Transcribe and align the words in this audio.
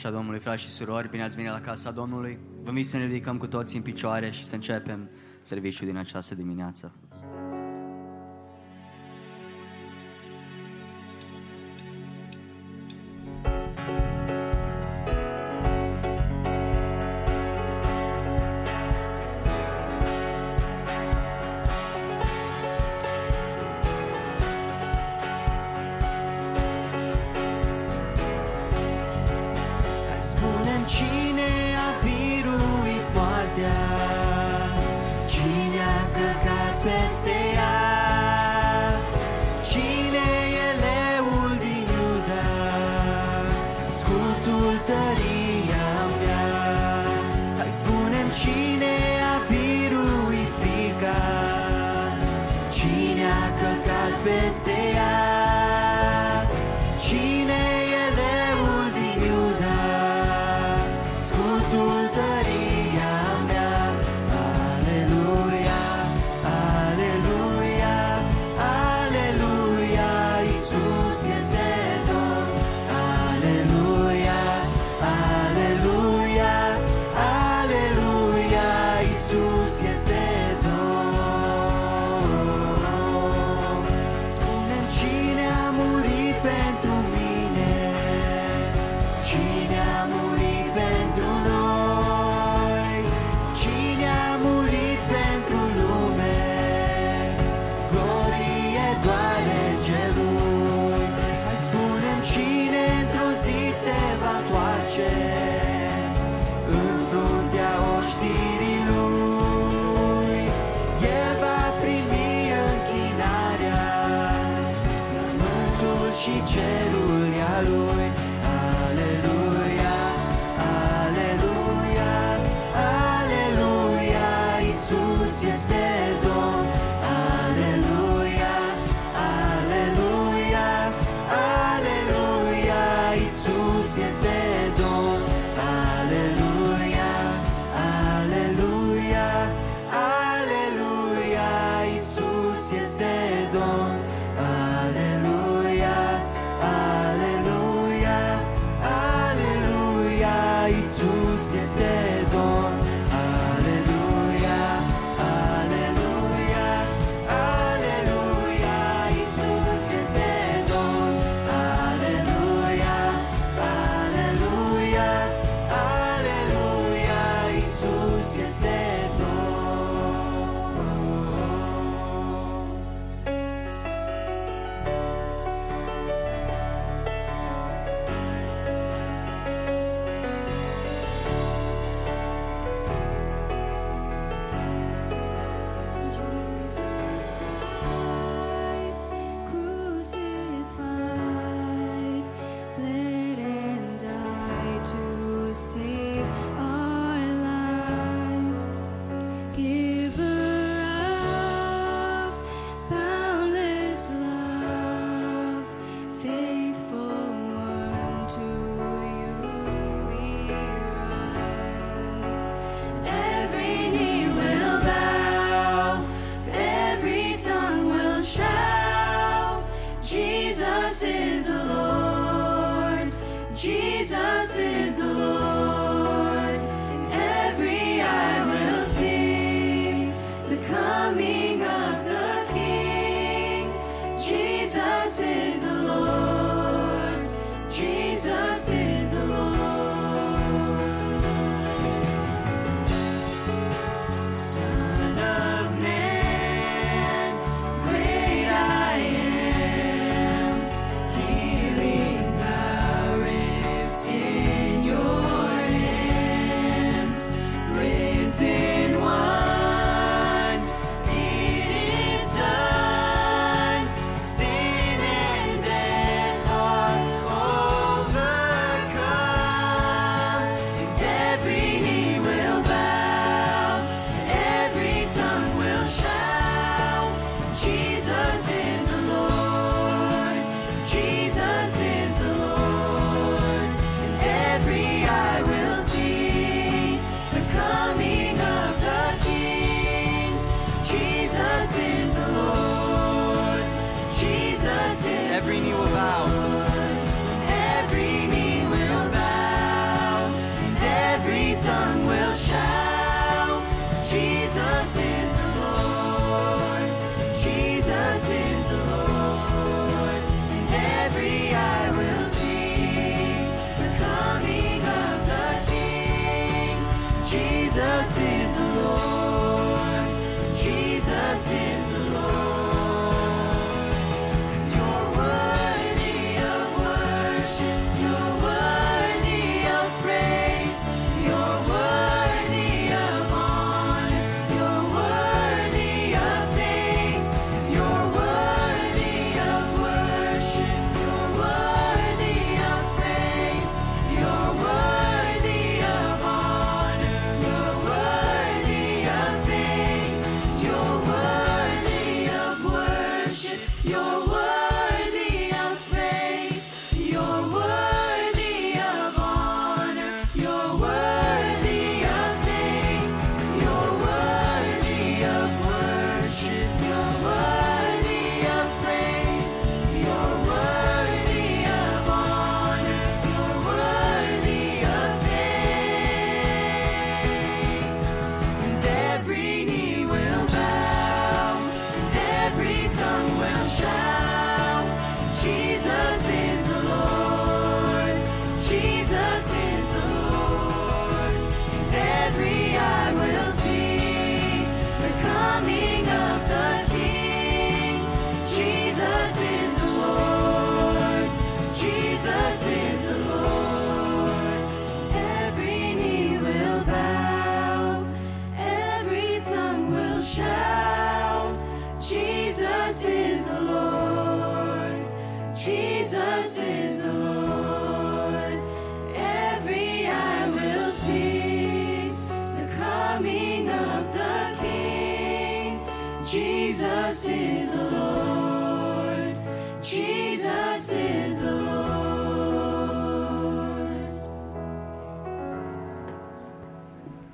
și 0.00 0.06
a 0.06 0.10
Domnului, 0.10 0.38
frați 0.38 0.62
și 0.62 0.68
surori, 0.68 1.10
bine 1.10 1.22
ați 1.22 1.34
venit 1.34 1.50
la 1.50 1.60
casa 1.60 1.90
Domnului. 1.90 2.38
Vă 2.62 2.68
invit 2.68 2.86
să 2.86 2.96
ne 2.96 3.04
ridicăm 3.04 3.36
cu 3.36 3.46
toții 3.46 3.76
în 3.76 3.82
picioare 3.82 4.30
și 4.30 4.44
să 4.44 4.54
începem 4.54 5.08
serviciul 5.42 5.86
din 5.86 5.96
această 5.96 6.34
dimineață. 6.34 6.92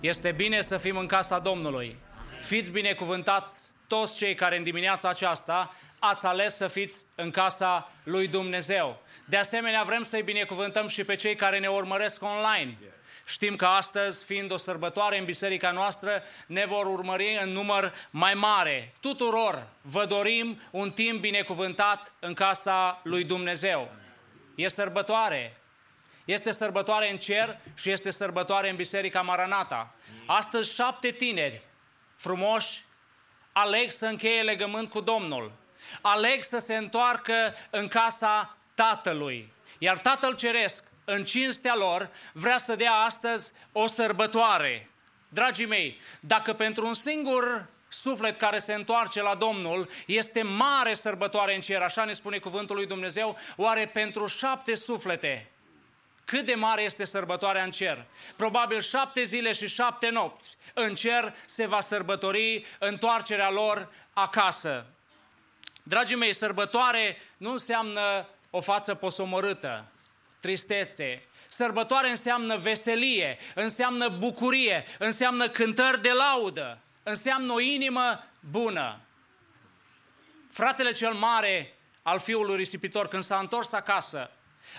Este 0.07 0.33
bine 0.33 0.61
să 0.61 0.77
fim 0.77 0.97
în 0.97 1.07
casa 1.07 1.39
Domnului. 1.39 1.97
Fiți 2.41 2.73
binecuvântați 2.73 3.71
toți 3.87 4.17
cei 4.17 4.35
care 4.35 4.57
în 4.57 4.63
dimineața 4.63 5.09
aceasta 5.09 5.75
ați 5.99 6.27
ales 6.27 6.55
să 6.55 6.67
fiți 6.67 7.05
în 7.15 7.31
casa 7.31 7.93
lui 8.03 8.29
Dumnezeu. 8.29 9.03
De 9.25 9.37
asemenea, 9.37 9.83
vrem 9.83 10.03
să-i 10.03 10.23
binecuvântăm 10.23 10.89
și 10.89 11.05
pe 11.05 11.15
cei 11.15 11.35
care 11.35 11.59
ne 11.59 11.67
urmăresc 11.67 12.23
online. 12.23 12.79
Știm 13.27 13.57
că 13.57 13.65
astăzi, 13.65 14.25
fiind 14.25 14.53
o 14.53 14.57
sărbătoare 14.57 15.19
în 15.19 15.25
biserica 15.25 15.71
noastră, 15.71 16.23
ne 16.47 16.65
vor 16.67 16.87
urmări 16.87 17.39
în 17.43 17.49
număr 17.49 17.95
mai 18.11 18.35
mare. 18.35 18.93
Tuturor 19.01 19.67
vă 19.81 20.05
dorim 20.05 20.61
un 20.71 20.91
timp 20.91 21.21
binecuvântat 21.21 22.13
în 22.19 22.35
casa 22.35 23.01
lui 23.03 23.25
Dumnezeu. 23.25 23.91
E 24.55 24.69
sărbătoare. 24.69 25.61
Este 26.25 26.51
sărbătoare 26.51 27.11
în 27.11 27.17
cer 27.17 27.59
și 27.75 27.91
este 27.91 28.11
sărbătoare 28.11 28.71
în 28.71 28.77
Biserica 28.77 29.21
Maranata. 29.21 29.96
Astăzi 30.27 30.75
șapte 30.75 31.11
tineri 31.11 31.63
frumoși 32.17 32.85
aleg 33.53 33.91
să 33.91 34.07
încheie 34.07 34.43
legământ 34.43 34.91
cu 34.91 35.01
Domnul. 35.01 35.53
Aleg 36.01 36.43
să 36.43 36.59
se 36.59 36.77
întoarcă 36.77 37.55
în 37.71 37.89
casa 37.89 38.57
Tatălui. 38.75 39.53
Iar 39.79 39.99
Tatăl 39.99 40.37
Ceresc, 40.37 40.85
în 41.05 41.25
cinstea 41.25 41.75
lor, 41.75 42.11
vrea 42.33 42.59
să 42.59 42.75
dea 42.75 42.93
astăzi 42.93 43.53
o 43.73 43.87
sărbătoare. 43.87 44.91
Dragii 45.29 45.67
mei, 45.67 46.01
dacă 46.21 46.53
pentru 46.53 46.87
un 46.87 46.95
singur 46.95 47.69
suflet 47.89 48.37
care 48.37 48.59
se 48.59 48.75
întoarce 48.75 49.23
la 49.23 49.35
Domnul 49.35 49.89
este 50.07 50.43
mare 50.43 50.95
sărbătoare 50.95 51.55
în 51.55 51.61
cer, 51.61 51.83
așa 51.83 52.05
ne 52.05 52.13
spune 52.13 52.39
cuvântul 52.39 52.77
lui 52.77 52.87
Dumnezeu, 52.87 53.39
oare 53.57 53.87
pentru 53.87 54.27
șapte 54.27 54.75
suflete 54.75 55.51
cât 56.27 56.45
de 56.45 56.55
mare 56.55 56.83
este 56.83 57.05
sărbătoarea 57.05 57.65
în 57.65 57.71
cer. 57.71 58.05
Probabil 58.37 58.81
șapte 58.81 59.23
zile 59.23 59.53
și 59.53 59.69
șapte 59.69 60.09
nopți 60.09 60.57
în 60.75 60.95
cer 60.95 61.35
se 61.45 61.67
va 61.67 61.81
sărbători 61.81 62.65
întoarcerea 62.79 63.51
lor 63.51 63.89
acasă. 64.13 64.87
Dragii 65.83 66.17
mei, 66.17 66.35
sărbătoare 66.35 67.17
nu 67.37 67.51
înseamnă 67.51 68.29
o 68.51 68.61
față 68.61 68.95
posomorâtă, 68.95 69.85
tristețe. 70.41 71.23
Sărbătoare 71.49 72.11
înseamnă 72.11 72.57
veselie, 72.57 73.39
înseamnă 73.55 74.09
bucurie, 74.09 74.85
înseamnă 74.99 75.49
cântări 75.49 76.03
de 76.03 76.11
laudă, 76.11 76.79
înseamnă 77.03 77.53
o 77.53 77.61
inimă 77.61 78.25
bună. 78.51 79.01
Fratele 80.51 80.93
cel 80.93 81.13
mare 81.13 81.75
al 82.03 82.19
fiului 82.19 82.57
risipitor, 82.57 83.09
când 83.09 83.23
s-a 83.23 83.39
întors 83.39 83.73
acasă, 83.73 84.31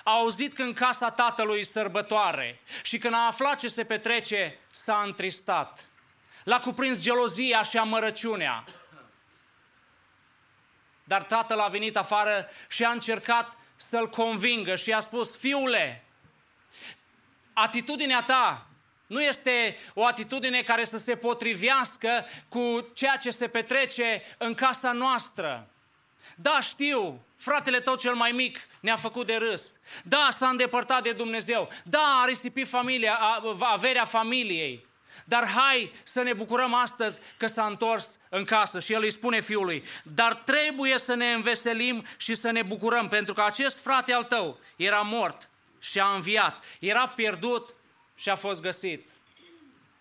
a 0.03 0.12
auzit 0.12 0.53
că 0.53 0.62
în 0.62 0.74
casa 0.74 1.12
tatălui 1.12 1.63
sărbătoare 1.63 2.60
și 2.84 2.98
când 2.98 3.13
a 3.13 3.25
aflat 3.25 3.60
ce 3.60 3.67
se 3.67 3.84
petrece, 3.84 4.60
s-a 4.72 5.01
întristat. 5.06 5.89
L-a 6.44 6.60
cuprins 6.60 7.01
gelozia 7.01 7.62
și 7.62 7.77
amărăciunea. 7.77 8.65
Dar 11.03 11.24
tatăl 11.24 11.60
a 11.60 11.67
venit 11.67 11.98
afară 11.98 12.50
și 12.70 12.84
a 12.84 12.91
încercat 12.91 13.58
să-l 13.75 14.10
convingă 14.10 14.75
și 14.75 14.91
a 14.91 15.00
spus, 15.00 15.38
fiule, 15.38 16.03
atitudinea 17.53 18.24
ta 18.24 18.67
nu 19.08 19.22
este 19.22 19.77
o 19.94 20.06
atitudine 20.06 20.62
care 20.62 20.84
să 20.84 20.98
se 20.98 21.15
potrivească 21.15 22.25
cu 22.50 22.89
ceea 22.94 23.17
ce 23.17 23.29
se 23.29 23.48
petrece 23.48 24.24
în 24.38 24.53
casa 24.53 24.91
noastră. 24.91 25.70
Da, 26.36 26.60
știu, 26.60 27.25
fratele 27.38 27.79
tău 27.79 27.96
cel 27.96 28.13
mai 28.13 28.32
mic 28.32 28.60
ne-a 28.79 28.96
făcut 28.96 29.25
de 29.25 29.36
râs. 29.36 29.77
Da, 30.03 30.27
s-a 30.32 30.48
îndepărtat 30.48 31.03
de 31.03 31.12
Dumnezeu. 31.12 31.70
Da, 31.84 32.20
a 32.24 32.25
risipit 32.25 32.67
familia, 32.67 33.20
averea 33.60 34.06
familiei. 34.06 34.86
Dar 35.25 35.48
hai 35.48 35.91
să 36.03 36.22
ne 36.22 36.34
bucurăm 36.34 36.74
astăzi 36.74 37.20
că 37.38 37.48
s-a 37.48 37.65
întors 37.65 38.17
în 38.29 38.44
casă 38.44 38.79
și 38.79 38.94
el 38.94 39.01
îi 39.01 39.12
spune 39.12 39.41
fiului, 39.41 39.84
dar 40.03 40.36
trebuie 40.36 40.98
să 40.98 41.13
ne 41.13 41.34
înveselim 41.34 42.06
și 42.17 42.36
să 42.36 42.51
ne 42.51 42.62
bucurăm, 42.62 43.08
pentru 43.08 43.34
că 43.34 43.41
acest 43.41 43.79
frate 43.79 44.13
al 44.13 44.24
tău 44.24 44.60
era 44.75 45.00
mort 45.00 45.50
și 45.79 46.00
a 46.00 46.08
înviat, 46.08 46.63
era 46.79 47.08
pierdut 47.08 47.74
și 48.15 48.29
a 48.29 48.36
fost 48.36 48.62
găsit. 48.62 49.10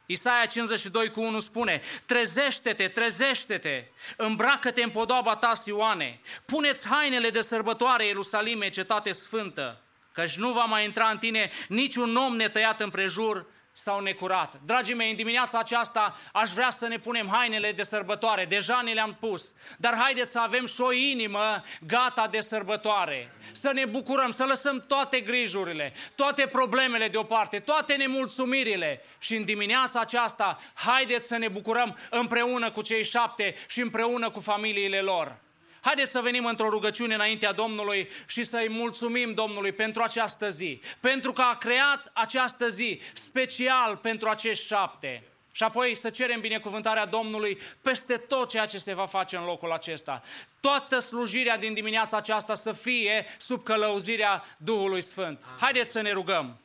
Isaia 0.06 0.46
52 0.46 1.10
cu 1.10 1.20
1 1.20 1.40
spune, 1.40 1.80
trezește-te, 2.06 2.88
trezește-te, 2.88 3.84
îmbracă-te 4.16 4.82
în 4.82 4.90
podoaba 4.90 5.36
ta, 5.36 5.54
Sioane, 5.54 6.20
puneți 6.44 6.86
hainele 6.86 7.30
de 7.30 7.40
sărbătoare, 7.40 8.06
Ierusalime, 8.06 8.68
cetate 8.68 9.12
sfântă, 9.12 9.80
căci 10.12 10.36
nu 10.36 10.52
va 10.52 10.64
mai 10.64 10.84
intra 10.84 11.08
în 11.08 11.18
tine 11.18 11.50
niciun 11.68 12.16
om 12.16 12.36
netăiat 12.36 12.80
împrejur 12.80 13.46
sau 13.78 14.00
necurat. 14.00 14.60
Dragii 14.64 14.94
mei, 14.94 15.10
în 15.10 15.16
dimineața 15.16 15.58
aceasta 15.58 16.16
aș 16.32 16.50
vrea 16.50 16.70
să 16.70 16.86
ne 16.86 16.98
punem 16.98 17.28
hainele 17.28 17.72
de 17.72 17.82
sărbătoare. 17.82 18.44
Deja 18.44 18.80
ne 18.84 18.92
le-am 18.92 19.16
pus. 19.20 19.52
Dar 19.78 19.96
haideți 19.98 20.30
să 20.30 20.38
avem 20.38 20.66
și 20.66 20.80
o 20.80 20.92
inimă 20.92 21.62
gata 21.86 22.26
de 22.26 22.40
sărbătoare. 22.40 23.32
Să 23.52 23.70
ne 23.72 23.84
bucurăm, 23.84 24.30
să 24.30 24.44
lăsăm 24.44 24.84
toate 24.88 25.20
grijurile, 25.20 25.92
toate 26.14 26.46
problemele 26.46 27.08
deoparte, 27.08 27.58
toate 27.58 27.94
nemulțumirile. 27.94 29.04
Și 29.18 29.36
în 29.36 29.44
dimineața 29.44 30.00
aceasta, 30.00 30.58
haideți 30.74 31.26
să 31.26 31.36
ne 31.36 31.48
bucurăm 31.48 31.98
împreună 32.10 32.70
cu 32.70 32.82
cei 32.82 33.04
șapte 33.04 33.54
și 33.68 33.80
împreună 33.80 34.30
cu 34.30 34.40
familiile 34.40 35.00
lor. 35.00 35.45
Haideți 35.86 36.10
să 36.10 36.20
venim 36.20 36.44
într-o 36.44 36.68
rugăciune 36.68 37.14
înaintea 37.14 37.52
Domnului 37.52 38.08
și 38.26 38.44
să-i 38.44 38.68
mulțumim 38.68 39.34
Domnului 39.34 39.72
pentru 39.72 40.02
această 40.02 40.48
zi, 40.48 40.80
pentru 41.00 41.32
că 41.32 41.42
a 41.42 41.56
creat 41.56 42.10
această 42.12 42.68
zi 42.68 43.00
special 43.12 43.96
pentru 43.96 44.28
acești 44.28 44.66
șapte. 44.66 45.22
Și 45.52 45.62
apoi 45.62 45.94
să 45.94 46.10
cerem 46.10 46.40
binecuvântarea 46.40 47.06
Domnului 47.06 47.58
peste 47.82 48.16
tot 48.16 48.48
ceea 48.48 48.66
ce 48.66 48.78
se 48.78 48.94
va 48.94 49.06
face 49.06 49.36
în 49.36 49.44
locul 49.44 49.72
acesta. 49.72 50.22
Toată 50.60 50.98
slujirea 50.98 51.58
din 51.58 51.74
dimineața 51.74 52.16
aceasta 52.16 52.54
să 52.54 52.72
fie 52.72 53.26
sub 53.38 53.62
călăuzirea 53.62 54.44
Duhului 54.56 55.02
Sfânt. 55.02 55.42
Haideți 55.60 55.90
să 55.90 56.00
ne 56.00 56.12
rugăm. 56.12 56.60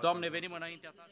Doamne, 0.00 0.28
venim 0.28 0.52
înaintea 0.52 0.92
Ta. 0.96 1.08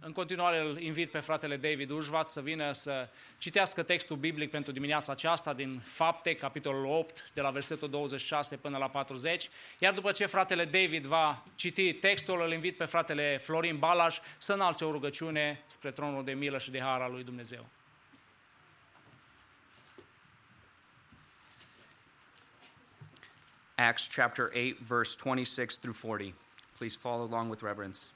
În 0.00 0.12
continuare 0.12 0.60
îl 0.60 0.80
invit 0.80 1.10
pe 1.10 1.18
fratele 1.18 1.56
David 1.56 1.90
Ujvat 1.90 2.28
să 2.28 2.40
vină 2.40 2.72
să 2.72 3.08
citească 3.38 3.82
textul 3.82 4.16
biblic 4.16 4.50
pentru 4.50 4.72
dimineața 4.72 5.12
aceasta 5.12 5.52
din 5.52 5.80
Fapte, 5.84 6.34
capitolul 6.34 6.84
8, 6.84 7.30
de 7.34 7.40
la 7.40 7.50
versetul 7.50 7.90
26 7.90 8.56
până 8.56 8.78
la 8.78 8.88
40. 8.88 9.48
Iar 9.78 9.92
după 9.92 10.12
ce 10.12 10.26
fratele 10.26 10.64
David 10.64 11.04
va 11.04 11.44
citi 11.54 11.92
textul, 11.92 12.42
îl 12.42 12.52
invit 12.52 12.76
pe 12.76 12.84
fratele 12.84 13.38
Florin 13.42 13.78
Balaș 13.78 14.18
să 14.38 14.52
înalțe 14.52 14.84
o 14.84 14.90
rugăciune 14.90 15.62
spre 15.66 15.90
tronul 15.90 16.24
de 16.24 16.32
milă 16.32 16.58
și 16.58 16.70
de 16.70 16.80
har 16.80 17.00
al 17.00 17.12
lui 17.12 17.24
Dumnezeu. 17.24 17.66
Acts 23.74 24.08
chapter 24.14 24.44
8, 24.44 24.78
verse 24.80 25.16
26 25.22 25.78
through 25.80 25.96
40. 25.96 26.34
Please 26.78 26.96
follow 26.96 27.26
along 27.26 27.50
with 27.50 27.62
reverence. 27.62 28.15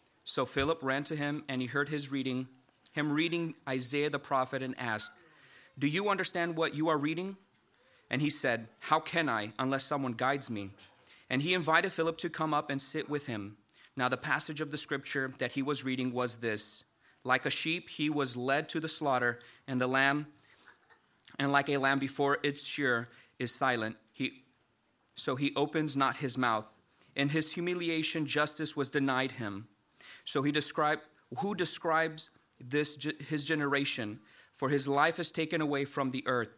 So 0.23 0.45
Philip 0.45 0.79
ran 0.81 1.03
to 1.05 1.15
him, 1.15 1.43
and 1.47 1.61
he 1.61 1.67
heard 1.67 1.89
his 1.89 2.11
reading, 2.11 2.47
him 2.91 3.11
reading 3.11 3.55
Isaiah 3.67 4.09
the 4.09 4.19
prophet, 4.19 4.61
and 4.61 4.79
asked, 4.79 5.11
Do 5.77 5.87
you 5.87 6.09
understand 6.09 6.55
what 6.55 6.75
you 6.75 6.89
are 6.89 6.97
reading? 6.97 7.37
And 8.09 8.21
he 8.21 8.29
said, 8.29 8.67
How 8.79 8.99
can 8.99 9.29
I, 9.29 9.53
unless 9.57 9.85
someone 9.85 10.13
guides 10.13 10.49
me? 10.49 10.71
And 11.29 11.41
he 11.41 11.53
invited 11.53 11.93
Philip 11.93 12.17
to 12.19 12.29
come 12.29 12.53
up 12.53 12.69
and 12.69 12.81
sit 12.81 13.09
with 13.09 13.25
him. 13.25 13.57
Now, 13.95 14.09
the 14.09 14.17
passage 14.17 14.61
of 14.61 14.71
the 14.71 14.77
scripture 14.77 15.33
that 15.39 15.53
he 15.53 15.61
was 15.61 15.83
reading 15.83 16.11
was 16.13 16.35
this 16.35 16.83
Like 17.23 17.45
a 17.45 17.49
sheep, 17.49 17.89
he 17.89 18.09
was 18.09 18.37
led 18.37 18.69
to 18.69 18.79
the 18.79 18.87
slaughter, 18.87 19.39
and 19.67 19.79
the 19.79 19.87
lamb, 19.87 20.27
and 21.39 21.51
like 21.51 21.69
a 21.69 21.77
lamb 21.77 21.99
before 21.99 22.37
its 22.43 22.63
shear 22.63 23.09
is 23.39 23.53
silent, 23.53 23.95
he, 24.11 24.43
so 25.15 25.35
he 25.35 25.53
opens 25.55 25.97
not 25.97 26.17
his 26.17 26.37
mouth. 26.37 26.65
In 27.15 27.29
his 27.29 27.53
humiliation, 27.53 28.25
justice 28.25 28.75
was 28.75 28.89
denied 28.89 29.33
him. 29.33 29.67
So 30.25 30.41
he 30.41 30.51
described, 30.51 31.01
who 31.39 31.55
describes 31.55 32.29
this 32.59 32.97
his 33.27 33.43
generation, 33.43 34.19
for 34.55 34.69
his 34.69 34.87
life 34.87 35.19
is 35.19 35.31
taken 35.31 35.61
away 35.61 35.85
from 35.85 36.11
the 36.11 36.23
earth. 36.27 36.49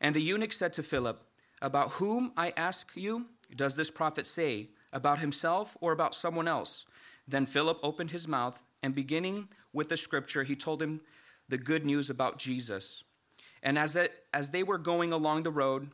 And 0.00 0.14
the 0.14 0.22
eunuch 0.22 0.52
said 0.52 0.72
to 0.74 0.82
Philip, 0.82 1.22
About 1.62 1.92
whom, 1.92 2.32
I 2.36 2.52
ask 2.56 2.88
you, 2.94 3.26
does 3.54 3.76
this 3.76 3.90
prophet 3.90 4.26
say? 4.26 4.70
About 4.92 5.18
himself 5.18 5.76
or 5.80 5.92
about 5.92 6.14
someone 6.14 6.48
else? 6.48 6.84
Then 7.26 7.46
Philip 7.46 7.78
opened 7.82 8.10
his 8.10 8.26
mouth, 8.26 8.62
and 8.82 8.94
beginning 8.94 9.48
with 9.72 9.88
the 9.88 9.96
scripture, 9.96 10.44
he 10.44 10.56
told 10.56 10.80
him 10.80 11.00
the 11.48 11.58
good 11.58 11.84
news 11.84 12.08
about 12.08 12.38
Jesus. 12.38 13.02
And 13.62 13.78
as, 13.78 13.96
it, 13.96 14.24
as 14.32 14.50
they 14.50 14.62
were 14.62 14.78
going 14.78 15.12
along 15.12 15.42
the 15.42 15.50
road, 15.50 15.90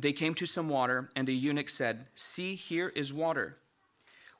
they 0.00 0.12
came 0.12 0.34
to 0.34 0.46
some 0.46 0.68
water, 0.68 1.10
and 1.16 1.26
the 1.26 1.34
eunuch 1.34 1.68
said, 1.68 2.06
See, 2.14 2.54
here 2.54 2.88
is 2.90 3.12
water. 3.12 3.58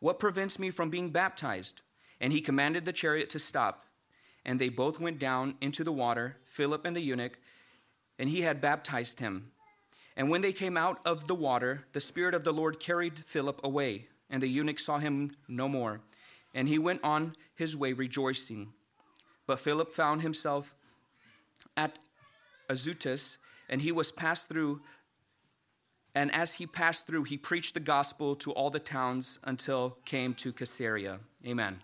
What 0.00 0.18
prevents 0.18 0.58
me 0.58 0.70
from 0.70 0.90
being 0.90 1.10
baptized? 1.10 1.82
And 2.20 2.32
he 2.32 2.40
commanded 2.40 2.84
the 2.84 2.92
chariot 2.92 3.30
to 3.30 3.38
stop. 3.38 3.84
And 4.44 4.60
they 4.60 4.68
both 4.68 5.00
went 5.00 5.18
down 5.18 5.56
into 5.60 5.84
the 5.84 5.92
water, 5.92 6.36
Philip 6.46 6.84
and 6.84 6.96
the 6.96 7.00
eunuch, 7.00 7.38
and 8.18 8.28
he 8.28 8.42
had 8.42 8.60
baptized 8.60 9.20
him. 9.20 9.52
And 10.16 10.30
when 10.30 10.40
they 10.40 10.52
came 10.52 10.76
out 10.76 11.00
of 11.04 11.26
the 11.26 11.34
water, 11.34 11.84
the 11.92 12.00
Spirit 12.00 12.34
of 12.34 12.44
the 12.44 12.52
Lord 12.52 12.80
carried 12.80 13.20
Philip 13.20 13.60
away, 13.62 14.08
and 14.28 14.42
the 14.42 14.48
eunuch 14.48 14.80
saw 14.80 14.98
him 14.98 15.36
no 15.46 15.68
more. 15.68 16.00
And 16.54 16.68
he 16.68 16.78
went 16.78 17.04
on 17.04 17.36
his 17.54 17.76
way 17.76 17.92
rejoicing. 17.92 18.72
But 19.46 19.60
Philip 19.60 19.90
found 19.90 20.22
himself 20.22 20.74
at 21.76 21.98
Azotus, 22.68 23.36
and 23.68 23.82
he 23.82 23.92
was 23.92 24.10
passed 24.10 24.48
through 24.48 24.80
and 26.14 26.30
as 26.34 26.54
he 26.54 26.66
passed 26.66 27.06
through, 27.06 27.24
he 27.24 27.36
preached 27.36 27.74
the 27.74 27.80
gospel 27.80 28.34
to 28.36 28.52
all 28.52 28.70
the 28.70 28.78
towns 28.78 29.38
until 29.44 29.98
came 30.04 30.34
to 30.34 30.52
Caesarea. 30.52 31.20
Amen. 31.44 31.82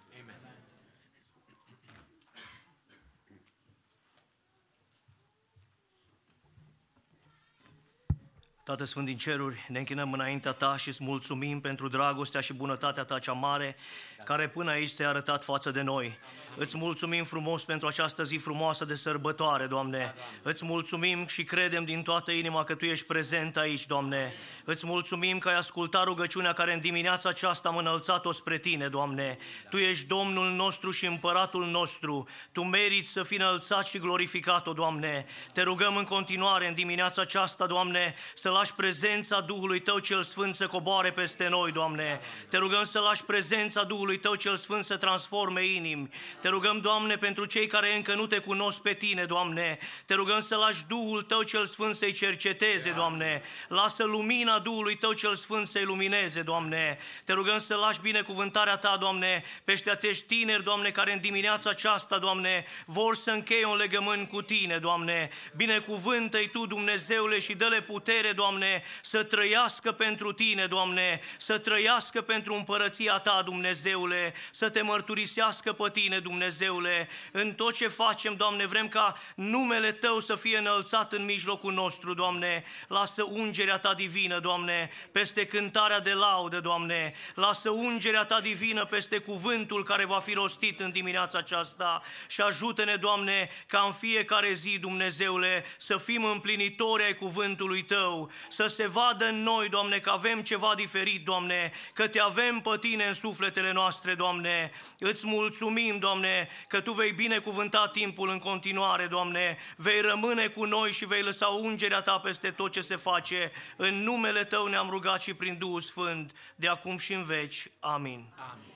Tată 8.64 8.84
Sfânt 8.84 9.06
din 9.06 9.16
ceruri, 9.16 9.66
ne 9.68 9.78
închinăm 9.78 10.12
înaintea 10.12 10.52
Ta 10.52 10.76
și 10.76 10.88
îți 10.88 11.04
mulțumim 11.04 11.60
pentru 11.60 11.88
dragostea 11.88 12.40
și 12.40 12.52
bunătatea 12.52 13.04
Ta 13.04 13.18
cea 13.18 13.32
mare, 13.32 13.76
care 14.24 14.48
până 14.48 14.70
aici 14.70 14.94
te-a 14.94 15.08
arătat 15.08 15.44
față 15.44 15.70
de 15.70 15.82
noi. 15.82 16.18
Îți 16.56 16.76
mulțumim 16.76 17.24
frumos 17.24 17.64
pentru 17.64 17.88
această 17.88 18.22
zi 18.22 18.36
frumoasă 18.36 18.84
de 18.84 18.94
sărbătoare, 18.94 19.66
Doamne. 19.66 20.14
Îți 20.42 20.64
mulțumim 20.64 21.26
și 21.26 21.44
credem 21.44 21.84
din 21.84 22.02
toată 22.02 22.30
inima 22.30 22.64
că 22.64 22.74
Tu 22.74 22.84
ești 22.84 23.06
prezent 23.06 23.56
aici, 23.56 23.86
Doamne. 23.86 24.32
Îți 24.64 24.86
mulțumim 24.86 25.38
că 25.38 25.48
ai 25.48 25.56
ascultat 25.56 26.04
rugăciunea 26.04 26.52
care 26.52 26.72
în 26.72 26.80
dimineața 26.80 27.28
aceasta 27.28 27.68
am 27.68 27.76
înălțat-o 27.76 28.32
spre 28.32 28.58
Tine, 28.58 28.88
Doamne. 28.88 29.38
Tu 29.70 29.76
ești 29.76 30.06
Domnul 30.06 30.50
nostru 30.50 30.90
și 30.90 31.06
Împăratul 31.06 31.66
nostru. 31.66 32.28
Tu 32.52 32.62
meriți 32.62 33.10
să 33.10 33.22
fii 33.22 33.36
înălțat 33.36 33.86
și 33.86 33.98
glorificat, 33.98 34.66
o 34.66 34.72
Doamne. 34.72 35.26
Te 35.52 35.62
rugăm 35.62 35.96
în 35.96 36.04
continuare 36.04 36.68
în 36.68 36.74
dimineața 36.74 37.22
aceasta, 37.22 37.66
Doamne, 37.66 38.14
să 38.34 38.48
lași 38.48 38.74
prezența 38.74 39.40
Duhului 39.40 39.80
Tău 39.80 39.98
cel 39.98 40.22
Sfânt 40.22 40.54
să 40.54 40.66
coboare 40.66 41.12
peste 41.12 41.48
noi, 41.48 41.72
Doamne. 41.72 42.20
Te 42.48 42.56
rugăm 42.56 42.84
să 42.84 42.98
lași 42.98 43.24
prezența 43.24 43.84
Duhului 43.84 44.18
Tău 44.18 44.34
cel 44.34 44.56
Sfânt 44.56 44.84
să 44.84 44.96
transforme 44.96 45.66
inimi. 45.66 46.08
Te 46.44 46.50
rugăm, 46.50 46.80
Doamne, 46.80 47.16
pentru 47.16 47.44
cei 47.44 47.66
care 47.66 47.94
încă 47.94 48.14
nu 48.14 48.26
te 48.26 48.38
cunosc 48.38 48.80
pe 48.80 48.92
Tine, 48.92 49.24
Doamne. 49.24 49.78
Te 50.06 50.14
rugăm 50.14 50.40
să 50.40 50.56
lași 50.56 50.84
Duhul 50.88 51.22
Tău 51.22 51.42
cel 51.42 51.66
Sfânt 51.66 51.94
să-i 51.94 52.12
cerceteze, 52.12 52.90
Doamne. 52.90 53.42
Lasă 53.68 54.04
lumina 54.04 54.58
Duhului 54.58 54.96
Tău 54.96 55.12
cel 55.12 55.34
Sfânt 55.34 55.66
să-i 55.66 55.84
lumineze, 55.84 56.42
Doamne. 56.42 56.98
Te 57.24 57.32
rugăm 57.32 57.58
să 57.58 57.74
lași 57.74 58.00
binecuvântarea 58.00 58.76
Ta, 58.76 58.96
Doamne, 59.00 59.44
peste 59.64 59.90
acești 59.90 60.24
tineri, 60.24 60.64
Doamne, 60.64 60.90
care 60.90 61.12
în 61.12 61.20
dimineața 61.20 61.70
aceasta, 61.70 62.18
Doamne, 62.18 62.64
vor 62.86 63.16
să 63.16 63.30
încheie 63.30 63.66
un 63.66 63.76
legământ 63.76 64.28
cu 64.28 64.42
Tine, 64.42 64.78
Doamne. 64.78 65.30
Binecuvântă-i 65.56 66.48
Tu, 66.48 66.66
Dumnezeule, 66.66 67.38
și 67.38 67.54
dă-le 67.54 67.80
putere, 67.80 68.32
Doamne, 68.32 68.82
să 69.02 69.22
trăiască 69.22 69.92
pentru 69.92 70.32
Tine, 70.32 70.66
Doamne, 70.66 71.20
să 71.38 71.58
trăiască 71.58 72.20
pentru 72.20 72.54
împărăția 72.54 73.18
Ta, 73.18 73.42
Dumnezeule, 73.44 74.34
să 74.50 74.68
te 74.68 74.82
mărturisească 74.82 75.72
pe 75.72 75.90
Tine, 75.92 76.18
Dumnezeule 76.18 76.32
Dumnezeule, 76.34 77.08
în 77.32 77.52
tot 77.52 77.74
ce 77.74 77.88
facem, 77.88 78.34
Doamne, 78.34 78.66
vrem 78.66 78.88
ca 78.88 79.16
numele 79.34 79.92
Tău 79.92 80.20
să 80.20 80.34
fie 80.34 80.58
înălțat 80.58 81.12
în 81.12 81.24
mijlocul 81.24 81.72
nostru, 81.72 82.14
Doamne. 82.14 82.64
Lasă 82.88 83.22
ungerea 83.30 83.78
Ta 83.78 83.94
divină, 83.94 84.38
Doamne, 84.38 84.90
peste 85.12 85.46
cântarea 85.46 86.00
de 86.00 86.12
laudă, 86.12 86.60
Doamne. 86.60 87.14
Lasă 87.34 87.70
ungerea 87.70 88.24
Ta 88.24 88.40
divină 88.40 88.84
peste 88.84 89.18
cuvântul 89.18 89.84
care 89.84 90.04
va 90.04 90.18
fi 90.18 90.32
rostit 90.32 90.80
în 90.80 90.90
dimineața 90.90 91.38
aceasta 91.38 92.02
și 92.28 92.40
ajută-ne, 92.40 92.96
Doamne, 92.96 93.48
ca 93.66 93.82
în 93.86 93.92
fiecare 93.92 94.52
zi, 94.52 94.78
Dumnezeule, 94.78 95.64
să 95.78 95.96
fim 95.96 96.24
împlinitori 96.24 97.04
ai 97.04 97.14
cuvântului 97.14 97.82
Tău, 97.82 98.30
să 98.48 98.66
se 98.66 98.86
vadă 98.86 99.28
în 99.28 99.42
noi, 99.42 99.68
Doamne, 99.68 99.98
că 99.98 100.10
avem 100.10 100.42
ceva 100.42 100.72
diferit, 100.76 101.24
Doamne, 101.24 101.72
că 101.92 102.08
Te 102.08 102.20
avem 102.20 102.60
pe 102.60 102.78
Tine 102.80 103.04
în 103.04 103.14
sufletele 103.14 103.72
noastre, 103.72 104.14
Doamne. 104.14 104.70
Îți 104.98 105.26
mulțumim, 105.26 105.98
Doamne, 105.98 106.23
Doamne, 106.24 106.48
că 106.68 106.80
Tu 106.80 106.92
vei 106.92 107.12
binecuvânta 107.12 107.88
timpul 107.88 108.28
în 108.28 108.38
continuare, 108.38 109.06
Doamne, 109.06 109.58
vei 109.76 110.00
rămâne 110.00 110.48
cu 110.48 110.64
noi 110.64 110.92
și 110.92 111.04
vei 111.04 111.22
lăsa 111.22 111.46
ungerea 111.46 112.02
Ta 112.02 112.18
peste 112.18 112.50
tot 112.50 112.72
ce 112.72 112.80
se 112.80 112.96
face. 112.96 113.52
În 113.76 113.94
numele 113.94 114.44
Tău 114.44 114.66
ne-am 114.66 114.90
rugat 114.90 115.22
și 115.22 115.34
prin 115.34 115.58
Duhul 115.58 115.80
Sfânt, 115.80 116.32
de 116.56 116.68
acum 116.68 116.98
și 116.98 117.12
în 117.12 117.24
veci. 117.24 117.70
Amin. 117.80 118.32
Amin. 118.52 118.72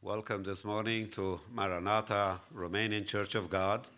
Welcome 0.00 0.42
this 0.42 0.62
morning 0.62 1.08
to 1.08 1.38
Maranatha 1.52 2.44
Romanian 2.56 3.04
Church 3.04 3.34
of 3.34 3.48
God, 3.48 3.92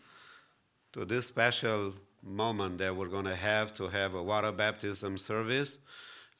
to 0.90 1.04
this 1.04 1.26
special 1.26 1.94
moment 2.20 2.78
that 2.78 2.96
we're 2.96 3.10
going 3.10 3.26
to 3.26 3.36
have 3.36 3.72
to 3.72 3.88
have 3.88 4.14
a 4.14 4.22
water 4.22 4.52
baptism 4.52 5.16
service 5.16 5.78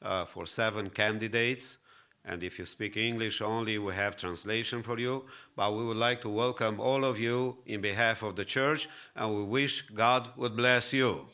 uh, 0.01 0.25
for 0.25 0.45
seven 0.47 0.89
candidates. 0.89 1.77
And 2.25 2.43
if 2.43 2.57
you 2.57 2.65
speak 2.65 2.95
English 2.95 3.41
only, 3.41 3.77
we 3.77 3.93
have 3.93 4.15
translation 4.15 4.81
for 4.81 4.99
you. 4.99 5.23
But 5.55 5.75
we 5.75 5.83
would 5.83 5.97
like 5.97 6.21
to 6.21 6.29
welcome 6.29 6.79
all 6.79 7.03
of 7.03 7.17
you 7.19 7.57
in 7.65 7.79
behalf 7.79 8.21
of 8.21 8.35
the 8.35 8.45
church, 8.45 8.87
and 9.13 9.35
we 9.35 9.43
wish 9.43 9.85
God 9.93 10.31
would 10.35 10.55
bless 10.55 10.91
you. 10.91 11.29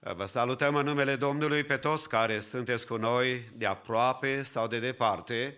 Amen. 0.00 0.16
Vă 0.16 0.26
salutăm 0.26 0.74
în 0.74 0.84
numele 0.84 1.16
Domnului 1.16 1.64
pe 1.64 1.76
toți 1.76 2.08
care 2.08 2.40
sunteți 2.40 2.86
cu 2.86 2.96
noi 2.96 3.50
de 3.56 3.66
aproape 3.66 4.42
sau 4.42 4.66
de 4.66 4.78
departe. 4.78 5.56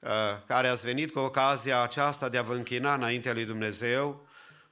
uh, 0.00 0.10
care 0.46 0.68
ați 0.68 0.84
venit 0.84 1.10
cu 1.12 1.18
ocazia 1.18 1.82
aceasta 1.82 2.28
de 2.28 2.38
a 2.38 2.42
vă 2.42 2.54
închina 2.54 2.94
înaintea 2.94 3.32
lui 3.32 3.44
Dumnezeu, 3.44 4.26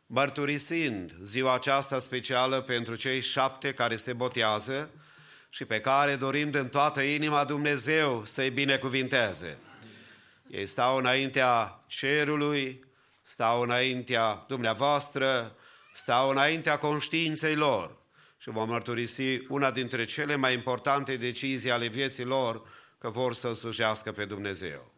mărturisind 0.07 1.15
ziua 1.23 1.55
aceasta 1.55 1.99
specială 1.99 2.61
pentru 2.61 2.95
cei 2.95 3.21
șapte 3.21 3.73
care 3.73 3.97
se 3.97 4.13
botează 4.13 4.91
și 5.49 5.65
pe 5.65 5.81
care 5.81 6.17
dorim 6.17 6.51
din 6.51 6.69
toată 6.69 7.01
inima 7.01 7.45
Dumnezeu 7.45 8.25
să-i 8.25 8.51
binecuvinteze. 8.51 9.59
Ei 10.49 10.67
stau 10.67 10.97
înaintea 10.97 11.85
cerului, 11.87 12.85
stau 13.23 13.63
înaintea 13.63 14.45
dumneavoastră, 14.49 15.57
stau 15.95 16.31
înaintea 16.31 16.79
conștiinței 16.79 17.55
lor 17.55 17.97
și 18.39 18.51
vom 18.51 18.69
mărturisi 18.69 19.47
una 19.49 19.71
dintre 19.71 20.05
cele 20.05 20.37
mai 20.37 20.55
importante 20.55 21.17
decizii 21.17 21.71
ale 21.71 21.87
vieții 21.87 22.25
lor 22.25 22.63
că 22.99 23.11
vor 23.11 23.35
să 23.35 23.53
slujească 23.53 24.13
pe 24.13 24.25
Dumnezeu. 24.25 24.93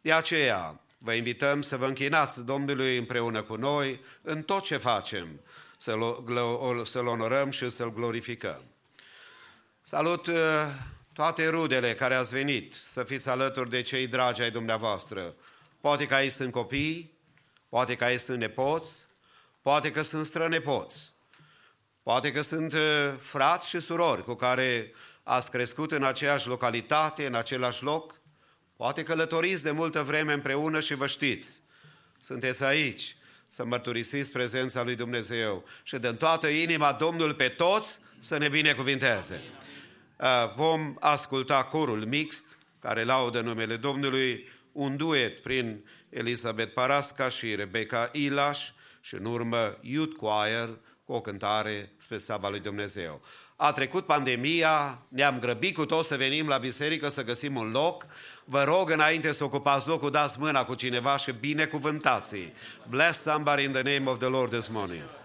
De 0.00 0.12
aceea, 0.12 0.80
vă 0.98 1.12
invităm 1.12 1.62
să 1.62 1.76
vă 1.76 1.86
închinați 1.86 2.44
Domnului 2.44 2.96
împreună 2.96 3.42
cu 3.42 3.54
noi 3.54 4.00
în 4.22 4.42
tot 4.42 4.62
ce 4.62 4.76
facem, 4.76 5.40
să-L, 5.78 6.82
să 6.84 6.98
onorăm 6.98 7.50
și 7.50 7.68
să-L 7.68 7.92
glorificăm. 7.92 8.62
Salut 9.90 10.26
uh, 10.26 10.34
toate 11.12 11.48
rudele 11.48 11.94
care 11.94 12.14
ați 12.14 12.32
venit 12.32 12.74
să 12.90 13.02
fiți 13.02 13.28
alături 13.28 13.70
de 13.70 13.82
cei 13.82 14.06
dragi 14.06 14.42
ai 14.42 14.50
dumneavoastră. 14.50 15.34
Poate 15.80 16.06
că 16.06 16.14
aici 16.14 16.32
sunt 16.32 16.52
copii, 16.52 17.18
poate 17.68 17.94
că 17.94 18.04
aici 18.04 18.20
sunt 18.20 18.38
nepoți, 18.38 18.94
poate 19.62 19.90
că 19.90 20.02
sunt 20.02 20.26
strănepoți, 20.26 21.12
poate 22.02 22.32
că 22.32 22.40
sunt 22.40 22.72
uh, 22.72 22.80
frați 23.18 23.68
și 23.68 23.80
surori 23.80 24.24
cu 24.24 24.34
care 24.34 24.92
ați 25.22 25.50
crescut 25.50 25.92
în 25.92 26.04
aceeași 26.04 26.48
localitate, 26.48 27.26
în 27.26 27.34
același 27.34 27.82
loc, 27.82 28.14
poate 28.76 29.02
călătoriți 29.02 29.62
de 29.62 29.70
multă 29.70 30.02
vreme 30.02 30.32
împreună 30.32 30.80
și 30.80 30.94
vă 30.94 31.06
știți. 31.06 31.60
Sunteți 32.18 32.64
aici 32.64 33.16
să 33.48 33.64
mărturisiți 33.64 34.32
prezența 34.32 34.82
lui 34.82 34.94
Dumnezeu 34.94 35.64
și 35.82 35.98
de 35.98 36.12
toată 36.12 36.46
inima 36.46 36.92
Domnul 36.92 37.34
pe 37.34 37.48
toți 37.48 37.98
să 38.18 38.38
ne 38.38 38.48
binecuvinteze. 38.48 39.34
Uh, 39.34 39.67
vom 40.54 40.96
asculta 41.00 41.64
corul 41.64 42.06
mixt 42.06 42.44
care 42.80 43.04
laudă 43.04 43.40
numele 43.40 43.76
Domnului, 43.76 44.48
un 44.72 44.96
duet 44.96 45.38
prin 45.38 45.84
Elisabeth 46.08 46.72
Parasca 46.72 47.28
și 47.28 47.54
Rebecca 47.54 48.08
Ilaș 48.12 48.70
și 49.00 49.14
în 49.14 49.24
urmă 49.24 49.78
Youth 49.80 50.16
Choir 50.16 50.68
cu 51.04 51.12
o 51.12 51.20
cântare 51.20 51.92
spre 51.96 52.16
slava 52.16 52.48
lui 52.48 52.60
Dumnezeu. 52.60 53.20
A 53.56 53.72
trecut 53.72 54.06
pandemia, 54.06 55.02
ne-am 55.08 55.38
grăbit 55.38 55.74
cu 55.74 55.86
toți 55.86 56.08
să 56.08 56.16
venim 56.16 56.48
la 56.48 56.58
biserică 56.58 57.08
să 57.08 57.22
găsim 57.22 57.56
un 57.56 57.70
loc. 57.70 58.06
Vă 58.44 58.64
rog 58.64 58.90
înainte 58.90 59.32
să 59.32 59.44
ocupați 59.44 59.88
locul, 59.88 60.10
dați 60.10 60.38
mâna 60.38 60.64
cu 60.64 60.74
cineva 60.74 61.16
și 61.16 61.32
binecuvântați-i. 61.32 62.52
Bless 62.88 63.20
somebody 63.20 63.62
in 63.62 63.72
the 63.72 63.82
name 63.82 64.10
of 64.10 64.18
the 64.18 64.28
Lord 64.28 64.50
this 64.50 64.68
morning. 64.68 65.17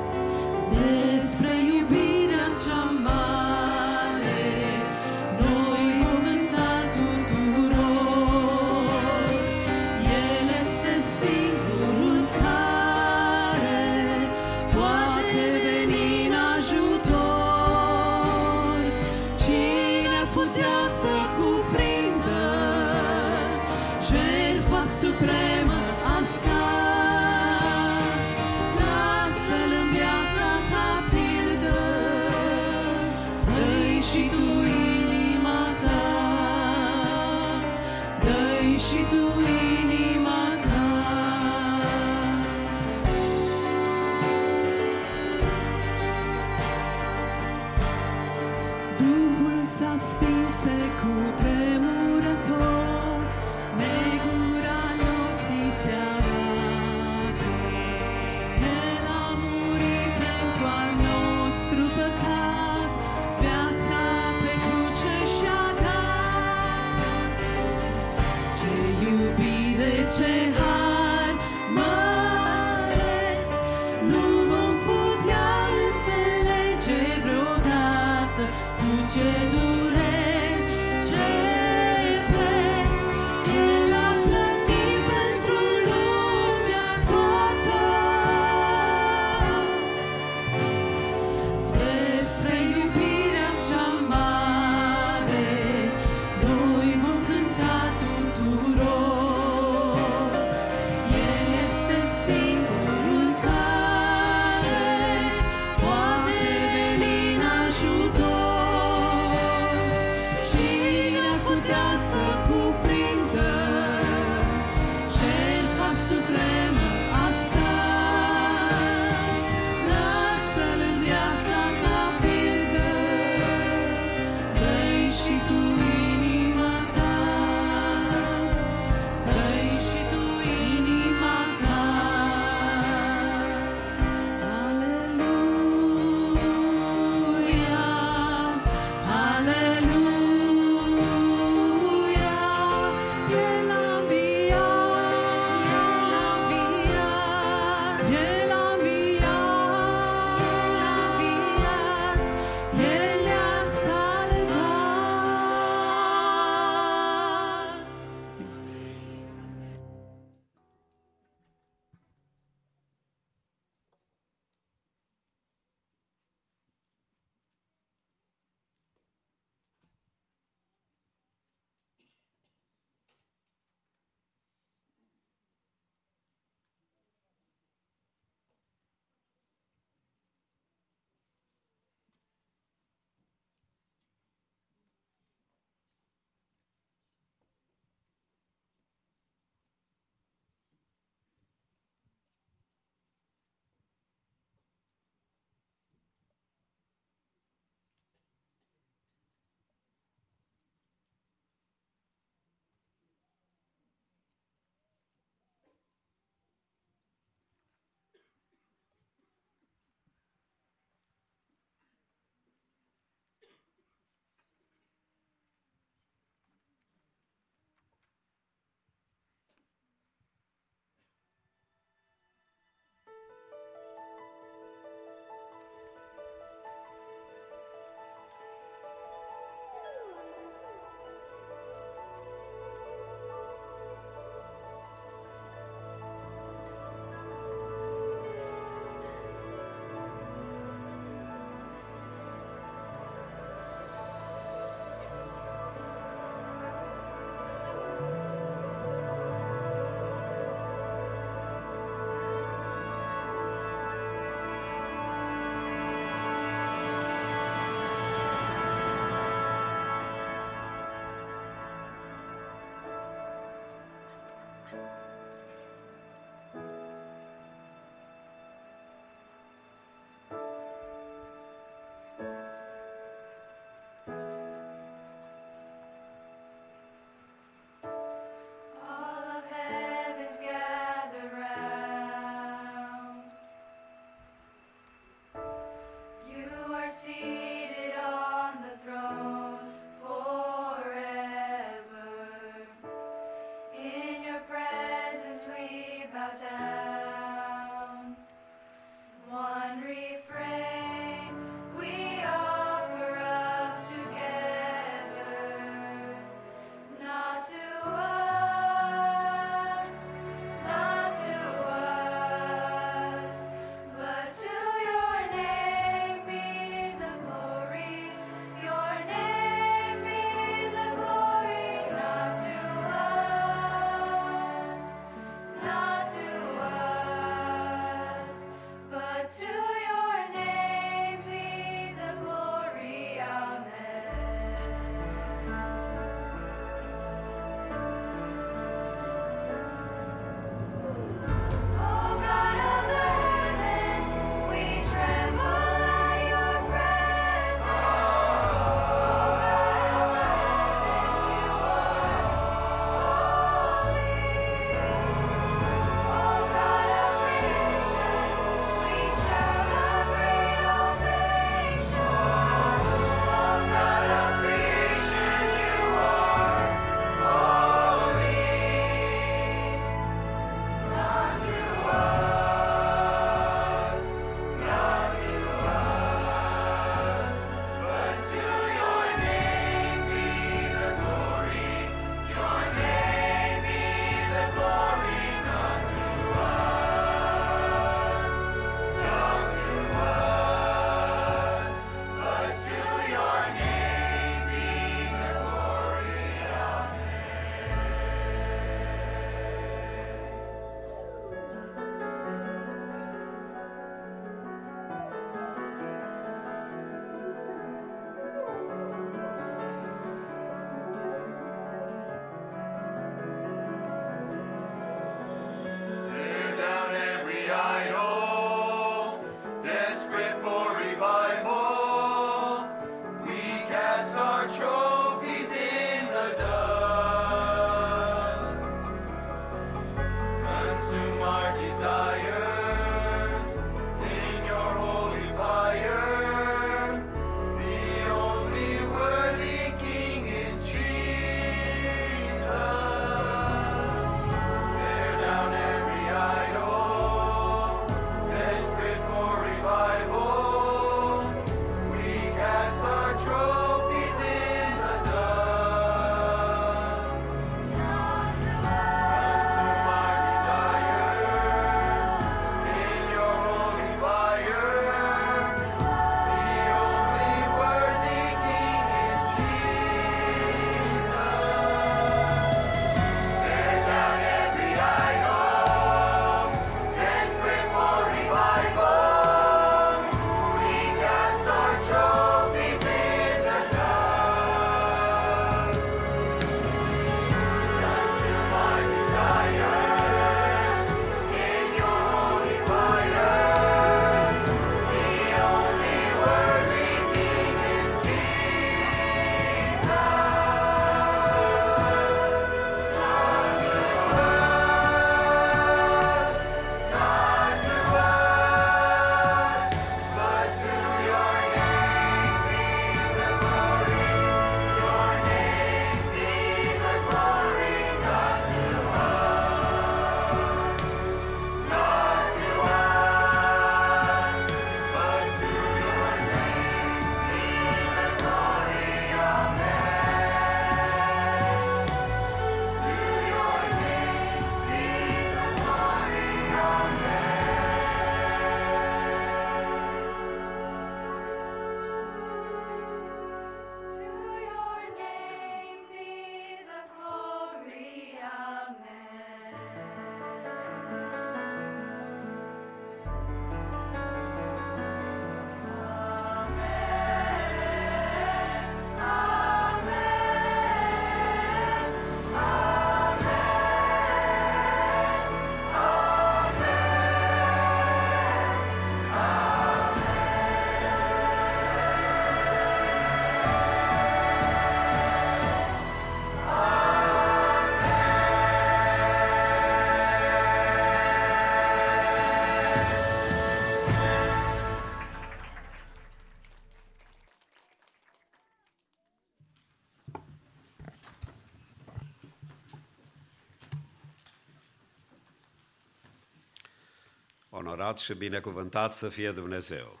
Onorat 597.80 597.98
și 597.98 598.14
binecuvântat 598.14 598.92
să 598.92 599.08
fie 599.08 599.30
Dumnezeu. 599.30 600.00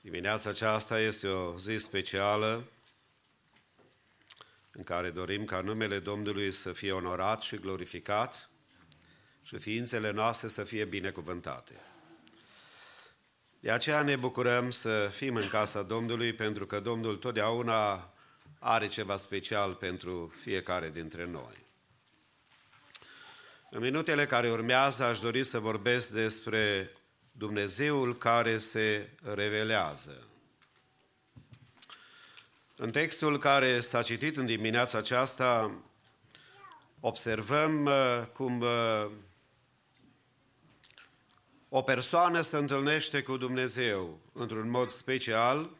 Dimineața 0.00 0.50
aceasta 0.50 1.00
este 1.00 1.26
o 1.26 1.58
zi 1.58 1.76
specială 1.76 2.64
în 4.72 4.82
care 4.84 5.10
dorim 5.10 5.44
ca 5.44 5.60
numele 5.60 5.98
Domnului 5.98 6.52
să 6.52 6.72
fie 6.72 6.92
onorat 6.92 7.42
și 7.42 7.56
glorificat 7.56 8.50
și 9.42 9.58
ființele 9.58 10.10
noastre 10.10 10.48
să 10.48 10.64
fie 10.64 10.84
binecuvântate. 10.84 11.74
De 13.60 13.70
aceea 13.70 14.02
ne 14.02 14.16
bucurăm 14.16 14.70
să 14.70 15.08
fim 15.12 15.34
în 15.34 15.48
casa 15.48 15.82
Domnului, 15.82 16.32
pentru 16.32 16.66
că 16.66 16.80
Domnul 16.80 17.16
totdeauna 17.16 18.14
are 18.58 18.88
ceva 18.88 19.16
special 19.16 19.74
pentru 19.74 20.34
fiecare 20.42 20.90
dintre 20.90 21.26
noi. 21.26 21.67
În 23.70 23.80
minutele 23.80 24.26
care 24.26 24.50
urmează 24.50 25.04
aș 25.04 25.20
dori 25.20 25.44
să 25.44 25.58
vorbesc 25.58 26.08
despre 26.08 26.92
Dumnezeul 27.32 28.16
care 28.16 28.58
se 28.58 29.10
revelează. 29.22 30.26
În 32.76 32.90
textul 32.90 33.38
care 33.38 33.80
s-a 33.80 34.02
citit 34.02 34.36
în 34.36 34.46
dimineața 34.46 34.98
aceasta, 34.98 35.80
observăm 37.00 37.84
uh, 37.84 38.22
cum 38.32 38.60
uh, 38.60 39.06
o 41.68 41.82
persoană 41.82 42.40
se 42.40 42.56
întâlnește 42.56 43.22
cu 43.22 43.36
Dumnezeu 43.36 44.20
într-un 44.32 44.70
mod 44.70 44.88
special 44.88 45.70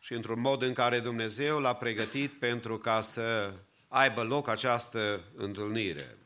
și 0.00 0.12
într-un 0.12 0.40
mod 0.40 0.62
în 0.62 0.72
care 0.72 1.00
Dumnezeu 1.00 1.60
l-a 1.60 1.74
pregătit 1.74 2.38
pentru 2.38 2.78
ca 2.78 3.00
să 3.00 3.52
aibă 3.88 4.22
loc 4.22 4.48
această 4.48 5.20
întâlnire. 5.36 6.16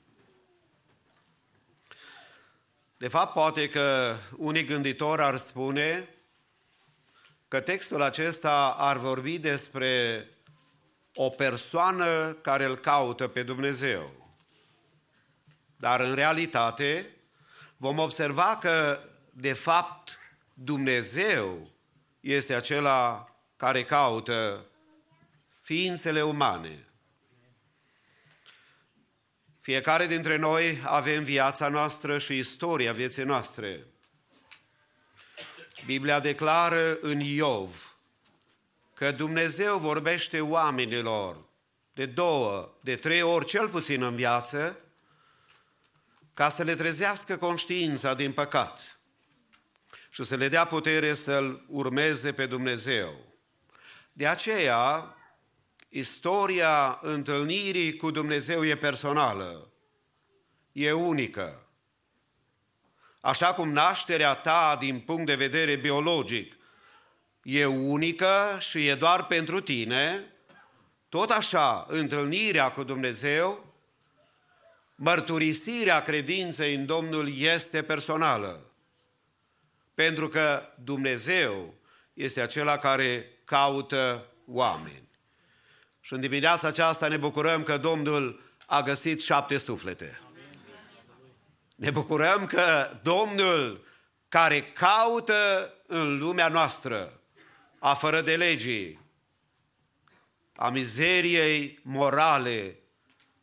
De 2.99 3.09
fapt, 3.09 3.33
poate 3.33 3.69
că 3.69 4.17
unii 4.37 4.65
gânditori 4.65 5.23
ar 5.23 5.37
spune 5.37 6.09
că 7.49 7.61
textul 7.61 8.03
acesta 8.03 8.75
ar 8.79 8.97
vorbi 8.97 9.39
despre 9.39 10.27
o 11.15 11.29
persoană 11.29 12.33
care 12.33 12.65
îl 12.65 12.79
caută 12.79 13.29
pe 13.29 13.43
Dumnezeu. 13.43 14.35
Dar 15.77 16.01
în 16.01 16.15
realitate 16.15 17.11
vom 17.77 17.99
observa 17.99 18.59
că, 18.61 19.01
de 19.31 19.53
fapt, 19.53 20.19
Dumnezeu 20.55 21.71
este 22.21 22.55
acela 22.55 23.31
care 23.57 23.85
caută 23.85 24.67
ființele 25.61 26.23
umane. 26.23 26.86
Fiecare 29.67 30.07
dintre 30.07 30.37
noi 30.37 30.81
avem 30.85 31.25
viața 31.25 31.69
noastră 31.69 32.19
și 32.19 32.39
istoria 32.39 32.93
vieții 32.93 33.23
noastre. 33.23 33.87
Biblia 35.87 36.21
declară 36.21 36.99
în 37.01 37.21
Iov 37.21 37.97
că 38.95 39.11
Dumnezeu 39.11 39.79
vorbește 39.79 40.41
oamenilor 40.41 41.45
de 41.93 42.07
două, 42.07 42.75
de 42.81 42.97
trei 42.97 43.23
ori 43.23 43.47
cel 43.47 43.69
puțin 43.69 44.03
în 44.03 44.17
viață, 44.17 44.79
ca 46.35 46.49
să 46.49 46.63
le 46.63 46.75
trezească 46.75 47.37
conștiința 47.37 48.15
din 48.15 48.33
păcat 48.33 48.99
și 50.11 50.25
să 50.25 50.35
le 50.35 50.49
dea 50.49 50.65
putere 50.65 51.15
să-L 51.15 51.65
urmeze 51.69 52.33
pe 52.33 52.47
Dumnezeu. 52.47 53.37
De 54.13 54.27
aceea, 54.27 55.16
istoria 55.97 56.99
întâlnirii 57.03 57.97
cu 57.97 58.11
Dumnezeu 58.11 58.65
e 58.65 58.77
personală, 58.77 59.71
e 60.73 60.93
unică. 60.93 61.67
Așa 63.21 63.53
cum 63.53 63.73
nașterea 63.73 64.35
ta 64.35 64.77
din 64.81 65.01
punct 65.01 65.27
de 65.27 65.35
vedere 65.35 65.77
biologic 65.77 66.57
e 67.43 67.67
unică 67.67 68.57
și 68.59 68.87
e 68.87 68.95
doar 68.95 69.27
pentru 69.27 69.61
tine, 69.61 70.33
tot 71.09 71.31
așa 71.31 71.87
întâlnirea 71.89 72.71
cu 72.71 72.83
Dumnezeu, 72.83 73.75
mărturisirea 74.95 76.03
credinței 76.03 76.75
în 76.75 76.87
Domnul 76.87 77.39
este 77.39 77.83
personală. 77.83 78.71
Pentru 79.95 80.29
că 80.29 80.69
Dumnezeu 80.85 81.75
este 82.15 82.41
acela 82.41 82.79
care 82.79 83.31
caută 83.45 84.27
oameni. 84.47 85.06
Și 86.07 86.13
în 86.13 86.21
dimineața 86.21 86.69
aceasta 86.69 87.09
ne 87.09 87.17
bucurăm 87.17 87.63
că 87.63 87.79
Domnul 87.79 88.43
a 88.67 88.83
găsit 88.83 89.23
șapte 89.23 89.59
suflete. 89.59 90.21
Ne 91.77 91.91
bucurăm 91.91 92.47
că 92.47 92.91
Domnul 93.03 93.87
care 94.29 94.63
caută 94.63 95.73
în 95.87 96.19
lumea 96.19 96.49
noastră 96.49 97.21
a 97.79 97.95
fără 97.95 98.21
de 98.21 98.37
legii, 98.37 99.01
a 100.57 100.69
mizeriei 100.69 101.81
morale 101.83 102.79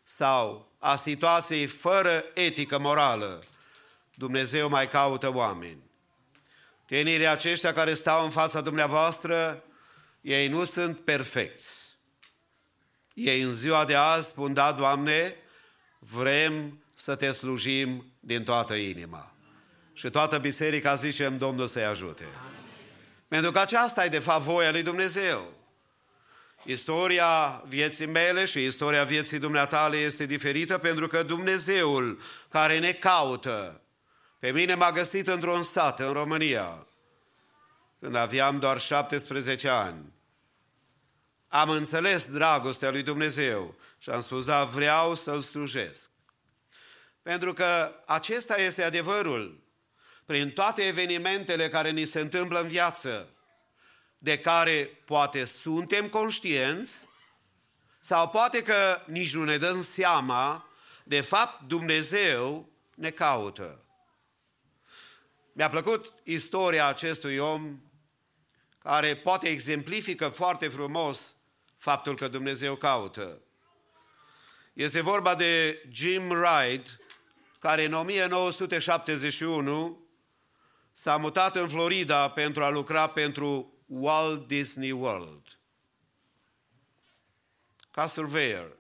sau 0.04 0.72
a 0.80 0.96
situației 0.96 1.66
fără 1.66 2.24
etică 2.34 2.80
morală, 2.80 3.44
Dumnezeu 4.16 4.70
mai 4.70 4.88
caută 4.88 5.34
oameni. 5.34 5.84
Tinerii 6.86 7.28
aceștia 7.28 7.74
care 7.74 7.94
stau 7.94 8.24
în 8.24 8.30
fața 8.30 8.62
dumneavoastră, 8.62 9.64
ei 10.22 10.48
nu 10.48 10.64
sunt 10.64 11.00
perfecți. 11.00 11.83
Ei 13.14 13.42
în 13.42 13.52
ziua 13.52 13.86
de 13.86 13.96
azi 13.96 14.28
spun, 14.28 14.54
da, 14.54 14.72
Doamne, 14.72 15.36
vrem 16.00 16.84
să 16.96 17.16
te 17.16 17.32
slujim 17.32 18.14
din 18.20 18.44
toată 18.44 18.74
inima. 18.74 19.36
Și 19.94 20.10
toată 20.10 20.38
biserica 20.38 20.96
zicem, 20.96 21.38
Domnul 21.38 21.68
să-i 21.68 21.86
ajute. 21.86 22.24
Amin. 22.24 22.54
Pentru 23.28 23.52
că 23.52 23.60
aceasta 23.60 24.06
e 24.06 24.10
de 24.10 24.20
fapt 24.20 24.42
voia 24.42 24.72
lui 24.72 24.84
Dumnezeu. 24.84 25.52
Istoria 26.66 27.64
vieții 27.68 28.06
mele 28.06 28.46
și 28.46 28.66
istoria 28.66 29.04
vieții 29.04 29.40
dumneatale 29.40 29.98
este 29.98 30.26
diferită 30.26 30.78
pentru 30.78 31.08
că 31.08 31.24
Dumnezeul 31.24 32.20
care 32.50 32.80
ne 32.80 32.92
caută, 32.92 33.82
pe 34.40 34.52
mine 34.52 34.76
m-a 34.76 34.92
găsit 34.92 35.28
într-un 35.28 35.64
sat 35.64 36.00
în 36.00 36.12
România, 36.12 36.88
când 38.00 38.16
aveam 38.16 38.60
doar 38.60 38.80
17 38.80 39.68
ani 39.70 40.13
am 41.54 41.70
înțeles 41.70 42.32
dragostea 42.32 42.90
lui 42.92 43.04
Dumnezeu 43.04 43.76
și 43.98 44.10
am 44.10 44.20
spus, 44.20 44.46
da, 44.46 44.64
vreau 44.64 45.16
să-L 45.16 45.40
slujesc. 45.40 46.10
Pentru 47.22 47.54
că 47.54 47.96
acesta 48.06 48.56
este 48.56 48.84
adevărul. 48.84 49.64
Prin 50.26 50.52
toate 50.52 50.82
evenimentele 50.82 51.70
care 51.70 51.92
ni 51.92 52.06
se 52.06 52.20
întâmplă 52.20 52.60
în 52.60 52.68
viață, 52.68 53.30
de 54.18 54.40
care 54.40 55.02
poate 55.06 55.46
suntem 55.46 56.10
conștienți, 56.10 57.08
sau 58.00 58.30
poate 58.30 58.62
că 58.62 59.02
nici 59.06 59.34
nu 59.34 59.44
ne 59.44 59.58
dăm 59.58 59.82
seama, 59.82 60.68
de 61.04 61.22
fapt 61.22 61.62
Dumnezeu 61.68 62.70
ne 62.96 63.10
caută. 63.10 63.84
Mi-a 65.52 65.70
plăcut 65.70 66.14
istoria 66.24 66.88
acestui 66.88 67.38
om 67.38 67.82
care 68.78 69.16
poate 69.16 69.48
exemplifică 69.48 70.30
foarte 70.30 70.68
frumos 70.68 71.33
faptul 71.84 72.16
că 72.16 72.28
Dumnezeu 72.28 72.76
caută. 72.76 73.42
Este 74.74 75.02
vorba 75.02 75.36
de 75.36 75.84
Jim 75.92 76.30
Wright, 76.30 77.00
care 77.60 77.86
în 77.86 77.94
1971 77.94 80.06
s-a 80.92 81.18
mutat 81.18 81.56
în 81.56 81.70
Florida 81.70 82.30
pentru 82.30 82.64
a 82.64 82.70
lucra 82.70 83.08
pentru 83.08 83.74
Walt 83.86 84.48
Disney 84.48 84.92
World. 84.92 85.60
Ca 87.92 88.08
surveyor. 88.08 88.78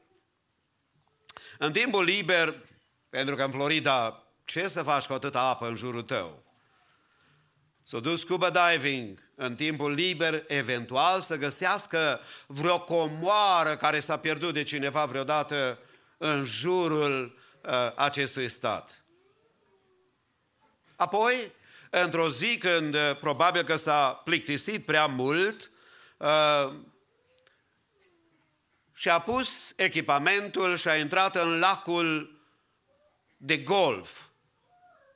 În 1.57 1.71
timpul 1.71 2.03
liber, 2.03 2.65
pentru 3.09 3.35
că 3.35 3.43
în 3.43 3.51
Florida, 3.51 4.27
ce 4.45 4.67
să 4.67 4.83
faci 4.83 5.05
cu 5.05 5.13
atâta 5.13 5.41
apă 5.41 5.67
în 5.67 5.75
jurul 5.75 6.03
tău? 6.03 6.42
S-a 7.83 7.99
dus 7.99 8.19
scuba 8.19 8.49
diving 8.49 9.19
în 9.35 9.55
timpul 9.55 9.93
liber, 9.93 10.43
eventual 10.47 11.21
să 11.21 11.35
găsească 11.35 12.19
vreo 12.47 12.79
comoară 12.79 13.75
care 13.75 13.99
s-a 13.99 14.17
pierdut 14.17 14.53
de 14.53 14.63
cineva 14.63 15.05
vreodată 15.05 15.79
în 16.17 16.43
jurul 16.43 17.37
uh, 17.61 17.71
acestui 17.95 18.49
stat. 18.49 19.03
Apoi, 20.95 21.51
într-o 21.89 22.29
zi 22.29 22.57
când 22.57 22.95
uh, 22.95 23.17
probabil 23.19 23.63
că 23.63 23.75
s-a 23.75 24.21
plictisit 24.23 24.85
prea 24.85 25.05
mult, 25.05 25.71
uh, 26.17 26.73
și-a 28.93 29.19
pus 29.19 29.49
echipamentul 29.75 30.75
și 30.77 30.87
a 30.87 30.97
intrat 30.97 31.35
în 31.35 31.59
lacul 31.59 32.41
de 33.37 33.57
golf, 33.57 34.21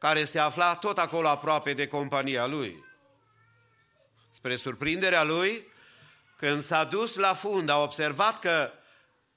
care 0.07 0.23
se 0.23 0.39
afla 0.39 0.75
tot 0.75 0.97
acolo 0.97 1.27
aproape 1.27 1.73
de 1.73 1.87
compania 1.87 2.45
lui. 2.45 2.85
Spre 4.29 4.55
surprinderea 4.55 5.23
lui, 5.23 5.67
când 6.37 6.61
s-a 6.61 6.83
dus 6.83 7.15
la 7.15 7.33
fund, 7.33 7.69
a 7.69 7.81
observat 7.81 8.39
că 8.39 8.71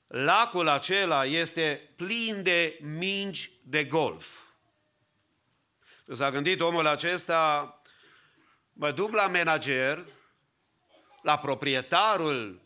lacul 0.06 0.68
acela 0.68 1.24
este 1.24 1.90
plin 1.96 2.42
de 2.42 2.78
mingi 2.82 3.50
de 3.62 3.84
golf. 3.84 4.28
S-a 6.12 6.30
gândit 6.30 6.60
omul 6.60 6.86
acesta, 6.86 7.80
mă 8.72 8.90
duc 8.90 9.12
la 9.12 9.26
manager, 9.26 10.06
la 11.22 11.38
proprietarul 11.38 12.60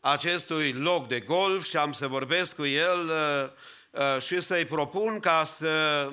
acestui 0.00 0.72
loc 0.72 1.08
de 1.08 1.20
golf 1.20 1.66
și 1.66 1.76
am 1.76 1.92
să 1.92 2.06
vorbesc 2.06 2.54
cu 2.54 2.64
el 2.64 3.08
uh, 3.08 3.50
uh, 3.90 4.22
și 4.22 4.40
să-i 4.40 4.64
propun 4.64 5.20
ca 5.20 5.44
să 5.44 6.10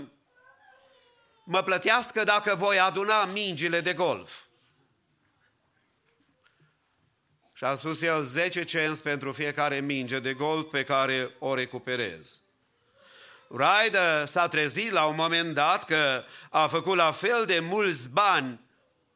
mă 1.51 1.61
plătească 1.61 2.23
dacă 2.23 2.55
voi 2.55 2.79
aduna 2.79 3.25
mingile 3.25 3.81
de 3.81 3.93
golf. 3.93 4.39
Și 7.53 7.63
a 7.63 7.75
spus 7.75 8.01
el 8.01 8.23
10 8.23 8.63
cenți 8.63 9.03
pentru 9.03 9.31
fiecare 9.31 9.79
minge 9.79 10.19
de 10.19 10.33
golf 10.33 10.69
pe 10.71 10.83
care 10.83 11.35
o 11.39 11.55
recuperez. 11.55 12.39
Ryder 13.47 14.25
s-a 14.25 14.47
trezit 14.47 14.91
la 14.91 15.05
un 15.05 15.15
moment 15.15 15.53
dat 15.53 15.85
că 15.85 16.23
a 16.49 16.67
făcut 16.67 16.95
la 16.95 17.11
fel 17.11 17.45
de 17.45 17.59
mulți 17.59 18.09
bani 18.09 18.59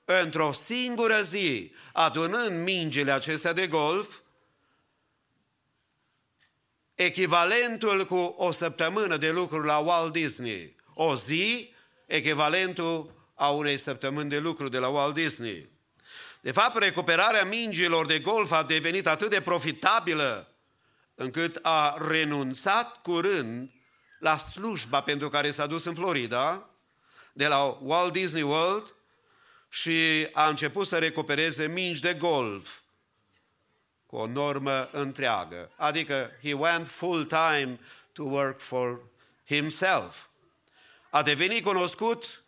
într-o 0.05 0.51
singură 0.51 1.21
zi, 1.21 1.73
adunând 1.91 2.63
mingile 2.63 3.11
acestea 3.11 3.53
de 3.53 3.67
golf, 3.67 4.19
echivalentul 6.95 8.05
cu 8.05 8.15
o 8.15 8.51
săptămână 8.51 9.17
de 9.17 9.31
lucru 9.31 9.63
la 9.63 9.77
Walt 9.77 10.11
Disney. 10.11 10.75
O 10.93 11.15
zi, 11.15 11.72
echivalentul 12.13 13.11
a 13.33 13.49
unei 13.49 13.77
săptămâni 13.77 14.29
de 14.29 14.37
lucru 14.37 14.69
de 14.69 14.77
la 14.77 14.87
Walt 14.87 15.13
Disney. 15.13 15.69
De 16.41 16.51
fapt, 16.51 16.77
recuperarea 16.77 17.45
mingilor 17.45 18.05
de 18.05 18.19
golf 18.19 18.51
a 18.51 18.63
devenit 18.63 19.07
atât 19.07 19.29
de 19.29 19.41
profitabilă 19.41 20.47
încât 21.15 21.59
a 21.61 21.97
renunțat 22.07 23.01
curând 23.01 23.71
la 24.19 24.37
slujba 24.37 25.01
pentru 25.01 25.29
care 25.29 25.51
s-a 25.51 25.67
dus 25.67 25.83
în 25.83 25.93
Florida, 25.93 26.69
de 27.33 27.47
la 27.47 27.77
Walt 27.81 28.11
Disney 28.11 28.41
World, 28.41 28.95
și 29.69 30.27
a 30.33 30.47
început 30.47 30.87
să 30.87 30.97
recupereze 30.97 31.67
mingi 31.67 32.01
de 32.01 32.13
golf 32.13 32.79
cu 34.05 34.15
o 34.15 34.27
normă 34.27 34.89
întreagă. 34.91 35.71
Adică, 35.75 36.31
he 36.43 36.53
went 36.53 36.87
full 36.87 37.25
time 37.25 37.79
to 38.11 38.23
work 38.23 38.59
for 38.59 38.99
himself. 39.45 40.27
A 41.15 41.21
devenit 41.21 41.63
cunoscut 41.63 42.43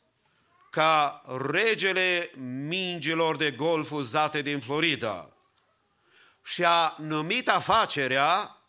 ca 0.69 1.21
regele 1.51 2.31
mingilor 2.67 3.35
de 3.35 3.51
golf 3.51 3.91
uzate 3.91 4.41
din 4.41 4.59
Florida 4.59 5.29
și 6.43 6.63
a 6.63 6.95
numit 6.97 7.49
afacerea 7.49 8.61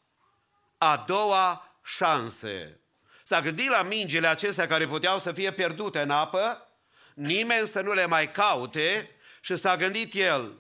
a 0.79 1.05
doua 1.07 1.77
șanse. 1.85 2.81
S-a 3.23 3.41
gândit 3.41 3.69
la 3.69 3.83
mingile 3.83 4.27
acestea 4.27 4.67
care 4.67 4.87
puteau 4.87 5.19
să 5.19 5.33
fie 5.33 5.53
pierdute 5.53 6.01
în 6.01 6.11
apă, 6.11 6.69
nimeni 7.15 7.67
să 7.67 7.81
nu 7.81 7.93
le 7.93 8.07
mai 8.07 8.31
caute 8.31 9.11
și 9.41 9.57
s-a 9.57 9.77
gândit 9.77 10.15
el, 10.15 10.59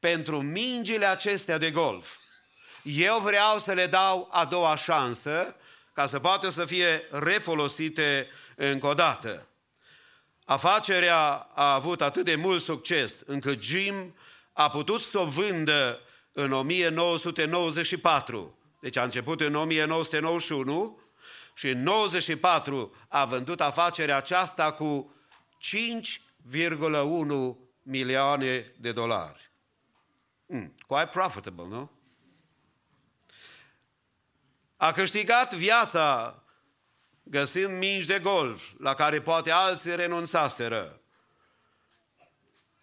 pentru 0.00 0.42
mingile 0.42 1.06
acestea 1.06 1.58
de 1.58 1.70
golf, 1.70 2.16
eu 2.82 3.18
vreau 3.18 3.58
să 3.58 3.72
le 3.72 3.86
dau 3.86 4.28
a 4.32 4.44
doua 4.44 4.76
șansă 4.76 5.56
ca 5.92 6.06
să 6.06 6.18
poată 6.18 6.48
să 6.48 6.64
fie 6.64 7.08
refolosite 7.10 8.30
încă 8.56 8.86
o 8.86 8.94
dată. 8.94 9.48
Afacerea 10.44 11.32
a 11.54 11.74
avut 11.74 12.00
atât 12.00 12.24
de 12.24 12.34
mult 12.34 12.62
succes 12.62 13.22
încât 13.26 13.62
Jim 13.62 14.14
a 14.52 14.70
putut 14.70 15.02
să 15.02 15.18
o 15.18 15.24
vândă 15.24 16.00
în 16.32 16.52
1994. 16.52 18.58
Deci 18.80 18.96
a 18.96 19.02
început 19.02 19.40
în 19.40 19.54
1991 19.54 21.00
și 21.54 21.68
în 21.68 21.82
94 21.82 22.94
a 23.08 23.24
vândut 23.24 23.60
afacerea 23.60 24.16
aceasta 24.16 24.72
cu 24.72 25.14
5,1 25.58 27.56
milioane 27.82 28.72
de 28.78 28.92
dolari. 28.92 29.50
Mm, 30.46 30.74
quite 30.86 31.08
profitable, 31.12 31.66
nu? 31.68 31.90
A 34.76 34.92
câștigat 34.92 35.54
viața 35.54 36.34
găsind 37.28 37.78
mingi 37.78 38.06
de 38.06 38.18
golf 38.18 38.64
la 38.78 38.94
care 38.94 39.20
poate 39.20 39.50
alții 39.50 39.96
renunțaseră. 39.96 41.00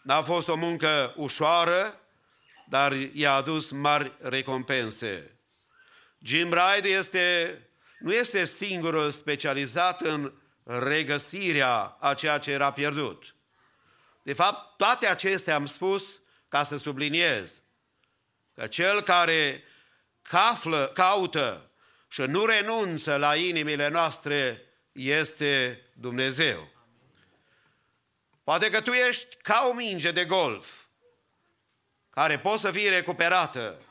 N-a 0.01 0.21
fost 0.21 0.47
o 0.47 0.55
muncă 0.55 1.13
ușoară, 1.17 1.99
dar 2.69 2.91
i-a 2.91 3.33
adus 3.33 3.69
mari 3.69 4.11
recompense. 4.19 5.37
Jim 6.21 6.53
Ride 6.53 6.89
este, 6.89 7.57
nu 7.99 8.13
este 8.13 8.45
singurul 8.45 9.09
specializat 9.09 10.01
în 10.01 10.33
regăsirea 10.63 11.97
a 11.99 12.13
ceea 12.13 12.37
ce 12.37 12.51
era 12.51 12.71
pierdut. 12.71 13.35
De 14.23 14.33
fapt, 14.33 14.77
toate 14.77 15.07
acestea 15.07 15.55
am 15.55 15.65
spus 15.65 16.21
ca 16.47 16.63
să 16.63 16.77
subliniez 16.77 17.61
că 18.55 18.67
cel 18.67 19.01
care 19.01 19.63
caflă, 20.21 20.91
caută 20.93 21.71
și 22.13 22.21
nu 22.21 22.45
renunță 22.45 23.15
la 23.15 23.35
inimile 23.35 23.87
noastre 23.87 24.61
este 24.91 25.81
Dumnezeu. 25.93 26.71
Poate 28.43 28.69
că 28.69 28.81
tu 28.81 28.91
ești 28.91 29.35
ca 29.41 29.67
o 29.69 29.73
minge 29.73 30.11
de 30.11 30.25
golf 30.25 30.71
care 32.09 32.39
poate 32.39 32.57
să 32.57 32.71
fie 32.71 32.89
recuperată, 32.89 33.81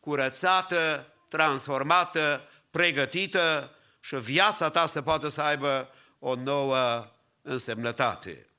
curățată, 0.00 1.12
transformată, 1.28 2.48
pregătită 2.70 3.74
și 4.00 4.16
viața 4.16 4.70
ta 4.70 4.86
să 4.86 5.02
poată 5.02 5.28
să 5.28 5.40
aibă 5.40 5.94
o 6.18 6.34
nouă 6.34 7.12
însemnătate. 7.42 8.50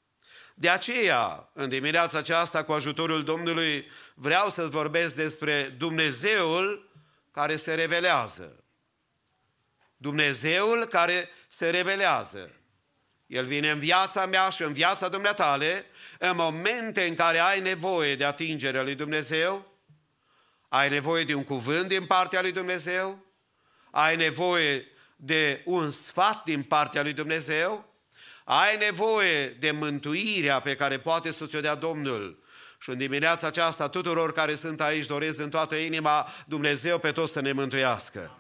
De 0.54 0.70
aceea, 0.70 1.50
în 1.54 1.70
dimineața 1.70 2.18
aceasta, 2.18 2.64
cu 2.64 2.72
ajutorul 2.72 3.24
Domnului, 3.24 3.88
vreau 4.14 4.50
să 4.50 4.68
vorbesc 4.68 5.16
despre 5.16 5.64
Dumnezeul 5.64 6.87
care 7.38 7.56
se 7.56 7.74
revelează. 7.74 8.64
Dumnezeul 9.98 10.86
care 10.86 11.30
se 11.48 11.70
revelează. 11.70 12.52
El 13.28 13.46
vine 13.46 13.70
în 13.70 13.80
viața 13.80 14.26
mea 14.26 14.50
și 14.50 14.62
în 14.62 14.74
viața 14.74 15.10
dumneatale 15.10 15.86
în 16.20 16.36
momente 16.36 17.04
în 17.04 17.16
care 17.16 17.40
ai 17.40 17.60
nevoie 17.60 18.16
de 18.16 18.26
atingerea 18.26 18.82
lui 18.82 18.96
Dumnezeu, 18.96 19.72
ai 20.68 20.90
nevoie 20.90 21.24
de 21.24 21.34
un 21.34 21.44
cuvânt 21.44 21.88
din 21.88 22.06
partea 22.06 22.42
lui 22.42 22.52
Dumnezeu, 22.52 23.26
ai 23.92 24.16
nevoie 24.16 24.88
de 25.16 25.62
un 25.66 25.92
sfat 25.92 26.44
din 26.44 26.64
partea 26.64 27.02
lui 27.02 27.14
Dumnezeu, 27.14 27.94
ai 28.44 28.78
nevoie 28.78 29.48
de 29.48 29.72
mântuirea 29.72 30.60
pe 30.60 30.76
care 30.76 31.00
poate 31.00 31.32
să 31.32 31.46
ți-o 31.46 31.62
dea 31.62 31.76
Domnul. 31.76 32.44
Și 32.78 32.90
în 32.90 32.98
dimineața 32.98 33.48
aceasta, 33.48 33.90
tuturor 33.90 34.34
care 34.34 34.56
sunt 34.56 34.82
aici, 34.82 35.06
doresc 35.06 35.40
în 35.40 35.50
toată 35.50 35.76
inima 35.76 36.28
Dumnezeu 36.48 37.00
pe 37.00 37.12
toți 37.12 37.32
să 37.32 37.40
ne 37.40 37.52
mântuiască. 37.52 38.38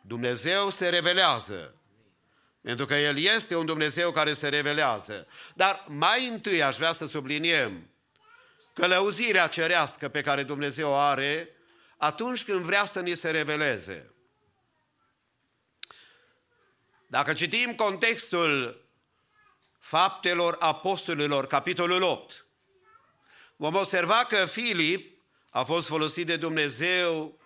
Dumnezeu 0.00 0.70
se 0.70 0.88
revelează. 0.88 1.74
Pentru 2.62 2.86
că 2.86 2.94
El 2.94 3.18
este 3.18 3.56
un 3.56 3.66
Dumnezeu 3.66 4.10
care 4.10 4.32
se 4.32 4.48
revelează. 4.48 5.26
Dar 5.54 5.84
mai 5.88 6.28
întâi 6.28 6.62
aș 6.62 6.76
vrea 6.76 6.92
să 6.92 7.06
subliniem 7.06 7.90
călăuzirea 8.72 9.46
cerească 9.46 10.08
pe 10.08 10.20
care 10.20 10.42
Dumnezeu 10.42 10.90
o 10.90 10.94
are 10.94 11.48
atunci 11.96 12.44
când 12.44 12.64
vrea 12.64 12.84
să 12.84 13.00
ni 13.00 13.14
se 13.14 13.30
reveleze. 13.30 14.12
Dacă 17.06 17.32
citim 17.32 17.74
contextul 17.74 18.84
faptelor 19.78 20.56
apostolilor, 20.58 21.46
capitolul 21.46 22.02
8, 22.02 22.46
vom 23.60 23.74
observa 23.74 24.24
că 24.24 24.46
Filip 24.46 25.22
a 25.50 25.62
fost 25.62 25.86
folosit 25.86 26.26
de 26.26 26.36
Dumnezeu 26.36 27.40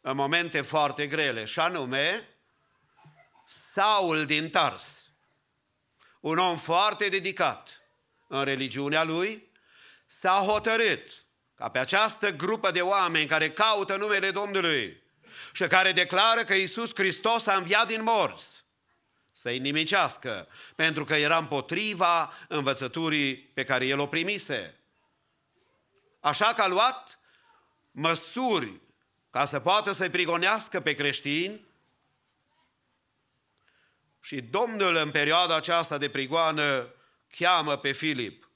în 0.00 0.16
momente 0.16 0.60
foarte 0.60 1.06
grele, 1.06 1.44
și 1.44 1.58
anume 1.58 2.28
Saul 3.46 4.24
din 4.24 4.50
Tars, 4.50 5.02
un 6.20 6.38
om 6.38 6.56
foarte 6.56 7.08
dedicat 7.08 7.80
în 8.28 8.44
religiunea 8.44 9.04
lui, 9.04 9.52
s-a 10.06 10.44
hotărât 10.46 11.24
ca 11.54 11.68
pe 11.68 11.78
această 11.78 12.30
grupă 12.30 12.70
de 12.70 12.80
oameni 12.80 13.26
care 13.26 13.50
caută 13.50 13.96
numele 13.96 14.30
Domnului 14.30 15.02
și 15.52 15.66
care 15.66 15.92
declară 15.92 16.44
că 16.44 16.54
Isus 16.54 16.90
Hristos 16.94 17.46
a 17.46 17.56
înviat 17.56 17.86
din 17.86 18.02
morți, 18.02 18.46
să-i 19.32 19.58
nimicească, 19.58 20.48
pentru 20.74 21.04
că 21.04 21.14
era 21.14 21.36
împotriva 21.36 22.32
învățăturii 22.48 23.36
pe 23.36 23.64
care 23.64 23.86
el 23.86 23.98
o 23.98 24.06
primise. 24.06 24.83
Așa 26.24 26.52
că 26.52 26.62
a 26.62 26.66
luat 26.66 27.18
măsuri 27.90 28.80
ca 29.30 29.44
să 29.44 29.60
poată 29.60 29.92
să-i 29.92 30.10
prigonească 30.10 30.80
pe 30.80 30.92
creștini 30.92 31.66
și 34.20 34.40
Domnul 34.40 34.94
în 34.94 35.10
perioada 35.10 35.56
aceasta 35.56 35.98
de 35.98 36.08
prigoană 36.08 36.94
cheamă 37.36 37.76
pe 37.76 37.92
Filip. 37.92 38.48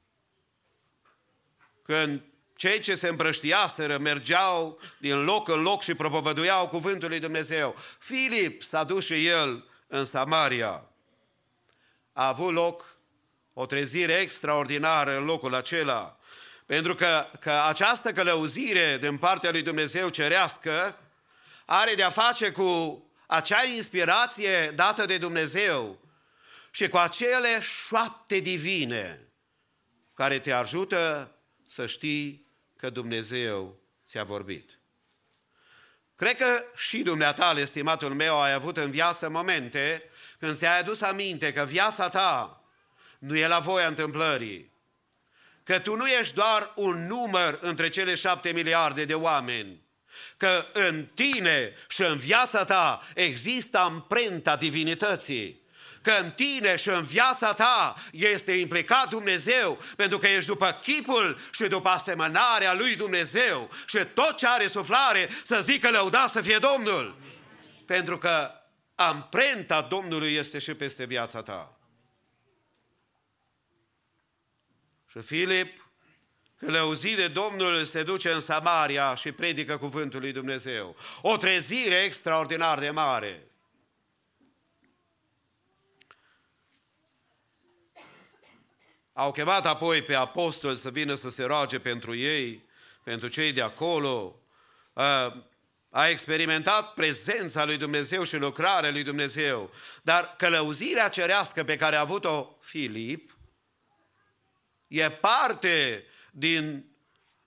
Când 1.83 2.23
cei 2.57 2.81
ce 2.81 2.95
se 2.95 3.09
împrăștiaseră 3.09 3.99
mergeau 3.99 4.81
din 4.99 5.25
loc 5.25 5.49
în 5.49 5.63
loc 5.63 5.83
și 5.83 5.95
propovăduiau 5.95 6.69
cuvântul 6.69 7.09
lui 7.09 7.21
Dumnezeu. 7.21 7.77
Filip 7.99 8.63
s-a 8.63 8.85
dus 8.85 9.05
și 9.05 9.27
el 9.27 9.69
în 9.87 10.05
Samaria. 10.05 10.85
a 12.13 12.27
avut 12.27 12.53
loc 12.53 12.97
o 13.53 13.67
trezire 13.67 14.13
extraordinară 14.13 15.17
în 15.17 15.25
locul 15.25 15.55
acela. 15.55 16.18
Pentru 16.69 16.95
că, 16.95 17.27
că 17.41 17.51
această 17.51 18.13
călăuzire 18.13 18.99
din 18.99 19.19
partea 19.19 19.51
lui 19.51 19.63
Dumnezeu 19.63 20.09
cerească 20.09 20.99
are 21.65 21.95
de-a 21.95 22.11
face 22.11 22.51
cu 22.51 23.03
acea 23.27 23.65
inspirație 23.65 24.71
dată 24.71 25.05
de 25.05 25.19
Dumnezeu 25.19 26.01
și 26.71 26.89
cu 26.89 26.97
acele 26.97 27.61
șoapte 27.61 28.39
divine 28.39 29.29
care 30.15 30.39
te 30.39 30.53
ajută 30.53 31.33
să 31.69 31.87
știi 31.87 32.47
că 32.77 32.91
Dumnezeu 32.91 33.79
ți-a 34.07 34.25
vorbit. 34.25 34.71
Cred 36.17 36.37
că 36.37 36.65
și 36.77 37.03
dumneata, 37.03 37.55
estimatul 37.57 38.15
meu, 38.15 38.41
ai 38.41 38.53
avut 38.53 38.77
în 38.77 38.91
viață 38.91 39.29
momente 39.29 40.03
când 40.39 40.57
ți-ai 40.57 40.79
adus 40.79 41.01
aminte 41.01 41.53
că 41.53 41.65
viața 41.65 42.09
ta 42.09 42.63
nu 43.19 43.37
e 43.37 43.47
la 43.47 43.59
voia 43.59 43.87
întâmplării, 43.87 44.77
că 45.69 45.79
tu 45.79 45.97
nu 45.97 46.07
ești 46.07 46.35
doar 46.35 46.73
un 46.75 47.07
număr 47.07 47.59
între 47.61 47.89
cele 47.89 48.15
șapte 48.15 48.51
miliarde 48.51 49.05
de 49.05 49.15
oameni, 49.15 49.83
că 50.37 50.67
în 50.73 51.07
tine 51.15 51.75
și 51.89 52.03
în 52.03 52.17
viața 52.17 52.65
ta 52.65 53.03
există 53.15 53.79
amprenta 53.79 54.57
divinității, 54.57 55.61
că 56.03 56.11
în 56.11 56.31
tine 56.31 56.77
și 56.77 56.89
în 56.89 57.03
viața 57.03 57.53
ta 57.53 57.95
este 58.13 58.53
implicat 58.53 59.09
Dumnezeu, 59.09 59.83
pentru 59.97 60.19
că 60.19 60.27
ești 60.27 60.47
după 60.47 60.79
chipul 60.83 61.39
și 61.53 61.65
după 61.65 61.89
asemănarea 61.89 62.75
lui 62.75 62.97
Dumnezeu 62.97 63.71
și 63.87 63.99
tot 64.15 64.37
ce 64.37 64.47
are 64.47 64.67
suflare 64.67 65.29
să 65.45 65.61
zică 65.63 65.91
lăuda 65.91 66.27
să 66.27 66.41
fie 66.41 66.59
Domnul. 66.59 67.21
Pentru 67.87 68.19
că 68.19 68.51
amprenta 68.95 69.81
Domnului 69.81 70.35
este 70.35 70.59
și 70.59 70.75
peste 70.75 71.05
viața 71.05 71.43
ta. 71.43 71.78
Și 75.19 75.25
Filip, 75.25 75.91
călăuzit 76.59 77.17
de 77.17 77.29
Domnul, 77.29 77.85
se 77.85 78.03
duce 78.03 78.31
în 78.31 78.41
Samaria 78.41 79.15
și 79.15 79.33
predică 79.33 79.79
cuvântul 79.79 80.21
lui 80.21 80.33
Dumnezeu. 80.33 80.97
O 81.23 81.37
trezire 81.37 81.95
extraordinar 81.95 82.79
de 82.79 82.91
mare. 82.91 83.47
Au 89.13 89.33
chemat 89.33 89.67
apoi 89.67 90.03
pe 90.03 90.15
apostoli 90.15 90.77
să 90.77 90.91
vină 90.91 91.15
să 91.15 91.29
se 91.29 91.43
roage 91.43 91.79
pentru 91.79 92.15
ei, 92.15 92.65
pentru 93.03 93.29
cei 93.29 93.53
de 93.53 93.63
acolo. 93.63 94.41
A 95.91 96.09
experimentat 96.09 96.95
prezența 96.95 97.65
lui 97.65 97.77
Dumnezeu 97.77 98.25
și 98.25 98.37
lucrarea 98.37 98.91
lui 98.91 99.03
Dumnezeu. 99.03 99.71
Dar 100.03 100.35
călăuzirea 100.37 101.09
cerească 101.09 101.65
pe 101.65 101.77
care 101.77 101.97
a 101.97 102.01
avut-o 102.01 102.57
Filip 102.61 103.38
e 104.89 105.11
parte 105.11 106.05
din 106.33 106.87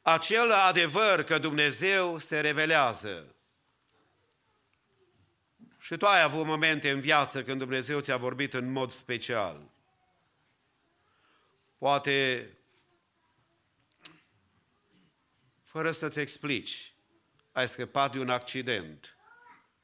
acel 0.01 0.51
adevăr 0.51 1.23
că 1.23 1.37
Dumnezeu 1.37 2.19
se 2.19 2.39
revelează. 2.39 3.35
Și 5.79 5.97
tu 5.97 6.05
ai 6.05 6.21
avut 6.21 6.45
momente 6.45 6.89
în 6.89 6.99
viață 6.99 7.43
când 7.43 7.59
Dumnezeu 7.59 7.99
ți-a 7.99 8.17
vorbit 8.17 8.53
în 8.53 8.71
mod 8.71 8.91
special. 8.91 9.69
Poate 11.77 12.47
fără 15.63 15.91
să-ți 15.91 16.19
explici, 16.19 16.93
ai 17.51 17.67
scăpat 17.67 18.11
de 18.11 18.19
un 18.19 18.29
accident 18.29 19.15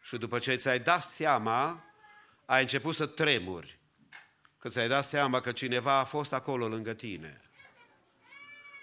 și 0.01 0.17
după 0.17 0.39
ce 0.39 0.55
ți-ai 0.55 0.79
dat 0.79 1.03
seama, 1.03 1.85
ai 2.45 2.61
început 2.61 2.95
să 2.95 3.05
tremuri, 3.05 3.79
că 4.57 4.69
ți-ai 4.69 4.87
dat 4.87 5.05
seama 5.05 5.39
că 5.39 5.51
cineva 5.51 5.99
a 5.99 6.03
fost 6.03 6.33
acolo 6.33 6.67
lângă 6.67 6.93
tine. 6.93 7.46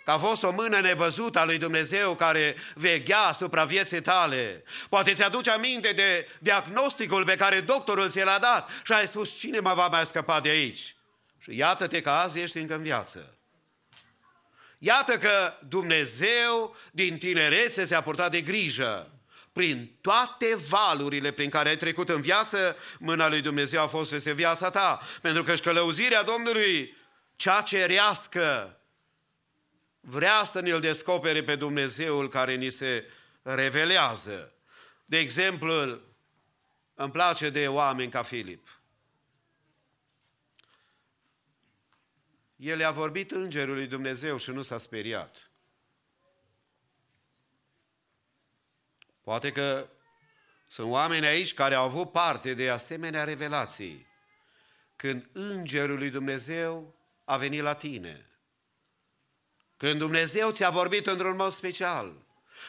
Că 0.04 0.10
a 0.10 0.18
fost 0.18 0.42
o 0.42 0.50
mână 0.50 0.80
nevăzută 0.80 1.38
a 1.38 1.44
lui 1.44 1.58
Dumnezeu 1.58 2.14
care 2.14 2.56
veghea 2.74 3.18
asupra 3.18 3.64
vieții 3.64 4.02
tale. 4.02 4.64
Poate 4.88 5.12
ți-aduce 5.14 5.50
aminte 5.50 5.92
de 5.92 6.28
diagnosticul 6.38 7.24
pe 7.24 7.36
care 7.36 7.60
doctorul 7.60 8.10
ți 8.10 8.24
l-a 8.24 8.38
dat 8.38 8.70
și 8.84 8.92
ai 8.92 9.06
spus, 9.06 9.38
cine 9.38 9.58
mă 9.58 9.72
va 9.74 9.86
mai 9.86 10.06
scăpa 10.06 10.40
de 10.40 10.48
aici? 10.48 10.96
Și 11.38 11.56
iată-te 11.56 12.00
că 12.00 12.10
azi 12.10 12.40
ești 12.40 12.58
încă 12.58 12.74
în 12.74 12.82
viață. 12.82 13.38
Iată 14.78 15.18
că 15.18 15.54
Dumnezeu 15.68 16.76
din 16.90 17.18
tinerețe 17.18 17.84
se-a 17.84 18.02
purtat 18.02 18.30
de 18.30 18.40
grijă. 18.40 19.08
Prin 19.52 19.96
toate 20.00 20.56
valurile 20.68 21.30
prin 21.30 21.50
care 21.50 21.68
ai 21.68 21.76
trecut 21.76 22.08
în 22.08 22.20
viață, 22.20 22.76
mâna 22.98 23.28
lui 23.28 23.40
Dumnezeu 23.40 23.82
a 23.82 23.86
fost 23.86 24.10
peste 24.10 24.32
viața 24.32 24.70
ta. 24.70 25.00
Pentru 25.20 25.42
că 25.42 25.54
și 25.54 25.60
călăuzirea 25.60 26.22
Domnului, 26.22 26.96
cea 27.36 27.60
cerească, 27.60 28.78
vrea 30.04 30.44
să 30.44 30.60
ne-L 30.60 30.80
descopere 30.80 31.44
pe 31.44 31.56
Dumnezeul 31.56 32.28
care 32.28 32.54
ni 32.54 32.70
se 32.70 33.10
revelează. 33.42 34.52
De 35.04 35.18
exemplu, 35.18 36.00
îmi 36.94 37.12
place 37.12 37.50
de 37.50 37.68
oameni 37.68 38.10
ca 38.10 38.22
Filip. 38.22 38.68
El 42.56 42.84
a 42.84 42.90
vorbit 42.90 43.30
îngerului 43.30 43.86
Dumnezeu 43.86 44.36
și 44.36 44.50
nu 44.50 44.62
s-a 44.62 44.78
speriat. 44.78 45.50
Poate 49.20 49.52
că 49.52 49.88
sunt 50.68 50.90
oameni 50.90 51.26
aici 51.26 51.54
care 51.54 51.74
au 51.74 51.84
avut 51.84 52.12
parte 52.12 52.54
de 52.54 52.70
asemenea 52.70 53.24
revelații. 53.24 54.06
Când 54.96 55.28
îngerul 55.32 55.98
lui 55.98 56.10
Dumnezeu 56.10 56.94
a 57.24 57.36
venit 57.36 57.62
la 57.62 57.74
tine. 57.74 58.33
Când 59.76 59.98
Dumnezeu 59.98 60.50
ți-a 60.50 60.70
vorbit 60.70 61.06
într-un 61.06 61.36
mod 61.36 61.52
special. 61.52 62.12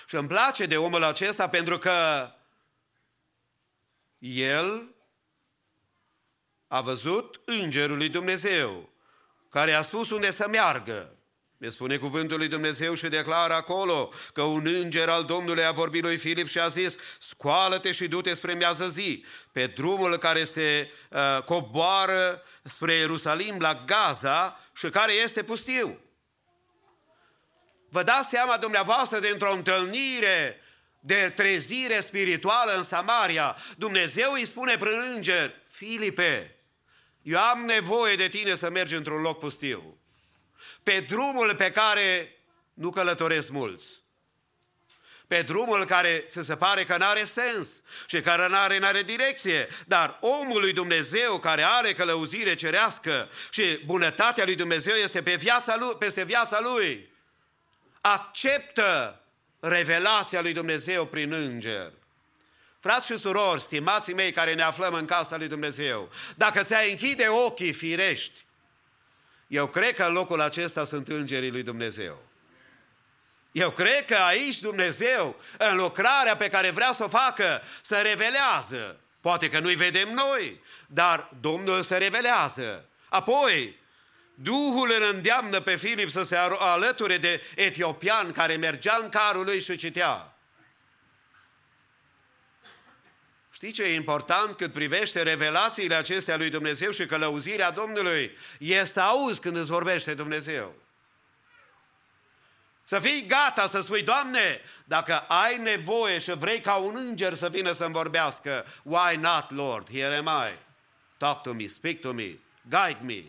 Și 0.08 0.16
îmi 0.16 0.28
place 0.28 0.66
de 0.66 0.78
omul 0.78 1.03
acesta 1.03 1.49
pentru 1.49 1.78
că 1.78 2.30
el 4.20 4.95
a 6.68 6.82
văzut 6.82 7.41
îngerul 7.45 7.97
lui 7.97 8.10
Dumnezeu 8.10 8.89
care 9.49 9.74
a 9.74 9.82
spus 9.82 10.10
unde 10.10 10.32
să 10.32 10.47
meargă. 10.47 11.16
Ne 11.58 11.70
spune 11.70 11.97
cuvântul 11.97 12.38
lui 12.38 12.47
Dumnezeu 12.47 12.93
și 12.93 13.08
declară 13.08 13.53
acolo 13.53 14.12
că 14.34 14.41
un 14.41 14.66
înger 14.66 15.10
al 15.10 15.24
Domnului 15.24 15.66
a 15.66 15.72
vorbit 15.72 16.03
lui 16.03 16.18
Filip 16.18 16.47
și 16.47 16.60
a 16.60 16.68
zis 16.68 16.95
scoală-te 17.20 17.91
și 17.91 18.08
du-te 18.08 18.34
spre 18.34 18.53
miază 18.53 18.88
zi, 18.88 19.26
pe 19.51 19.68
drumul 19.68 20.18
care 20.18 20.43
se 20.43 20.91
uh, 21.10 21.43
coboară 21.43 22.43
spre 22.64 22.93
Ierusalim 22.93 23.60
la 23.60 23.84
Gaza 23.86 24.60
și 24.74 24.89
care 24.89 25.14
este 25.14 25.43
pustiu. 25.43 25.99
Vă 27.95 28.03
dați 28.03 28.29
seama 28.29 28.57
dumneavoastră 28.57 29.19
dintr-o 29.19 29.51
întâlnire 29.51 30.61
de 30.99 31.31
trezire 31.35 31.99
spirituală 31.99 32.71
în 32.75 32.83
Samaria, 32.83 33.57
Dumnezeu 33.77 34.31
îi 34.31 34.45
spune 34.45 34.77
prin 34.77 34.99
înger, 35.15 35.53
Filipe, 35.69 36.55
eu 37.21 37.39
am 37.39 37.65
nevoie 37.65 38.15
de 38.15 38.29
tine 38.29 38.55
să 38.55 38.69
mergi 38.69 38.95
într-un 38.95 39.21
loc 39.21 39.39
pustiu. 39.39 39.99
Pe 40.83 40.99
drumul 40.99 41.55
pe 41.55 41.71
care 41.71 42.37
nu 42.73 42.89
călătoresc 42.89 43.49
mulți. 43.49 43.87
Pe 45.27 45.41
drumul 45.41 45.85
care 45.85 46.25
ți 46.27 46.39
se 46.41 46.55
pare 46.55 46.83
că 46.83 46.97
nu 46.97 47.05
are 47.05 47.23
sens 47.23 47.81
și 48.07 48.21
care 48.21 48.47
nu 48.47 48.55
are, 48.55 48.79
are 48.83 49.03
direcție. 49.03 49.67
Dar 49.87 50.17
omul 50.21 50.59
lui 50.59 50.73
Dumnezeu 50.73 51.39
care 51.39 51.63
are 51.63 51.93
călăuzire 51.93 52.55
cerească 52.55 53.29
și 53.49 53.81
bunătatea 53.85 54.45
lui 54.45 54.55
Dumnezeu 54.55 54.95
este 54.95 55.23
pe 55.23 55.35
viața 55.35 55.75
lui, 55.77 55.95
peste 55.99 56.23
viața 56.23 56.59
lui, 56.61 57.13
acceptă 58.14 59.22
revelația 59.60 60.41
lui 60.41 60.53
Dumnezeu 60.53 61.06
prin 61.06 61.34
înger. 61.34 61.91
Frați 62.80 63.06
și 63.06 63.18
surori, 63.18 63.62
stimații 63.62 64.14
mei 64.14 64.32
care 64.32 64.53
ne 64.53 64.62
aflăm 64.62 64.93
în 64.93 65.06
casa 65.06 65.38
lui 65.38 65.47
Dumnezeu, 65.47 66.10
dacă 66.36 66.64
ți-ai 66.64 66.91
închide 66.91 67.28
ochii 67.28 67.74
firești, 67.74 68.45
eu 69.47 69.68
cred 69.68 69.95
că 69.95 70.03
în 70.03 70.14
locul 70.14 70.41
acesta 70.41 70.84
sunt 70.84 71.08
îngerii 71.08 71.51
lui 71.51 71.64
Dumnezeu. 71.64 72.24
Eu 73.51 73.72
cred 73.72 74.06
că 74.06 74.16
aici 74.16 74.60
Dumnezeu, 74.60 75.36
în 75.58 75.76
lucrarea 75.76 76.36
pe 76.38 76.47
care 76.47 76.70
vrea 76.70 76.91
să 76.91 77.03
o 77.03 77.08
facă, 77.08 77.62
se 77.82 77.97
revelează. 77.97 78.99
Poate 79.22 79.49
că 79.49 79.60
nu-i 79.60 79.76
vedem 79.76 80.10
noi, 80.14 80.62
dar 80.88 81.30
Domnul 81.39 81.82
se 81.82 81.97
revelează. 81.97 82.89
Apoi, 83.10 83.80
Duhul 84.36 84.91
îl 84.91 85.13
îndeamnă 85.13 85.59
pe 85.59 85.75
Filip 85.75 86.09
să 86.09 86.23
se 86.23 86.36
alăture 86.36 87.17
de 87.17 87.41
etiopian 87.55 88.31
care 88.31 88.55
mergea 88.55 88.99
în 89.01 89.09
carul 89.09 89.43
lui 89.43 89.61
și 89.61 89.75
citea. 89.75 90.36
Știi 93.51 93.71
ce 93.71 93.83
e 93.83 93.95
important 93.95 94.57
cât 94.57 94.73
privește 94.73 95.21
revelațiile 95.21 95.95
acestea 95.95 96.38
lui 96.38 96.49
Dumnezeu 96.49 96.91
și 96.91 97.05
călăuzirea 97.05 97.71
Domnului? 97.71 98.38
E 98.59 98.86
să 98.86 98.99
auzi 98.99 99.39
când 99.39 99.55
îți 99.55 99.71
vorbește 99.71 100.13
Dumnezeu. 100.13 100.75
Să 102.83 102.99
fii 102.99 103.25
gata 103.27 103.67
să 103.67 103.79
spui, 103.79 104.03
Doamne, 104.03 104.61
dacă 104.83 105.19
ai 105.19 105.57
nevoie 105.57 106.19
și 106.19 106.31
vrei 106.31 106.61
ca 106.61 106.75
un 106.75 106.95
înger 106.95 107.33
să 107.33 107.49
vină 107.49 107.71
să-mi 107.71 107.93
vorbească, 107.93 108.65
why 108.83 109.15
not, 109.15 109.51
Lord? 109.51 109.89
Here 109.89 110.15
am 110.15 110.47
I. 110.47 110.57
Talk 111.17 111.41
to 111.41 111.53
me, 111.53 111.67
speak 111.67 111.99
to 111.99 112.11
me. 112.11 112.39
guide 112.69 112.99
me. 113.01 113.23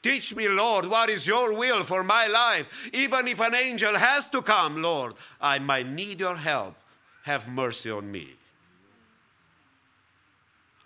Teach 0.00 0.34
me, 0.34 0.46
Lord, 0.46 0.84
what 0.84 1.08
is 1.08 1.24
your 1.24 1.52
will 1.52 1.84
for 1.84 2.02
my 2.02 2.26
life. 2.28 2.90
Even 2.92 3.26
if 3.26 3.40
an 3.40 3.54
angel 3.54 3.96
has 3.96 4.28
to 4.28 4.42
come, 4.42 4.80
Lord, 4.80 5.16
I 5.40 5.58
might 5.58 5.88
need 5.88 6.20
your 6.20 6.36
help. 6.36 6.76
Have 7.24 7.50
mercy 7.50 7.90
on 7.90 8.10
me. 8.10 8.36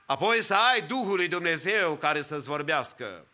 Apoi 0.07 0.43
să 0.43 0.55
ai 0.55 0.83
Duhul 0.83 1.17
lui 1.17 1.29
Dumnezeu 1.29 1.97
care 1.97 2.23
să-ți 2.23 2.47
vorbească. 2.47 3.27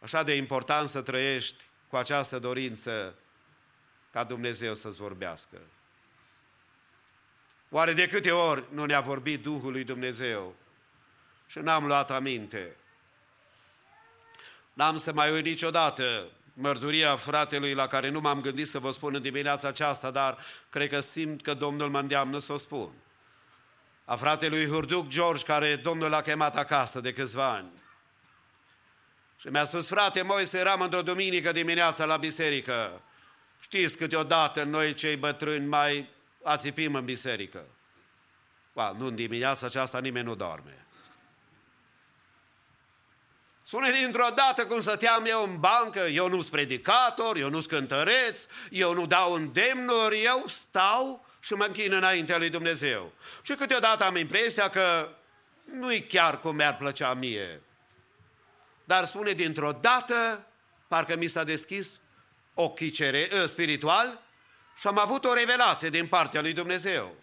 Așa 0.00 0.22
de 0.22 0.34
important 0.34 0.88
să 0.88 1.02
trăiești 1.02 1.64
cu 1.88 1.96
această 1.96 2.38
dorință 2.38 3.14
ca 4.12 4.24
Dumnezeu 4.24 4.74
să-ți 4.74 4.98
vorbească. 4.98 5.60
Oare 7.68 7.92
de 7.92 8.08
câte 8.08 8.30
ori 8.30 8.64
nu 8.70 8.84
ne-a 8.84 9.00
vorbit 9.00 9.42
Duhul 9.42 9.72
lui 9.72 9.84
Dumnezeu 9.84 10.54
și 11.46 11.58
n-am 11.58 11.86
luat 11.86 12.10
aminte? 12.10 12.76
N-am 14.80 14.96
să 14.96 15.12
mai 15.12 15.30
uit 15.30 15.44
niciodată 15.44 16.30
mărturia 16.54 17.16
fratelui 17.16 17.74
la 17.74 17.86
care 17.86 18.08
nu 18.08 18.20
m-am 18.20 18.40
gândit 18.40 18.68
să 18.68 18.78
vă 18.78 18.90
spun 18.90 19.14
în 19.14 19.22
dimineața 19.22 19.68
aceasta, 19.68 20.10
dar 20.10 20.38
cred 20.70 20.88
că 20.88 21.00
simt 21.00 21.42
că 21.42 21.54
Domnul 21.54 21.88
mă 21.88 21.98
îndeamnă 21.98 22.38
să 22.38 22.52
o 22.52 22.56
spun. 22.56 22.92
A 24.04 24.16
fratelui 24.16 24.66
Hurduc 24.66 25.08
George, 25.08 25.44
care 25.44 25.76
Domnul 25.76 26.10
l-a 26.10 26.20
chemat 26.20 26.56
acasă 26.56 27.00
de 27.00 27.12
câțiva 27.12 27.50
ani. 27.50 27.70
Și 29.36 29.48
mi-a 29.48 29.64
spus, 29.64 29.86
frate 29.86 30.22
Moise, 30.22 30.58
eram 30.58 30.80
într-o 30.80 31.02
duminică 31.02 31.52
dimineața 31.52 32.04
la 32.04 32.16
biserică. 32.16 33.00
Știți, 33.60 33.96
câteodată 33.96 34.62
noi 34.62 34.94
cei 34.94 35.16
bătrâni 35.16 35.66
mai 35.66 36.08
ațipim 36.42 36.94
în 36.94 37.04
biserică. 37.04 37.64
Ba, 38.72 38.94
nu 38.98 39.06
în 39.06 39.14
dimineața 39.14 39.66
aceasta 39.66 39.98
nimeni 39.98 40.26
nu 40.26 40.34
dorme. 40.34 40.86
Spune 43.70 43.90
dintr-o 43.90 44.26
dată 44.34 44.66
cum 44.66 44.80
stăteam 44.80 45.24
eu 45.26 45.42
în 45.42 45.60
bancă, 45.60 45.98
eu 45.98 46.28
nu 46.28 46.36
sunt 46.36 46.50
predicator, 46.50 47.36
eu 47.36 47.48
nu 47.48 47.60
sunt 47.60 47.72
cântăreț, 47.72 48.40
eu 48.70 48.94
nu 48.94 49.06
dau 49.06 49.32
îndemnuri, 49.32 50.22
eu 50.22 50.44
stau 50.46 51.26
și 51.40 51.52
mă 51.52 51.64
închin 51.64 51.92
înaintea 51.92 52.38
lui 52.38 52.50
Dumnezeu. 52.50 53.12
Și 53.42 53.54
câteodată 53.54 54.04
am 54.04 54.16
impresia 54.16 54.68
că 54.68 55.08
nu-i 55.64 56.02
chiar 56.02 56.38
cum 56.38 56.54
mi-ar 56.54 56.76
plăcea 56.76 57.14
mie. 57.14 57.62
Dar 58.84 59.04
spune 59.04 59.32
dintr-o 59.32 59.72
dată, 59.80 60.46
parcă 60.88 61.16
mi 61.16 61.26
s-a 61.26 61.44
deschis 61.44 61.90
ochii 62.54 62.90
cere, 62.90 63.28
ă, 63.42 63.46
spiritual 63.46 64.20
și 64.78 64.86
am 64.86 64.98
avut 64.98 65.24
o 65.24 65.34
revelație 65.34 65.88
din 65.88 66.06
partea 66.06 66.40
lui 66.40 66.52
Dumnezeu. 66.52 67.16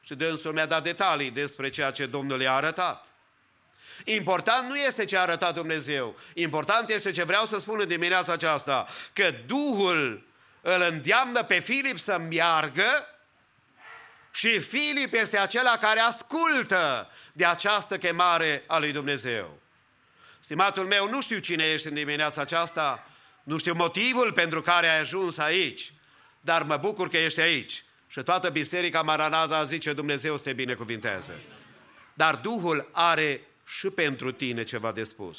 Și 0.00 0.14
dânsul 0.14 0.52
mi-a 0.52 0.66
dat 0.66 0.82
detalii 0.82 1.30
despre 1.30 1.70
ceea 1.70 1.90
ce 1.90 2.06
Domnul 2.06 2.40
i-a 2.40 2.54
arătat. 2.54 3.17
Important 4.04 4.68
nu 4.68 4.76
este 4.76 5.04
ce 5.04 5.16
a 5.16 5.20
arătat 5.20 5.54
Dumnezeu. 5.54 6.16
Important 6.34 6.88
este 6.88 7.10
ce 7.10 7.24
vreau 7.24 7.44
să 7.44 7.58
spun 7.58 7.80
în 7.80 7.88
dimineața 7.88 8.32
aceasta. 8.32 8.86
Că 9.12 9.34
Duhul 9.46 10.26
îl 10.60 10.80
îndeamnă 10.80 11.42
pe 11.42 11.58
Filip 11.58 11.98
să 11.98 12.18
meargă 12.18 13.06
și 14.30 14.60
Filip 14.60 15.14
este 15.14 15.38
acela 15.38 15.76
care 15.76 16.00
ascultă 16.00 17.10
de 17.32 17.44
această 17.44 17.98
chemare 17.98 18.64
a 18.66 18.78
lui 18.78 18.92
Dumnezeu. 18.92 19.58
Stimatul 20.38 20.86
meu, 20.86 21.08
nu 21.08 21.20
știu 21.20 21.38
cine 21.38 21.64
ești 21.64 21.86
în 21.86 21.94
dimineața 21.94 22.40
aceasta, 22.40 23.06
nu 23.42 23.58
știu 23.58 23.74
motivul 23.74 24.32
pentru 24.32 24.62
care 24.62 24.88
ai 24.88 24.98
ajuns 24.98 25.38
aici, 25.38 25.92
dar 26.40 26.62
mă 26.62 26.76
bucur 26.76 27.08
că 27.08 27.16
ești 27.16 27.40
aici. 27.40 27.84
Și 28.06 28.22
toată 28.22 28.48
biserica 28.48 29.02
Maranata 29.02 29.64
zice 29.64 29.92
Dumnezeu 29.92 30.36
să 30.36 30.42
te 30.42 30.52
binecuvinteze. 30.52 31.42
Dar 32.14 32.34
Duhul 32.34 32.88
are 32.92 33.47
și 33.76 33.90
pentru 33.90 34.32
tine 34.32 34.64
ceva 34.64 34.92
de 34.92 35.02
spus. 35.02 35.38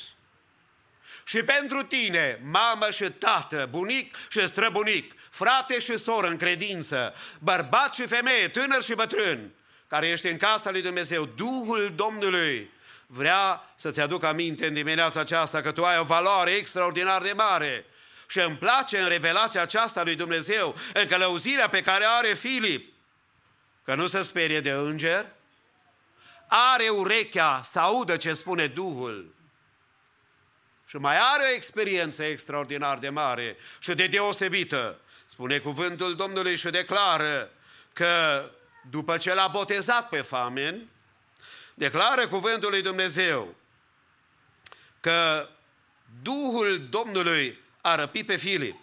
Și 1.24 1.44
pentru 1.44 1.84
tine, 1.84 2.40
mamă 2.44 2.92
și 2.92 3.12
tată, 3.12 3.68
bunic 3.70 4.16
și 4.30 4.48
străbunic, 4.48 5.14
frate 5.30 5.80
și 5.80 5.98
soră 5.98 6.28
în 6.28 6.38
credință, 6.38 7.14
bărbat 7.40 7.94
și 7.94 8.08
femeie, 8.08 8.48
tânăr 8.48 8.84
și 8.84 8.94
bătrân, 8.94 9.52
care 9.88 10.08
ești 10.08 10.28
în 10.28 10.38
casa 10.38 10.72
lui 10.72 10.82
Dumnezeu, 10.82 11.26
Duhul 11.26 11.94
Domnului 11.96 12.72
vrea 13.06 13.74
să-ți 13.76 14.00
aduc 14.00 14.24
aminte 14.24 14.68
în 14.68 14.74
dimineața 14.74 15.20
aceasta 15.20 15.62
că 15.62 15.72
tu 15.72 15.86
ai 15.86 15.98
o 15.98 16.04
valoare 16.04 16.52
extraordinar 16.52 17.22
de 17.22 17.34
mare. 17.36 17.86
Și 18.28 18.40
îmi 18.40 18.58
place 18.58 19.00
în 19.00 19.08
revelația 19.08 19.62
aceasta 19.62 20.04
lui 20.04 20.16
Dumnezeu, 20.16 20.76
în 20.94 21.08
călăuzirea 21.08 21.70
pe 21.70 21.82
care 21.82 22.06
are 22.06 22.34
Filip, 22.34 22.94
că 23.84 23.96
nu 23.96 24.08
se 24.08 24.22
sperie 24.22 24.60
de 24.60 24.72
înger, 24.72 25.26
are 26.50 26.90
urechea 26.90 27.62
să 27.64 27.80
audă 27.80 28.18
ce 28.18 28.34
spune 28.34 28.68
Duhul 28.68 29.34
și 30.86 30.96
mai 30.96 31.16
are 31.16 31.44
o 31.52 31.56
experiență 31.56 32.24
extraordinar 32.24 32.98
de 32.98 33.10
mare 33.10 33.58
și 33.80 33.94
de 33.94 34.08
deosebită. 34.08 35.00
Spune 35.26 35.60
cuvântul 35.60 36.16
Domnului 36.16 36.56
și 36.56 36.70
declară 36.70 37.50
că 37.94 38.46
după 38.90 39.18
ce 39.18 39.34
l-a 39.34 39.48
botezat 39.48 40.10
pe 40.10 40.22
famen, 40.22 40.88
declară 41.74 42.28
cuvântul 42.28 42.70
lui 42.70 42.82
Dumnezeu 42.82 43.56
că 45.00 45.50
Duhul 46.22 46.88
Domnului 46.90 47.60
a 47.82 47.96
răpit 47.96 48.26
pe 48.26 48.36
Filip 48.36 48.78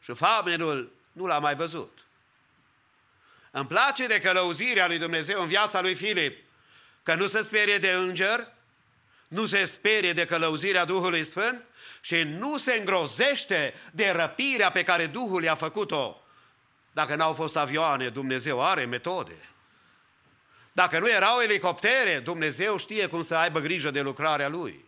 și 0.00 0.14
famenul 0.14 0.92
nu 1.12 1.26
l-a 1.26 1.38
mai 1.38 1.54
văzut. 1.54 1.98
Îmi 3.50 3.66
place 3.66 4.06
de 4.06 4.20
călăuzirea 4.20 4.86
lui 4.86 4.98
Dumnezeu 4.98 5.42
în 5.42 5.48
viața 5.48 5.80
lui 5.80 5.94
Filip, 5.94 6.44
că 7.08 7.14
nu 7.14 7.26
se 7.26 7.42
sperie 7.42 7.78
de 7.78 7.90
înger, 7.90 8.52
nu 9.28 9.46
se 9.46 9.64
sperie 9.64 10.12
de 10.12 10.24
călăuzirea 10.24 10.84
Duhului 10.84 11.24
Sfânt 11.24 11.64
și 12.00 12.22
nu 12.22 12.58
se 12.58 12.72
îngrozește 12.72 13.74
de 13.92 14.10
răpirea 14.10 14.70
pe 14.70 14.82
care 14.82 15.06
Duhul 15.06 15.42
i-a 15.42 15.54
făcut-o. 15.54 16.22
Dacă 16.92 17.14
n-au 17.14 17.32
fost 17.32 17.56
avioane, 17.56 18.08
Dumnezeu 18.08 18.64
are 18.64 18.84
metode. 18.84 19.48
Dacă 20.72 20.98
nu 20.98 21.10
erau 21.10 21.40
elicoptere, 21.40 22.20
Dumnezeu 22.24 22.78
știe 22.78 23.06
cum 23.06 23.22
să 23.22 23.34
aibă 23.34 23.60
grijă 23.60 23.90
de 23.90 24.00
lucrarea 24.00 24.48
Lui. 24.48 24.84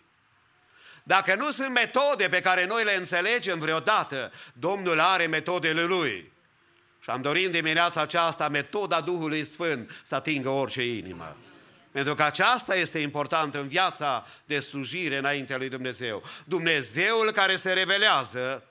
Dacă 1.03 1.35
nu 1.35 1.51
sunt 1.51 1.73
metode 1.73 2.29
pe 2.29 2.41
care 2.41 2.67
noi 2.67 2.85
le 2.85 2.95
înțelegem 2.95 3.59
vreodată, 3.59 4.33
Domnul 4.53 5.01
are 5.01 5.27
metodele 5.27 5.83
Lui. 5.83 6.33
Și 7.03 7.11
am 7.11 7.23
dorit 7.23 7.47
în 7.47 7.53
dimineața 7.53 8.01
aceasta 8.01 8.49
metoda 8.49 9.01
Duhului 9.01 9.45
Sfânt 9.45 10.01
să 10.03 10.15
atingă 10.15 10.49
orice 10.49 10.87
inimă. 10.87 11.37
Pentru 11.93 12.15
că 12.15 12.23
aceasta 12.23 12.75
este 12.75 12.99
important 12.99 13.55
în 13.55 13.69
viața 13.69 14.27
de 14.45 14.61
slujire 14.61 15.17
înaintea 15.17 15.57
lui 15.57 15.69
Dumnezeu. 15.69 16.23
Dumnezeul 16.45 17.31
care 17.31 17.57
se 17.57 17.73
revelează 17.73 18.65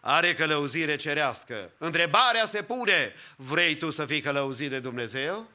are 0.00 0.34
călăuzire 0.34 0.96
cerească. 0.96 1.70
Întrebarea 1.78 2.46
se 2.46 2.62
pune, 2.62 3.14
vrei 3.36 3.76
tu 3.76 3.90
să 3.90 4.06
fii 4.06 4.20
călăuzit 4.20 4.70
de 4.70 4.78
Dumnezeu? 4.78 5.50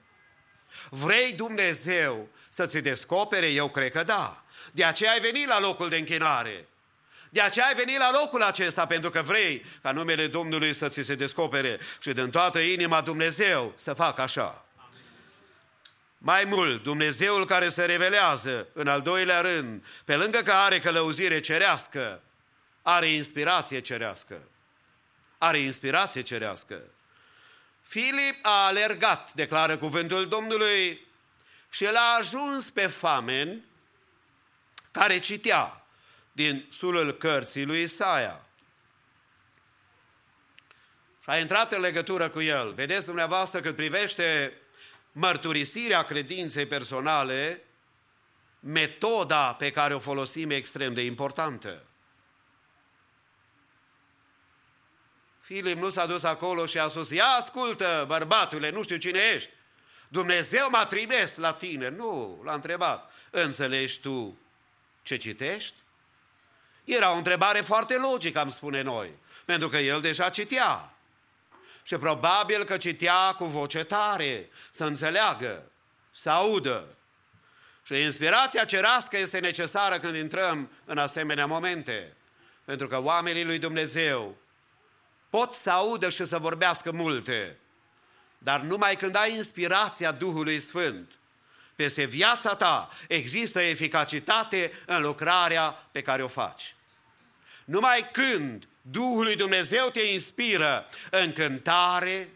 Vrei 0.90 1.34
Dumnezeu 1.34 2.30
să 2.50 2.66
ți 2.66 2.78
descopere? 2.78 3.48
Eu 3.48 3.70
cred 3.70 3.92
că 3.92 4.04
da. 4.04 4.44
De 4.72 4.84
aceea 4.84 5.12
ai 5.12 5.20
venit 5.20 5.48
la 5.48 5.60
locul 5.60 5.90
de 5.90 5.98
închinare. 5.98 6.68
De 7.30 7.42
aceea 7.42 7.66
ai 7.66 7.74
venit 7.74 7.98
la 7.98 8.12
locul 8.12 8.42
acesta, 8.42 8.86
pentru 8.86 9.10
că 9.10 9.22
vrei 9.22 9.66
ca 9.82 9.92
numele 9.92 10.28
Domnului 10.28 10.74
să 10.74 10.90
ți 10.90 11.02
se 11.02 11.16
descopere 11.16 11.80
și 12.00 12.12
din 12.12 12.30
toată 12.30 12.60
inima 12.60 13.02
Dumnezeu 13.02 13.74
să 13.76 13.94
facă 13.94 14.22
așa. 14.22 14.66
Mai 16.24 16.44
mult, 16.44 16.84
Dumnezeul 16.84 17.46
care 17.46 17.70
se 17.70 17.86
revelează 17.86 18.68
în 18.74 18.88
al 18.88 19.02
doilea 19.02 19.42
rând, 19.42 19.86
pe 20.06 20.16
lângă 20.16 20.38
că 20.38 20.52
are 20.52 20.80
călăuzire 20.80 21.40
cerească, 21.40 22.22
are 22.82 23.08
inspirație 23.08 23.80
cerească. 23.80 24.42
Are 25.38 25.58
inspirație 25.58 26.22
cerească. 26.22 26.82
Filip 27.82 28.36
a 28.42 28.66
alergat, 28.66 29.34
declară 29.34 29.78
cuvântul 29.78 30.28
Domnului, 30.28 31.08
și 31.70 31.84
el 31.84 31.96
a 31.96 32.18
ajuns 32.20 32.70
pe 32.70 32.88
famen 32.88 33.66
care 34.92 35.20
citea 35.20 35.86
din 36.32 36.68
sulul 36.72 37.12
cărții 37.12 37.66
lui 37.66 37.82
Isaia. 37.82 38.46
Și 41.24 41.30
a 41.30 41.38
intrat 41.38 41.72
în 41.72 41.82
legătură 41.82 42.30
cu 42.30 42.42
el. 42.42 42.74
Vedeți 42.74 43.06
dumneavoastră 43.06 43.60
cât 43.60 43.76
privește 43.76 44.54
mărturisirea 45.12 46.03
credinței 46.03 46.66
personale, 46.66 47.64
metoda 48.59 49.53
pe 49.53 49.72
care 49.72 49.93
o 49.93 49.99
folosim 49.99 50.49
e 50.49 50.55
extrem 50.55 50.93
de 50.93 51.01
importantă. 51.01 51.84
Filip 55.41 55.78
nu 55.78 55.89
s-a 55.89 56.05
dus 56.05 56.24
acolo 56.24 56.66
și 56.66 56.80
a 56.80 56.88
spus, 56.88 57.09
ia 57.09 57.26
ascultă, 57.26 58.05
bărbatule, 58.07 58.70
nu 58.70 58.84
știu 58.84 58.97
cine 58.97 59.20
ești. 59.36 59.49
Dumnezeu 60.07 60.68
m-a 60.70 60.86
trimis 60.86 61.36
la 61.36 61.53
tine. 61.53 61.89
Nu, 61.89 62.41
l-a 62.43 62.53
întrebat. 62.53 63.12
Înțelegi 63.30 63.99
tu 63.99 64.38
ce 65.01 65.18
citești? 65.18 65.74
Era 66.84 67.12
o 67.12 67.16
întrebare 67.16 67.62
foarte 67.62 67.97
logică, 67.97 68.39
am 68.39 68.49
spune 68.49 68.82
noi, 68.82 69.12
pentru 69.45 69.70
că 69.70 69.78
el 69.78 70.01
deja 70.01 70.30
citea. 70.30 70.91
Și 71.84 71.98
probabil 71.98 72.64
că 72.64 72.78
citea 72.78 73.34
cu 73.38 73.46
voce 73.46 73.84
tare, 73.84 74.50
să 74.72 74.84
înțeleagă, 74.84 75.72
să 76.12 76.30
audă. 76.30 76.96
Și 77.84 78.02
inspirația 78.02 78.66
cerească 78.66 79.18
este 79.18 79.40
necesară 79.40 80.00
când 80.00 80.16
intrăm 80.16 80.72
în 80.86 80.98
asemenea 80.98 81.46
momente. 81.46 82.16
Pentru 82.66 82.88
că 82.88 83.02
oamenii 83.02 83.46
lui 83.46 83.60
Dumnezeu 83.60 84.36
pot 85.30 85.54
să 85.54 85.70
audă 85.70 86.10
și 86.10 86.26
să 86.26 86.38
vorbească 86.38 86.92
multe, 86.92 87.58
dar 88.38 88.60
numai 88.60 88.96
când 88.96 89.16
ai 89.16 89.36
inspirația 89.36 90.12
Duhului 90.12 90.60
Sfânt, 90.60 91.12
peste 91.76 92.04
viața 92.04 92.56
ta 92.56 92.90
există 93.08 93.60
eficacitate 93.60 94.72
în 94.86 95.02
lucrarea 95.02 95.88
pe 95.92 96.02
care 96.02 96.24
o 96.24 96.28
faci. 96.28 96.76
Numai 97.66 98.10
când 98.12 98.68
Duhul 98.82 99.24
lui 99.24 99.36
Dumnezeu 99.36 99.90
te 99.90 100.02
inspiră 100.02 100.86
în 101.12 101.32
cântare, 101.32 102.30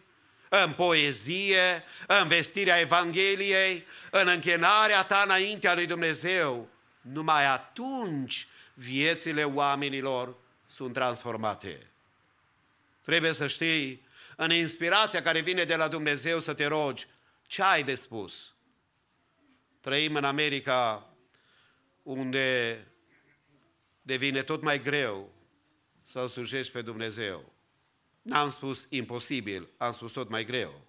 în 0.50 0.74
poezie, 0.74 1.84
în 2.08 2.28
vestirea 2.28 2.80
Evangheliei, 2.80 3.86
în 4.12 4.28
închinarea 4.28 5.04
ta 5.04 5.22
înaintea 5.26 5.74
lui 5.74 5.86
Dumnezeu, 5.86 6.70
numai 7.02 7.46
atunci 7.46 8.48
viețile 8.74 9.43
oamenilor 9.43 10.36
sunt 10.68 10.93
transformate. 10.93 11.80
Trebuie 13.02 13.34
să 13.34 13.48
știi, 13.48 14.08
în 14.36 14.52
inspirația 14.52 15.22
care 15.22 15.39
vine 15.39 15.64
de 15.64 15.76
la 15.76 15.88
Dumnezeu 15.88 16.39
să 16.39 16.54
te 16.54 16.66
rogi, 16.66 17.08
ce 17.48 17.62
ai 17.62 17.84
de 17.84 17.96
spus? 17.96 18.54
Trăim 19.82 20.16
în 20.16 20.24
America 20.24 21.10
unde 22.04 22.80
devine 24.02 24.41
tot 24.41 24.62
mai 24.62 24.82
greu 24.82 25.35
să-L 26.06 26.28
slujești 26.28 26.72
pe 26.72 26.82
Dumnezeu. 26.82 27.53
N-am 28.22 28.49
spus 28.49 28.86
imposibil, 28.89 29.68
am 29.78 29.91
spus 29.91 30.12
tot 30.12 30.30
mai 30.30 30.45
greu. 30.45 30.82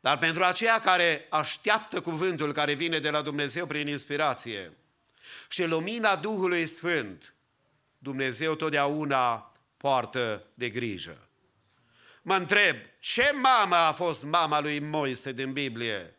Dar 0.00 0.18
pentru 0.18 0.44
aceia 0.44 0.80
care 0.80 1.26
așteaptă 1.30 2.00
cuvântul 2.00 2.52
care 2.52 2.72
vine 2.72 2.98
de 2.98 3.10
la 3.10 3.22
Dumnezeu 3.22 3.66
prin 3.66 3.86
inspirație 3.86 4.76
și 5.48 5.64
lumina 5.64 6.16
Duhului 6.16 6.66
Sfânt, 6.66 7.34
Dumnezeu 7.98 8.54
totdeauna 8.54 9.52
poartă 9.76 10.44
de 10.54 10.68
grijă. 10.68 11.28
Mă 12.22 12.34
întreb, 12.34 12.76
ce 13.00 13.32
mamă 13.42 13.76
a 13.76 13.92
fost 13.92 14.22
mama 14.22 14.60
lui 14.60 14.80
Moise 14.80 15.32
din 15.32 15.52
Biblie? 15.52 16.16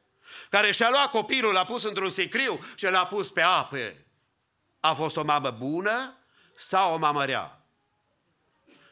Care 0.49 0.71
și-a 0.71 0.89
luat 0.89 1.09
copilul, 1.09 1.53
l-a 1.53 1.65
pus 1.65 1.83
într-un 1.83 2.09
sicriu 2.09 2.59
și 2.75 2.85
l-a 2.85 3.05
pus 3.05 3.29
pe 3.29 3.41
ape. 3.41 4.05
A 4.79 4.93
fost 4.93 5.15
o 5.15 5.23
mamă 5.23 5.51
bună 5.51 6.17
sau 6.55 6.93
o 6.93 6.97
mamă 6.97 7.25
rea? 7.25 7.58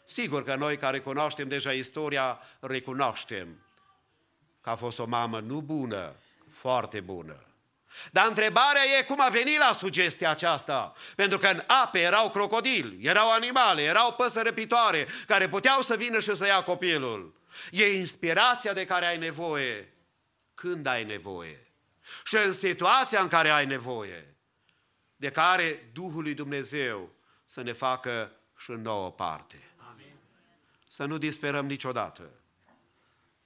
Sigur 0.08 0.44
că 0.44 0.56
noi 0.56 0.78
care 0.78 1.00
cunoaștem 1.00 1.48
deja 1.48 1.72
istoria, 1.72 2.40
recunoaștem 2.60 3.62
că 4.62 4.70
a 4.70 4.76
fost 4.76 5.00
o 5.00 5.06
mamă 5.06 5.40
nu 5.40 5.62
bună, 5.62 6.16
foarte 6.50 7.00
bună. 7.00 7.42
Dar 8.12 8.28
întrebarea 8.28 8.82
e 9.00 9.04
cum 9.04 9.22
a 9.22 9.30
venit 9.30 9.58
la 9.58 9.74
sugestia 9.74 10.30
aceasta. 10.30 10.94
Pentru 11.16 11.38
că 11.38 11.48
în 11.48 11.64
ape 11.84 12.00
erau 12.00 12.30
crocodili, 12.30 12.98
erau 13.02 13.32
animale, 13.32 13.82
erau 13.82 14.14
păsări 14.14 14.46
răpitoare 14.46 15.08
care 15.28 15.50
puteau 15.50 15.82
să 15.82 15.96
vină 15.96 16.20
și 16.20 16.36
să 16.36 16.46
ia 16.46 16.64
copilul. 16.64 17.36
E 17.72 17.98
inspirația 17.98 18.74
de 18.74 18.86
care 18.86 19.06
ai 19.06 19.18
nevoie 19.18 19.94
când 20.54 20.88
ai 20.88 21.04
nevoie. 21.04 21.72
Și 22.24 22.36
în 22.36 22.54
situația 22.54 23.22
în 23.22 23.28
care 23.28 23.50
ai 23.50 23.66
nevoie, 23.66 24.36
de 25.16 25.30
care 25.30 25.90
Duhul 25.94 26.24
lui 26.24 26.34
Dumnezeu 26.34 27.16
să 27.46 27.62
ne 27.62 27.74
facă 27.74 28.32
și 28.58 28.72
nouă 28.72 29.12
parte. 29.12 29.67
Amin. 30.98 31.12
Să 31.12 31.14
nu 31.14 31.18
disperăm 31.18 31.66
niciodată. 31.66 32.30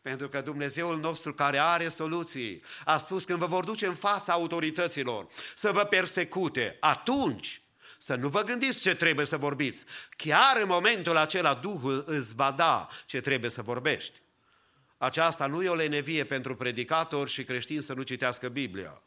Pentru 0.01 0.29
că 0.29 0.41
Dumnezeul 0.41 0.99
nostru 0.99 1.33
care 1.33 1.57
are 1.57 1.89
soluții 1.89 2.63
a 2.85 2.97
spus 2.97 3.23
când 3.23 3.39
vă 3.39 3.45
vor 3.45 3.63
duce 3.63 3.85
în 3.85 3.95
fața 3.95 4.33
autorităților 4.33 5.27
să 5.55 5.71
vă 5.71 5.83
persecute, 5.83 6.77
atunci 6.79 7.61
să 7.97 8.15
nu 8.15 8.29
vă 8.29 8.41
gândiți 8.41 8.79
ce 8.79 8.95
trebuie 8.95 9.25
să 9.25 9.37
vorbiți. 9.37 9.85
Chiar 10.09 10.57
în 10.61 10.67
momentul 10.67 11.17
acela 11.17 11.53
Duhul 11.53 12.03
îți 12.07 12.35
va 12.35 12.51
da 12.51 12.87
ce 13.05 13.21
trebuie 13.21 13.49
să 13.49 13.61
vorbești. 13.61 14.21
Aceasta 14.97 15.45
nu 15.45 15.63
e 15.63 15.69
o 15.69 15.75
lenevie 15.75 16.23
pentru 16.23 16.55
predicatori 16.55 17.29
și 17.29 17.43
creștini 17.43 17.81
să 17.81 17.93
nu 17.93 18.01
citească 18.01 18.49
Biblia. 18.49 19.01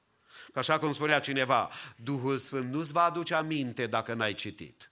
Că 0.53 0.59
așa 0.59 0.79
cum 0.79 0.93
spunea 0.93 1.21
cineva, 1.21 1.71
Duhul 1.97 2.39
Sfânt 2.39 2.73
nu-ți 2.73 2.93
va 2.93 3.03
aduce 3.03 3.35
aminte 3.35 3.87
dacă 3.87 4.15
n-ai 4.15 4.35
citit. 4.35 4.91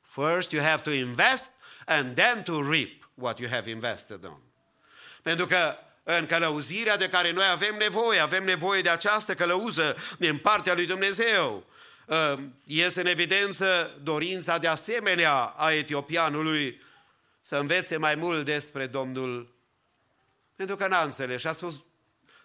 First 0.00 0.50
you 0.50 0.62
have 0.62 0.82
to 0.82 0.90
invest 0.90 1.52
and 1.90 2.14
then 2.14 2.42
to 2.42 2.62
reap 2.62 3.10
what 3.14 3.38
you 3.38 3.48
have 3.48 3.70
invested 3.70 4.24
on. 4.24 4.40
Pentru 5.22 5.46
că 5.46 5.76
în 6.02 6.26
călăuzirea 6.26 6.96
de 6.96 7.08
care 7.08 7.30
noi 7.30 7.48
avem 7.50 7.76
nevoie, 7.76 8.20
avem 8.20 8.44
nevoie 8.44 8.82
de 8.82 8.88
această 8.88 9.34
călăuză 9.34 9.96
din 10.18 10.38
partea 10.38 10.74
lui 10.74 10.86
Dumnezeu. 10.86 11.66
Iese 12.64 13.00
în 13.00 13.06
evidență 13.06 13.98
dorința 14.02 14.58
de 14.58 14.68
asemenea 14.68 15.34
a 15.42 15.72
etiopianului 15.72 16.80
să 17.40 17.56
învețe 17.56 17.96
mai 17.96 18.14
mult 18.14 18.44
despre 18.44 18.86
Domnul, 18.86 19.54
pentru 20.56 20.76
că 20.76 20.86
n-a 20.86 21.02
înțeles 21.02 21.40
și 21.40 21.46
a 21.46 21.52
spus, 21.52 21.82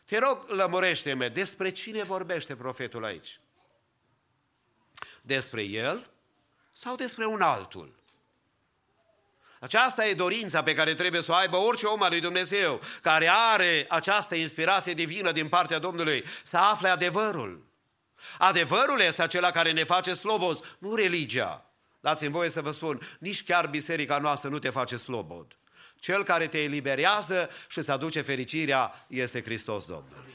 te 0.06 0.20
rog, 0.20 0.50
lămurește-mă, 0.50 1.28
despre 1.28 1.70
cine 1.70 2.04
vorbește 2.04 2.56
profetul 2.56 3.06
aici? 3.06 3.40
Despre 5.22 5.62
el 5.64 6.10
sau 6.72 6.96
despre 6.96 7.26
un 7.26 7.42
altul? 7.42 8.04
Aceasta 9.60 10.06
e 10.06 10.14
dorința 10.14 10.64
pe 10.64 10.74
care 10.74 10.94
trebuie 10.94 11.22
să 11.22 11.32
o 11.32 11.36
aibă 11.36 11.58
orice 11.58 11.86
om 11.86 12.02
al 12.02 12.10
lui 12.10 12.20
Dumnezeu, 12.20 12.82
care 13.02 13.30
are 13.54 13.86
această 13.90 14.36
inspirație 14.36 14.94
divină 14.94 15.32
din 15.32 15.48
partea 15.48 15.80
Domnului, 15.80 16.24
să 16.44 16.58
afle 16.58 16.90
adevărul. 16.90 17.66
Adevărul 18.38 19.00
este 19.00 19.22
acela 19.22 19.52
care 19.52 19.72
ne 19.72 19.84
face 19.84 20.14
slobos, 20.14 20.60
nu 20.78 20.96
religia. 20.96 21.66
Dați-mi 22.00 22.32
voie 22.32 22.50
să 22.50 22.62
vă 22.62 22.72
spun, 22.72 23.00
nici 23.20 23.44
chiar 23.44 23.68
biserica 23.68 24.18
noastră 24.18 24.50
nu 24.50 24.60
te 24.60 24.70
face 24.70 24.98
slobod. 24.98 25.58
Cel 26.00 26.24
care 26.24 26.48
te 26.48 26.64
eliberează 26.64 27.50
și 27.68 27.82
să 27.82 27.92
aduce 27.92 28.22
fericirea 28.22 29.06
este 29.08 29.44
Hristos 29.44 29.86
Domnul. 29.86 30.26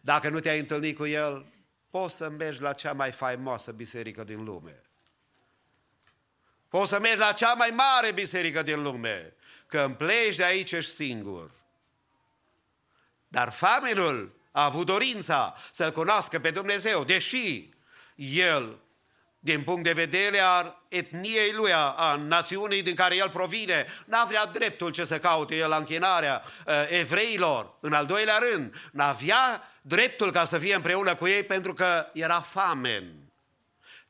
Dacă 0.00 0.28
nu 0.28 0.40
te-ai 0.40 0.58
întâlnit 0.58 0.96
cu 0.96 1.06
El, 1.06 1.46
poți 1.90 2.16
să 2.16 2.28
mergi 2.28 2.60
la 2.60 2.72
cea 2.72 2.92
mai 2.92 3.10
faimoasă 3.10 3.70
biserică 3.70 4.24
din 4.24 4.44
lume. 4.44 4.82
Poți 6.68 6.88
să 6.88 6.98
mergi 7.00 7.18
la 7.18 7.32
cea 7.32 7.52
mai 7.52 7.74
mare 7.76 8.12
biserică 8.12 8.62
din 8.62 8.82
lume, 8.82 9.34
că 9.66 9.80
îmi 9.80 9.94
pleci 9.94 10.36
de 10.36 10.44
aici 10.44 10.72
ești 10.72 10.94
singur. 10.94 11.50
Dar 13.28 13.52
famenul 13.52 14.40
a 14.50 14.64
avut 14.64 14.86
dorința 14.86 15.54
să-L 15.70 15.92
cunoască 15.92 16.38
pe 16.38 16.50
Dumnezeu, 16.50 17.04
deși 17.04 17.70
el, 18.14 18.78
din 19.38 19.62
punct 19.62 19.84
de 19.84 19.92
vedere 19.92 20.38
al 20.38 20.82
etniei 20.88 21.52
lui, 21.52 21.72
a 21.72 22.14
națiunii 22.26 22.82
din 22.82 22.94
care 22.94 23.16
el 23.16 23.30
provine, 23.30 23.86
n-avea 24.04 24.46
dreptul 24.46 24.90
ce 24.90 25.04
să 25.04 25.18
caute 25.18 25.56
el 25.56 25.68
la 25.68 25.76
închinarea 25.76 26.42
uh, 26.66 26.74
evreilor. 26.88 27.76
În 27.80 27.92
al 27.92 28.06
doilea 28.06 28.38
rând, 28.38 28.74
n-avea 28.92 29.72
dreptul 29.82 30.32
ca 30.32 30.44
să 30.44 30.58
fie 30.58 30.74
împreună 30.74 31.14
cu 31.14 31.26
ei 31.26 31.42
pentru 31.42 31.74
că 31.74 32.06
era 32.12 32.40
famen. 32.40 33.27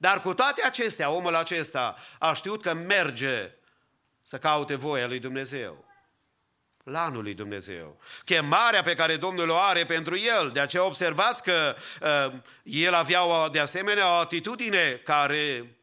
Dar 0.01 0.21
cu 0.21 0.35
toate 0.35 0.63
acestea, 0.65 1.11
omul 1.11 1.35
acesta 1.35 1.97
a 2.19 2.35
știut 2.35 2.63
că 2.63 2.75
merge 2.75 3.53
să 4.23 4.39
caute 4.39 4.75
voia 4.75 5.07
lui 5.07 5.19
Dumnezeu. 5.19 5.85
Planul 6.85 7.23
lui 7.23 7.35
Dumnezeu. 7.35 8.01
Chemarea 8.25 8.83
pe 8.83 8.95
care 8.95 9.17
Domnul 9.17 9.49
o 9.49 9.57
are 9.57 9.85
pentru 9.85 10.17
el. 10.17 10.51
De 10.51 10.61
aceea 10.61 10.85
observați 10.85 11.43
că 11.43 11.77
uh, 12.03 12.41
el 12.63 12.95
avea 12.95 13.25
o, 13.25 13.49
de 13.49 13.61
asemenea 13.61 14.11
o 14.11 14.15
atitudine 14.15 15.01
care, 15.05 15.77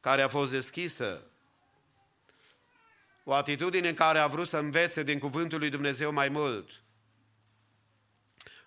care 0.00 0.22
a 0.22 0.28
fost 0.28 0.52
deschisă. 0.52 1.22
O 3.24 3.34
atitudine 3.34 3.88
în 3.88 3.94
care 3.94 4.18
a 4.18 4.26
vrut 4.26 4.48
să 4.48 4.56
învețe 4.56 5.02
din 5.02 5.18
cuvântul 5.18 5.58
lui 5.58 5.70
Dumnezeu 5.70 6.12
mai 6.12 6.28
mult. 6.28 6.70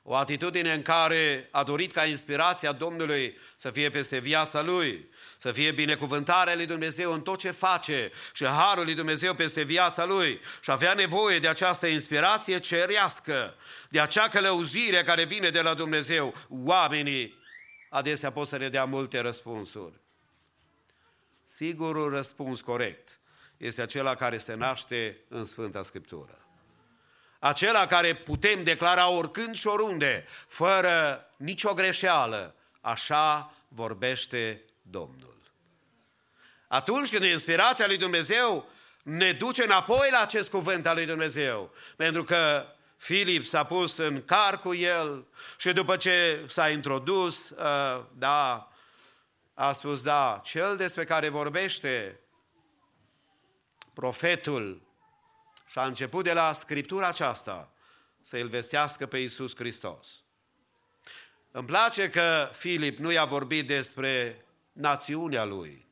O 0.06 0.16
atitudine 0.16 0.74
în 0.74 0.82
care 0.82 1.48
a 1.52 1.64
dorit 1.64 1.92
ca 1.92 2.06
inspirația 2.06 2.72
Domnului 2.72 3.38
să 3.56 3.72
fie 3.72 3.90
peste 3.90 4.18
viața 4.18 4.62
lui, 4.62 5.10
să 5.38 5.52
fie 5.52 5.72
binecuvântarea 5.72 6.56
lui 6.56 6.66
Dumnezeu 6.66 7.14
în 7.14 7.22
tot 7.22 7.40
ce 7.40 7.52
face 7.52 8.12
și 8.34 8.46
harul 8.46 8.84
lui 8.84 8.94
Dumnezeu 8.94 9.34
peste 9.34 9.62
viața 9.62 10.06
lui 10.06 10.40
și 10.62 10.72
avea 10.72 10.94
nevoie 10.94 11.40
de 11.40 11.48
această 11.48 11.88
inspirație 11.88 12.60
cerească, 12.60 13.56
de 13.90 14.00
acea 14.00 14.28
călăuzire 14.28 15.04
care 15.04 15.24
vine 15.24 15.50
de 15.50 15.62
la 15.62 15.74
Dumnezeu. 15.74 16.34
Oamenii 16.50 17.38
adesea 17.90 18.32
pot 18.32 18.48
să 18.48 18.58
ne 18.58 18.70
dea 18.70 18.86
multe 18.86 19.20
răspunsuri. 19.20 20.02
Sigurul 21.44 22.10
răspuns 22.10 22.62
corect 22.62 23.20
este 23.58 23.82
acela 23.82 24.16
care 24.16 24.38
se 24.38 24.54
naște 24.54 25.18
în 25.28 25.44
Sfânta 25.44 25.84
Scriptură 25.84 26.43
acela 27.44 27.88
care 27.88 28.16
putem 28.16 28.64
declara 28.64 29.10
oricând 29.10 29.56
și 29.56 29.68
oriunde, 29.68 30.26
fără 30.48 31.26
nicio 31.38 31.74
greșeală, 31.74 32.56
așa 32.82 33.54
vorbește 33.68 34.62
Domnul. 34.82 35.38
Atunci 36.68 37.10
când 37.10 37.24
inspirația 37.24 37.88
lui 37.88 37.98
Dumnezeu 37.98 38.70
ne 39.04 39.32
duce 39.32 39.64
înapoi 39.64 40.08
la 40.12 40.20
acest 40.20 40.50
cuvânt 40.50 40.88
al 40.88 40.96
lui 40.96 41.06
Dumnezeu, 41.06 41.74
pentru 41.96 42.24
că 42.24 42.66
Filip 42.98 43.46
s-a 43.46 43.64
pus 43.64 43.98
în 43.98 44.26
car 44.26 44.60
cu 44.60 44.74
el 44.74 45.26
și 45.58 45.74
după 45.74 45.98
ce 45.98 46.46
s-a 46.48 46.70
introdus, 46.70 47.50
uh, 47.50 48.06
da, 48.18 48.72
a 49.54 49.72
spus, 49.72 50.02
da, 50.02 50.42
cel 50.44 50.76
despre 50.76 51.04
care 51.04 51.30
vorbește 51.30 52.20
profetul 53.94 54.83
și 55.74 55.80
a 55.80 55.86
început 55.86 56.24
de 56.24 56.34
la 56.34 56.54
scriptura 56.54 57.08
aceasta 57.08 57.72
să 58.22 58.38
îl 58.38 58.48
vestească 58.48 59.06
pe 59.06 59.18
Iisus 59.18 59.56
Hristos. 59.56 60.08
Îmi 61.52 61.68
place 61.68 62.10
că 62.10 62.50
Filip 62.54 62.98
nu 62.98 63.12
i-a 63.12 63.26
vorbit 63.26 63.68
despre 63.68 64.46
națiunea 64.72 65.44
lui. 65.44 65.86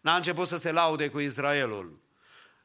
N-a 0.00 0.16
început 0.16 0.46
să 0.46 0.56
se 0.56 0.72
laude 0.72 1.08
cu 1.08 1.18
Israelul. 1.18 2.00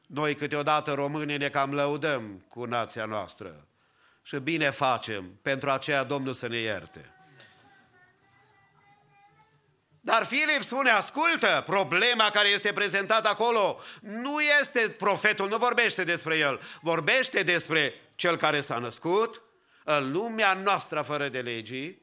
Noi 0.06 0.34
câteodată 0.34 0.92
românii 0.94 1.36
ne 1.36 1.48
cam 1.48 1.74
lăudăm 1.74 2.44
cu 2.48 2.64
nația 2.64 3.04
noastră. 3.04 3.66
Și 4.22 4.36
bine 4.36 4.70
facem, 4.70 5.38
pentru 5.42 5.70
aceea 5.70 6.04
Domnul 6.04 6.32
să 6.32 6.46
ne 6.46 6.58
ierte. 6.58 7.15
Dar 10.06 10.24
Filip 10.24 10.62
spune, 10.62 10.90
ascultă, 10.90 11.62
problema 11.66 12.30
care 12.30 12.48
este 12.48 12.72
prezentată 12.72 13.28
acolo 13.28 13.80
nu 14.00 14.40
este 14.60 14.88
profetul, 14.88 15.48
nu 15.48 15.56
vorbește 15.56 16.04
despre 16.04 16.36
el, 16.36 16.60
vorbește 16.80 17.42
despre 17.42 17.94
cel 18.14 18.36
care 18.36 18.60
s-a 18.60 18.78
născut 18.78 19.42
în 19.84 20.12
lumea 20.12 20.54
noastră 20.54 21.02
fără 21.02 21.28
de 21.28 21.40
legii, 21.40 22.02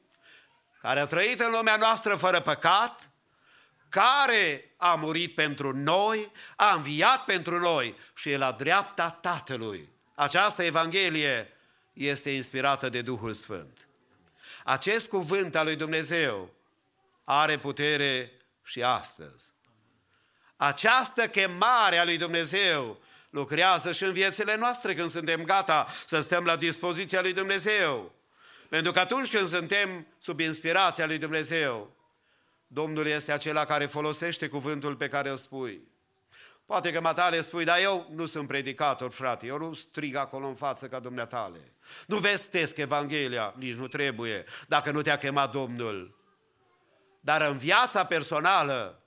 care 0.82 1.00
a 1.00 1.06
trăit 1.06 1.40
în 1.40 1.52
lumea 1.52 1.76
noastră 1.76 2.16
fără 2.16 2.40
păcat, 2.40 3.10
care 3.90 4.74
a 4.78 4.94
murit 4.96 5.36
pentru 5.36 5.76
noi, 5.76 6.32
a 6.56 6.74
înviat 6.74 7.26
pentru 7.26 7.60
noi 7.60 7.96
și 8.16 8.30
e 8.30 8.38
la 8.38 8.52
dreapta 8.52 9.10
Tatălui. 9.10 9.90
Această 10.16 10.64
Evanghelie 10.64 11.54
este 11.94 12.30
inspirată 12.30 12.90
de 12.90 13.02
Duhul 13.02 13.34
Sfânt. 13.34 13.88
Acest 14.64 15.08
cuvânt 15.08 15.56
al 15.56 15.66
lui 15.66 15.76
Dumnezeu 15.76 16.62
are 17.24 17.58
putere 17.58 18.32
și 18.64 18.84
astăzi. 18.84 19.52
Această 20.56 21.28
chemare 21.28 21.98
a 21.98 22.04
lui 22.04 22.18
Dumnezeu 22.18 23.02
lucrează 23.30 23.92
și 23.92 24.04
în 24.04 24.14
viețile 24.14 24.56
noastre 24.56 24.94
când 24.96 25.10
suntem 25.10 25.44
gata 25.44 25.88
să 26.06 26.20
stăm 26.20 26.46
la 26.46 26.56
dispoziția 26.56 27.22
lui 27.22 27.34
Dumnezeu. 27.34 28.12
Pentru 28.70 28.92
că 28.92 29.00
atunci 29.00 29.30
când 29.30 29.48
suntem 29.48 30.08
sub 30.18 30.40
inspirația 30.40 31.06
lui 31.06 31.18
Dumnezeu, 31.18 31.96
Domnul 32.68 33.08
este 33.08 33.32
acela 33.32 33.66
care 33.66 33.86
folosește 33.86 34.48
cuvântul 34.48 34.96
pe 34.96 35.08
care 35.08 35.30
îl 35.30 35.38
spui. 35.38 35.82
Poate 36.66 36.92
că 36.92 37.02
matale 37.02 37.42
spui, 37.42 37.64
dar 37.64 37.80
eu 37.80 38.08
nu 38.12 38.26
sunt 38.26 38.48
predicator, 38.48 39.12
frate, 39.12 39.46
eu 39.46 39.58
nu 39.58 39.74
strig 39.74 40.16
acolo 40.16 40.48
în 40.48 40.56
față 40.56 40.88
ca 40.88 41.00
dumneatale. 41.00 41.74
Nu 42.08 42.18
vestesc 42.18 42.78
Evanghelia, 42.78 43.54
nici 43.58 43.76
nu 43.76 43.88
trebuie, 43.88 44.46
dacă 44.68 44.92
nu 44.92 45.02
te-a 45.02 45.18
chemat 45.18 45.52
Domnul. 45.52 46.23
Dar 47.26 47.42
în 47.42 47.58
viața 47.58 48.06
personală, 48.06 49.04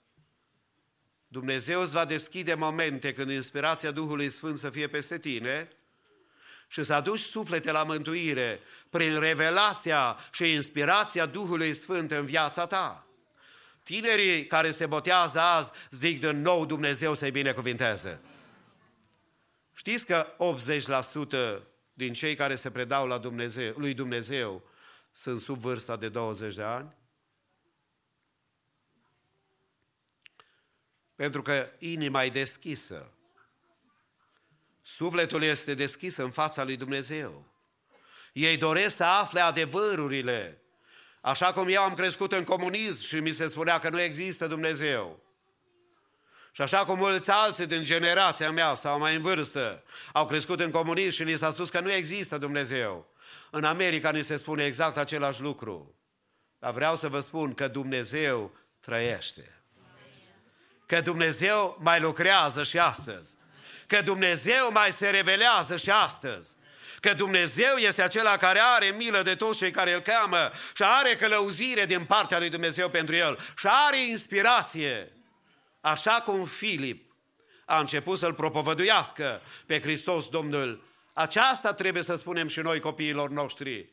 Dumnezeu 1.29 1.81
îți 1.81 1.93
va 1.93 2.05
deschide 2.05 2.55
momente 2.55 3.13
când 3.13 3.31
inspirația 3.31 3.91
Duhului 3.91 4.31
Sfânt 4.31 4.59
să 4.59 4.71
fie 4.71 4.87
peste 4.87 5.19
tine 5.19 5.69
și 6.69 6.85
să 6.85 6.95
aduci 6.95 7.21
suflete 7.21 7.71
la 7.71 7.83
mântuire 7.83 8.61
prin 8.91 9.19
revelația 9.19 10.19
și 10.33 10.53
inspirația 10.53 11.27
Duhului 11.27 11.75
Sfânt 11.75 12.11
în 12.11 12.25
viața 12.25 12.67
ta. 12.67 13.07
Tinerii 13.83 14.47
care 14.47 14.71
se 14.71 14.87
botează 14.87 15.41
azi 15.41 15.73
zic 15.91 16.21
din 16.21 16.41
nou 16.41 16.67
Dumnezeu 16.67 17.15
să-i 17.15 17.31
binecuvinteze. 17.31 18.21
Știți 19.75 20.07
că 20.07 20.27
80% 21.59 21.63
din 21.93 22.13
cei 22.13 22.35
care 22.35 22.55
se 22.55 22.71
predau 22.71 23.07
la 23.07 23.19
Dumnezeu, 23.19 23.75
lui 23.77 23.95
Dumnezeu 23.95 24.63
sunt 25.13 25.41
sub 25.41 25.59
vârsta 25.59 25.97
de 25.97 26.09
20 26.09 26.55
de 26.55 26.63
ani? 26.63 26.96
Pentru 31.17 31.43
că 31.43 31.69
inima 31.79 32.25
e 32.25 32.31
deschisă. 32.31 33.11
Sufletul 34.83 35.43
este 35.43 35.75
deschis 35.75 36.17
în 36.17 36.31
fața 36.31 36.65
lui 36.65 36.77
Dumnezeu. 36.77 37.45
Ei 38.33 38.57
doresc 38.57 38.97
să 38.97 39.05
afle 39.05 39.41
adevărurile. 39.41 40.61
Așa 41.21 41.53
cum 41.53 41.69
eu 41.69 41.83
am 41.83 41.95
crescut 41.95 42.33
în 42.33 42.45
comunism 42.45 43.03
și 43.03 43.15
mi 43.15 43.33
se 43.33 43.47
spunea 43.47 43.79
că 43.79 43.89
nu 43.89 44.01
există 44.01 44.47
Dumnezeu. 44.47 45.21
Și 46.53 46.63
așa 46.63 46.85
cum 46.85 46.99
mulți 46.99 47.31
alții 47.31 47.67
din 47.67 47.85
generația 47.85 48.51
mea 48.51 48.75
sau 48.75 48.99
mai 48.99 49.15
în 49.15 49.23
vârstă 49.23 49.83
au 50.13 50.27
crescut 50.27 50.61
în 50.61 50.71
comunism 50.71 51.11
și 51.11 51.23
li 51.23 51.37
s-a 51.37 51.51
spus 51.51 51.71
că 51.71 51.81
nu 51.81 51.93
există 51.93 52.39
Dumnezeu. 52.39 53.15
În 53.51 53.65
America 53.65 54.11
ni 54.11 54.23
se 54.23 54.37
spune 54.37 54.65
exact 54.65 54.97
același 54.97 55.41
lucru. 55.41 55.95
Dar 56.59 56.73
vreau 56.73 56.97
să 56.97 57.09
vă 57.09 57.21
spun 57.21 57.55
că 57.55 57.69
Dumnezeu 57.69 58.57
trăiește 58.79 59.57
că 60.87 61.01
Dumnezeu 61.01 61.77
mai 61.81 62.01
lucrează 62.01 62.63
și 62.63 62.79
astăzi, 62.79 63.35
că 63.87 64.03
Dumnezeu 64.03 64.71
mai 64.73 64.93
se 64.93 65.11
revelează 65.11 65.77
și 65.77 65.91
astăzi, 65.91 66.57
că 67.01 67.15
Dumnezeu 67.15 67.77
este 67.77 68.03
acela 68.03 68.37
care 68.37 68.61
are 68.77 68.87
milă 68.87 69.23
de 69.23 69.35
toți 69.35 69.59
cei 69.59 69.71
care 69.71 69.93
îl 69.93 70.01
cheamă 70.01 70.51
și 70.75 70.83
are 70.83 71.15
călăuzire 71.15 71.87
din 71.87 72.05
partea 72.05 72.39
lui 72.39 72.49
Dumnezeu 72.49 72.89
pentru 72.89 73.15
el 73.15 73.39
și 73.57 73.67
are 73.87 74.07
inspirație. 74.09 75.13
Așa 75.81 76.21
cum 76.25 76.45
Filip 76.45 77.15
a 77.65 77.79
început 77.79 78.19
să-L 78.19 78.35
propovăduiască 78.35 79.43
pe 79.67 79.81
Hristos 79.81 80.29
Domnul, 80.29 80.85
aceasta 81.13 81.73
trebuie 81.73 82.03
să 82.03 82.15
spunem 82.15 82.49
și 82.49 82.61
noi 82.61 82.81
copiilor 82.81 83.31
noștri. 83.31 83.89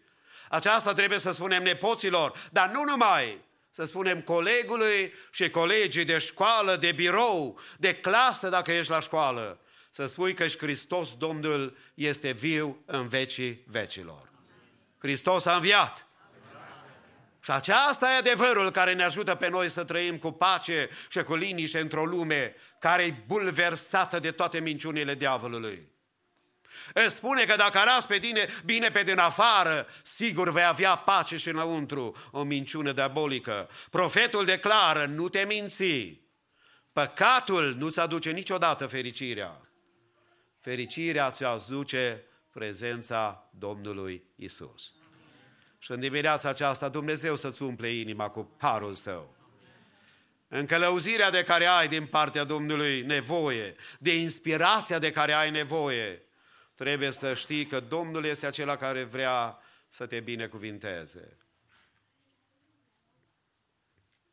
Aceasta 0.50 0.94
trebuie 0.94 1.20
să 1.20 1.32
spunem 1.32 1.64
nepoților, 1.64 2.50
dar 2.52 2.70
nu 2.70 2.84
numai, 2.84 3.42
să 3.76 3.86
spunem, 3.86 4.22
colegului 4.22 5.14
și 5.32 5.50
colegii 5.50 6.06
de 6.06 6.18
școală, 6.18 6.76
de 6.76 6.92
birou, 6.92 7.60
de 7.78 7.96
clasă, 7.96 8.50
dacă 8.50 8.72
ești 8.72 8.92
la 8.92 9.00
școală, 9.00 9.60
să 9.92 10.06
spui 10.06 10.34
că 10.34 10.48
și 10.48 10.58
Hristos 10.58 11.16
Domnul 11.16 11.78
este 11.94 12.32
viu 12.32 12.84
în 12.86 13.08
vecii 13.08 13.64
vecilor. 13.68 14.30
Hristos 14.98 15.46
a 15.46 15.56
înviat. 15.56 16.08
Și 17.40 17.52
aceasta 17.52 18.12
e 18.12 18.18
adevărul 18.18 18.72
care 18.72 18.94
ne 18.94 19.04
ajută 19.04 19.36
pe 19.36 19.50
noi 19.50 19.70
să 19.70 19.84
trăim 19.84 20.18
cu 20.18 20.32
pace 20.32 20.90
și 21.10 21.24
cu 21.24 21.36
liniște 21.36 21.80
într-o 21.80 22.06
lume 22.06 22.56
care 22.80 23.04
e 23.04 23.24
bulversată 23.28 24.20
de 24.20 24.32
toate 24.32 24.60
minciunile 24.60 25.16
diavolului. 25.16 25.93
Îți 26.94 27.16
spune 27.16 27.44
că 27.44 27.56
dacă 27.56 27.78
arăți 27.78 28.08
pe 28.08 28.20
tine 28.20 28.48
bine 28.66 28.90
pe 28.90 29.04
din 29.04 29.18
afară, 29.18 29.88
sigur 30.04 30.52
vei 30.52 30.66
avea 30.66 30.96
pace 30.96 31.38
și 31.38 31.50
înăuntru, 31.50 32.16
o 32.32 32.44
minciună 32.44 32.92
diabolică. 32.92 33.70
Profetul 33.90 34.46
declară, 34.46 35.06
nu 35.06 35.30
te 35.30 35.46
minți. 35.48 36.22
Păcatul 36.94 37.76
nu-ți 37.78 38.00
aduce 38.00 38.32
niciodată 38.32 38.88
fericirea. 38.88 39.62
Fericirea 40.60 41.32
ți 41.32 41.44
aduce 41.44 42.24
prezența 42.52 43.50
Domnului 43.52 44.24
Isus. 44.36 44.94
Și 45.80 45.92
în 45.92 46.00
dimineața 46.00 46.50
aceasta 46.50 46.90
Dumnezeu 46.90 47.36
să-ți 47.36 47.62
umple 47.62 47.90
inima 47.90 48.30
cu 48.30 48.56
harul 48.60 48.94
său. 48.94 49.36
În 50.48 50.66
călăuzirea 50.66 51.30
de 51.30 51.44
care 51.44 51.66
ai 51.66 51.88
din 51.88 52.06
partea 52.06 52.44
Domnului 52.44 53.02
nevoie, 53.02 53.76
de 54.00 54.16
inspirația 54.16 55.00
de 55.00 55.12
care 55.12 55.34
ai 55.34 55.52
nevoie, 55.52 56.22
trebuie 56.76 57.12
să 57.12 57.34
știi 57.34 57.66
că 57.66 57.80
Domnul 57.80 58.26
este 58.26 58.46
acela 58.46 58.76
care 58.76 59.04
vrea 59.04 59.58
să 59.88 60.06
te 60.06 60.20
binecuvinteze. 60.20 61.38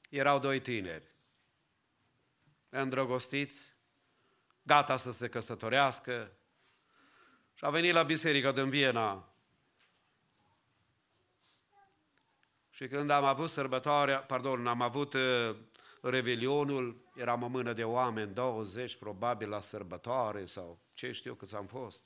Erau 0.08 0.38
doi 0.38 0.60
tineri, 0.60 1.04
îndrăgostiți, 2.68 3.74
gata 4.62 4.96
să 4.96 5.10
se 5.10 5.28
căsătorească 5.28 6.32
și 7.54 7.64
a 7.64 7.70
venit 7.70 7.92
la 7.92 8.02
biserică 8.02 8.52
din 8.52 8.70
Viena. 8.70 9.28
Și 12.70 12.88
când 12.88 13.10
am 13.10 13.24
avut 13.24 13.50
sărbătoarea, 13.50 14.18
pardon, 14.18 14.66
am 14.66 14.82
avut 14.82 15.14
uh, 15.14 15.56
revelionul, 16.00 17.10
eram 17.14 17.42
o 17.42 17.46
mână 17.46 17.72
de 17.72 17.84
oameni, 17.84 18.32
20 18.32 18.96
probabil 18.96 19.48
la 19.48 19.60
sărbătoare 19.60 20.46
sau 20.46 20.78
ce 20.94 21.12
știu 21.12 21.34
câți 21.34 21.54
am 21.54 21.66
fost. 21.66 22.04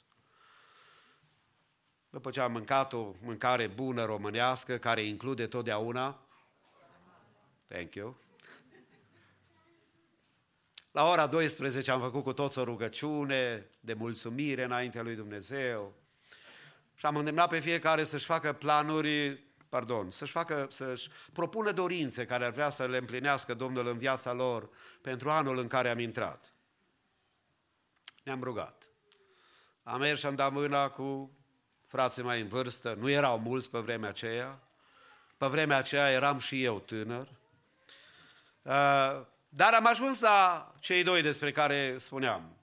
După 2.15 2.31
ce 2.31 2.41
am 2.41 2.53
mâncat 2.53 2.93
o 2.93 3.15
mâncare 3.23 3.67
bună 3.67 4.05
românească, 4.05 4.79
care 4.79 5.03
include 5.03 5.47
totdeauna, 5.47 6.21
thank 7.69 7.95
you, 7.95 8.17
la 10.93 11.09
ora 11.09 11.27
12 11.27 11.91
am 11.91 12.01
făcut 12.01 12.23
cu 12.23 12.33
toți 12.33 12.59
o 12.59 12.65
rugăciune 12.65 13.67
de 13.81 13.95
mulțumire 13.95 14.65
înaintea 14.65 15.03
lui 15.03 15.15
Dumnezeu 15.15 15.95
și 16.95 17.07
am 17.07 17.17
îndemnat 17.17 17.49
pe 17.49 17.61
fiecare 17.61 18.05
să-și 18.05 18.25
facă 18.25 18.53
planuri, 18.53 19.45
pardon, 19.69 20.11
să-și 20.11 20.33
facă, 20.33 20.67
să-și 20.71 21.09
propună 21.33 21.73
dorințe 21.73 22.27
care 22.27 22.45
ar 22.45 22.53
vrea 22.53 22.71
să 22.71 22.87
le 22.87 22.97
împlinească 22.97 23.55
Domnul 23.55 23.87
în 23.87 23.99
viața 23.99 24.33
lor 24.33 24.69
pentru 25.01 25.31
anul 25.31 25.59
în 25.59 25.69
care 25.69 25.89
am 25.89 25.99
intrat. 25.99 26.55
Ne-am 28.23 28.43
rugat. 28.43 28.89
Am 29.83 30.01
mers 30.01 30.21
și 30.21 30.27
am 30.27 30.35
dat 30.35 30.53
mâna 30.53 30.89
cu 30.89 31.39
frații 31.95 32.23
mai 32.23 32.41
în 32.41 32.49
vârstă, 32.49 32.97
nu 32.99 33.11
erau 33.11 33.39
mulți 33.39 33.71
pe 33.71 33.79
vremea 33.79 34.09
aceea, 34.09 34.61
pe 35.37 35.47
vremea 35.47 35.77
aceea 35.77 36.11
eram 36.11 36.39
și 36.39 36.65
eu 36.65 36.79
tânăr, 36.79 37.29
Uh, 38.65 39.21
dar 39.49 39.75
am 39.75 39.87
ajuns 39.87 40.21
la 40.21 40.73
cei 40.79 41.03
doi 41.03 41.23
despre 41.23 41.53
care 41.53 41.99
spuneam. 41.99 42.57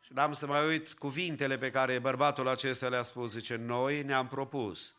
Și 0.00 0.12
n-am 0.12 0.32
să 0.32 0.46
mai 0.46 0.66
uit 0.66 0.92
cuvintele 0.92 1.58
pe 1.58 1.70
care 1.70 1.98
bărbatul 1.98 2.48
acesta 2.48 2.88
le-a 2.88 3.02
spus. 3.02 3.30
Zice, 3.30 3.56
noi 3.56 4.02
ne-am 4.02 4.28
propus 4.28 4.94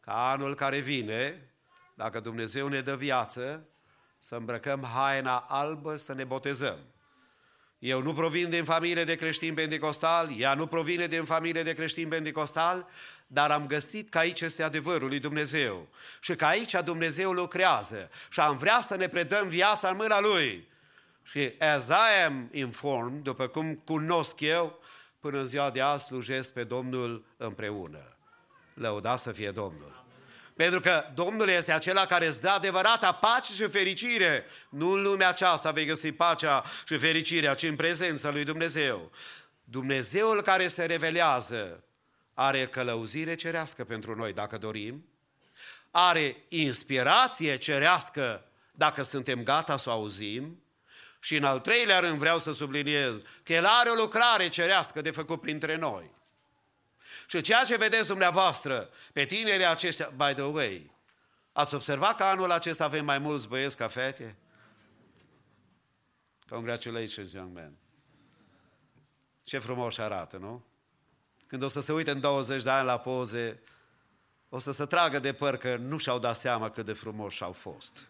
ca 0.00 0.30
anul 0.30 0.54
care 0.54 0.78
vine, 0.78 1.50
dacă 1.94 2.20
Dumnezeu 2.20 2.68
ne 2.68 2.80
dă 2.80 2.96
viață, 2.96 3.68
să 4.18 4.34
îmbrăcăm 4.34 4.82
haina 4.82 5.38
albă, 5.38 5.96
să 5.96 6.12
ne 6.12 6.24
botezăm. 6.24 6.78
Eu 7.78 8.02
nu 8.02 8.12
provin 8.12 8.50
din 8.50 8.64
familie 8.64 9.04
de 9.04 9.14
creștini 9.14 9.54
pentecostal, 9.54 10.30
ea 10.38 10.54
nu 10.54 10.66
provine 10.66 11.06
din 11.06 11.24
familie 11.24 11.62
de 11.62 11.72
creștini 11.74 12.10
pentecostal, 12.10 12.88
dar 13.26 13.50
am 13.50 13.66
găsit 13.66 14.10
că 14.10 14.18
aici 14.18 14.40
este 14.40 14.62
adevărul 14.62 15.08
lui 15.08 15.18
Dumnezeu 15.18 15.88
și 16.20 16.34
că 16.34 16.44
aici 16.44 16.76
Dumnezeu 16.84 17.32
lucrează 17.32 18.10
și 18.30 18.40
am 18.40 18.56
vrea 18.56 18.80
să 18.80 18.96
ne 18.96 19.08
predăm 19.08 19.48
viața 19.48 19.88
în 19.88 19.96
mâna 19.96 20.20
Lui. 20.20 20.68
Și 21.22 21.52
as 21.58 21.88
I 21.88 22.24
am 22.26 22.48
informed, 22.52 23.22
după 23.22 23.46
cum 23.46 23.74
cunosc 23.74 24.40
eu, 24.40 24.80
până 25.20 25.38
în 25.38 25.46
ziua 25.46 25.70
de 25.70 25.80
azi 25.80 26.04
slujesc 26.04 26.52
pe 26.52 26.64
Domnul 26.64 27.24
împreună. 27.36 28.16
Lăuda 28.74 29.16
să 29.16 29.32
fie 29.32 29.50
Domnul. 29.50 30.05
Pentru 30.56 30.80
că 30.80 31.04
Domnul 31.14 31.48
este 31.48 31.72
acela 31.72 32.06
care 32.06 32.26
îți 32.26 32.40
dă 32.40 32.48
adevărata 32.48 33.12
pace 33.12 33.52
și 33.52 33.68
fericire. 33.68 34.44
Nu 34.68 34.90
în 34.90 35.02
lumea 35.02 35.28
aceasta 35.28 35.70
vei 35.70 35.84
găsi 35.84 36.12
pacea 36.12 36.64
și 36.86 36.98
fericirea, 36.98 37.54
ci 37.54 37.62
în 37.62 37.76
prezența 37.76 38.30
lui 38.30 38.44
Dumnezeu. 38.44 39.10
Dumnezeul 39.64 40.42
care 40.42 40.68
se 40.68 40.84
revelează 40.84 41.84
are 42.34 42.66
călăuzire 42.66 43.34
cerească 43.34 43.84
pentru 43.84 44.14
noi, 44.14 44.32
dacă 44.32 44.58
dorim, 44.58 45.08
are 45.90 46.36
inspirație 46.48 47.56
cerească, 47.56 48.44
dacă 48.72 49.02
suntem 49.02 49.42
gata 49.42 49.76
să 49.76 49.88
o 49.88 49.92
auzim, 49.92 50.62
și 51.20 51.36
în 51.36 51.44
al 51.44 51.60
treilea 51.60 51.98
rând 51.98 52.18
vreau 52.18 52.38
să 52.38 52.52
subliniez 52.52 53.14
că 53.42 53.52
El 53.52 53.64
are 53.64 53.90
o 53.90 53.94
lucrare 53.94 54.48
cerească 54.48 55.00
de 55.00 55.10
făcut 55.10 55.40
printre 55.40 55.76
noi. 55.76 56.10
Și 57.26 57.40
ceea 57.40 57.64
ce 57.64 57.76
vedeți 57.76 58.08
dumneavoastră 58.08 58.90
pe 59.12 59.24
tinerii 59.24 59.66
aceștia, 59.66 60.12
by 60.16 60.32
the 60.34 60.42
way, 60.42 60.90
ați 61.52 61.74
observat 61.74 62.16
că 62.16 62.22
anul 62.22 62.50
acesta 62.50 62.84
avem 62.84 63.04
mai 63.04 63.18
mulți 63.18 63.48
băieți 63.48 63.76
ca 63.76 63.88
fete? 63.88 64.36
Congratulations, 66.48 67.32
young 67.32 67.54
man. 67.54 67.76
Ce 69.42 69.58
frumos 69.58 69.98
arată, 69.98 70.36
nu? 70.36 70.64
Când 71.46 71.62
o 71.62 71.68
să 71.68 71.80
se 71.80 71.92
uite 71.92 72.10
în 72.10 72.20
20 72.20 72.62
de 72.62 72.70
ani 72.70 72.86
la 72.86 72.98
poze, 72.98 73.60
o 74.48 74.58
să 74.58 74.72
se 74.72 74.86
tragă 74.86 75.18
de 75.18 75.32
păr 75.32 75.56
că 75.56 75.76
nu 75.76 75.98
și-au 75.98 76.18
dat 76.18 76.36
seama 76.36 76.70
cât 76.70 76.84
de 76.84 76.92
frumoși 76.92 77.42
au 77.42 77.52
fost. 77.52 78.06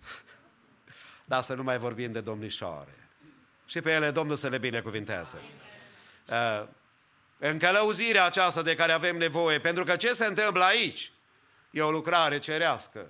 Dar 1.25 1.43
să 1.43 1.55
nu 1.55 1.63
mai 1.63 1.79
vorbim 1.79 2.13
de 2.13 2.21
domnișoare. 2.21 3.09
Și 3.67 3.81
pe 3.81 3.93
ele 3.93 4.11
Domnul 4.11 4.37
să 4.37 4.49
le 4.49 4.59
binecuvintează. 4.59 5.39
Uh, 6.29 6.69
în 7.39 7.59
călăuzirea 7.59 8.25
aceasta 8.25 8.63
de 8.63 8.75
care 8.75 8.93
avem 8.93 9.17
nevoie, 9.17 9.59
pentru 9.61 9.85
că 9.85 9.97
ce 9.97 10.13
se 10.13 10.27
întâmplă 10.27 10.65
aici 10.65 11.13
e 11.71 11.83
o 11.83 11.91
lucrare 11.91 12.39
cerească. 12.39 13.07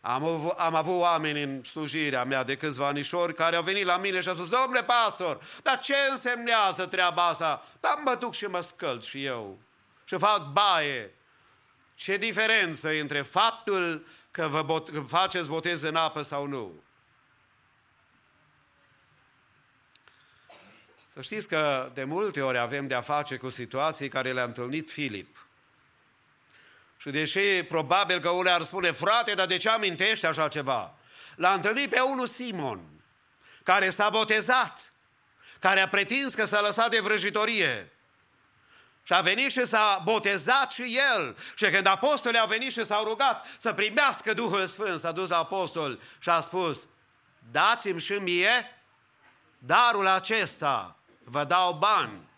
Am, 0.00 0.24
avut, 0.24 0.58
am 0.58 0.74
avut 0.74 1.00
oameni 1.00 1.42
în 1.42 1.64
slujirea 1.64 2.24
mea 2.24 2.42
de 2.44 2.56
câțiva 2.56 2.86
anișori 2.86 3.34
care 3.34 3.56
au 3.56 3.62
venit 3.62 3.84
la 3.84 3.96
mine 3.96 4.20
și 4.20 4.28
au 4.28 4.34
spus, 4.34 4.48
domnule 4.48 4.82
pastor, 4.82 5.40
dar 5.62 5.80
ce 5.80 5.94
însemnează 6.10 6.86
treaba 6.86 7.26
asta? 7.26 7.66
Dar 7.80 8.00
mă 8.04 8.14
duc 8.14 8.34
și 8.34 8.44
mă 8.44 8.60
scăld 8.60 9.02
și 9.04 9.24
eu 9.24 9.58
și 10.04 10.16
fac 10.18 10.52
baie. 10.52 11.14
Ce 11.94 12.16
diferență 12.16 12.88
între 12.88 13.22
faptul 13.22 14.06
că 14.30 14.48
vă 14.48 14.62
bot- 14.62 14.92
că 14.92 15.00
faceți 15.00 15.48
botez 15.48 15.82
în 15.82 15.96
apă 15.96 16.22
sau 16.22 16.46
nu? 16.46 16.82
Să 21.20 21.26
știți 21.26 21.48
că 21.48 21.90
de 21.94 22.04
multe 22.04 22.40
ori 22.40 22.58
avem 22.58 22.86
de-a 22.86 23.00
face 23.00 23.36
cu 23.36 23.50
situații 23.50 24.08
care 24.08 24.32
le-a 24.32 24.44
întâlnit 24.44 24.90
Filip. 24.90 25.46
Și 26.96 27.10
deși 27.10 27.62
probabil 27.62 28.20
că 28.20 28.28
unii 28.28 28.50
ar 28.50 28.62
spune, 28.62 28.90
frate, 28.90 29.34
dar 29.34 29.46
de 29.46 29.56
ce 29.56 29.68
amintești 29.68 30.26
așa 30.26 30.48
ceva? 30.48 30.94
L-a 31.36 31.52
întâlnit 31.52 31.90
pe 31.90 32.00
unul 32.00 32.26
Simon, 32.26 32.80
care 33.62 33.90
s-a 33.90 34.08
botezat, 34.08 34.92
care 35.58 35.80
a 35.80 35.88
pretins 35.88 36.34
că 36.34 36.44
s-a 36.44 36.60
lăsat 36.60 36.90
de 36.90 37.00
vrăjitorie. 37.00 37.92
Și 39.02 39.12
a 39.12 39.20
venit 39.20 39.50
și 39.50 39.66
s-a 39.66 40.00
botezat 40.04 40.70
și 40.70 40.98
el. 41.14 41.36
Și 41.56 41.64
când 41.64 41.86
apostolii 41.86 42.38
au 42.38 42.46
venit 42.46 42.72
și 42.72 42.84
s-au 42.84 43.04
rugat 43.04 43.46
să 43.58 43.72
primească 43.72 44.34
Duhul 44.34 44.66
Sfânt, 44.66 44.98
s-a 44.98 45.12
dus 45.12 45.28
la 45.28 45.38
apostol 45.38 46.00
și 46.18 46.28
a 46.28 46.40
spus, 46.40 46.86
dați-mi 47.50 48.00
și 48.00 48.12
mie 48.12 48.82
darul 49.58 50.06
acesta, 50.06 50.94
vă 51.30 51.44
dau 51.44 51.72
bani. 51.72 52.28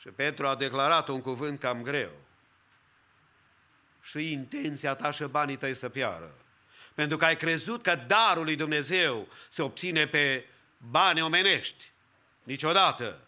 Și 0.00 0.08
Petru 0.08 0.46
a 0.46 0.54
declarat 0.54 1.08
un 1.08 1.20
cuvânt 1.20 1.60
cam 1.60 1.82
greu. 1.82 2.10
Și 4.02 4.32
intenția 4.32 4.94
ta 4.94 5.10
și 5.10 5.24
banii 5.24 5.56
tăi 5.56 5.74
să 5.74 5.88
piară. 5.88 6.34
Pentru 6.94 7.16
că 7.16 7.24
ai 7.24 7.36
crezut 7.36 7.82
că 7.82 7.94
darul 7.94 8.44
lui 8.44 8.56
Dumnezeu 8.56 9.28
se 9.48 9.62
obține 9.62 10.06
pe 10.06 10.46
bani 10.78 11.22
omenești. 11.22 11.92
Niciodată. 12.42 13.20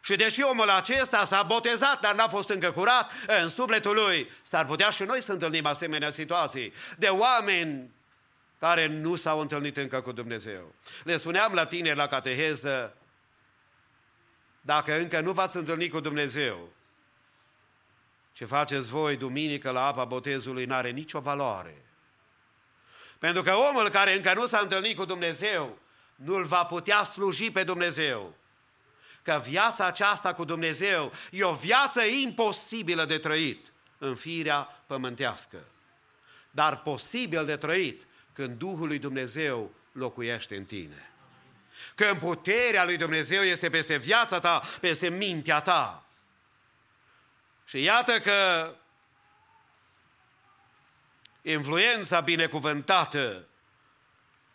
Și 0.00 0.16
deși 0.16 0.42
omul 0.42 0.70
acesta 0.70 1.24
s-a 1.24 1.42
botezat, 1.42 2.00
dar 2.00 2.14
n-a 2.14 2.28
fost 2.28 2.48
încă 2.48 2.72
curat, 2.72 3.12
în 3.26 3.48
sufletul 3.48 3.94
lui 3.94 4.30
s-ar 4.42 4.66
putea 4.66 4.90
și 4.90 5.02
noi 5.02 5.20
să 5.20 5.32
întâlnim 5.32 5.66
asemenea 5.66 6.10
situații 6.10 6.72
de 6.98 7.08
oameni 7.08 7.90
care 8.64 8.86
nu 8.86 9.16
s-au 9.16 9.40
întâlnit 9.40 9.76
încă 9.76 10.00
cu 10.00 10.12
Dumnezeu. 10.12 10.74
Le 11.02 11.16
spuneam 11.16 11.52
la 11.54 11.66
tineri 11.66 11.96
la 11.96 12.06
cateheză, 12.06 12.96
dacă 14.60 14.98
încă 14.98 15.20
nu 15.20 15.32
v-ați 15.32 15.56
întâlnit 15.56 15.92
cu 15.92 16.00
Dumnezeu, 16.00 16.72
ce 18.32 18.44
faceți 18.44 18.88
voi 18.88 19.16
duminică 19.16 19.70
la 19.70 19.86
apa 19.86 20.04
botezului 20.04 20.64
n-are 20.64 20.90
nicio 20.90 21.20
valoare. 21.20 21.84
Pentru 23.18 23.42
că 23.42 23.54
omul 23.54 23.88
care 23.88 24.14
încă 24.14 24.34
nu 24.34 24.46
s-a 24.46 24.58
întâlnit 24.58 24.96
cu 24.96 25.04
Dumnezeu, 25.04 25.78
nu-l 26.14 26.44
va 26.44 26.64
putea 26.64 27.02
sluji 27.02 27.50
pe 27.50 27.64
Dumnezeu. 27.64 28.34
Că 29.22 29.42
viața 29.44 29.86
aceasta 29.86 30.32
cu 30.32 30.44
Dumnezeu 30.44 31.12
e 31.30 31.44
o 31.44 31.54
viață 31.54 32.02
imposibilă 32.02 33.04
de 33.04 33.18
trăit 33.18 33.72
în 33.98 34.14
firea 34.14 34.82
pământească. 34.86 35.64
Dar 36.50 36.82
posibil 36.82 37.44
de 37.44 37.56
trăit 37.56 38.06
când 38.34 38.58
Duhul 38.58 38.86
lui 38.86 38.98
Dumnezeu 38.98 39.74
locuiește 39.92 40.56
în 40.56 40.64
tine. 40.64 41.10
Când 41.94 42.18
puterea 42.18 42.84
lui 42.84 42.96
Dumnezeu 42.96 43.42
este 43.42 43.70
peste 43.70 43.96
viața 43.96 44.40
ta, 44.40 44.62
peste 44.80 45.08
mintea 45.08 45.60
ta. 45.60 46.06
Și 47.66 47.82
iată 47.82 48.20
că 48.20 48.70
influența 51.42 52.20
binecuvântată 52.20 53.46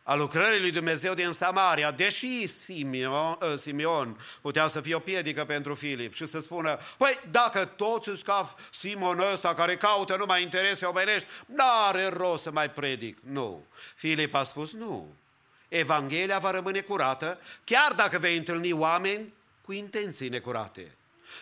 a 0.10 0.16
lucrării 0.16 0.60
lui 0.60 0.72
Dumnezeu 0.72 1.14
din 1.14 1.32
Samaria, 1.32 1.92
deși 1.92 2.48
Simeon, 2.48 3.38
Simeon 3.56 4.20
putea 4.42 4.68
să 4.68 4.82
fie 4.82 4.96
o 4.96 5.00
piedică 5.00 5.46
pentru 5.46 5.76
Filip 5.76 6.14
și 6.14 6.26
să 6.26 6.40
spună, 6.40 6.80
păi 6.98 7.20
dacă 7.32 7.66
toți 7.66 8.10
îți 8.10 8.24
ca 8.24 8.56
Simon 8.72 9.20
ăsta 9.34 9.54
care 9.54 9.78
caută 9.78 10.16
numai 10.16 10.42
interese 10.42 10.86
omenești, 10.86 11.28
n-are 11.46 12.08
rost 12.08 12.44
să 12.44 12.52
mai 12.52 12.70
predic. 12.70 13.18
Nu. 13.20 13.66
Filip 13.96 14.36
a 14.36 14.44
spus, 14.44 14.74
nu. 14.74 15.16
Evanghelia 15.68 16.38
va 16.38 16.52
rămâne 16.52 16.80
curată, 16.80 17.40
chiar 17.64 17.94
dacă 17.96 18.18
vei 18.18 18.38
întâlni 18.38 18.72
oameni 18.72 19.34
cu 19.62 19.72
intenții 19.72 20.30
necurate. 20.30 20.92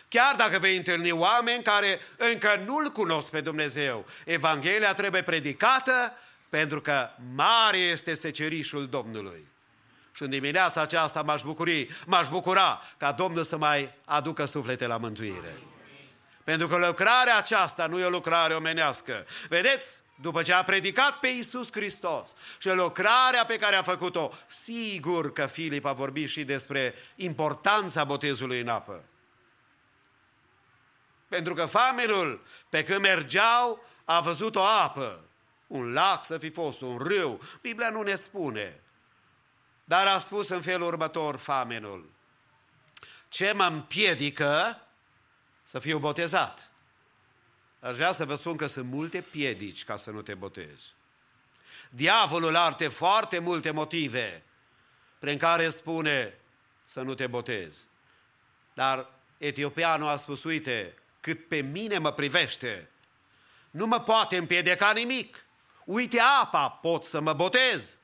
Chiar 0.08 0.36
dacă 0.36 0.60
vei 0.60 0.76
întâlni 0.78 1.12
oameni 1.12 1.64
care 1.64 2.00
încă 2.18 2.62
nu-L 2.66 2.90
cunosc 2.90 3.30
pe 3.30 3.42
Dumnezeu, 3.42 4.06
Evanghelia 4.26 4.94
trebuie 4.94 5.22
predicată 5.22 6.14
pentru 6.50 6.82
că 6.82 7.10
mare 7.36 7.78
este 7.78 8.14
secerișul 8.14 8.88
Domnului. 8.88 9.48
Și 10.12 10.24
în 10.24 10.30
dimineața 10.30 10.82
aceasta 10.82 11.22
m-aș, 11.22 11.42
bucuri, 11.42 11.90
m-aș 12.06 12.30
bucura 12.30 12.82
ca 12.98 13.12
Domnul 13.12 13.44
să 13.44 13.58
mai 13.58 13.94
aducă 14.06 14.46
suflete 14.46 14.88
la 14.88 14.98
mântuire. 14.98 15.58
Pentru 16.44 16.68
că 16.68 16.78
lucrarea 16.78 17.38
aceasta 17.38 17.86
nu 17.86 18.00
e 18.00 18.06
o 18.06 18.10
lucrare 18.10 18.54
omenească. 18.54 19.26
Vedeți? 19.50 19.88
După 20.22 20.42
ce 20.42 20.54
a 20.54 20.64
predicat 20.64 21.20
pe 21.20 21.28
Iisus 21.28 21.72
Hristos 21.72 22.34
și 22.58 22.70
lucrarea 22.70 23.46
pe 23.46 23.58
care 23.58 23.76
a 23.76 23.82
făcut-o, 23.82 24.32
sigur 24.48 25.34
că 25.34 25.46
Filip 25.46 25.86
a 25.86 25.94
vorbit 25.94 26.30
și 26.30 26.44
despre 26.44 26.96
importanța 27.16 28.04
botezului 28.04 28.60
în 28.60 28.68
apă. 28.68 29.04
Pentru 31.28 31.54
că 31.54 31.66
famenul, 31.66 32.44
pe 32.70 32.84
când 32.84 33.00
mergeau, 33.00 33.86
a 34.06 34.20
văzut 34.20 34.56
o 34.56 34.64
apă. 34.64 35.24
Un 35.68 35.94
lac 35.94 36.26
să 36.26 36.38
fi 36.38 36.50
fost, 36.50 36.82
un 36.82 36.98
râu. 36.98 37.42
Biblia 37.62 37.90
nu 37.90 38.02
ne 38.02 38.16
spune. 38.16 38.80
Dar 39.84 40.08
a 40.08 40.18
spus 40.18 40.50
în 40.50 40.62
felul 40.62 40.88
următor 40.88 41.38
famenul. 41.38 42.12
Ce 43.30 43.52
mă 43.52 43.64
împiedică 43.64 44.82
să 45.64 45.80
fiu 45.80 46.00
botezat. 46.00 46.72
Aș 47.80 47.96
vrea 47.96 48.12
să 48.12 48.26
vă 48.26 48.36
spun 48.36 48.56
că 48.56 48.68
sunt 48.68 48.86
multe 48.86 49.22
piedici 49.22 49.84
ca 49.84 49.98
să 49.98 50.12
nu 50.12 50.22
te 50.22 50.34
botezi. 50.34 50.94
Diavolul 51.90 52.56
are 52.56 52.88
foarte 52.88 53.40
multe 53.40 53.72
motive 53.72 54.44
prin 55.20 55.38
care 55.38 55.70
spune 55.70 56.40
să 56.84 57.02
nu 57.02 57.14
te 57.14 57.28
botezi. 57.28 57.86
Dar 58.74 59.10
etiopianul 59.38 60.08
a 60.08 60.16
spus, 60.16 60.44
uite, 60.44 60.94
cât 61.20 61.48
pe 61.48 61.62
mine 61.62 61.98
mă 61.98 62.12
privește, 62.12 62.90
nu 63.70 63.86
mă 63.86 64.00
poate 64.00 64.38
împiedica 64.38 64.92
nimic. 64.92 65.46
Uite 65.88 66.20
apa, 66.42 66.70
pot 66.70 67.04
să 67.04 67.20
mă 67.20 67.34
botez. 67.34 67.98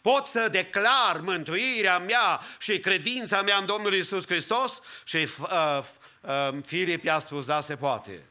Pot 0.00 0.26
să 0.26 0.48
declar 0.48 1.20
mântuirea 1.20 1.98
mea 1.98 2.40
și 2.58 2.80
credința 2.80 3.42
mea 3.42 3.56
în 3.56 3.66
Domnul 3.66 3.94
Isus 3.94 4.26
Hristos? 4.26 4.80
Și 5.04 5.16
uh, 5.16 5.80
uh, 6.20 6.48
Filip 6.64 7.04
i-a 7.04 7.18
spus, 7.18 7.46
da, 7.46 7.60
se 7.60 7.76
poate. 7.76 8.24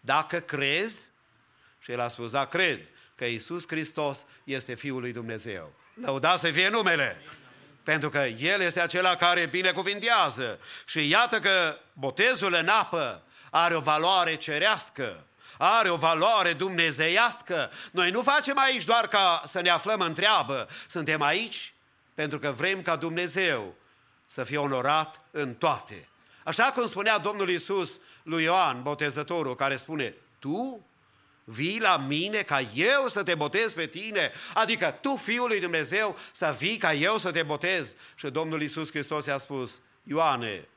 Dacă 0.00 0.40
crezi, 0.40 1.10
și 1.78 1.92
el 1.92 2.00
a 2.00 2.08
spus, 2.08 2.30
da, 2.30 2.44
cred 2.44 2.80
că 3.14 3.24
Isus 3.24 3.64
Hristos 3.66 4.24
este 4.44 4.74
Fiul 4.74 5.00
lui 5.00 5.12
Dumnezeu. 5.12 5.72
Lăuda 5.94 6.36
să 6.36 6.50
fie 6.50 6.68
numele. 6.68 7.22
Pentru 7.82 8.08
că 8.08 8.18
El 8.18 8.60
este 8.60 8.80
acela 8.80 9.14
care 9.14 9.46
binecuvintează. 9.46 10.58
Și 10.86 11.08
iată 11.08 11.38
că 11.38 11.78
botezul 11.92 12.54
în 12.54 12.68
apă 12.68 13.22
are 13.50 13.74
o 13.74 13.80
valoare 13.80 14.34
cerească, 14.34 15.26
are 15.58 15.88
o 15.88 15.96
valoare 15.96 16.52
dumnezeiască. 16.52 17.70
Noi 17.90 18.10
nu 18.10 18.22
facem 18.22 18.58
aici 18.58 18.84
doar 18.84 19.06
ca 19.08 19.42
să 19.46 19.60
ne 19.60 19.70
aflăm 19.70 20.00
în 20.00 20.14
treabă, 20.14 20.68
suntem 20.86 21.22
aici 21.22 21.74
pentru 22.14 22.38
că 22.38 22.50
vrem 22.50 22.82
ca 22.82 22.96
Dumnezeu 22.96 23.74
să 24.26 24.44
fie 24.44 24.58
onorat 24.58 25.20
în 25.30 25.54
toate. 25.54 26.08
Așa 26.44 26.64
cum 26.64 26.86
spunea 26.86 27.18
Domnul 27.18 27.48
Isus 27.48 27.98
lui 28.22 28.42
Ioan, 28.42 28.82
botezătorul, 28.82 29.54
care 29.54 29.76
spune, 29.76 30.14
tu 30.38 30.86
vii 31.44 31.80
la 31.80 31.96
mine 31.96 32.42
ca 32.42 32.60
eu 32.74 33.08
să 33.08 33.22
te 33.22 33.34
botez 33.34 33.72
pe 33.72 33.86
tine, 33.86 34.32
adică 34.54 34.98
tu, 35.00 35.16
Fiul 35.16 35.48
lui 35.48 35.60
Dumnezeu, 35.60 36.16
să 36.32 36.54
vii 36.58 36.76
ca 36.76 36.92
eu 36.92 37.18
să 37.18 37.30
te 37.30 37.42
botez. 37.42 37.94
Și 38.14 38.26
Domnul 38.26 38.62
Isus 38.62 38.90
Hristos 38.90 39.26
i-a 39.26 39.38
spus, 39.38 39.80
Ioane, 40.02 40.68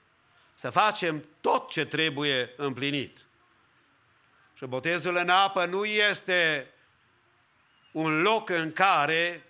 să 0.54 0.70
facem 0.70 1.26
tot 1.42 1.70
ce 1.70 1.86
trebuie 1.86 2.54
împlinit. 2.58 3.26
Și 4.60 4.66
botezul 4.66 5.16
în 5.16 5.30
apă 5.30 5.66
nu 5.66 5.86
este 5.86 6.68
un 7.92 8.22
loc 8.22 8.50
în 8.50 8.72
care 8.72 9.44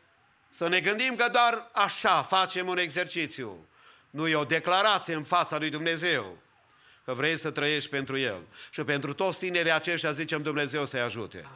să 0.50 0.68
ne 0.68 0.80
gândim 0.80 1.16
că 1.16 1.30
doar 1.32 1.70
așa 1.72 2.22
facem 2.22 2.68
un 2.68 2.78
exercițiu. 2.78 3.68
Nu 4.10 4.28
e 4.28 4.36
o 4.36 4.44
declarație 4.44 5.14
în 5.14 5.24
fața 5.24 5.58
lui 5.58 5.70
Dumnezeu 5.70 6.38
că 7.06 7.14
vrei 7.14 7.38
să 7.38 7.52
trăiești 7.52 7.90
pentru 7.90 8.18
El. 8.18 8.42
Și 8.72 8.84
pentru 8.84 9.14
toți 9.14 9.40
tinerii 9.40 9.72
aceștia 9.72 10.12
zicem 10.12 10.42
Dumnezeu 10.42 10.86
să-i 10.86 11.02
ajute. 11.02 11.48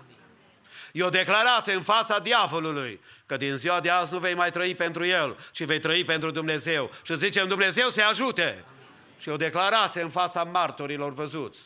E 0.91 1.03
o 1.03 1.09
declarație 1.09 1.73
în 1.73 1.81
fața 1.81 2.19
diavolului 2.19 3.01
că 3.25 3.38
din 3.38 3.55
ziua 3.55 3.80
de 3.80 3.89
azi 3.89 4.13
nu 4.13 4.19
vei 4.19 4.34
mai 4.34 4.51
trăi 4.51 4.75
pentru 4.75 5.05
El, 5.05 5.38
ci 5.51 5.63
vei 5.63 5.80
trăi 5.80 6.03
pentru 6.03 6.31
Dumnezeu. 6.31 6.91
Și 7.03 7.17
zicem 7.17 7.47
Dumnezeu 7.47 7.89
să-i 7.89 8.03
ajute. 8.03 8.63
Și 9.19 9.30
o 9.30 9.35
declarație 9.35 10.01
în 10.01 10.09
fața 10.09 10.43
martorilor 10.43 11.13
văzuți 11.13 11.61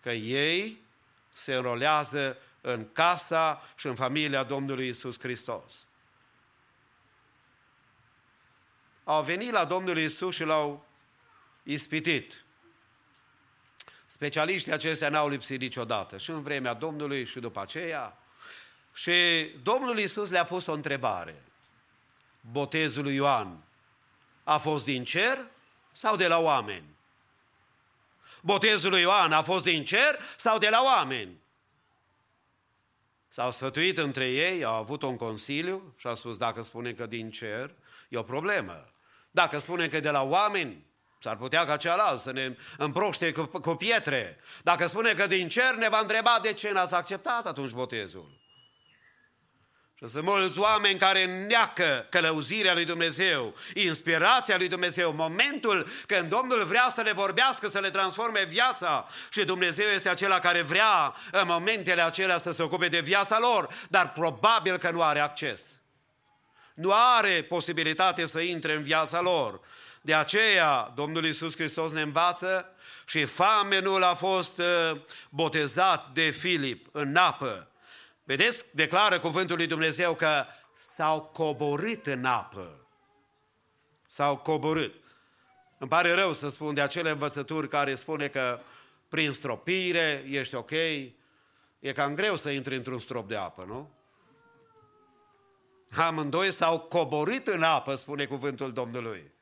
că 0.00 0.10
ei 0.10 0.83
se 1.34 1.54
înrolează 1.54 2.36
în 2.60 2.92
casa 2.92 3.62
și 3.76 3.86
în 3.86 3.94
familia 3.94 4.42
Domnului 4.42 4.88
Isus 4.88 5.18
Hristos. 5.18 5.86
Au 9.04 9.22
venit 9.22 9.50
la 9.50 9.64
Domnul 9.64 9.98
Isus 9.98 10.34
și 10.34 10.44
l-au 10.44 10.86
ispitit. 11.62 12.44
Specialiștii 14.06 14.72
acestea 14.72 15.08
n-au 15.08 15.28
lipsit 15.28 15.60
niciodată, 15.60 16.18
și 16.18 16.30
în 16.30 16.42
vremea 16.42 16.74
Domnului 16.74 17.24
și 17.24 17.40
după 17.40 17.60
aceea. 17.60 18.18
Și 18.92 19.50
Domnul 19.62 19.98
Iisus 19.98 20.30
le-a 20.30 20.44
pus 20.44 20.66
o 20.66 20.72
întrebare. 20.72 21.44
Botezul 22.40 23.02
lui 23.02 23.14
Ioan 23.14 23.62
a 24.44 24.58
fost 24.58 24.84
din 24.84 25.04
cer 25.04 25.46
sau 25.92 26.16
de 26.16 26.26
la 26.26 26.38
oameni? 26.38 26.93
Botezul 28.44 28.90
lui 28.90 29.00
Ioan 29.00 29.32
a 29.32 29.42
fost 29.42 29.64
din 29.64 29.84
cer 29.84 30.18
sau 30.36 30.58
de 30.58 30.68
la 30.68 30.82
oameni? 30.84 31.42
S-au 33.28 33.50
sfătuit 33.50 33.98
între 33.98 34.30
ei, 34.30 34.64
au 34.64 34.74
avut 34.74 35.02
un 35.02 35.16
consiliu 35.16 35.94
și 35.96 36.06
au 36.06 36.14
spus, 36.14 36.36
dacă 36.36 36.62
spune 36.62 36.92
că 36.92 37.06
din 37.06 37.30
cer, 37.30 37.74
e 38.08 38.16
o 38.16 38.22
problemă. 38.22 38.92
Dacă 39.30 39.58
spune 39.58 39.88
că 39.88 40.00
de 40.00 40.10
la 40.10 40.22
oameni, 40.22 40.84
S-ar 41.18 41.36
putea 41.36 41.64
ca 41.66 41.76
cealaltă 41.76 42.16
să 42.16 42.32
ne 42.32 42.56
împroște 42.78 43.32
cu, 43.32 43.46
cu 43.46 43.74
pietre. 43.74 44.40
Dacă 44.62 44.86
spune 44.86 45.12
că 45.12 45.26
din 45.26 45.48
cer 45.48 45.74
ne 45.74 45.88
va 45.88 45.98
întreba 45.98 46.38
de 46.42 46.52
ce 46.52 46.72
n-ați 46.72 46.94
acceptat 46.94 47.46
atunci 47.46 47.70
botezul. 47.70 48.43
Și 50.04 50.10
sunt 50.10 50.24
mulți 50.24 50.58
oameni 50.58 50.98
care 50.98 51.46
neacă 51.46 52.06
călăuzirea 52.10 52.74
lui 52.74 52.84
Dumnezeu, 52.84 53.54
inspirația 53.74 54.56
lui 54.56 54.68
Dumnezeu, 54.68 55.12
momentul 55.12 55.86
când 56.06 56.28
Domnul 56.28 56.64
vrea 56.64 56.88
să 56.90 57.00
le 57.00 57.12
vorbească, 57.12 57.68
să 57.68 57.78
le 57.78 57.90
transforme 57.90 58.44
viața 58.48 59.08
și 59.30 59.44
Dumnezeu 59.44 59.86
este 59.94 60.08
acela 60.08 60.38
care 60.38 60.62
vrea 60.62 61.14
în 61.30 61.46
momentele 61.46 62.02
acelea 62.02 62.38
să 62.38 62.50
se 62.50 62.62
ocupe 62.62 62.88
de 62.88 63.00
viața 63.00 63.38
lor, 63.38 63.68
dar 63.88 64.12
probabil 64.12 64.76
că 64.76 64.90
nu 64.90 65.02
are 65.02 65.20
acces. 65.20 65.78
Nu 66.74 66.92
are 67.18 67.42
posibilitate 67.42 68.26
să 68.26 68.38
intre 68.38 68.74
în 68.74 68.82
viața 68.82 69.20
lor. 69.20 69.60
De 70.00 70.14
aceea 70.14 70.92
Domnul 70.94 71.24
Iisus 71.24 71.54
Hristos 71.54 71.92
ne 71.92 72.00
învață 72.00 72.74
și 73.06 73.24
famenul 73.24 74.02
a 74.02 74.14
fost 74.14 74.58
uh, 74.58 75.00
botezat 75.28 76.10
de 76.12 76.30
Filip 76.30 76.86
în 76.92 77.16
apă. 77.16 77.68
Vedeți, 78.24 78.64
declară 78.70 79.18
cuvântul 79.18 79.56
lui 79.56 79.66
Dumnezeu 79.66 80.14
că 80.14 80.44
s-au 80.74 81.22
coborât 81.22 82.06
în 82.06 82.24
apă. 82.24 82.86
S-au 84.06 84.36
coborât. 84.36 84.94
Îmi 85.78 85.90
pare 85.90 86.12
rău 86.12 86.32
să 86.32 86.48
spun 86.48 86.74
de 86.74 86.80
acele 86.80 87.10
învățături 87.10 87.68
care 87.68 87.94
spune 87.94 88.28
că 88.28 88.60
prin 89.08 89.32
stropire 89.32 90.24
ești 90.28 90.54
ok. 90.54 90.70
E 90.70 91.92
cam 91.94 92.14
greu 92.14 92.36
să 92.36 92.50
intri 92.50 92.76
într-un 92.76 92.98
strop 92.98 93.28
de 93.28 93.36
apă, 93.36 93.64
nu? 93.66 93.90
Amândoi 95.96 96.52
s-au 96.52 96.80
coborât 96.80 97.46
în 97.46 97.62
apă, 97.62 97.94
spune 97.94 98.24
cuvântul 98.24 98.72
Domnului. 98.72 99.33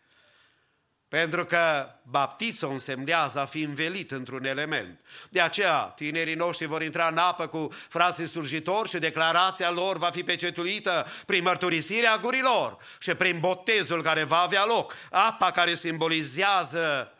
Pentru 1.12 1.44
că 1.44 1.88
baptizo 2.02 2.68
însemnează 2.68 3.38
a 3.40 3.44
fi 3.44 3.62
învelit 3.62 4.10
într-un 4.10 4.44
element. 4.44 5.00
De 5.28 5.40
aceea, 5.40 5.78
tinerii 5.78 6.34
noștri 6.34 6.66
vor 6.66 6.82
intra 6.82 7.06
în 7.06 7.16
apă 7.16 7.46
cu 7.46 7.68
frații 7.88 8.26
slujitori 8.26 8.88
și 8.88 8.98
declarația 8.98 9.70
lor 9.70 9.98
va 9.98 10.10
fi 10.10 10.22
pecetuită 10.22 11.06
prin 11.26 11.42
mărturisirea 11.42 12.16
gurilor 12.16 12.76
și 12.98 13.14
prin 13.14 13.40
botezul 13.40 14.02
care 14.02 14.24
va 14.24 14.36
avea 14.36 14.64
loc. 14.64 14.96
Apa 15.10 15.50
care 15.50 15.74
simbolizează 15.74 17.12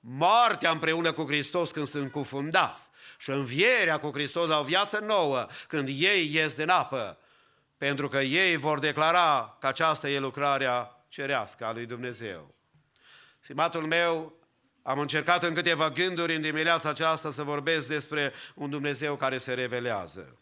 moartea 0.00 0.70
împreună 0.70 1.12
cu 1.12 1.24
Hristos 1.26 1.70
când 1.70 1.86
sunt 1.86 2.10
cufundați 2.10 2.90
și 3.18 3.30
învierea 3.30 3.98
cu 3.98 4.10
Hristos 4.12 4.48
la 4.48 4.58
o 4.58 4.64
viață 4.64 4.98
nouă 5.02 5.46
când 5.68 5.88
ei 5.88 6.30
ies 6.32 6.56
din 6.56 6.68
apă. 6.68 7.18
Pentru 7.78 8.08
că 8.08 8.18
ei 8.18 8.56
vor 8.56 8.78
declara 8.78 9.56
că 9.60 9.66
aceasta 9.66 10.08
e 10.08 10.18
lucrarea 10.18 11.04
cerească 11.08 11.64
a 11.66 11.72
lui 11.72 11.86
Dumnezeu. 11.86 12.55
Stimatul 13.46 13.86
meu, 13.86 14.32
am 14.82 14.98
încercat 14.98 15.42
în 15.42 15.54
câteva 15.54 15.90
gânduri 15.90 16.34
în 16.34 16.40
dimineața 16.40 16.88
aceasta 16.88 17.30
să 17.30 17.42
vorbesc 17.42 17.88
despre 17.88 18.32
un 18.54 18.70
Dumnezeu 18.70 19.16
care 19.16 19.38
se 19.38 19.54
revelează. 19.54 20.38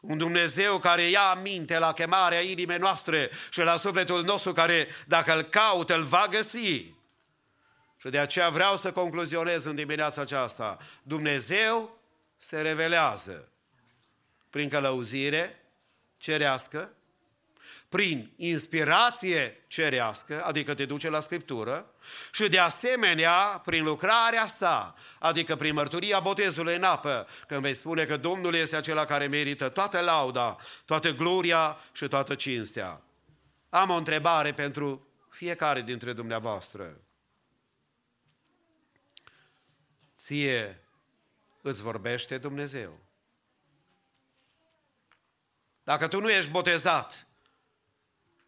Un 0.00 0.18
Dumnezeu 0.18 0.78
care 0.78 1.02
ia 1.02 1.20
aminte 1.20 1.78
la 1.78 1.92
chemarea 1.92 2.40
inimii 2.40 2.76
noastre 2.76 3.30
și 3.50 3.60
la 3.60 3.76
sufletul 3.76 4.24
nostru 4.24 4.52
care, 4.52 4.88
dacă 5.06 5.36
îl 5.36 5.42
caută, 5.42 5.94
îl 5.94 6.02
va 6.02 6.26
găsi. 6.30 6.94
Și 7.96 8.08
de 8.10 8.18
aceea 8.18 8.48
vreau 8.48 8.76
să 8.76 8.92
concluzionez 8.92 9.64
în 9.64 9.74
dimineața 9.74 10.20
aceasta. 10.20 10.78
Dumnezeu 11.02 12.00
se 12.36 12.60
revelează 12.60 13.48
prin 14.50 14.68
călăuzire 14.68 15.64
cerească, 16.16 16.92
prin 17.88 18.32
inspirație 18.36 19.64
cerească, 19.66 20.44
adică 20.44 20.74
te 20.74 20.84
duce 20.84 21.08
la 21.08 21.20
Scriptură, 21.20 21.92
și 22.32 22.48
de 22.48 22.58
asemenea 22.58 23.62
prin 23.64 23.84
lucrarea 23.84 24.46
sa, 24.46 24.94
adică 25.18 25.56
prin 25.56 25.74
mărturia 25.74 26.20
botezului 26.20 26.74
în 26.74 26.82
apă, 26.82 27.28
când 27.46 27.60
vei 27.60 27.74
spune 27.74 28.04
că 28.04 28.16
Domnul 28.16 28.54
este 28.54 28.76
acela 28.76 29.04
care 29.04 29.26
merită 29.26 29.68
toată 29.68 30.00
lauda, 30.00 30.56
toată 30.84 31.10
gloria 31.10 31.78
și 31.92 32.08
toată 32.08 32.34
cinstea. 32.34 33.02
Am 33.68 33.90
o 33.90 33.94
întrebare 33.94 34.52
pentru 34.52 35.06
fiecare 35.28 35.82
dintre 35.82 36.12
dumneavoastră. 36.12 37.00
Ție 40.14 40.84
îți 41.62 41.82
vorbește 41.82 42.38
Dumnezeu. 42.38 42.98
Dacă 45.82 46.08
tu 46.08 46.20
nu 46.20 46.30
ești 46.30 46.50
botezat, 46.50 47.26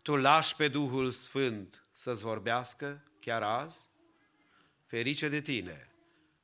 tu 0.03 0.17
lași 0.17 0.57
pe 0.57 0.69
Duhul 0.69 1.11
Sfânt 1.11 1.85
să-ți 1.93 2.23
vorbească 2.23 3.03
chiar 3.21 3.43
azi? 3.43 3.89
Ferice 4.87 5.29
de 5.29 5.41
tine! 5.41 5.91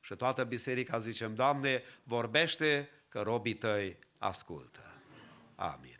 Și 0.01 0.15
toată 0.15 0.43
biserica 0.43 0.97
zicem, 0.97 1.35
Doamne, 1.35 1.83
vorbește 2.03 2.89
că 3.07 3.21
robii 3.21 3.55
tăi 3.55 3.97
ascultă. 4.17 4.93
Amin. 5.55 5.99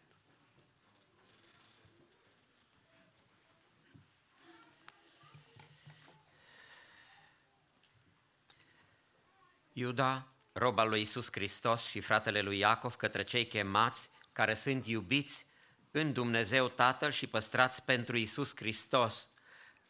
Iuda, 9.74 10.28
roba 10.52 10.84
lui 10.84 11.02
Isus 11.02 11.28
Hristos 11.32 11.86
și 11.86 11.99
fratele 11.99 12.41
lui 12.41 12.58
Iacov 12.58 12.95
către 12.95 13.24
cei 13.24 13.48
chemați 13.48 14.10
care 14.32 14.54
sunt 14.54 14.88
iubiți 14.88 15.45
în 15.91 16.14
Dumnezeu 16.14 16.68
Tatăl 16.68 17.12
și 17.12 17.28
păstrați 17.28 17.84
pentru 17.84 18.18
Isus 18.18 18.52
Hristos. 18.56 19.30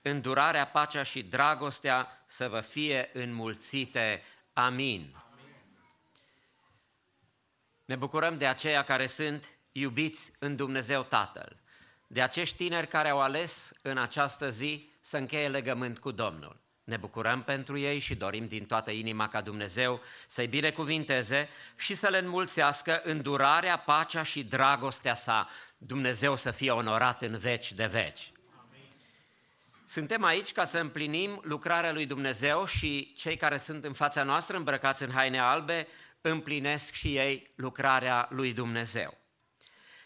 Îndurarea, 0.10 0.68
pacea 0.68 1.04
și 1.04 1.24
dragostea 1.24 2.24
să 2.26 2.48
vă 2.48 2.60
fie 2.60 3.10
înmulțite. 3.14 4.24
Amin. 4.54 5.16
Ne 7.86 7.96
bucurăm 7.96 8.38
de 8.38 8.48
aceia 8.48 8.84
care 8.84 9.08
sunt 9.08 9.46
iubiți 9.72 10.32
în 10.40 10.56
Dumnezeu 10.56 11.04
Tatăl, 11.04 11.58
de 12.08 12.22
acești 12.22 12.56
tineri 12.56 12.88
care 12.88 13.10
au 13.10 13.22
ales 13.22 13.72
în 13.82 13.98
această 13.98 14.50
zi 14.50 14.90
să 15.02 15.18
încheie 15.18 15.48
legământ 15.48 16.00
cu 16.00 16.12
Domnul. 16.12 16.60
Ne 16.84 16.98
bucurăm 16.98 17.44
pentru 17.44 17.78
ei 17.78 18.00
și 18.00 18.16
dorim 18.16 18.48
din 18.48 18.66
toată 18.66 18.92
inima 18.92 19.28
ca 19.28 19.42
Dumnezeu 19.42 20.02
să-i 20.28 20.48
binecuvinteze 20.48 21.50
și 21.76 21.94
să 21.94 22.08
le 22.08 22.18
înmulțească 22.18 23.02
îndurarea, 23.04 23.78
pacea 23.78 24.24
și 24.24 24.44
dragostea 24.44 25.14
sa. 25.14 25.50
Dumnezeu 25.78 26.36
să 26.36 26.52
fie 26.52 26.72
onorat 26.72 27.22
în 27.22 27.38
veci 27.38 27.74
de 27.74 27.86
veci. 27.86 28.32
Suntem 29.90 30.24
aici 30.24 30.52
ca 30.52 30.66
să 30.66 30.80
împlinim 30.80 31.42
lucrarea 31.44 31.92
lui 31.92 32.06
Dumnezeu 32.06 32.66
și 32.66 33.14
cei 33.14 33.36
care 33.36 33.58
sunt 33.58 33.84
în 33.84 33.94
fața 33.94 34.24
noastră 34.24 34.58
îmbrăcați 34.58 35.04
în 35.04 35.12
haine 35.12 35.40
albe 35.40 35.88
împlinesc 36.22 36.94
și 36.94 37.16
ei 37.16 37.52
lucrarea 37.56 38.28
lui 38.30 38.54
Dumnezeu. 38.54 39.18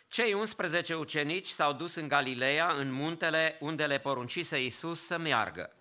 Cei 0.07 0.33
11 0.33 0.95
ucenici 0.95 1.47
s-au 1.47 1.73
dus 1.73 1.95
în 1.95 2.07
Galileea, 2.07 2.71
în 2.71 2.91
muntele 2.91 3.57
unde 3.59 3.85
le 3.85 3.97
poruncise 3.97 4.61
Iisus 4.61 5.05
să 5.05 5.17
meargă. 5.17 5.75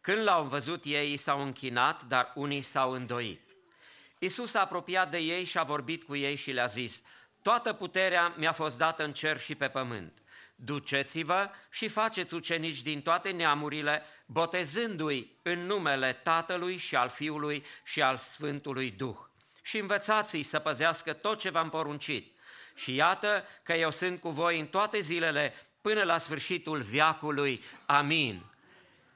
Când 0.00 0.22
l-au 0.22 0.44
văzut 0.44 0.84
ei, 0.84 1.16
s-au 1.16 1.42
închinat, 1.42 2.02
dar 2.02 2.32
unii 2.34 2.62
s-au 2.62 2.92
îndoit. 2.92 3.50
Iisus 4.18 4.50
s-a 4.50 4.60
apropiat 4.60 5.10
de 5.10 5.18
ei 5.18 5.44
și 5.44 5.58
a 5.58 5.62
vorbit 5.62 6.04
cu 6.04 6.16
ei 6.16 6.34
și 6.34 6.50
le-a 6.50 6.66
zis, 6.66 7.02
Toată 7.42 7.72
puterea 7.72 8.34
mi-a 8.36 8.52
fost 8.52 8.78
dată 8.78 9.04
în 9.04 9.12
cer 9.12 9.40
și 9.40 9.54
pe 9.54 9.68
pământ. 9.68 10.22
Duceți-vă 10.54 11.50
și 11.70 11.88
faceți 11.88 12.34
ucenici 12.34 12.82
din 12.82 13.02
toate 13.02 13.30
neamurile, 13.30 14.02
botezându-i 14.26 15.38
în 15.42 15.66
numele 15.66 16.12
Tatălui 16.12 16.76
și 16.76 16.96
al 16.96 17.08
Fiului 17.08 17.64
și 17.84 18.02
al 18.02 18.16
Sfântului 18.16 18.90
Duh. 18.90 19.16
Și 19.62 19.78
învățați-i 19.78 20.42
să 20.42 20.58
păzească 20.58 21.12
tot 21.12 21.38
ce 21.38 21.50
v-am 21.50 21.68
poruncit. 21.68 22.36
Și 22.74 22.94
iată 22.94 23.44
că 23.62 23.72
eu 23.72 23.90
sunt 23.90 24.20
cu 24.20 24.30
voi 24.30 24.60
în 24.60 24.66
toate 24.66 25.00
zilele 25.00 25.54
până 25.80 26.02
la 26.02 26.18
sfârșitul 26.18 26.80
viacului. 26.80 27.62
Amin. 27.86 28.42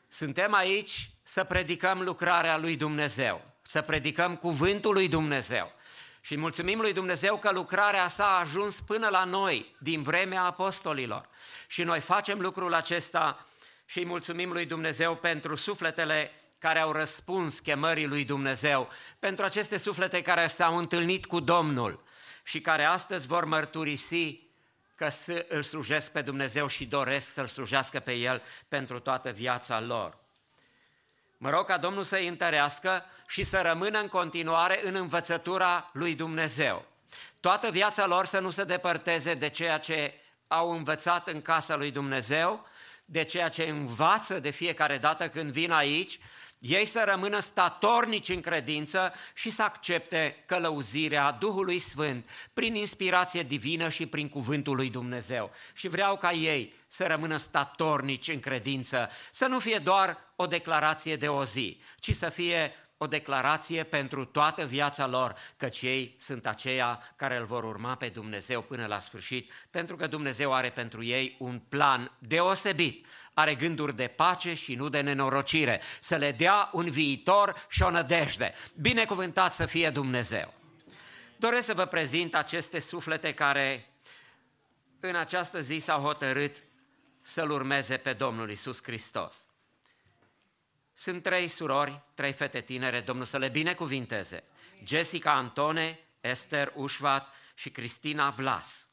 Suntem 0.08 0.54
aici 0.54 1.10
să 1.22 1.44
predicăm 1.44 2.02
lucrarea 2.02 2.56
lui 2.56 2.76
Dumnezeu, 2.76 3.54
să 3.62 3.80
predicăm 3.80 4.36
cuvântul 4.36 4.92
lui 4.92 5.08
Dumnezeu. 5.08 5.72
Și 6.20 6.36
mulțumim 6.36 6.80
lui 6.80 6.92
Dumnezeu 6.92 7.36
că 7.38 7.50
lucrarea 7.52 8.08
sa 8.08 8.24
a 8.24 8.40
ajuns 8.40 8.80
până 8.80 9.08
la 9.08 9.24
noi 9.24 9.74
din 9.78 10.02
vremea 10.02 10.42
apostolilor. 10.42 11.28
Și 11.66 11.82
noi 11.82 12.00
facem 12.00 12.40
lucrul 12.40 12.74
acesta 12.74 13.46
și 13.86 13.98
îi 13.98 14.06
mulțumim 14.06 14.52
lui 14.52 14.66
Dumnezeu 14.66 15.16
pentru 15.16 15.56
sufletele 15.56 16.30
care 16.58 16.80
au 16.80 16.92
răspuns 16.92 17.58
chemării 17.58 18.06
lui 18.06 18.24
Dumnezeu, 18.24 18.88
pentru 19.18 19.44
aceste 19.44 19.76
suflete 19.76 20.22
care 20.22 20.46
s-au 20.46 20.76
întâlnit 20.76 21.26
cu 21.26 21.40
Domnul 21.40 22.02
și 22.42 22.60
care 22.60 22.84
astăzi 22.84 23.26
vor 23.26 23.44
mărturisi 23.44 24.46
că 24.94 25.08
îl 25.48 25.62
slujesc 25.62 26.10
pe 26.10 26.22
Dumnezeu 26.22 26.66
și 26.66 26.84
doresc 26.84 27.32
să-L 27.32 27.46
slujească 27.46 28.00
pe 28.00 28.12
El 28.12 28.42
pentru 28.68 29.00
toată 29.00 29.30
viața 29.30 29.80
lor. 29.80 30.18
Mă 31.38 31.50
rog 31.50 31.66
ca 31.66 31.76
Domnul 31.76 32.04
să-i 32.04 32.28
întărească 32.28 33.04
și 33.26 33.42
să 33.42 33.60
rămână 33.60 34.00
în 34.00 34.08
continuare 34.08 34.80
în 34.84 34.94
învățătura 34.94 35.90
lui 35.92 36.14
Dumnezeu. 36.14 36.84
Toată 37.40 37.70
viața 37.70 38.06
lor 38.06 38.26
să 38.26 38.38
nu 38.38 38.50
se 38.50 38.64
depărteze 38.64 39.34
de 39.34 39.48
ceea 39.48 39.78
ce 39.78 40.20
au 40.46 40.70
învățat 40.70 41.28
în 41.28 41.42
casa 41.42 41.76
lui 41.76 41.90
Dumnezeu, 41.90 42.66
de 43.04 43.24
ceea 43.24 43.48
ce 43.48 43.62
învață 43.62 44.38
de 44.38 44.50
fiecare 44.50 44.98
dată 44.98 45.28
când 45.28 45.52
vin 45.52 45.70
aici, 45.70 46.18
ei 46.58 46.84
să 46.84 47.02
rămână 47.06 47.38
statornici 47.38 48.28
în 48.28 48.40
credință 48.40 49.12
și 49.34 49.50
să 49.50 49.62
accepte 49.62 50.42
călăuzirea 50.46 51.30
Duhului 51.30 51.78
Sfânt 51.78 52.28
prin 52.52 52.74
inspirație 52.74 53.42
divină 53.42 53.88
și 53.88 54.06
prin 54.06 54.28
cuvântul 54.28 54.76
lui 54.76 54.90
Dumnezeu. 54.90 55.50
Și 55.74 55.88
vreau 55.88 56.16
ca 56.16 56.32
ei 56.32 56.74
să 56.88 57.06
rămână 57.06 57.36
statornici 57.36 58.28
în 58.28 58.40
credință, 58.40 59.10
să 59.30 59.46
nu 59.46 59.58
fie 59.58 59.78
doar 59.78 60.18
o 60.36 60.46
declarație 60.46 61.16
de 61.16 61.28
o 61.28 61.44
zi, 61.44 61.80
ci 61.98 62.14
să 62.14 62.28
fie 62.28 62.72
o 62.96 63.06
declarație 63.06 63.82
pentru 63.82 64.24
toată 64.24 64.64
viața 64.64 65.06
lor, 65.06 65.34
căci 65.56 65.82
ei 65.82 66.16
sunt 66.18 66.46
aceia 66.46 67.12
care 67.16 67.36
îl 67.36 67.44
vor 67.44 67.64
urma 67.64 67.94
pe 67.94 68.08
Dumnezeu 68.08 68.62
până 68.62 68.86
la 68.86 68.98
sfârșit, 68.98 69.52
pentru 69.70 69.96
că 69.96 70.06
Dumnezeu 70.06 70.52
are 70.52 70.70
pentru 70.70 71.02
ei 71.04 71.36
un 71.38 71.58
plan 71.68 72.12
deosebit 72.18 73.06
are 73.38 73.54
gânduri 73.54 73.96
de 73.96 74.06
pace 74.06 74.54
și 74.54 74.74
nu 74.74 74.88
de 74.88 75.00
nenorocire, 75.00 75.80
să 76.00 76.16
le 76.16 76.32
dea 76.32 76.68
un 76.72 76.90
viitor 76.90 77.66
și 77.68 77.82
o 77.82 77.90
nădejde. 77.90 78.54
Binecuvântat 78.80 79.52
să 79.52 79.66
fie 79.66 79.90
Dumnezeu! 79.90 80.54
Doresc 81.36 81.66
să 81.66 81.74
vă 81.74 81.84
prezint 81.84 82.34
aceste 82.34 82.78
suflete 82.78 83.34
care 83.34 83.88
în 85.00 85.14
această 85.14 85.60
zi 85.60 85.78
s-au 85.78 86.00
hotărât 86.00 86.56
să-L 87.22 87.50
urmeze 87.50 87.96
pe 87.96 88.12
Domnul 88.12 88.50
Isus 88.50 88.82
Hristos. 88.82 89.34
Sunt 90.94 91.22
trei 91.22 91.48
surori, 91.48 92.00
trei 92.14 92.32
fete 92.32 92.60
tinere, 92.60 93.00
Domnul 93.00 93.24
să 93.24 93.38
le 93.38 93.48
binecuvinteze. 93.48 94.44
Jessica 94.84 95.32
Antone, 95.32 95.98
Esther 96.20 96.72
Ușvat 96.74 97.34
și 97.54 97.70
Cristina 97.70 98.30
Vlas. 98.30 98.86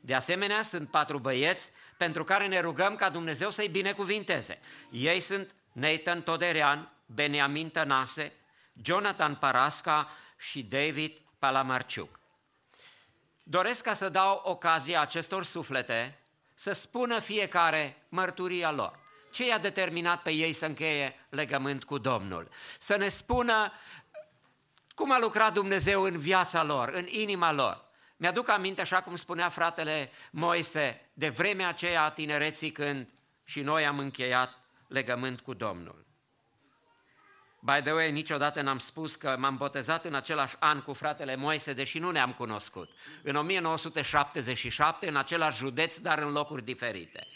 De 0.00 0.14
asemenea, 0.14 0.62
sunt 0.62 0.90
patru 0.90 1.18
băieți 1.18 1.70
pentru 1.98 2.24
care 2.24 2.46
ne 2.46 2.60
rugăm 2.60 2.94
ca 2.94 3.08
Dumnezeu 3.08 3.50
să-i 3.50 3.68
binecuvinteze. 3.68 4.58
Ei 4.90 5.20
sunt 5.20 5.54
Nathan 5.72 6.22
Toderean, 6.22 6.92
Beniamin 7.06 7.70
Tănase, 7.70 8.32
Jonathan 8.82 9.34
Parasca 9.34 10.10
și 10.36 10.62
David 10.62 11.12
Palamarciuc. 11.38 12.20
Doresc 13.42 13.82
ca 13.82 13.92
să 13.92 14.08
dau 14.08 14.42
ocazia 14.44 15.00
acestor 15.00 15.44
suflete 15.44 16.18
să 16.54 16.72
spună 16.72 17.18
fiecare 17.18 18.02
mărturia 18.08 18.70
lor. 18.70 18.98
Ce 19.30 19.46
i-a 19.46 19.58
determinat 19.58 20.22
pe 20.22 20.30
ei 20.30 20.52
să 20.52 20.66
încheie 20.66 21.26
legământ 21.28 21.84
cu 21.84 21.98
Domnul? 21.98 22.48
Să 22.78 22.96
ne 22.96 23.08
spună 23.08 23.72
cum 24.94 25.12
a 25.12 25.18
lucrat 25.18 25.52
Dumnezeu 25.52 26.02
în 26.02 26.18
viața 26.18 26.62
lor, 26.62 26.88
în 26.88 27.06
inima 27.06 27.52
lor. 27.52 27.87
Mi-aduc 28.20 28.48
aminte, 28.48 28.80
așa 28.80 29.00
cum 29.00 29.16
spunea 29.16 29.48
fratele 29.48 30.10
Moise, 30.30 31.08
de 31.12 31.28
vremea 31.28 31.68
aceea 31.68 32.02
a 32.02 32.10
tinereții 32.10 32.72
când 32.72 33.08
și 33.44 33.60
noi 33.60 33.86
am 33.86 33.98
încheiat 33.98 34.58
legământ 34.88 35.40
cu 35.40 35.54
Domnul. 35.54 36.06
By 37.60 37.80
the 37.82 37.92
way, 37.92 38.12
niciodată 38.12 38.60
n-am 38.60 38.78
spus 38.78 39.16
că 39.16 39.36
m-am 39.38 39.56
botezat 39.56 40.04
în 40.04 40.14
același 40.14 40.56
an 40.58 40.80
cu 40.80 40.92
fratele 40.92 41.36
Moise, 41.36 41.72
deși 41.72 41.98
nu 41.98 42.10
ne-am 42.10 42.32
cunoscut. 42.32 42.90
În 43.22 43.36
1977, 43.36 45.08
în 45.08 45.16
același 45.16 45.58
județ, 45.58 45.96
dar 45.96 46.18
în 46.18 46.32
locuri 46.32 46.64
diferite. 46.64 47.26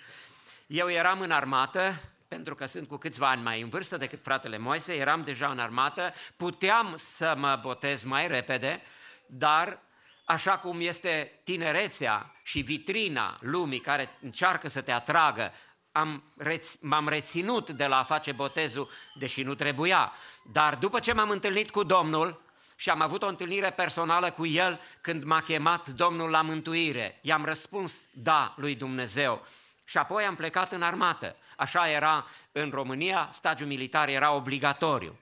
Eu 0.67 0.91
eram 0.91 1.21
în 1.21 1.31
armată, 1.31 2.01
pentru 2.29 2.55
că 2.55 2.67
sunt 2.67 2.89
cu 2.89 2.97
câțiva 2.97 3.31
ani 3.31 3.43
mai 3.43 3.61
în 3.61 3.69
vârstă 3.69 3.97
decât 3.97 4.23
fratele 4.23 4.59
Moise, 4.59 4.95
eram 4.95 5.23
deja 5.23 5.51
în 5.51 5.59
armată, 5.59 6.13
puteam 6.37 6.95
să 6.97 7.35
mă 7.37 7.59
botez 7.63 8.05
mai 8.05 8.27
repede, 8.27 8.83
dar 9.27 9.83
așa 10.25 10.59
cum 10.59 10.81
este 10.81 11.41
tinerețea 11.45 12.33
și 12.43 12.61
vitrina 12.61 13.39
lumii 13.41 13.81
care 13.81 14.19
încearcă 14.21 14.69
să 14.69 14.81
te 14.81 14.93
atragă, 14.93 15.53
am 15.93 16.23
reț- 16.43 16.79
m-am 16.81 17.09
reținut 17.09 17.71
de 17.71 17.87
la 17.87 17.99
a 17.99 18.05
face 18.05 18.33
botezul, 18.33 18.91
deși 19.15 19.43
nu 19.43 19.55
trebuia. 19.55 20.13
Dar 20.53 20.75
după 20.75 21.01
ce 21.01 21.13
m-am 21.13 21.31
întâlnit 21.31 21.71
cu 21.71 21.83
Domnul 21.83 22.43
și 22.77 22.91
am 22.91 23.01
avut 23.01 23.23
o 23.23 23.27
întâlnire 23.27 23.71
personală 23.71 24.31
cu 24.31 24.47
El 24.47 24.81
când 25.01 25.25
m-a 25.25 25.41
chemat 25.41 25.89
Domnul 25.89 26.31
la 26.31 26.43
mântuire, 26.43 27.19
i-am 27.23 27.45
răspuns 27.45 27.95
da 28.11 28.55
lui 28.57 28.75
Dumnezeu 28.75 29.47
și 29.85 29.99
apoi 29.99 30.25
am 30.25 30.35
plecat 30.35 30.73
în 30.73 30.83
armată. 30.83 31.37
Așa 31.57 31.89
era 31.89 32.27
în 32.53 32.71
România, 32.71 33.29
stagiul 33.33 33.69
militar 33.69 34.09
era 34.09 34.33
obligatoriu. 34.33 35.19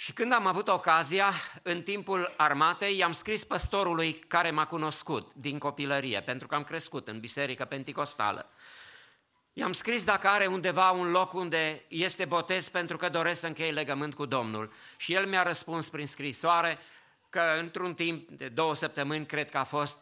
Și 0.00 0.12
când 0.12 0.32
am 0.32 0.46
avut 0.46 0.68
ocazia, 0.68 1.32
în 1.62 1.82
timpul 1.82 2.34
armatei, 2.36 2.96
i-am 2.96 3.12
scris 3.12 3.44
păstorului 3.44 4.12
care 4.12 4.50
m-a 4.50 4.66
cunoscut 4.66 5.32
din 5.34 5.58
copilărie, 5.58 6.20
pentru 6.20 6.46
că 6.46 6.54
am 6.54 6.64
crescut 6.64 7.08
în 7.08 7.20
biserică 7.20 7.64
penticostală. 7.64 8.50
I-am 9.52 9.72
scris 9.72 10.04
dacă 10.04 10.28
are 10.28 10.46
undeva 10.46 10.90
un 10.90 11.10
loc 11.10 11.32
unde 11.32 11.84
este 11.88 12.24
botez 12.24 12.68
pentru 12.68 12.96
că 12.96 13.08
doresc 13.08 13.40
să 13.40 13.46
încheie 13.46 13.70
legământ 13.70 14.14
cu 14.14 14.26
Domnul. 14.26 14.72
Și 14.96 15.14
el 15.14 15.26
mi-a 15.26 15.42
răspuns 15.42 15.88
prin 15.88 16.06
scrisoare 16.06 16.78
că 17.28 17.42
într-un 17.58 17.94
timp 17.94 18.30
de 18.30 18.48
două 18.48 18.74
săptămâni, 18.74 19.26
cred 19.26 19.50
că 19.50 19.58
a 19.58 19.64
fost, 19.64 19.98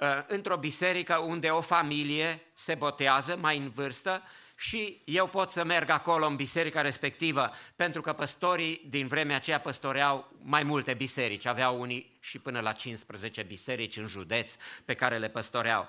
uh, 0.00 0.08
într-o 0.26 0.56
biserică 0.56 1.16
unde 1.16 1.48
o 1.48 1.60
familie 1.60 2.40
se 2.54 2.74
botează 2.74 3.36
mai 3.40 3.56
în 3.56 3.70
vârstă 3.70 4.22
și 4.56 5.02
eu 5.04 5.26
pot 5.26 5.50
să 5.50 5.64
merg 5.64 5.90
acolo 5.90 6.26
în 6.26 6.36
biserica 6.36 6.80
respectivă, 6.80 7.50
pentru 7.76 8.00
că 8.00 8.12
păstorii 8.12 8.82
din 8.88 9.06
vremea 9.06 9.36
aceea 9.36 9.60
păstoreau 9.60 10.32
mai 10.42 10.62
multe 10.62 10.94
biserici, 10.94 11.46
aveau 11.46 11.80
unii 11.80 12.16
și 12.20 12.38
până 12.38 12.60
la 12.60 12.72
15 12.72 13.42
biserici 13.42 13.96
în 13.96 14.06
județ 14.06 14.54
pe 14.84 14.94
care 14.94 15.18
le 15.18 15.28
păstoreau. 15.28 15.88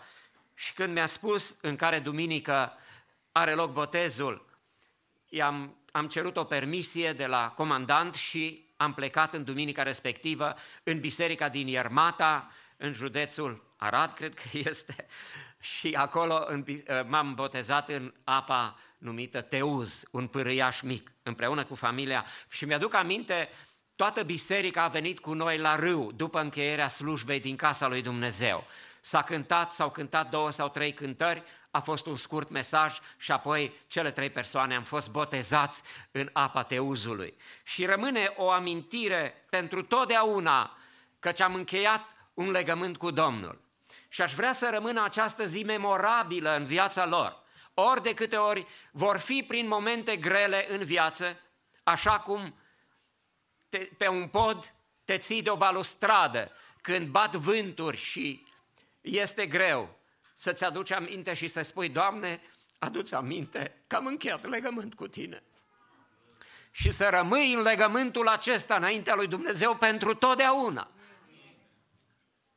Și 0.53 0.73
când 0.73 0.93
mi-a 0.93 1.05
spus 1.05 1.55
în 1.61 1.75
care 1.75 1.99
duminică 1.99 2.73
are 3.31 3.53
loc 3.53 3.71
botezul, 3.71 4.45
i-am, 5.29 5.77
am 5.91 6.07
cerut 6.07 6.37
o 6.37 6.43
permisie 6.43 7.13
de 7.13 7.25
la 7.25 7.53
comandant 7.55 8.15
și 8.15 8.65
am 8.77 8.93
plecat 8.93 9.33
în 9.33 9.43
duminica 9.43 9.83
respectivă 9.83 10.55
în 10.83 10.99
biserica 10.99 11.49
din 11.49 11.67
Iermata, 11.67 12.51
în 12.77 12.93
județul 12.93 13.73
Arad, 13.77 14.13
cred 14.13 14.33
că 14.33 14.57
este, 14.57 15.07
și 15.59 15.93
acolo 15.97 16.43
în, 16.47 16.61
bi- 16.61 16.83
uh, 16.87 17.01
m-am 17.07 17.33
botezat 17.33 17.89
în 17.89 18.13
apa 18.23 18.79
numită 18.97 19.41
Teuz, 19.41 20.03
un 20.11 20.27
pârâiaș 20.27 20.81
mic, 20.81 21.11
împreună 21.23 21.65
cu 21.65 21.75
familia. 21.75 22.25
Și 22.49 22.65
mi-aduc 22.65 22.93
aminte, 22.93 23.49
toată 23.95 24.23
biserica 24.23 24.83
a 24.83 24.87
venit 24.87 25.19
cu 25.19 25.33
noi 25.33 25.57
la 25.57 25.75
râu 25.75 26.11
după 26.11 26.41
încheierea 26.41 26.87
slujbei 26.87 27.39
din 27.39 27.55
casa 27.55 27.87
lui 27.87 28.01
Dumnezeu. 28.01 28.63
S-a 29.01 29.21
cântat, 29.21 29.73
s-au 29.73 29.91
cântat 29.91 30.29
două 30.29 30.51
sau 30.51 30.69
trei 30.69 30.93
cântări, 30.93 31.43
a 31.71 31.79
fost 31.79 32.05
un 32.05 32.15
scurt 32.15 32.49
mesaj 32.49 32.97
și 33.17 33.31
apoi 33.31 33.73
cele 33.87 34.11
trei 34.11 34.29
persoane 34.29 34.75
am 34.75 34.83
fost 34.83 35.09
botezați 35.09 35.81
în 36.11 36.29
apa 36.33 36.63
Teuzului. 36.63 37.37
Și 37.63 37.85
rămâne 37.85 38.33
o 38.35 38.49
amintire 38.49 39.45
pentru 39.49 39.83
totdeauna 39.83 40.77
căci 41.19 41.41
am 41.41 41.53
încheiat 41.53 42.15
un 42.33 42.51
legământ 42.51 42.97
cu 42.97 43.11
Domnul. 43.11 43.66
Și 44.17 44.23
aș 44.23 44.33
vrea 44.33 44.53
să 44.53 44.69
rămână 44.71 45.03
această 45.03 45.45
zi 45.45 45.63
memorabilă 45.63 46.55
în 46.55 46.65
viața 46.65 47.05
lor. 47.05 47.43
Ori 47.73 48.01
de 48.01 48.13
câte 48.13 48.35
ori 48.35 48.65
vor 48.91 49.17
fi 49.17 49.45
prin 49.47 49.67
momente 49.67 50.15
grele 50.15 50.73
în 50.73 50.83
viață, 50.83 51.39
așa 51.83 52.19
cum 52.19 52.55
te, 53.69 53.77
pe 53.77 54.07
un 54.07 54.27
pod 54.27 54.73
te 55.05 55.17
ții 55.17 55.41
de 55.41 55.49
o 55.49 55.55
balustradă 55.55 56.51
când 56.81 57.07
bat 57.07 57.35
vânturi 57.35 57.97
și 57.97 58.45
este 59.01 59.45
greu 59.45 59.97
să-ți 60.33 60.63
aduci 60.63 60.91
aminte 60.91 61.33
și 61.33 61.47
să 61.47 61.61
spui, 61.61 61.89
Doamne, 61.89 62.41
adu-ți 62.79 63.15
aminte 63.15 63.83
că 63.87 63.95
am 63.95 64.05
încheiat 64.05 64.49
legământ 64.49 64.93
cu 64.93 65.07
Tine. 65.07 65.43
Și 66.71 66.91
să 66.91 67.09
rămâi 67.09 67.53
în 67.53 67.61
legământul 67.61 68.27
acesta 68.27 68.75
înaintea 68.75 69.15
lui 69.15 69.27
Dumnezeu 69.27 69.75
pentru 69.75 70.13
totdeauna. 70.13 70.91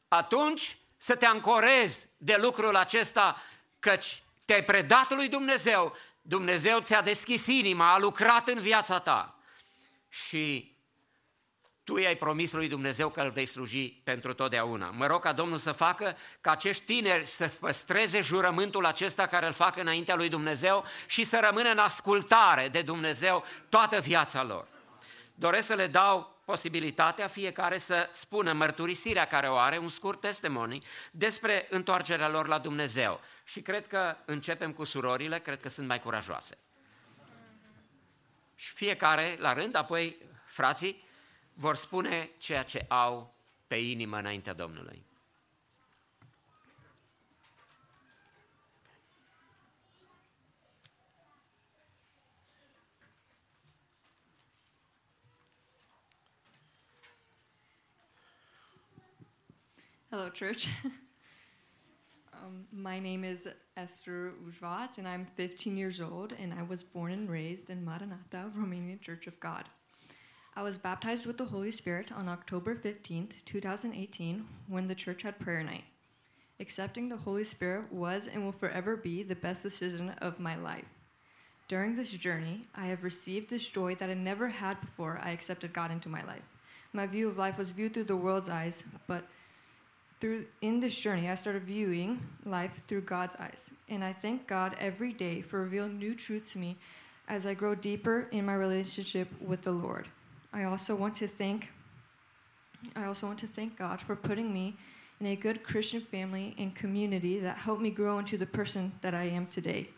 Atunci 0.08 0.79
să 1.02 1.14
te 1.16 1.26
ancorezi 1.26 2.08
de 2.16 2.36
lucrul 2.40 2.76
acesta, 2.76 3.42
căci 3.78 4.22
te-ai 4.44 4.64
predat 4.64 5.10
lui 5.10 5.28
Dumnezeu, 5.28 5.96
Dumnezeu 6.22 6.80
ți-a 6.80 7.02
deschis 7.02 7.46
inima, 7.46 7.92
a 7.92 7.98
lucrat 7.98 8.48
în 8.48 8.60
viața 8.60 8.98
ta 8.98 9.38
și 10.08 10.76
tu 11.84 11.98
i-ai 11.98 12.16
promis 12.16 12.52
lui 12.52 12.68
Dumnezeu 12.68 13.08
că 13.08 13.20
îl 13.20 13.30
vei 13.30 13.46
sluji 13.46 13.90
pentru 13.90 14.34
totdeauna. 14.34 14.90
Mă 14.90 15.06
rog 15.06 15.22
ca 15.22 15.32
Domnul 15.32 15.58
să 15.58 15.72
facă 15.72 16.16
ca 16.40 16.50
acești 16.50 16.84
tineri 16.84 17.26
să 17.28 17.50
păstreze 17.60 18.20
jurământul 18.20 18.84
acesta 18.86 19.26
care 19.26 19.46
îl 19.46 19.52
fac 19.52 19.76
înaintea 19.76 20.14
lui 20.14 20.28
Dumnezeu 20.28 20.84
și 21.06 21.24
să 21.24 21.40
rămână 21.42 21.70
în 21.70 21.78
ascultare 21.78 22.68
de 22.68 22.82
Dumnezeu 22.82 23.44
toată 23.68 24.00
viața 24.00 24.42
lor. 24.42 24.66
Doresc 25.34 25.66
să 25.66 25.74
le 25.74 25.86
dau 25.86 26.39
posibilitatea 26.50 27.28
fiecare 27.28 27.78
să 27.78 28.08
spună 28.12 28.52
mărturisirea 28.52 29.24
care 29.24 29.48
o 29.48 29.56
are, 29.56 29.78
un 29.78 29.88
scurt 29.88 30.20
testimony 30.20 30.84
despre 31.10 31.66
întoarcerea 31.70 32.28
lor 32.28 32.46
la 32.46 32.58
Dumnezeu. 32.58 33.20
Și 33.44 33.60
cred 33.60 33.86
că 33.86 34.16
începem 34.24 34.72
cu 34.72 34.84
surorile, 34.84 35.38
cred 35.38 35.60
că 35.60 35.68
sunt 35.68 35.86
mai 35.86 36.00
curajoase. 36.00 36.58
Și 38.54 38.70
fiecare 38.70 39.36
la 39.38 39.52
rând, 39.52 39.76
apoi 39.76 40.16
frații 40.44 41.04
vor 41.54 41.76
spune 41.76 42.30
ceea 42.38 42.62
ce 42.62 42.84
au 42.88 43.34
pe 43.66 43.74
inimă 43.74 44.18
înaintea 44.18 44.52
Domnului. 44.52 45.02
Hello, 60.12 60.28
church. 60.28 60.66
um, 62.34 62.66
my 62.72 62.98
name 62.98 63.22
is 63.22 63.46
Esther 63.76 64.32
Ujvat, 64.44 64.98
and 64.98 65.06
I'm 65.06 65.24
15 65.36 65.76
years 65.76 66.00
old, 66.00 66.34
and 66.36 66.52
I 66.52 66.64
was 66.64 66.82
born 66.82 67.12
and 67.12 67.30
raised 67.30 67.70
in 67.70 67.84
Maranatha, 67.84 68.50
Romanian 68.58 69.00
Church 69.00 69.28
of 69.28 69.38
God. 69.38 69.66
I 70.56 70.64
was 70.64 70.78
baptized 70.78 71.26
with 71.26 71.38
the 71.38 71.44
Holy 71.44 71.70
Spirit 71.70 72.10
on 72.10 72.28
October 72.28 72.74
15th, 72.74 73.34
2018, 73.44 74.44
when 74.66 74.88
the 74.88 74.96
church 74.96 75.22
had 75.22 75.38
prayer 75.38 75.62
night. 75.62 75.84
Accepting 76.58 77.08
the 77.08 77.18
Holy 77.18 77.44
Spirit 77.44 77.92
was 77.92 78.26
and 78.26 78.44
will 78.44 78.50
forever 78.50 78.96
be 78.96 79.22
the 79.22 79.36
best 79.36 79.62
decision 79.62 80.10
of 80.20 80.40
my 80.40 80.56
life. 80.56 80.86
During 81.68 81.94
this 81.94 82.10
journey, 82.10 82.66
I 82.74 82.86
have 82.86 83.04
received 83.04 83.48
this 83.48 83.68
joy 83.68 83.94
that 83.94 84.10
I 84.10 84.14
never 84.14 84.48
had 84.48 84.80
before 84.80 85.20
I 85.22 85.30
accepted 85.30 85.72
God 85.72 85.92
into 85.92 86.08
my 86.08 86.24
life. 86.24 86.42
My 86.92 87.06
view 87.06 87.28
of 87.28 87.38
life 87.38 87.56
was 87.56 87.70
viewed 87.70 87.94
through 87.94 88.10
the 88.10 88.16
world's 88.16 88.48
eyes, 88.48 88.82
but 89.06 89.28
through 90.20 90.44
in 90.60 90.80
this 90.80 90.98
journey, 90.98 91.28
I 91.28 91.34
started 91.34 91.64
viewing 91.64 92.20
life 92.44 92.82
through 92.86 93.02
God's 93.02 93.36
eyes, 93.36 93.70
and 93.88 94.04
I 94.04 94.12
thank 94.12 94.46
God 94.46 94.76
every 94.78 95.12
day 95.12 95.40
for 95.40 95.60
revealing 95.62 95.98
new 95.98 96.14
truths 96.14 96.52
to 96.52 96.58
me 96.58 96.76
as 97.28 97.46
I 97.46 97.54
grow 97.54 97.74
deeper 97.74 98.28
in 98.30 98.44
my 98.44 98.54
relationship 98.54 99.28
with 99.40 99.62
the 99.62 99.72
Lord. 99.72 100.08
I 100.52 100.64
also 100.64 100.94
want 100.94 101.14
to 101.16 101.28
thank 101.28 101.68
I 102.96 103.04
also 103.04 103.26
want 103.26 103.38
to 103.40 103.46
thank 103.46 103.76
God 103.76 104.00
for 104.00 104.16
putting 104.16 104.54
me 104.54 104.74
in 105.20 105.26
a 105.26 105.36
good 105.36 105.62
Christian 105.62 106.00
family 106.00 106.54
and 106.56 106.74
community 106.74 107.38
that 107.38 107.58
helped 107.58 107.82
me 107.82 107.90
grow 107.90 108.18
into 108.18 108.38
the 108.38 108.46
person 108.46 108.92
that 109.02 109.14
I 109.14 109.24
am 109.24 109.46
today. 109.48 109.90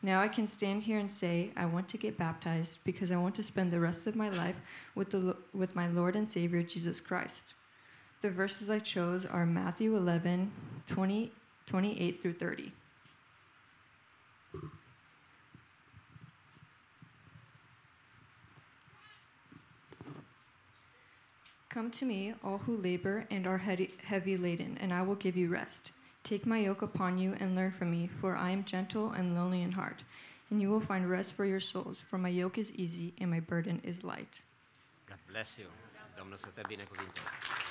Now 0.00 0.20
I 0.20 0.28
can 0.28 0.46
stand 0.46 0.84
here 0.84 1.00
and 1.00 1.10
say 1.10 1.50
I 1.56 1.66
want 1.66 1.88
to 1.88 1.98
get 1.98 2.16
baptized 2.16 2.78
because 2.84 3.10
I 3.10 3.16
want 3.16 3.34
to 3.34 3.42
spend 3.42 3.72
the 3.72 3.80
rest 3.80 4.06
of 4.06 4.14
my 4.14 4.30
life 4.30 4.56
with 4.94 5.10
the 5.10 5.36
with 5.52 5.74
my 5.74 5.88
Lord 5.88 6.16
and 6.16 6.28
Savior 6.28 6.62
Jesus 6.62 7.00
Christ. 7.00 7.54
The 8.22 8.28
verses 8.28 8.68
I 8.68 8.80
chose 8.80 9.24
are 9.24 9.46
Matthew 9.46 9.96
11, 9.96 10.52
20, 10.86 11.32
28 11.66 12.20
through 12.20 12.32
30. 12.34 12.72
Come 21.70 21.90
to 21.92 22.04
me, 22.04 22.34
all 22.44 22.58
who 22.58 22.76
labor 22.76 23.26
and 23.30 23.46
are 23.46 23.56
heavy, 23.56 24.36
laden, 24.36 24.76
and 24.82 24.92
I 24.92 25.00
will 25.00 25.14
give 25.14 25.36
you 25.36 25.48
rest. 25.48 25.92
Take 26.22 26.44
my 26.44 26.58
yoke 26.58 26.82
upon 26.82 27.16
you 27.16 27.34
and 27.40 27.56
learn 27.56 27.70
from 27.70 27.90
me, 27.90 28.10
for 28.20 28.36
I 28.36 28.50
am 28.50 28.64
gentle 28.64 29.12
and 29.12 29.34
lowly 29.34 29.62
in 29.62 29.72
heart, 29.72 30.02
and 30.50 30.60
you 30.60 30.68
will 30.68 30.80
find 30.80 31.08
rest 31.08 31.32
for 31.32 31.46
your 31.46 31.60
souls, 31.60 31.98
for 31.98 32.18
my 32.18 32.28
yoke 32.28 32.58
is 32.58 32.70
easy 32.72 33.14
and 33.18 33.30
my 33.30 33.40
burden 33.40 33.80
is 33.82 34.04
light. 34.04 34.42
God 35.08 35.18
bless 35.26 35.58
you. 35.58 35.66
Domnul 36.16 36.36
să 36.36 36.48
te. 36.54 37.69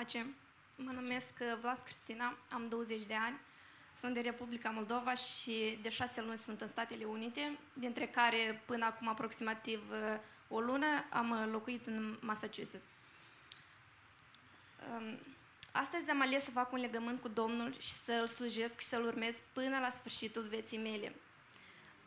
Pace. 0.00 0.34
Mă 0.76 0.90
numesc 0.90 1.34
uh, 1.40 1.58
Vlas 1.60 1.78
Cristina, 1.78 2.38
am 2.50 2.68
20 2.68 3.02
de 3.04 3.14
ani, 3.14 3.40
sunt 3.92 4.14
de 4.14 4.20
Republica 4.20 4.70
Moldova 4.70 5.14
și 5.14 5.78
de 5.82 5.88
șase 5.88 6.20
luni 6.20 6.38
sunt 6.38 6.60
în 6.60 6.68
Statele 6.68 7.04
Unite, 7.04 7.58
dintre 7.72 8.06
care 8.06 8.62
până 8.66 8.84
acum 8.84 9.08
aproximativ 9.08 9.82
uh, 9.90 10.20
o 10.48 10.60
lună 10.60 10.86
am 11.10 11.30
uh, 11.30 11.48
locuit 11.50 11.86
în 11.86 12.18
Massachusetts. 12.20 12.84
Um, 14.92 15.18
Astăzi 15.72 16.10
am 16.10 16.20
ales 16.20 16.44
să 16.44 16.50
fac 16.50 16.72
un 16.72 16.80
legământ 16.80 17.20
cu 17.20 17.28
Domnul 17.28 17.74
și 17.78 17.92
să 17.92 18.12
îl 18.12 18.26
slujesc 18.26 18.80
și 18.80 18.86
să-l 18.86 19.04
urmez 19.04 19.42
până 19.52 19.78
la 19.78 19.90
sfârșitul 19.90 20.42
vieții 20.42 20.78
mele. 20.78 21.14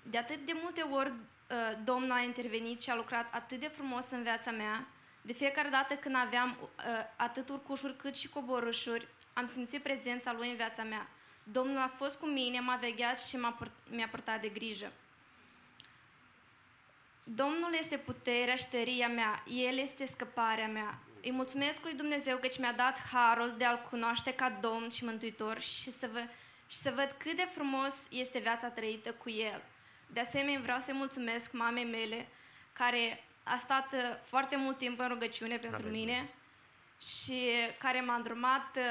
De 0.02 0.18
atât 0.18 0.46
de 0.46 0.54
multe 0.62 0.82
ori 0.82 1.10
uh, 1.10 1.78
Domnul 1.84 2.12
a 2.12 2.22
intervenit 2.22 2.82
și 2.82 2.90
a 2.90 2.96
lucrat 2.96 3.34
atât 3.34 3.60
de 3.60 3.68
frumos 3.68 4.10
în 4.10 4.24
viața 4.24 4.52
mea, 4.52 4.88
de 5.26 5.34
fiecare 5.34 5.70
dată 5.70 5.94
când 5.94 6.16
aveam 6.16 6.58
uh, 6.62 6.84
atât 7.16 7.50
urcușuri 7.50 7.96
cât 7.96 8.16
și 8.16 8.30
coborâșuri, 8.30 9.08
am 9.34 9.48
simțit 9.48 9.84
prezența 9.84 10.34
Lui 10.34 10.50
în 10.50 10.56
viața 10.56 10.84
mea. 10.84 11.08
Domnul 11.44 11.78
a 11.78 11.88
fost 11.88 12.16
cu 12.20 12.26
mine, 12.26 12.60
m-a 12.60 12.76
vegheat 12.76 13.22
și 13.22 13.36
m-a 13.36 13.52
pur- 13.52 13.72
mi-a 13.90 14.08
purtat 14.08 14.42
de 14.42 14.48
grijă. 14.48 14.92
Domnul 17.24 17.76
este 17.78 17.98
puterea 17.98 18.56
și 18.56 18.68
tăria 18.68 19.08
mea, 19.08 19.44
El 19.48 19.78
este 19.78 20.06
scăparea 20.06 20.68
mea. 20.68 21.00
Îi 21.22 21.32
mulțumesc 21.32 21.84
lui 21.84 21.94
Dumnezeu 21.94 22.38
că 22.38 22.48
mi-a 22.60 22.74
dat 22.74 23.00
harul 23.14 23.56
de 23.58 23.66
a-L 23.66 23.88
cunoaște 23.90 24.34
ca 24.34 24.50
Domn 24.62 24.90
și 24.90 25.04
Mântuitor 25.04 25.62
și 25.62 25.92
să, 25.92 26.10
vă, 26.12 26.20
și 26.70 26.78
să 26.78 26.92
văd 26.96 27.16
cât 27.18 27.36
de 27.36 27.48
frumos 27.52 27.96
este 28.10 28.40
viața 28.40 28.68
trăită 28.68 29.14
cu 29.14 29.30
El. 29.30 29.64
De 30.08 30.20
asemenea, 30.20 30.60
vreau 30.60 30.80
să-i 30.80 30.94
mulțumesc 30.94 31.52
mamei 31.52 31.86
mele, 31.86 32.28
care 32.74 33.24
a 33.44 33.56
stat 33.56 33.94
uh, 33.94 34.00
foarte 34.22 34.56
mult 34.56 34.78
timp 34.78 35.00
în 35.00 35.08
rugăciune 35.08 35.58
pentru 35.58 35.88
Amin. 35.88 36.00
mine 36.00 36.34
și 37.02 37.50
care 37.80 38.02
m-a 38.02 38.16
îndrumat 38.16 38.78
uh, 38.78 38.84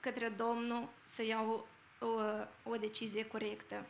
către 0.00 0.28
Domnul 0.28 0.88
să 1.04 1.24
iau 1.24 1.68
o, 2.00 2.06
o 2.70 2.76
decizie 2.76 3.26
corectă. 3.26 3.86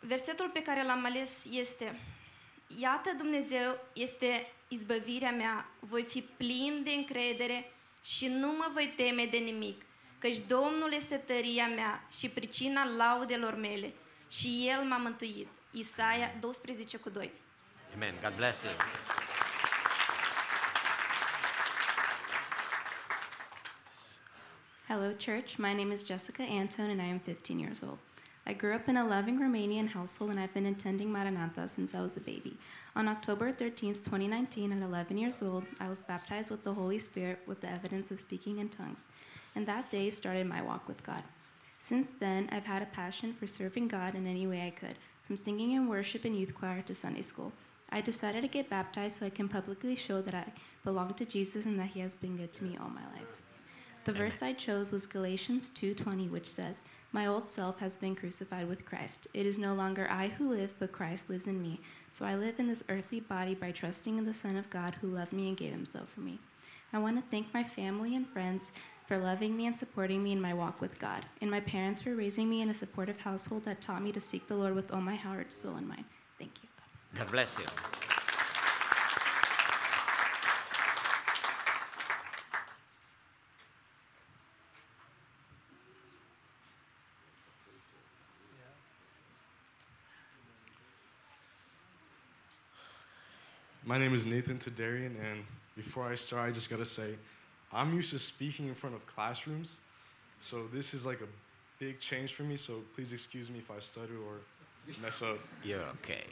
Versetul 0.00 0.48
pe 0.48 0.62
care 0.62 0.84
l-am 0.84 1.04
ales 1.04 1.44
este 1.50 2.00
Iată 2.78 3.10
Dumnezeu 3.16 3.78
este 3.92 4.52
izbăvirea 4.68 5.30
mea, 5.30 5.68
voi 5.78 6.02
fi 6.02 6.20
plin 6.20 6.80
de 6.84 6.90
încredere 6.90 7.72
și 8.04 8.28
nu 8.28 8.46
mă 8.46 8.70
voi 8.72 8.92
teme 8.96 9.26
de 9.26 9.36
nimic, 9.36 9.82
căci 10.18 10.38
Domnul 10.38 10.92
este 10.92 11.16
tăria 11.16 11.68
mea 11.68 12.06
și 12.18 12.28
pricina 12.28 12.84
laudelor 12.84 13.54
mele 13.54 13.94
și 14.30 14.68
El 14.68 14.84
m-a 14.84 14.96
mântuit. 14.96 15.48
Isaia 15.70 16.34
12 16.40 16.96
cu 16.96 17.10
2. 17.10 17.32
Amen. 17.94 18.14
God 18.22 18.36
bless 18.38 18.64
you. 18.64 18.70
Hello, 24.88 25.12
church. 25.14 25.58
My 25.58 25.74
name 25.74 25.92
is 25.92 26.02
Jessica 26.02 26.42
Anton, 26.42 26.90
and 26.90 27.02
I 27.02 27.06
am 27.06 27.20
15 27.20 27.58
years 27.58 27.82
old. 27.82 27.98
I 28.46 28.54
grew 28.54 28.74
up 28.74 28.88
in 28.88 28.96
a 28.96 29.06
loving 29.06 29.38
Romanian 29.38 29.88
household, 29.88 30.30
and 30.30 30.40
I've 30.40 30.54
been 30.54 30.66
attending 30.66 31.12
Maranatha 31.12 31.68
since 31.68 31.94
I 31.94 32.00
was 32.00 32.16
a 32.16 32.20
baby. 32.20 32.56
On 32.96 33.08
October 33.08 33.52
13th, 33.52 34.04
2019, 34.04 34.72
at 34.72 34.82
11 34.82 35.18
years 35.18 35.42
old, 35.42 35.64
I 35.78 35.88
was 35.88 36.02
baptized 36.02 36.50
with 36.50 36.64
the 36.64 36.74
Holy 36.74 36.98
Spirit 36.98 37.40
with 37.46 37.60
the 37.60 37.70
evidence 37.70 38.10
of 38.10 38.20
speaking 38.20 38.58
in 38.58 38.68
tongues, 38.68 39.06
and 39.54 39.66
that 39.66 39.90
day 39.90 40.10
started 40.10 40.46
my 40.46 40.60
walk 40.60 40.88
with 40.88 41.04
God. 41.04 41.22
Since 41.78 42.12
then, 42.12 42.48
I've 42.50 42.64
had 42.64 42.82
a 42.82 42.86
passion 42.86 43.32
for 43.32 43.46
serving 43.46 43.88
God 43.88 44.14
in 44.14 44.26
any 44.26 44.46
way 44.46 44.66
I 44.66 44.70
could, 44.70 44.96
from 45.26 45.36
singing 45.36 45.72
in 45.72 45.88
worship 45.88 46.24
and 46.24 46.36
youth 46.36 46.54
choir 46.54 46.82
to 46.82 46.94
Sunday 46.94 47.22
school. 47.22 47.52
I 47.92 48.00
decided 48.00 48.40
to 48.40 48.48
get 48.48 48.70
baptized 48.70 49.18
so 49.18 49.26
I 49.26 49.30
can 49.30 49.48
publicly 49.48 49.94
show 49.94 50.22
that 50.22 50.34
I 50.34 50.50
belong 50.82 51.12
to 51.14 51.26
Jesus 51.26 51.66
and 51.66 51.78
that 51.78 51.90
He 51.90 52.00
has 52.00 52.14
been 52.14 52.38
good 52.38 52.52
to 52.54 52.64
me 52.64 52.78
all 52.78 52.88
my 52.88 53.04
life. 53.14 53.42
The 54.04 54.12
verse 54.12 54.42
I 54.42 54.54
chose 54.54 54.90
was 54.90 55.06
Galatians 55.06 55.70
2:20 55.70 56.28
which 56.28 56.50
says, 56.50 56.84
"My 57.12 57.26
old 57.26 57.50
self 57.50 57.78
has 57.80 57.98
been 57.98 58.16
crucified 58.16 58.66
with 58.66 58.86
Christ. 58.86 59.28
It 59.34 59.44
is 59.44 59.58
no 59.58 59.74
longer 59.74 60.08
I 60.10 60.28
who 60.28 60.48
live, 60.48 60.74
but 60.78 60.90
Christ 60.90 61.28
lives 61.28 61.46
in 61.46 61.60
me. 61.60 61.80
So 62.10 62.24
I 62.24 62.34
live 62.34 62.58
in 62.58 62.66
this 62.66 62.82
earthly 62.88 63.20
body 63.20 63.54
by 63.54 63.70
trusting 63.70 64.16
in 64.16 64.24
the 64.24 64.34
Son 64.34 64.56
of 64.56 64.70
God 64.70 64.96
who 64.96 65.08
loved 65.08 65.34
me 65.34 65.48
and 65.48 65.56
gave 65.56 65.72
himself 65.72 66.08
for 66.08 66.20
me." 66.20 66.38
I 66.94 66.98
want 66.98 67.16
to 67.16 67.30
thank 67.30 67.52
my 67.52 67.62
family 67.62 68.16
and 68.16 68.26
friends 68.26 68.72
for 69.06 69.18
loving 69.18 69.56
me 69.56 69.66
and 69.66 69.76
supporting 69.76 70.22
me 70.22 70.32
in 70.32 70.40
my 70.40 70.54
walk 70.54 70.80
with 70.80 70.98
God, 70.98 71.26
and 71.40 71.50
my 71.50 71.60
parents 71.60 72.00
for 72.00 72.16
raising 72.16 72.48
me 72.48 72.62
in 72.62 72.70
a 72.70 72.74
supportive 72.74 73.20
household 73.20 73.64
that 73.64 73.82
taught 73.82 74.02
me 74.02 74.12
to 74.12 74.20
seek 74.20 74.46
the 74.48 74.56
Lord 74.56 74.74
with 74.74 74.90
all 74.90 75.02
my 75.02 75.16
heart, 75.16 75.52
soul, 75.52 75.76
and 75.76 75.88
mind. 75.88 76.06
Thank 76.38 76.62
you. 76.62 76.71
God 77.18 77.30
bless 77.30 77.58
you. 77.58 77.64
My 93.84 93.98
name 93.98 94.14
is 94.14 94.24
Nathan 94.24 94.58
Tadarian, 94.58 95.16
and 95.20 95.44
before 95.76 96.10
I 96.10 96.14
start, 96.14 96.48
I 96.48 96.50
just 96.50 96.70
gotta 96.70 96.86
say, 96.86 97.14
I'm 97.70 97.94
used 97.94 98.10
to 98.12 98.18
speaking 98.18 98.68
in 98.68 98.74
front 98.74 98.94
of 98.94 99.06
classrooms, 99.06 99.80
so 100.40 100.66
this 100.72 100.94
is 100.94 101.04
like 101.04 101.20
a 101.20 101.26
big 101.78 101.98
change 101.98 102.32
for 102.32 102.42
me. 102.42 102.56
So 102.56 102.82
please 102.94 103.12
excuse 103.12 103.50
me 103.50 103.58
if 103.58 103.70
I 103.70 103.80
stutter 103.80 104.14
or 104.14 104.38
mess 105.02 105.20
up. 105.20 105.38
You're 105.62 105.82
okay. 106.02 106.24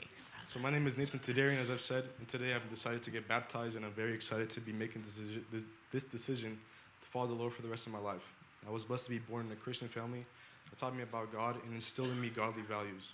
So 0.50 0.58
my 0.58 0.68
name 0.68 0.84
is 0.88 0.98
Nathan 0.98 1.20
Tadarian, 1.20 1.60
as 1.60 1.70
I've 1.70 1.80
said, 1.80 2.02
and 2.18 2.26
today 2.26 2.54
I've 2.54 2.68
decided 2.68 3.04
to 3.04 3.12
get 3.12 3.28
baptized, 3.28 3.76
and 3.76 3.86
I'm 3.86 3.92
very 3.92 4.12
excited 4.12 4.50
to 4.50 4.60
be 4.60 4.72
making 4.72 5.02
this, 5.02 5.64
this, 5.92 6.02
decision 6.02 6.58
to 7.00 7.06
follow 7.06 7.28
the 7.28 7.34
Lord 7.34 7.52
for 7.52 7.62
the 7.62 7.68
rest 7.68 7.86
of 7.86 7.92
my 7.92 8.00
life. 8.00 8.32
I 8.66 8.72
was 8.72 8.82
blessed 8.82 9.04
to 9.04 9.10
be 9.10 9.20
born 9.20 9.46
in 9.46 9.52
a 9.52 9.54
Christian 9.54 9.86
family 9.86 10.26
that 10.68 10.76
taught 10.76 10.96
me 10.96 11.04
about 11.04 11.30
God 11.30 11.54
and 11.64 11.72
instilled 11.72 12.08
in 12.08 12.20
me 12.20 12.30
godly 12.30 12.62
values. 12.62 13.12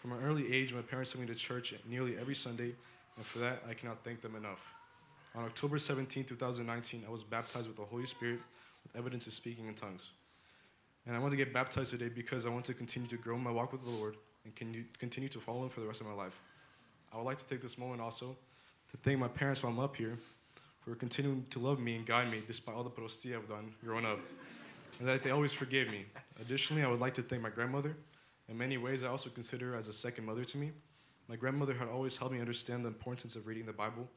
From 0.00 0.12
an 0.12 0.22
early 0.22 0.54
age, 0.54 0.72
my 0.72 0.82
parents 0.82 1.10
took 1.10 1.20
me 1.20 1.26
to 1.26 1.34
church 1.34 1.74
nearly 1.90 2.16
every 2.16 2.36
Sunday, 2.36 2.76
and 3.16 3.26
for 3.26 3.40
that, 3.40 3.60
I 3.68 3.74
cannot 3.74 4.04
thank 4.04 4.22
them 4.22 4.36
enough. 4.36 4.60
On 5.34 5.42
October 5.42 5.80
17, 5.80 6.26
2019, 6.26 7.02
I 7.04 7.10
was 7.10 7.24
baptized 7.24 7.66
with 7.66 7.76
the 7.76 7.86
Holy 7.86 8.06
Spirit 8.06 8.38
with 8.84 8.94
evidence 8.94 9.26
of 9.26 9.32
speaking 9.32 9.66
in 9.66 9.74
tongues. 9.74 10.10
And 11.08 11.16
I 11.16 11.18
want 11.18 11.32
to 11.32 11.36
get 11.36 11.52
baptized 11.52 11.90
today 11.90 12.08
because 12.08 12.46
I 12.46 12.50
want 12.50 12.66
to 12.66 12.72
continue 12.72 13.08
to 13.08 13.16
grow 13.16 13.34
in 13.34 13.42
my 13.42 13.50
walk 13.50 13.72
with 13.72 13.82
the 13.82 13.90
Lord 13.90 14.14
and 14.44 14.54
continue 14.54 15.28
to 15.28 15.40
follow 15.40 15.64
Him 15.64 15.70
for 15.70 15.80
the 15.80 15.88
rest 15.88 16.02
of 16.02 16.06
my 16.06 16.14
life. 16.14 16.40
I 17.12 17.16
would 17.16 17.24
like 17.24 17.38
to 17.38 17.46
take 17.46 17.62
this 17.62 17.78
moment 17.78 18.00
also 18.00 18.36
to 18.90 18.96
thank 18.98 19.18
my 19.18 19.28
parents 19.28 19.62
while 19.62 19.72
I'm 19.72 19.78
up 19.78 19.96
here 19.96 20.18
for 20.80 20.94
continuing 20.94 21.44
to 21.50 21.58
love 21.58 21.78
me 21.78 21.96
and 21.96 22.06
guide 22.06 22.30
me 22.30 22.42
despite 22.46 22.74
all 22.74 22.84
the 22.84 22.90
prostia 22.90 23.36
I've 23.36 23.48
done 23.48 23.74
growing 23.84 24.06
up, 24.06 24.20
and 24.98 25.08
that 25.08 25.22
they 25.22 25.30
always 25.30 25.52
forgave 25.52 25.90
me. 25.90 26.06
Additionally, 26.40 26.82
I 26.82 26.88
would 26.88 27.00
like 27.00 27.14
to 27.14 27.22
thank 27.22 27.42
my 27.42 27.50
grandmother. 27.50 27.96
In 28.48 28.56
many 28.56 28.78
ways, 28.78 29.04
I 29.04 29.08
also 29.08 29.28
consider 29.28 29.72
her 29.72 29.76
as 29.76 29.88
a 29.88 29.92
second 29.92 30.24
mother 30.24 30.44
to 30.44 30.58
me. 30.58 30.72
My 31.28 31.36
grandmother 31.36 31.74
had 31.74 31.88
always 31.88 32.16
helped 32.16 32.32
me 32.34 32.40
understand 32.40 32.84
the 32.84 32.88
importance 32.88 33.36
of 33.36 33.46
reading 33.46 33.66
the 33.66 33.72
Bible, 33.72 34.08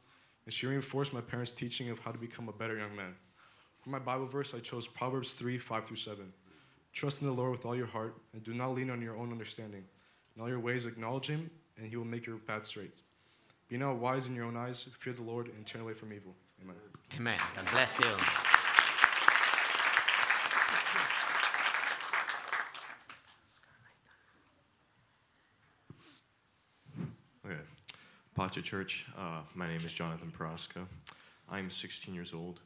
and 0.46 0.54
she 0.54 0.68
reinforced 0.68 1.14
my 1.14 1.22
parents' 1.22 1.52
teaching 1.52 1.90
of 1.90 2.00
how 2.00 2.12
to 2.12 2.18
become 2.18 2.48
a 2.48 2.54
better 2.54 2.78
young 2.78 2.96
man. 2.96 3.16
For 3.82 3.90
my 3.90 4.00
Bible 4.00 4.28
verse, 4.28 4.54
I 4.54 4.60
chose 4.60 4.88
Proverbs 4.88 5.34
3 5.34 5.58
5 5.58 5.86
through 5.86 5.98
7. 5.98 6.32
Trust 6.94 7.22
in 7.22 7.28
the 7.28 7.34
Lord 7.34 7.52
with 7.52 7.66
all 7.66 7.76
your 7.76 7.88
heart, 7.88 8.16
and 8.34 8.44
do 8.44 8.54
not 8.54 8.74
lean 8.76 8.90
on 8.90 9.02
your 9.02 9.18
own 9.18 9.32
understanding. 9.32 9.84
In 10.36 10.42
all 10.42 10.50
your 10.50 10.60
ways, 10.60 10.86
acknowledge 10.86 11.28
Him, 11.28 11.50
and 11.82 11.90
He 11.90 11.98
will 11.98 12.06
make 12.06 12.26
your 12.26 12.38
path 12.38 12.66
straight. 12.66 12.94
Be 13.68 13.78
not 13.78 13.98
wise 13.98 14.28
in 14.28 14.36
your 14.36 14.46
own 14.46 14.56
eyes, 14.56 14.86
fear 15.00 15.14
the 15.14 15.24
Lord, 15.24 15.48
and 15.48 15.66
turn 15.66 15.82
away 15.82 15.94
from 15.94 16.14
evil. 16.14 16.36
Amen. 16.62 16.76
Amen. 17.16 17.40
God 17.56 17.66
bless 17.72 17.98
you. 18.00 18.06
Okay. 27.46 27.60
Pacha 28.36 28.62
Church, 28.62 29.08
uh, 29.18 29.42
my 29.56 29.68
name 29.68 29.82
is 29.84 29.92
Jonathan 29.92 30.32
Paraska. 30.38 30.86
I'm 31.50 31.72
16 31.72 32.14
years 32.14 32.34
old. 32.34 32.60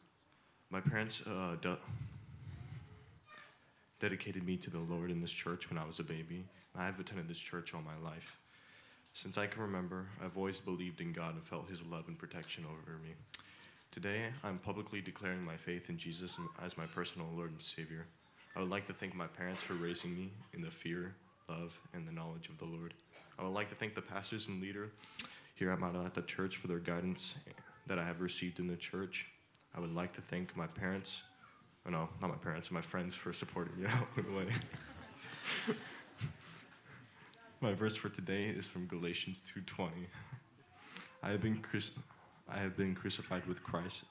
My 0.70 0.82
parents 0.82 1.24
uh, 1.26 1.56
de- 1.62 1.78
dedicated 4.00 4.46
me 4.46 4.58
to 4.58 4.70
the 4.70 4.80
Lord 4.80 5.10
in 5.10 5.22
this 5.22 5.32
church 5.32 5.70
when 5.70 5.78
I 5.78 5.86
was 5.86 6.00
a 6.00 6.04
baby. 6.04 6.46
I've 6.78 7.00
attended 7.00 7.30
this 7.30 7.40
church 7.40 7.74
all 7.74 7.82
my 7.82 8.10
life. 8.10 8.40
Since 9.16 9.38
I 9.38 9.48
can 9.48 9.62
remember, 9.62 10.08
I've 10.22 10.36
always 10.36 10.60
believed 10.60 11.00
in 11.00 11.14
God 11.14 11.36
and 11.36 11.48
felt 11.48 11.70
His 11.70 11.82
love 11.82 12.10
and 12.10 12.20
protection 12.20 12.66
over 12.66 12.98
me. 13.02 13.14
Today, 13.90 14.26
I'm 14.44 14.58
publicly 14.58 15.00
declaring 15.00 15.42
my 15.42 15.56
faith 15.56 15.90
in 15.90 15.98
Jesus 15.98 16.38
as 16.62 16.78
my 16.78 16.86
personal 16.86 17.28
Lord 17.34 17.52
and 17.52 17.62
Savior. 17.62 18.08
I 18.58 18.60
would 18.60 18.70
like 18.70 18.86
to 18.88 18.94
thank 18.94 19.16
my 19.16 19.28
parents 19.28 19.64
for 19.64 19.74
raising 19.76 20.14
me 20.14 20.32
in 20.54 20.60
the 20.60 20.70
fear, 20.70 21.16
love, 21.48 21.80
and 21.94 22.06
the 22.06 22.12
knowledge 22.12 22.50
of 22.50 22.58
the 22.58 22.66
Lord. 22.66 22.94
I 23.40 23.44
would 23.44 23.54
like 23.54 23.70
to 23.70 23.76
thank 23.76 23.96
the 23.96 24.02
pastors 24.02 24.50
and 24.50 24.62
leader 24.62 24.90
here 25.54 25.72
at 25.72 25.80
Maranatha 25.80 26.24
Church 26.24 26.58
for 26.58 26.68
their 26.68 26.80
guidance 26.80 27.36
that 27.88 27.98
I 27.98 28.06
have 28.06 28.20
received 28.20 28.60
in 28.60 28.68
the 28.68 28.76
church. 28.76 29.28
I 29.74 29.80
would 29.80 29.96
like 29.96 30.14
to 30.16 30.22
thank 30.22 30.58
my 30.58 30.68
parents, 30.68 31.24
oh 31.88 31.90
no, 31.90 32.10
not 32.20 32.32
my 32.32 32.36
parents, 32.36 32.70
my 32.70 32.82
friends 32.82 33.16
for 33.16 33.32
supporting 33.32 33.80
me 33.82 33.88
out 33.90 34.08
a 34.18 34.36
way. 34.36 34.48
My 37.66 37.74
verse 37.74 37.96
for 37.96 38.10
today 38.10 38.44
is 38.46 38.68
from 38.68 38.86
Galatians 38.86 39.42
2:20. 39.42 40.08
I 41.24 41.32
have 41.32 41.42
been 41.42 41.64
I 42.48 42.60
have 42.60 42.78
been 42.78 42.94
crucified 42.94 43.48
with 43.48 43.64
Christ, 43.64 44.04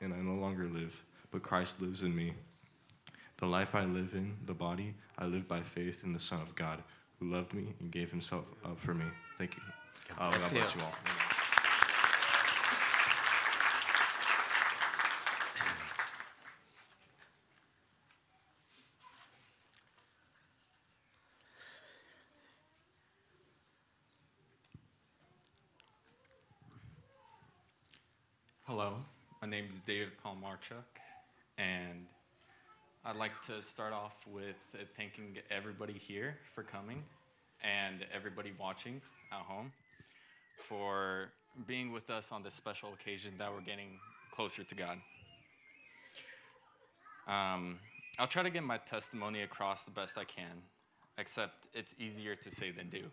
and 0.00 0.14
I 0.14 0.16
no 0.22 0.34
longer 0.34 0.66
live, 0.66 1.04
but 1.30 1.42
Christ 1.42 1.82
lives 1.82 2.02
in 2.02 2.16
me. 2.16 2.32
The 3.36 3.44
life 3.44 3.74
I 3.74 3.84
live 3.84 4.14
in, 4.14 4.38
the 4.46 4.54
body, 4.54 4.94
I 5.18 5.26
live 5.26 5.46
by 5.46 5.60
faith 5.60 6.04
in 6.04 6.14
the 6.14 6.18
Son 6.18 6.40
of 6.40 6.54
God, 6.54 6.82
who 7.18 7.30
loved 7.30 7.52
me 7.52 7.74
and 7.80 7.90
gave 7.90 8.10
himself 8.10 8.46
up 8.64 8.78
for 8.78 8.94
me. 8.94 9.04
Thank 9.36 9.56
you. 9.56 9.62
Uh, 10.18 10.30
God 10.30 10.50
bless 10.50 10.74
you 10.74 10.80
all. 10.80 10.94
Hello, 28.68 28.96
my 29.40 29.48
name 29.48 29.66
is 29.70 29.74
David 29.86 30.14
Palmarchuk, 30.24 30.82
and 31.58 32.06
I'd 33.04 33.14
like 33.14 33.40
to 33.42 33.62
start 33.62 33.92
off 33.92 34.26
with 34.26 34.56
uh, 34.74 34.78
thanking 34.96 35.36
everybody 35.48 35.92
here 35.92 36.38
for 36.54 36.64
coming 36.64 37.04
and 37.62 38.04
everybody 38.12 38.52
watching 38.58 39.00
at 39.30 39.38
home. 39.38 39.70
for 40.58 41.28
being 41.68 41.92
with 41.92 42.10
us 42.10 42.32
on 42.32 42.42
this 42.42 42.54
special 42.54 42.92
occasion 42.94 43.34
that 43.38 43.52
we're 43.52 43.60
getting 43.60 44.00
closer 44.32 44.64
to 44.64 44.74
God. 44.74 44.98
Um, 47.28 47.78
I'll 48.18 48.26
try 48.26 48.42
to 48.42 48.50
get 48.50 48.64
my 48.64 48.78
testimony 48.78 49.42
across 49.42 49.84
the 49.84 49.92
best 49.92 50.18
I 50.18 50.24
can, 50.24 50.62
except 51.16 51.68
it's 51.74 51.94
easier 52.00 52.34
to 52.34 52.50
say 52.50 52.72
than 52.72 52.88
do. 52.88 53.04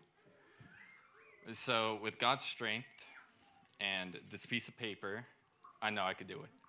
So, 1.52 2.00
with 2.02 2.18
God's 2.18 2.46
strength 2.46 2.88
and 3.80 4.18
this 4.32 4.48
piece 4.48 4.68
of 4.70 4.76
paper, 4.76 5.26
I 5.80 5.92
know 5.92 6.04
I 6.04 6.16
could 6.16 6.28
do 6.28 6.42
it. 6.42 6.63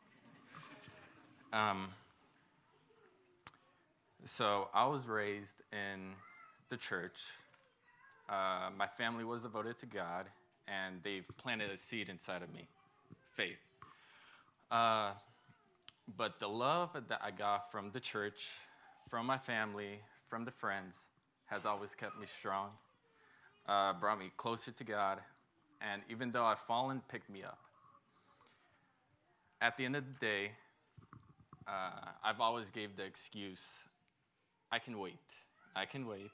Um, 1.55 1.91
so, 4.25 4.69
I 4.75 4.87
was 4.87 5.07
raised 5.07 5.63
in 5.73 6.15
the 6.69 6.77
church. 6.77 7.21
Uh, 8.29 8.71
my 8.77 8.89
family 8.89 9.23
was 9.23 9.43
devoted 9.43 9.79
to 9.79 9.87
God, 9.87 10.27
and 10.67 10.97
they've 11.05 11.25
planted 11.37 11.71
a 11.71 11.77
seed 11.77 12.09
inside 12.09 12.43
of 12.43 12.53
me 12.53 12.67
faith. 13.31 13.61
Uh, 14.69 15.13
but 16.17 16.41
the 16.41 16.49
love 16.49 16.91
that 17.09 17.21
I 17.23 17.31
got 17.31 17.71
from 17.71 17.93
the 17.93 18.01
church, 18.01 18.49
from 19.09 19.25
my 19.25 19.39
family, 19.39 20.01
from 20.27 20.45
the 20.45 20.51
friends, 20.51 20.99
has 21.47 21.65
always 21.65 21.95
kept 21.95 22.19
me 22.19 22.27
strong, 22.27 22.71
uh, 23.69 23.93
brought 23.93 24.19
me 24.19 24.33
closer 24.37 24.73
to 24.73 24.83
God, 24.83 25.21
and 25.81 26.03
even 26.11 26.33
though 26.33 26.45
I've 26.45 26.59
fallen, 26.59 27.01
picked 27.09 27.31
me 27.31 27.45
up. 27.45 27.61
At 29.61 29.77
the 29.77 29.85
end 29.85 29.95
of 29.95 30.05
the 30.05 30.19
day, 30.19 30.51
uh, 31.67 31.91
I've 32.23 32.41
always 32.41 32.71
gave 32.71 32.97
the 32.97 33.05
excuse, 33.05 33.85
I 34.71 34.79
can 34.79 34.99
wait. 34.99 35.19
I 35.75 35.87
can 35.87 36.07
wait. 36.07 36.33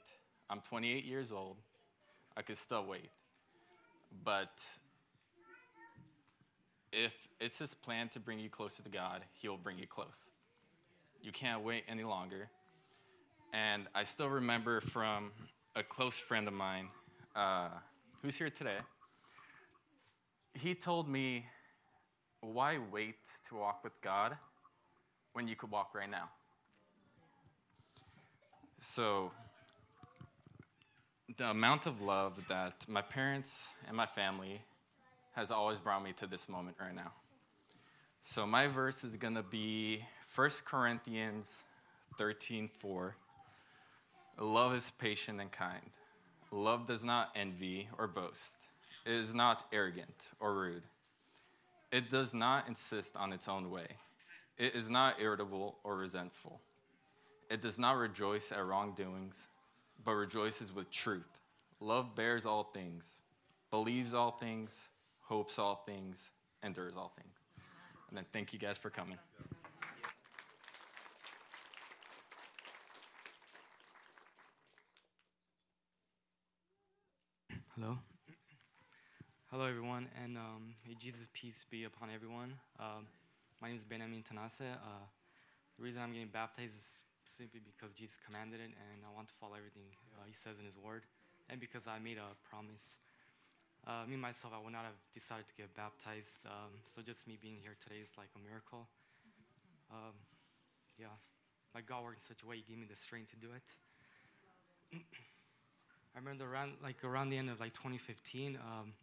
I'm 0.49 0.61
28 0.61 1.05
years 1.05 1.31
old. 1.31 1.57
I 2.35 2.41
could 2.41 2.57
still 2.57 2.85
wait. 2.85 3.09
But 4.23 4.63
if 6.91 7.27
it's 7.39 7.59
his 7.59 7.73
plan 7.73 8.09
to 8.09 8.19
bring 8.19 8.39
you 8.39 8.49
closer 8.49 8.83
to 8.83 8.89
God, 8.89 9.21
he'll 9.41 9.57
bring 9.57 9.77
you 9.77 9.87
close. 9.87 10.29
You 11.21 11.31
can't 11.31 11.63
wait 11.63 11.83
any 11.87 12.03
longer. 12.03 12.49
And 13.53 13.87
I 13.95 14.03
still 14.03 14.29
remember 14.29 14.81
from 14.81 15.31
a 15.75 15.83
close 15.83 16.17
friend 16.17 16.47
of 16.47 16.53
mine 16.53 16.87
uh, 17.35 17.69
who's 18.21 18.37
here 18.37 18.49
today. 18.49 18.77
He 20.53 20.75
told 20.75 21.07
me, 21.07 21.45
Why 22.41 22.79
wait 22.91 23.15
to 23.47 23.55
walk 23.55 23.83
with 23.83 23.99
God 24.01 24.37
when 25.33 25.47
you 25.47 25.55
could 25.55 25.71
walk 25.71 25.93
right 25.93 26.09
now? 26.09 26.29
So, 28.77 29.31
the 31.37 31.49
amount 31.49 31.85
of 31.85 32.01
love 32.01 32.39
that 32.47 32.85
my 32.87 33.01
parents 33.01 33.73
and 33.87 33.95
my 33.95 34.05
family 34.05 34.61
has 35.33 35.51
always 35.51 35.79
brought 35.79 36.03
me 36.03 36.13
to 36.13 36.27
this 36.27 36.49
moment 36.49 36.75
right 36.79 36.93
now. 36.93 37.11
So 38.23 38.45
my 38.45 38.67
verse 38.67 39.03
is 39.03 39.15
going 39.15 39.35
to 39.35 39.43
be 39.43 40.03
1 40.35 40.49
Corinthians 40.65 41.63
13:4. 42.17 43.15
Love 44.39 44.75
is 44.75 44.91
patient 44.91 45.39
and 45.41 45.51
kind. 45.51 45.89
Love 46.51 46.85
does 46.85 47.03
not 47.03 47.31
envy 47.35 47.87
or 47.97 48.07
boast. 48.07 48.53
It 49.05 49.13
is 49.13 49.33
not 49.33 49.65
arrogant 49.71 50.29
or 50.39 50.53
rude. 50.53 50.83
It 51.91 52.09
does 52.09 52.33
not 52.33 52.67
insist 52.67 53.17
on 53.17 53.33
its 53.33 53.47
own 53.47 53.69
way. 53.69 53.87
It 54.61 54.75
is 54.75 54.91
not 54.91 55.15
irritable 55.19 55.79
or 55.83 55.95
resentful. 55.95 56.61
It 57.49 57.63
does 57.63 57.79
not 57.79 57.97
rejoice 57.97 58.51
at 58.51 58.63
wrongdoings, 58.63 59.47
but 60.05 60.11
rejoices 60.11 60.71
with 60.71 60.91
truth. 60.91 61.39
Love 61.79 62.13
bears 62.13 62.45
all 62.45 62.65
things, 62.65 63.11
believes 63.71 64.13
all 64.13 64.29
things, 64.29 64.89
hopes 65.21 65.57
all 65.57 65.81
things, 65.87 66.29
endures 66.61 66.95
all 66.95 67.11
things. 67.17 67.33
And 68.09 68.15
then 68.15 68.25
thank 68.31 68.53
you 68.53 68.59
guys 68.59 68.77
for 68.77 68.91
coming. 68.91 69.17
Hello. 77.75 77.97
Hello, 79.49 79.65
everyone, 79.65 80.07
and 80.23 80.37
um, 80.37 80.75
may 80.87 80.93
Jesus' 80.93 81.27
peace 81.33 81.65
be 81.71 81.85
upon 81.85 82.09
everyone. 82.13 82.53
Um, 82.79 83.07
my 83.61 83.67
name 83.67 83.77
is 83.77 83.85
Benjamin 83.85 84.25
Tanase. 84.25 84.65
Uh, 84.73 85.05
the 85.77 85.83
reason 85.85 86.01
I'm 86.01 86.11
getting 86.11 86.33
baptized 86.33 86.73
is 86.73 87.05
simply 87.21 87.61
because 87.61 87.93
Jesus 87.93 88.17
commanded 88.17 88.57
it, 88.57 88.73
and 88.73 88.97
I 89.05 89.13
want 89.13 89.29
to 89.29 89.37
follow 89.37 89.53
everything 89.53 89.85
uh, 90.17 90.25
He 90.25 90.33
says 90.33 90.57
in 90.57 90.65
His 90.65 90.81
Word, 90.81 91.05
and 91.45 91.61
because 91.61 91.85
I 91.85 92.01
made 92.01 92.17
a 92.17 92.33
promise. 92.49 92.97
Uh, 93.85 94.09
me 94.09 94.17
myself, 94.17 94.53
I 94.57 94.61
would 94.61 94.73
not 94.73 94.85
have 94.85 94.97
decided 95.13 95.45
to 95.45 95.53
get 95.53 95.73
baptized. 95.77 96.45
Um, 96.45 96.73
so 96.89 97.05
just 97.05 97.29
me 97.29 97.37
being 97.37 97.57
here 97.61 97.77
today 97.77 98.01
is 98.01 98.13
like 98.17 98.29
a 98.33 98.41
miracle. 98.41 98.89
Um, 99.93 100.17
yeah, 100.97 101.13
like 101.77 101.85
God 101.85 102.01
worked 102.01 102.17
in 102.17 102.25
such 102.25 102.41
a 102.41 102.49
way, 102.49 102.57
He 102.57 102.65
gave 102.65 102.81
me 102.81 102.89
the 102.89 102.97
strength 102.97 103.29
to 103.29 103.37
do 103.37 103.53
it. 103.53 103.67
I 106.13 106.17
remember 106.17 106.49
around 106.49 106.81
like 106.81 107.05
around 107.05 107.29
the 107.29 107.37
end 107.37 107.53
of 107.53 107.61
like 107.61 107.77
2015, 107.77 108.57
um, 108.57 108.93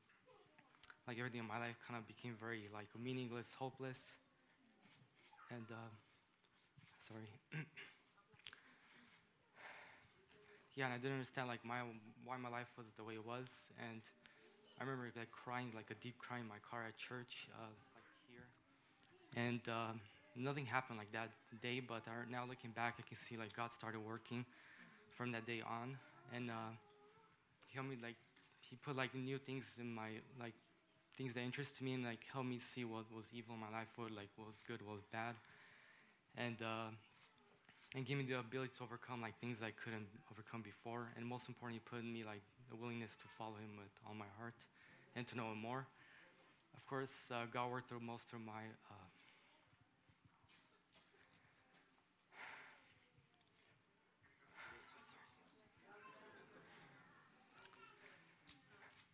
like 1.06 1.14
everything 1.18 1.46
in 1.46 1.46
my 1.46 1.62
life 1.62 1.78
kind 1.86 1.94
of 1.94 2.10
became 2.10 2.34
very 2.34 2.66
like 2.74 2.90
meaningless, 2.98 3.54
hopeless, 3.54 4.18
and 5.50 5.66
uh, 5.70 5.90
sorry. 6.98 7.28
yeah, 10.76 10.84
and 10.86 10.94
I 10.94 10.98
didn't 10.98 11.14
understand 11.14 11.48
like 11.48 11.64
my 11.64 11.80
why 12.24 12.36
my 12.36 12.48
life 12.48 12.68
was 12.76 12.86
the 12.96 13.04
way 13.04 13.14
it 13.14 13.24
was, 13.26 13.68
and 13.90 14.00
I 14.80 14.84
remember 14.84 15.10
like 15.16 15.30
crying 15.32 15.72
like 15.74 15.90
a 15.90 15.94
deep 15.94 16.18
cry 16.18 16.38
in 16.40 16.48
my 16.48 16.60
car 16.70 16.86
at 16.88 16.96
church, 16.96 17.48
uh, 17.54 17.72
like 17.94 18.04
here, 18.28 18.46
and 19.36 19.60
uh, 19.68 19.92
nothing 20.36 20.66
happened 20.66 20.98
like 20.98 21.12
that 21.12 21.30
day. 21.62 21.80
But 21.80 22.06
I, 22.08 22.30
now 22.30 22.44
looking 22.48 22.70
back, 22.70 22.96
I 22.98 23.02
can 23.06 23.16
see 23.16 23.36
like 23.36 23.54
God 23.56 23.72
started 23.72 24.00
working 24.00 24.44
from 25.16 25.32
that 25.32 25.46
day 25.46 25.62
on, 25.66 25.96
and 26.34 26.50
uh, 26.50 26.72
He 27.68 27.74
helped 27.76 27.90
me 27.90 27.96
like 28.02 28.16
He 28.60 28.76
put 28.76 28.96
like 28.96 29.14
new 29.14 29.38
things 29.38 29.78
in 29.80 29.92
my 29.94 30.10
like 30.40 30.54
things 31.18 31.34
that 31.34 31.40
interest 31.40 31.82
me 31.82 31.94
and 31.94 32.04
like 32.04 32.20
helped 32.32 32.48
me 32.48 32.60
see 32.60 32.84
what 32.84 33.04
was 33.12 33.28
evil 33.34 33.56
in 33.56 33.60
my 33.60 33.68
life, 33.76 33.88
what 33.96 34.12
like 34.12 34.28
what 34.36 34.46
was 34.46 34.62
good, 34.66 34.80
what 34.86 34.94
was 34.94 35.04
bad, 35.10 35.34
and 36.36 36.62
uh, 36.62 36.94
and 37.96 38.06
gave 38.06 38.16
me 38.16 38.24
the 38.24 38.38
ability 38.38 38.70
to 38.78 38.84
overcome 38.84 39.20
like 39.20 39.36
things 39.40 39.60
I 39.60 39.72
couldn't 39.72 40.06
overcome 40.30 40.62
before, 40.62 41.10
and 41.16 41.26
most 41.26 41.48
importantly, 41.48 41.82
put 41.84 41.98
in 41.98 42.12
me 42.12 42.22
like 42.22 42.42
the 42.70 42.76
willingness 42.76 43.16
to 43.16 43.26
follow 43.26 43.56
Him 43.56 43.76
with 43.76 43.90
all 44.06 44.14
my 44.14 44.30
heart 44.38 44.54
and 45.16 45.26
to 45.26 45.36
know 45.36 45.50
Him 45.50 45.58
more. 45.58 45.88
Of 46.76 46.86
course, 46.86 47.32
uh, 47.34 47.46
God 47.52 47.72
worked 47.72 47.88
through 47.88 47.98
most 48.00 48.32
of 48.32 48.38
my. 48.40 48.62
Uh, 48.88 48.94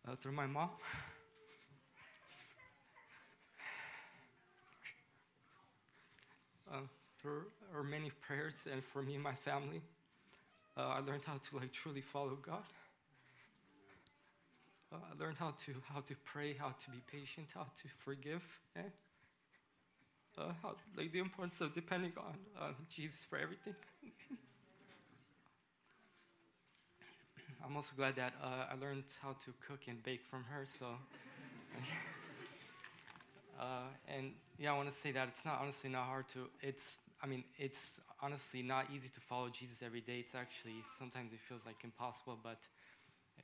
uh, 0.11 0.15
through 0.15 0.33
my 0.33 0.45
mom. 0.45 0.69
Through 7.21 7.43
our 7.73 7.83
many 7.83 8.11
prayers 8.21 8.67
and 8.71 8.83
for 8.83 9.01
me 9.01 9.15
and 9.15 9.23
my 9.23 9.33
family, 9.33 9.81
uh, 10.77 10.81
I 10.81 10.99
learned 10.99 11.23
how 11.25 11.39
to 11.49 11.57
like 11.57 11.71
truly 11.71 12.01
follow 12.01 12.37
God. 12.41 12.63
Uh, 14.93 14.97
I 15.11 15.23
learned 15.23 15.37
how 15.37 15.53
to 15.65 15.73
how 15.91 16.01
to 16.01 16.15
pray, 16.23 16.53
how 16.53 16.69
to 16.69 16.91
be 16.91 17.01
patient, 17.11 17.47
how 17.53 17.63
to 17.63 17.87
forgive, 17.97 18.43
and 18.75 18.91
uh, 20.37 20.53
how 20.61 20.75
like 20.95 21.11
the 21.11 21.19
importance 21.19 21.61
of 21.61 21.73
depending 21.73 22.13
on 22.17 22.75
Jesus 22.89 23.25
for 23.25 23.37
everything. 23.37 23.75
I'm 27.65 27.75
also 27.75 27.93
glad 27.97 28.15
that 28.17 28.33
uh, 28.43 28.71
I 28.71 28.75
learned 28.79 29.05
how 29.19 29.31
to 29.31 29.53
cook 29.67 29.79
and 29.87 30.03
bake 30.03 30.23
from 30.23 30.43
her. 30.43 30.65
So, 30.67 30.85
uh, 33.59 33.87
and 34.07 34.33
yeah, 34.57 34.73
I 34.73 34.77
want 34.77 34.89
to 34.89 34.95
say 34.95 35.11
that 35.11 35.27
it's 35.27 35.45
not 35.45 35.59
honestly 35.61 35.89
not 35.89 36.05
hard 36.05 36.27
to. 36.29 36.47
It's 36.61 36.99
I 37.21 37.27
mean 37.27 37.43
it's 37.57 37.99
honestly 38.21 38.61
not 38.61 38.87
easy 38.93 39.09
to 39.09 39.19
follow 39.19 39.49
Jesus 39.49 39.81
every 39.81 40.01
day. 40.01 40.19
It's 40.19 40.35
actually 40.35 40.83
sometimes 40.97 41.33
it 41.33 41.39
feels 41.39 41.65
like 41.65 41.83
impossible, 41.83 42.37
but 42.41 42.59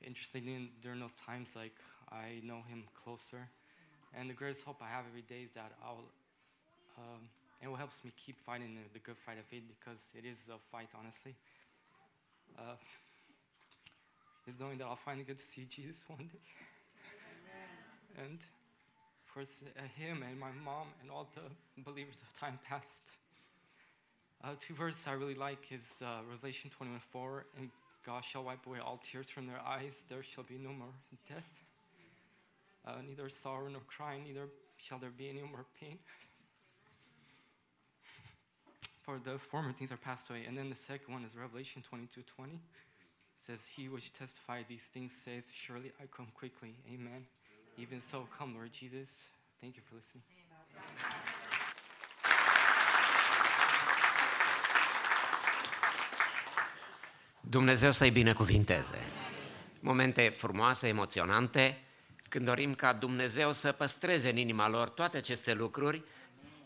interestingly 0.04 0.70
during 0.80 1.00
those 1.00 1.14
times 1.14 1.54
like 1.54 1.74
I 2.10 2.40
know 2.42 2.62
Him 2.68 2.84
closer, 2.94 3.48
and 4.14 4.28
the 4.28 4.34
greatest 4.34 4.64
hope 4.64 4.80
I 4.80 4.88
have 4.88 5.04
every 5.08 5.22
day 5.22 5.42
is 5.44 5.52
that 5.54 5.72
I'll. 5.84 6.04
Um, 6.98 7.28
it 7.62 7.68
will 7.68 7.76
helps 7.76 8.04
me 8.04 8.10
keep 8.16 8.40
fighting 8.40 8.76
the, 8.92 8.98
good 8.98 9.16
fight 9.16 9.38
of 9.38 9.44
faith 9.44 9.62
because 9.78 10.12
it 10.18 10.26
is 10.26 10.50
a 10.52 10.58
fight, 10.58 10.88
honestly. 10.98 11.36
Uh, 12.58 12.74
is 14.48 14.58
knowing 14.58 14.78
that 14.78 14.84
I'll 14.84 14.96
finally 14.96 15.24
get 15.24 15.38
to 15.38 15.44
see 15.44 15.64
Jesus 15.64 16.04
one 16.08 16.26
day. 16.26 16.40
And 18.18 18.40
course, 19.32 19.62
uh, 19.78 19.82
him 19.96 20.22
and 20.28 20.38
my 20.38 20.50
mom 20.64 20.88
and 21.00 21.10
all 21.10 21.26
the 21.34 21.42
believers 21.82 22.16
of 22.22 22.38
time 22.38 22.58
past. 22.68 23.12
Uh, 24.44 24.50
two 24.58 24.74
verses 24.74 25.06
I 25.06 25.12
really 25.12 25.34
like 25.34 25.70
is 25.70 26.02
uh, 26.04 26.20
Revelation 26.28 26.68
21 26.70 27.00
4, 27.00 27.46
and 27.58 27.70
God 28.04 28.24
shall 28.24 28.42
wipe 28.44 28.66
away 28.66 28.80
all 28.80 29.00
tears 29.02 29.30
from 29.30 29.46
their 29.46 29.60
eyes. 29.60 30.04
There 30.08 30.22
shall 30.22 30.44
be 30.44 30.58
no 30.58 30.70
more 30.70 30.92
death, 31.28 31.64
uh, 32.86 32.96
neither 33.06 33.30
sorrow 33.30 33.68
nor 33.68 33.80
crying, 33.86 34.24
neither 34.24 34.48
shall 34.76 34.98
there 34.98 35.12
be 35.16 35.30
any 35.30 35.40
more 35.40 35.64
pain. 35.80 35.98
For 39.02 39.18
the 39.24 39.38
former 39.38 39.72
things 39.72 39.92
are 39.92 39.96
passed 39.96 40.28
away. 40.28 40.44
And 40.46 40.58
then 40.58 40.68
the 40.68 40.76
second 40.76 41.12
one 41.12 41.24
is 41.24 41.34
Revelation 41.36 41.82
22 41.88 42.22
20. 42.22 42.52
It 42.52 42.58
says, 43.38 43.66
He 43.66 43.88
which 43.88 44.12
testified 44.12 44.66
these 44.68 44.88
things 44.88 45.12
saith, 45.12 45.46
Surely 45.52 45.90
I 46.00 46.04
come 46.14 46.28
quickly. 46.34 46.74
Amen. 46.92 47.26
Even 47.76 48.00
so, 48.00 48.26
come, 48.38 48.52
Lord 48.56 48.74
Jesus. 48.74 49.30
Thank 49.60 49.76
you 49.76 49.84
for 49.88 49.96
listening. 49.96 50.24
Dumnezeu 57.40 57.92
să-i 57.92 58.10
binecuvinteze. 58.10 58.98
Momente 59.80 60.28
frumoase, 60.28 60.88
emoționante, 60.88 61.82
când 62.28 62.44
dorim 62.44 62.74
ca 62.74 62.92
Dumnezeu 62.92 63.52
să 63.52 63.72
păstreze 63.72 64.30
în 64.30 64.36
inima 64.36 64.68
lor 64.68 64.88
toate 64.88 65.16
aceste 65.16 65.52
lucruri, 65.52 66.02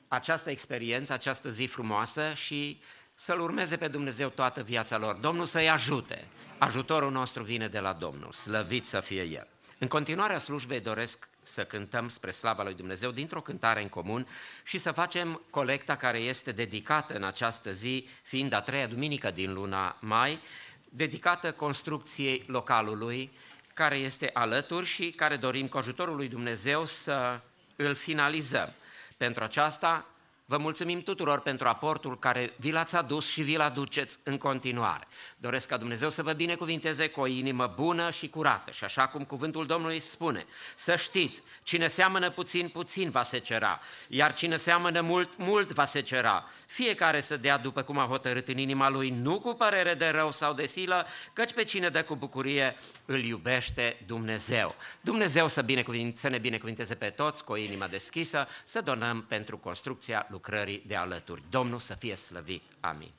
această 0.09 0.51
experiență, 0.51 1.13
această 1.13 1.51
zi 1.51 1.67
frumoasă 1.67 2.33
și 2.35 2.81
să-L 3.15 3.41
urmeze 3.41 3.77
pe 3.77 3.89
Dumnezeu 3.89 4.29
toată 4.29 4.63
viața 4.63 4.99
lor. 4.99 5.15
Domnul 5.15 5.47
să-i 5.47 5.69
ajute. 5.69 6.25
Ajutorul 6.59 7.11
nostru 7.11 7.43
vine 7.43 7.69
de 7.69 7.79
la 7.79 7.93
Domnul, 7.93 8.33
slăvit 8.33 8.87
să 8.87 9.01
fie 9.01 9.23
El. 9.23 9.49
În 9.79 9.89
continuarea 9.89 10.39
slujbei 10.39 10.81
doresc 10.81 11.29
să 11.43 11.65
cântăm 11.65 12.09
spre 12.09 12.31
slava 12.31 12.63
lui 12.63 12.75
Dumnezeu 12.75 13.11
dintr-o 13.11 13.41
cântare 13.41 13.83
în 13.83 13.89
comun 13.89 14.29
și 14.65 14.79
să 14.79 14.93
facem 14.93 15.43
colecta 15.51 15.97
care 15.97 16.19
este 16.19 16.53
dedicată 16.53 17.15
în 17.15 17.25
această 17.25 17.73
zi, 17.73 18.09
fiind 18.23 18.53
a 18.53 18.61
treia 18.61 18.87
duminică 18.87 19.31
din 19.31 19.53
luna 19.53 19.97
mai, 20.01 20.41
dedicată 20.89 21.53
construcției 21.53 22.45
localului, 22.47 23.33
care 23.75 23.97
este 23.97 24.31
alături 24.33 24.87
și 24.87 25.11
care 25.11 25.37
dorim 25.37 25.69
cu 25.69 25.79
ajutorul 25.79 26.17
lui 26.17 26.29
Dumnezeu 26.29 26.87
să 26.87 27.41
îl 27.77 27.95
finalizăm. 27.95 28.73
Pentru 29.17 29.45
aceasta 29.45 30.07
Vă 30.49 30.57
mulțumim 30.57 31.03
tuturor 31.03 31.41
pentru 31.41 31.69
aportul 31.69 32.19
care 32.19 32.51
vi 32.57 32.71
l-ați 32.71 32.97
adus 32.97 33.27
și 33.27 33.43
vi-l 33.43 33.61
aduceți 33.61 34.19
în 34.23 34.39
continuare. 34.39 35.07
Doresc 35.37 35.69
ca 35.69 35.77
Dumnezeu 35.77 36.11
să 36.11 36.23
vă 36.23 36.33
binecuvinteze 36.33 37.09
cu 37.09 37.21
o 37.21 37.27
inimă 37.27 37.73
bună 37.77 38.11
și 38.11 38.29
curată 38.29 38.71
și 38.71 38.85
așa 38.85 39.09
cum 39.09 39.25
cuvântul 39.25 39.67
Domnului 39.67 40.01
spune, 40.01 40.47
să 40.77 40.97
știți, 40.97 41.43
cine 41.63 41.89
seamănă 41.89 42.31
puțin, 42.31 42.69
puțin 42.69 43.11
va 43.11 43.23
se 43.23 43.39
cera, 43.39 43.81
iar 44.09 44.35
cine 44.35 44.57
seamănă 44.57 45.01
mult, 45.01 45.37
mult 45.37 45.73
va 45.73 45.85
se 45.85 46.01
cera. 46.01 46.45
Fiecare 46.67 47.21
să 47.21 47.37
dea 47.37 47.59
după 47.59 47.83
cum 47.83 47.99
a 47.99 48.07
hotărât 48.07 48.49
în 48.49 48.59
inima 48.59 48.89
lui, 48.89 49.11
nu 49.11 49.41
cu 49.41 49.55
părere 49.55 49.95
de 49.95 50.09
rău 50.09 50.33
sau 50.33 50.53
de 50.53 50.67
silă, 50.67 51.07
căci 51.33 51.53
pe 51.53 51.65
cine 51.65 51.89
dă 51.89 52.03
cu 52.03 52.17
bucurie 52.17 52.77
îl 53.05 53.25
iubește 53.25 54.03
Dumnezeu. 54.07 54.75
Dumnezeu 55.01 55.49
să, 55.49 55.63
binecuvinte, 55.63 56.19
să 56.19 56.29
ne 56.29 56.39
binecuvinteze 56.39 56.95
pe 56.95 57.11
toți 57.11 57.45
cu 57.45 57.53
o 57.53 57.57
inimă 57.57 57.87
deschisă, 57.87 58.49
să 58.65 58.81
donăm 58.81 59.25
pentru 59.29 59.59
construcția 59.59 60.27
lucrării 60.37 60.83
de 60.87 60.97
alături. 60.97 61.43
Domnul 61.51 61.79
să 61.79 61.95
fie 61.95 62.15
slăvit. 62.15 62.63
Amin. 62.81 63.13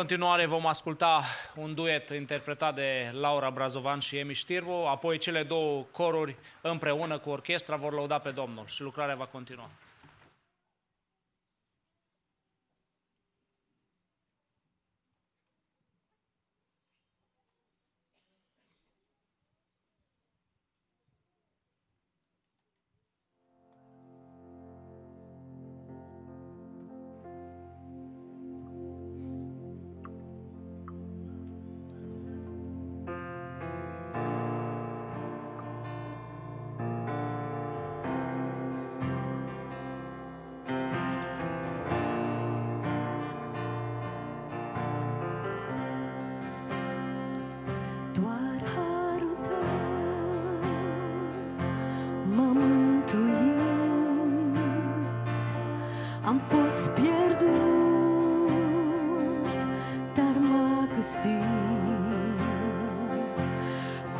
Continuare 0.00 0.46
vom 0.46 0.66
asculta 0.66 1.22
un 1.54 1.74
duet 1.74 2.08
interpretat 2.10 2.74
de 2.74 3.10
Laura 3.12 3.50
Brazovan 3.50 3.98
și 3.98 4.16
Emi 4.16 4.34
Știrbu, 4.34 4.72
apoi 4.72 5.18
cele 5.18 5.42
două 5.42 5.86
coruri 5.92 6.36
împreună 6.60 7.18
cu 7.18 7.30
orchestra 7.30 7.76
vor 7.76 7.92
lăuda 7.92 8.18
pe 8.18 8.30
Domnul 8.30 8.64
și 8.66 8.82
lucrarea 8.82 9.14
va 9.14 9.24
continua. 9.24 9.70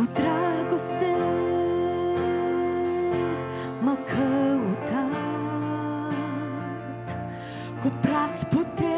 Cu 0.00 0.08
dragoste 0.14 1.16
m-a 3.80 3.96
căutat. 4.10 5.16
Cu 7.82 7.92
braț 8.00 8.42
putere 8.42 8.89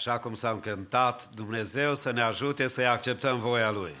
Așa 0.00 0.18
cum 0.18 0.34
s-a 0.34 0.50
încântat, 0.50 1.30
Dumnezeu 1.34 1.94
să 1.94 2.10
ne 2.10 2.22
ajute 2.22 2.66
să-i 2.66 2.86
acceptăm 2.86 3.40
voia 3.40 3.70
Lui. 3.70 3.94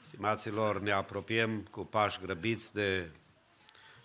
Stimaților, 0.00 0.80
ne 0.80 0.90
apropiem 0.92 1.60
cu 1.70 1.84
pași 1.84 2.20
grăbiți 2.20 2.74
de 2.74 3.10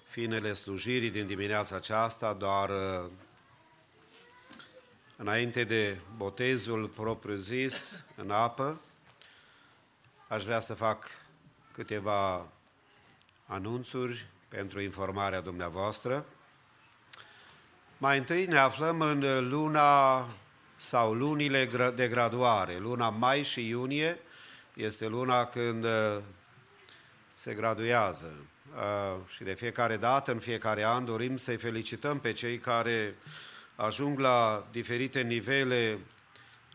finele 0.10 0.54
slujirii 0.54 1.10
din 1.10 1.28
dimineața 1.28 1.76
aceasta, 1.76 2.34
doar 2.34 2.70
uh, 2.70 3.10
înainte 5.16 5.64
de 5.64 6.00
botezul 6.16 6.88
propriu-zis 6.88 7.92
în 8.16 8.32
apă, 8.32 8.82
aș 10.28 10.44
vrea 10.44 10.60
să 10.60 10.74
fac 10.74 11.08
câteva 11.72 12.48
anunțuri 13.46 14.28
pentru 14.48 14.82
informarea 14.82 15.42
dumneavoastră. 15.42 16.26
Mai 18.02 18.18
întâi 18.18 18.46
ne 18.46 18.58
aflăm 18.58 19.02
în 19.02 19.50
luna 19.50 20.28
sau 20.76 21.14
lunile 21.14 21.68
gra- 21.68 21.96
de 21.96 22.08
graduare. 22.08 22.78
Luna 22.78 23.10
mai 23.10 23.44
și 23.44 23.68
iunie 23.68 24.20
este 24.74 25.08
luna 25.08 25.46
când 25.46 25.84
uh, 25.84 26.18
se 27.34 27.54
graduează. 27.54 28.34
Uh, 28.76 29.20
Și 29.28 29.44
de 29.44 29.54
fiecare 29.54 29.98
dată, 29.98 30.32
în 30.32 30.40
fiecare 30.40 30.84
an, 30.84 31.06
dorim 31.06 31.38
să-i 31.38 31.58
felicităm 31.58 32.20
pe 32.20 32.34
cei 32.34 32.60
care 32.60 33.16
ajung 33.76 34.20
la 34.20 34.68
diferite 34.72 35.22
nivele 35.22 35.98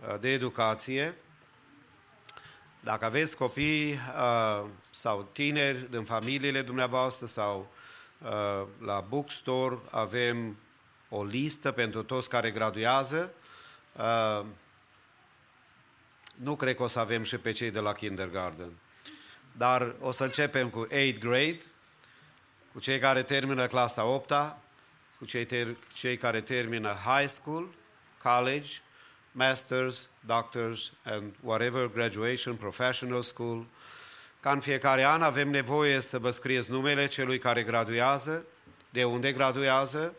uh, 0.09 0.20
de 0.20 0.28
educație. 0.32 1.15
Dacă 2.81 3.05
aveți 3.05 3.36
copii 3.36 3.93
uh, 3.93 4.65
sau 4.90 5.28
tineri 5.32 5.90
din 5.90 6.05
familiile 6.05 6.62
dumneavoastră 6.62 7.27
sau 7.27 7.73
uh, 8.19 8.66
la 8.85 9.05
bookstore 9.09 9.78
avem 9.90 10.57
o 11.09 11.24
listă 11.24 11.70
pentru 11.70 12.03
toți 12.03 12.28
care 12.28 12.51
graduează. 12.51 13.33
Uh, 13.93 14.45
nu 16.35 16.57
cred 16.57 16.77
că 16.77 16.83
o 16.83 16.87
să 16.87 16.99
avem 16.99 17.23
și 17.23 17.37
pe 17.37 17.53
cei 17.53 17.70
de 17.70 17.78
la 17.78 17.93
kindergarten. 17.93 18.73
Dar 19.53 19.95
o 20.01 20.11
să 20.11 20.24
începem 20.24 20.69
cu 20.69 20.87
8th 20.87 21.19
grade, 21.19 21.61
cu 22.73 22.81
cei 22.81 22.99
care 22.99 23.23
termină 23.23 23.66
clasa 23.66 24.05
8 24.05 24.33
cu 25.19 25.24
cei, 25.24 25.45
ter- 25.45 25.77
cei 25.93 26.16
care 26.16 26.41
termină 26.41 26.89
high 26.89 27.28
school, 27.28 27.69
college, 28.23 28.70
masters, 29.33 30.09
doctors 30.20 30.93
and 31.05 31.35
whatever 31.41 31.87
graduation, 31.87 32.57
professional 32.57 33.23
school. 33.23 33.66
Ca 34.41 34.51
în 34.51 34.61
fiecare 34.61 35.05
an 35.05 35.23
avem 35.23 35.49
nevoie 35.49 36.01
să 36.01 36.19
vă 36.19 36.31
scrieți 36.31 36.70
numele 36.70 37.07
celui 37.07 37.39
care 37.39 37.62
graduează, 37.62 38.45
de 38.91 39.05
unde 39.05 39.33
graduează 39.33 40.15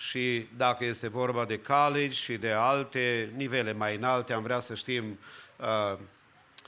și 0.00 0.46
dacă 0.56 0.84
este 0.84 1.08
vorba 1.08 1.44
de 1.44 1.60
college 1.60 2.12
și 2.12 2.36
de 2.36 2.50
alte 2.50 3.32
nivele 3.36 3.72
mai 3.72 3.96
înalte, 3.96 4.32
am 4.32 4.42
vrea 4.42 4.58
să 4.58 4.74
știm 4.74 5.18
uh, 5.56 5.98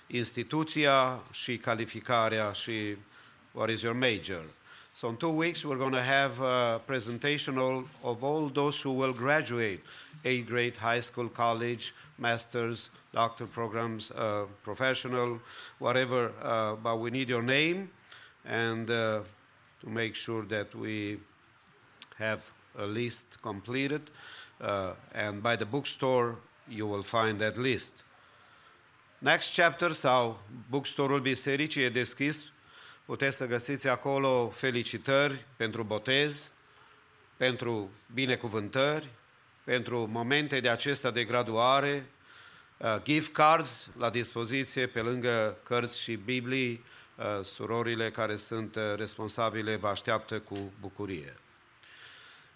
instituția 0.06 1.22
și 1.30 1.56
calificarea 1.56 2.52
și 2.52 2.96
what 3.52 3.70
is 3.70 3.80
your 3.82 3.96
major. 3.96 4.44
So 4.92 5.08
in 5.08 5.16
two 5.16 5.30
weeks 5.30 5.62
we're 5.62 5.78
going 5.78 5.94
to 5.94 6.02
have 6.02 6.32
a 6.40 6.78
presentation 6.84 7.58
all, 7.58 7.86
of 8.02 8.22
all 8.22 8.50
those 8.50 8.88
who 8.88 8.94
will 8.94 9.14
graduate, 9.14 9.80
eighth 10.22 10.48
grade, 10.48 10.76
high 10.76 11.00
school, 11.00 11.28
college, 11.28 11.92
masters, 12.16 12.90
doctor 13.10 13.46
programs, 13.46 14.10
uh, 14.10 14.46
professional, 14.62 15.40
whatever. 15.78 16.32
Uh, 16.42 16.74
but 16.82 16.96
we 16.96 17.10
need 17.10 17.28
your 17.28 17.42
name 17.42 17.90
and 18.44 18.90
uh, 18.90 19.20
to 19.80 19.88
make 19.88 20.14
sure 20.14 20.44
that 20.44 20.74
we 20.74 21.18
have 22.18 22.38
a 22.38 22.61
list 22.74 23.26
completed. 23.40 24.00
Uh, 24.60 24.94
and 25.12 25.42
by 25.42 25.56
the 25.56 25.64
bookstore 25.64 26.36
you 26.68 26.86
will 26.86 27.02
find 27.02 27.38
that 27.38 27.56
list. 27.56 28.04
Next 29.18 29.54
chapter 29.54 29.92
sau 29.92 30.42
bookstore-ul 30.68 31.20
bisericii 31.20 31.82
e 31.82 31.88
deschis. 31.88 32.44
Puteți 33.04 33.36
să 33.36 33.46
găsiți 33.46 33.88
acolo 33.88 34.48
felicitări 34.54 35.46
pentru 35.56 35.82
botez, 35.82 36.50
pentru 37.36 37.90
binecuvântări, 38.14 39.08
pentru 39.64 40.06
momente 40.06 40.60
de 40.60 40.68
acestea 40.68 41.10
de 41.10 41.24
graduare, 41.24 42.06
uh, 42.76 42.96
gift 43.02 43.32
cards 43.32 43.86
la 43.98 44.10
dispoziție 44.10 44.86
pe 44.86 45.00
lângă 45.00 45.58
cărți 45.62 46.00
și 46.00 46.14
Biblii, 46.14 46.84
uh, 47.16 47.44
surorile 47.44 48.10
care 48.10 48.36
sunt 48.36 48.76
uh, 48.76 48.82
responsabile 48.96 49.76
vă 49.76 49.88
așteaptă 49.88 50.40
cu 50.40 50.72
bucurie. 50.80 51.36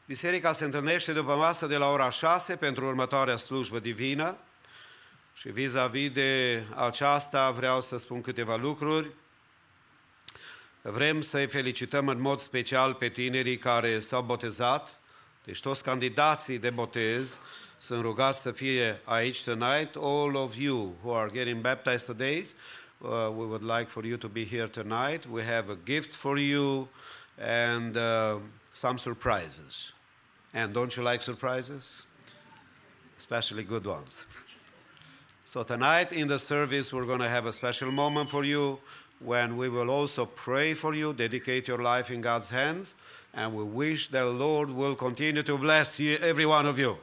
Biserica 0.07 0.53
se 0.53 0.65
întâlnește 0.65 1.12
după 1.12 1.35
masă 1.35 1.66
de 1.66 1.77
la 1.77 1.91
ora 1.91 2.11
6 2.11 2.57
pentru 2.57 2.87
următoarea 2.87 3.37
slujbă 3.37 3.78
divină 3.78 4.37
și 5.35 5.49
vis-a-vis 5.49 6.11
de 6.11 6.62
aceasta 6.74 7.51
vreau 7.51 7.81
să 7.81 7.97
spun 7.97 8.20
câteva 8.20 8.57
lucruri. 8.57 9.11
Vrem 10.83 11.20
să-i 11.20 11.47
felicităm 11.47 12.09
în 12.09 12.20
mod 12.20 12.41
special 12.41 12.95
pe 12.95 13.09
tinerii 13.09 13.59
care 13.59 14.01
s-au 14.01 14.23
botezat, 14.23 15.01
deci 15.45 15.61
toți 15.61 15.83
candidații 15.83 16.59
de 16.59 16.70
botez 16.70 17.39
sunt 17.78 18.03
rugați 18.03 18.41
să 18.41 18.51
fie 18.51 19.01
aici 19.05 19.45
tonight. 19.45 19.95
All 19.97 20.35
of 20.35 20.57
you 20.57 20.97
who 21.03 21.16
are 21.16 21.31
getting 21.33 21.61
baptized 21.61 22.07
today, 22.07 22.47
uh, 22.99 23.09
we 23.11 23.45
would 23.45 23.62
like 23.62 23.91
for 23.91 24.05
you 24.05 24.16
to 24.16 24.28
be 24.28 24.45
here 24.45 24.66
tonight. 24.66 25.24
We 25.31 25.45
have 25.45 25.70
a 25.70 25.78
gift 25.85 26.15
for 26.15 26.39
you 26.39 26.89
and 27.39 27.97
uh, 27.97 28.37
some 28.73 28.97
surprises. 28.97 29.95
And 30.57 30.73
don't 30.73 30.97
you 30.97 31.03
like 31.03 31.23
surprises? 31.23 32.07
Especially 33.19 33.62
good 33.62 33.85
ones. 33.85 34.24
So 35.45 35.62
tonight 35.62 36.12
in 36.12 36.28
the 36.28 36.39
service, 36.39 36.95
we're 36.95 37.05
going 37.05 37.20
to 37.20 37.28
have 37.28 37.45
a 37.45 37.53
special 37.53 37.93
moment 37.93 38.31
for 38.31 38.43
you 38.43 38.78
when 39.19 39.59
we 39.59 39.69
will 39.69 39.91
also 39.91 40.24
pray 40.24 40.73
for 40.73 40.95
you, 40.95 41.12
dedicate 41.12 41.69
your 41.69 41.83
life 41.83 42.11
in 42.11 42.23
God's 42.23 42.49
hands, 42.49 42.95
and 43.35 43.55
we 43.55 43.65
wish 43.65 44.09
the 44.09 44.24
Lord 44.24 44.70
will 44.70 44.95
continue 44.95 45.43
to 45.43 45.59
bless 45.59 45.99
you, 45.99 46.16
every 46.23 46.47
one 46.47 46.65
of 46.66 46.78
you. 46.78 46.97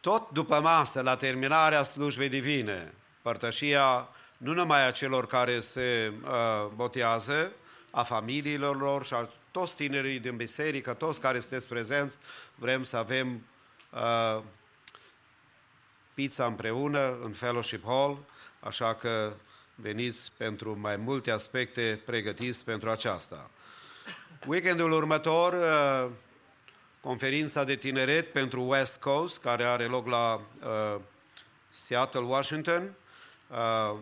Tot 0.00 0.32
după 0.32 0.60
masă, 0.60 1.00
la 1.00 1.16
terminarea 1.16 1.82
slujbei 1.82 2.28
divine, 2.28 2.94
părtășia 3.22 4.08
nu 4.36 4.52
numai 4.52 4.86
a 4.86 4.90
celor 4.90 5.26
care 5.26 5.60
se 5.60 6.12
uh, 6.24 6.66
botează, 6.74 7.52
a 7.90 8.02
familiilor 8.02 8.80
lor 8.80 9.04
și 9.04 9.14
a 9.14 9.28
toți 9.52 9.76
tinerii 9.76 10.18
din 10.18 10.36
biserică, 10.36 10.92
toți 10.94 11.20
care 11.20 11.38
sunteți 11.38 11.68
prezenți, 11.68 12.18
vrem 12.54 12.82
să 12.82 12.96
avem 12.96 13.46
uh, 13.90 14.42
pizza 16.14 16.46
împreună 16.46 17.18
în 17.22 17.32
Fellowship 17.32 17.84
Hall, 17.84 18.24
așa 18.60 18.94
că 18.94 19.32
veniți 19.74 20.32
pentru 20.36 20.78
mai 20.78 20.96
multe 20.96 21.30
aspecte 21.30 22.00
pregătiți 22.04 22.64
pentru 22.64 22.90
aceasta. 22.90 23.50
Weekendul 24.46 24.92
următor, 24.92 25.52
uh, 25.52 26.10
conferința 27.00 27.64
de 27.64 27.76
tineret 27.76 28.32
pentru 28.32 28.62
West 28.62 28.96
Coast, 28.96 29.38
care 29.38 29.64
are 29.64 29.84
loc 29.84 30.06
la 30.06 30.34
uh, 30.62 31.00
Seattle, 31.70 32.20
Washington. 32.20 32.94
Uh, 33.48 33.96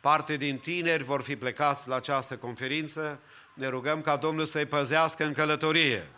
parte 0.00 0.36
din 0.36 0.58
tineri 0.58 1.02
vor 1.02 1.22
fi 1.22 1.36
plecați 1.36 1.88
la 1.88 1.94
această 1.94 2.36
conferință. 2.36 3.20
Ne 3.56 3.68
rugăm 3.68 4.00
ca 4.00 4.16
Domnul 4.16 4.44
să-i 4.44 4.66
păzească 4.66 5.24
în 5.24 5.32
călătorie. 5.32 6.08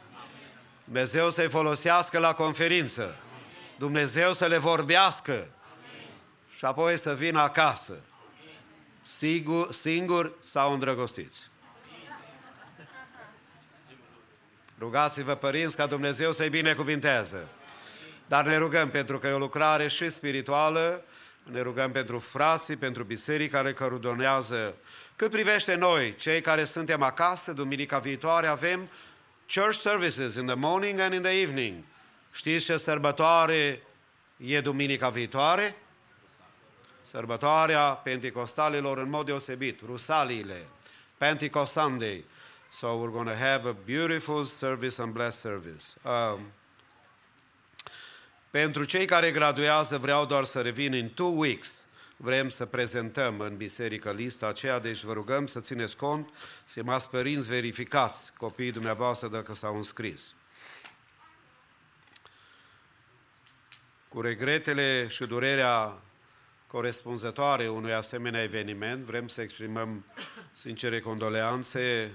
Dumnezeu 0.85 1.31
să-i 1.31 1.48
folosească 1.48 2.19
la 2.19 2.35
conferință. 2.35 3.16
Dumnezeu 3.77 4.32
să 4.32 4.47
le 4.47 4.59
vorbească 4.59 5.48
și 6.56 6.65
apoi 6.65 6.97
să 6.97 7.15
vină 7.15 7.40
acasă, 7.40 7.93
sigur, 9.02 9.73
singur 9.73 10.32
sau 10.43 10.73
îndrăgostiți. 10.73 11.51
Rugați-vă, 14.78 15.35
părinți, 15.35 15.77
ca 15.77 15.86
Dumnezeu 15.86 16.32
să-i 16.32 16.48
binecuvinteze. 16.48 17.48
Dar 18.27 18.44
ne 18.44 18.56
rugăm 18.56 18.90
pentru 18.90 19.19
că 19.19 19.27
e 19.27 19.32
o 19.32 19.39
lucrare 19.39 19.89
și 19.89 20.10
spirituală, 20.10 21.05
ne 21.43 21.60
rugăm 21.60 21.93
pentru 21.93 22.19
frații, 22.19 22.77
pentru 22.77 23.05
biserica 23.05 23.56
care 23.56 23.73
cărudonează. 23.73 24.74
Cât 25.19 25.31
privește 25.31 25.74
noi, 25.74 26.16
cei 26.16 26.40
care 26.40 26.65
suntem 26.65 27.03
acasă, 27.03 27.53
duminica 27.53 27.99
viitoare, 27.99 28.47
avem 28.47 28.89
church 29.55 29.78
services 29.78 30.35
in 30.35 30.47
the 30.47 30.55
morning 30.55 31.01
and 31.01 31.15
in 31.15 31.23
the 31.23 31.40
evening. 31.40 31.85
Știți 32.32 32.65
ce 32.65 32.77
sărbătoare 32.77 33.82
e 34.36 34.61
duminica 34.61 35.09
viitoare? 35.09 35.77
Sărbătoarea 37.03 37.82
Pentecostalilor 37.82 38.99
în 38.99 39.11
mod 39.11 39.27
deosebit, 39.27 39.81
Rusaliile, 39.86 40.66
Pentecost 41.16 41.73
Sunday. 41.73 42.24
So 42.69 42.86
we're 42.86 43.12
going 43.12 43.28
to 43.28 43.35
have 43.35 43.69
a 43.69 43.77
beautiful 43.85 44.45
service 44.45 45.03
and 45.03 45.12
blessed 45.12 45.40
service. 45.40 45.85
Um, 46.03 46.53
pentru 48.51 48.85
cei 48.85 49.07
care 49.07 49.31
graduează, 49.31 49.99
vreau 49.99 50.27
doar 50.27 50.45
să 50.45 50.61
revin 50.61 50.93
în 50.93 51.09
two 51.09 51.32
weeks. 51.36 51.82
Vrem 52.20 52.49
să 52.49 52.66
prezentăm 52.66 53.40
în 53.40 53.57
biserică 53.57 54.12
lista 54.12 54.47
aceea, 54.47 54.78
deci 54.78 55.03
vă 55.03 55.12
rugăm 55.12 55.47
să 55.47 55.61
țineți 55.61 55.97
cont, 55.97 56.31
să 56.65 56.82
mați 56.82 57.11
părinți 57.11 57.49
verificați 57.49 58.32
copiii 58.36 58.70
dumneavoastră 58.70 59.28
dacă 59.28 59.55
s-au 59.55 59.77
înscris. 59.77 60.35
Cu 64.09 64.20
regretele 64.20 65.07
și 65.09 65.27
durerea 65.27 66.03
corespunzătoare 66.66 67.69
unui 67.69 67.93
asemenea 67.93 68.43
eveniment, 68.43 69.05
vrem 69.05 69.28
să 69.28 69.40
exprimăm 69.40 70.05
sincere 70.53 71.01
condoleanțe 71.01 72.12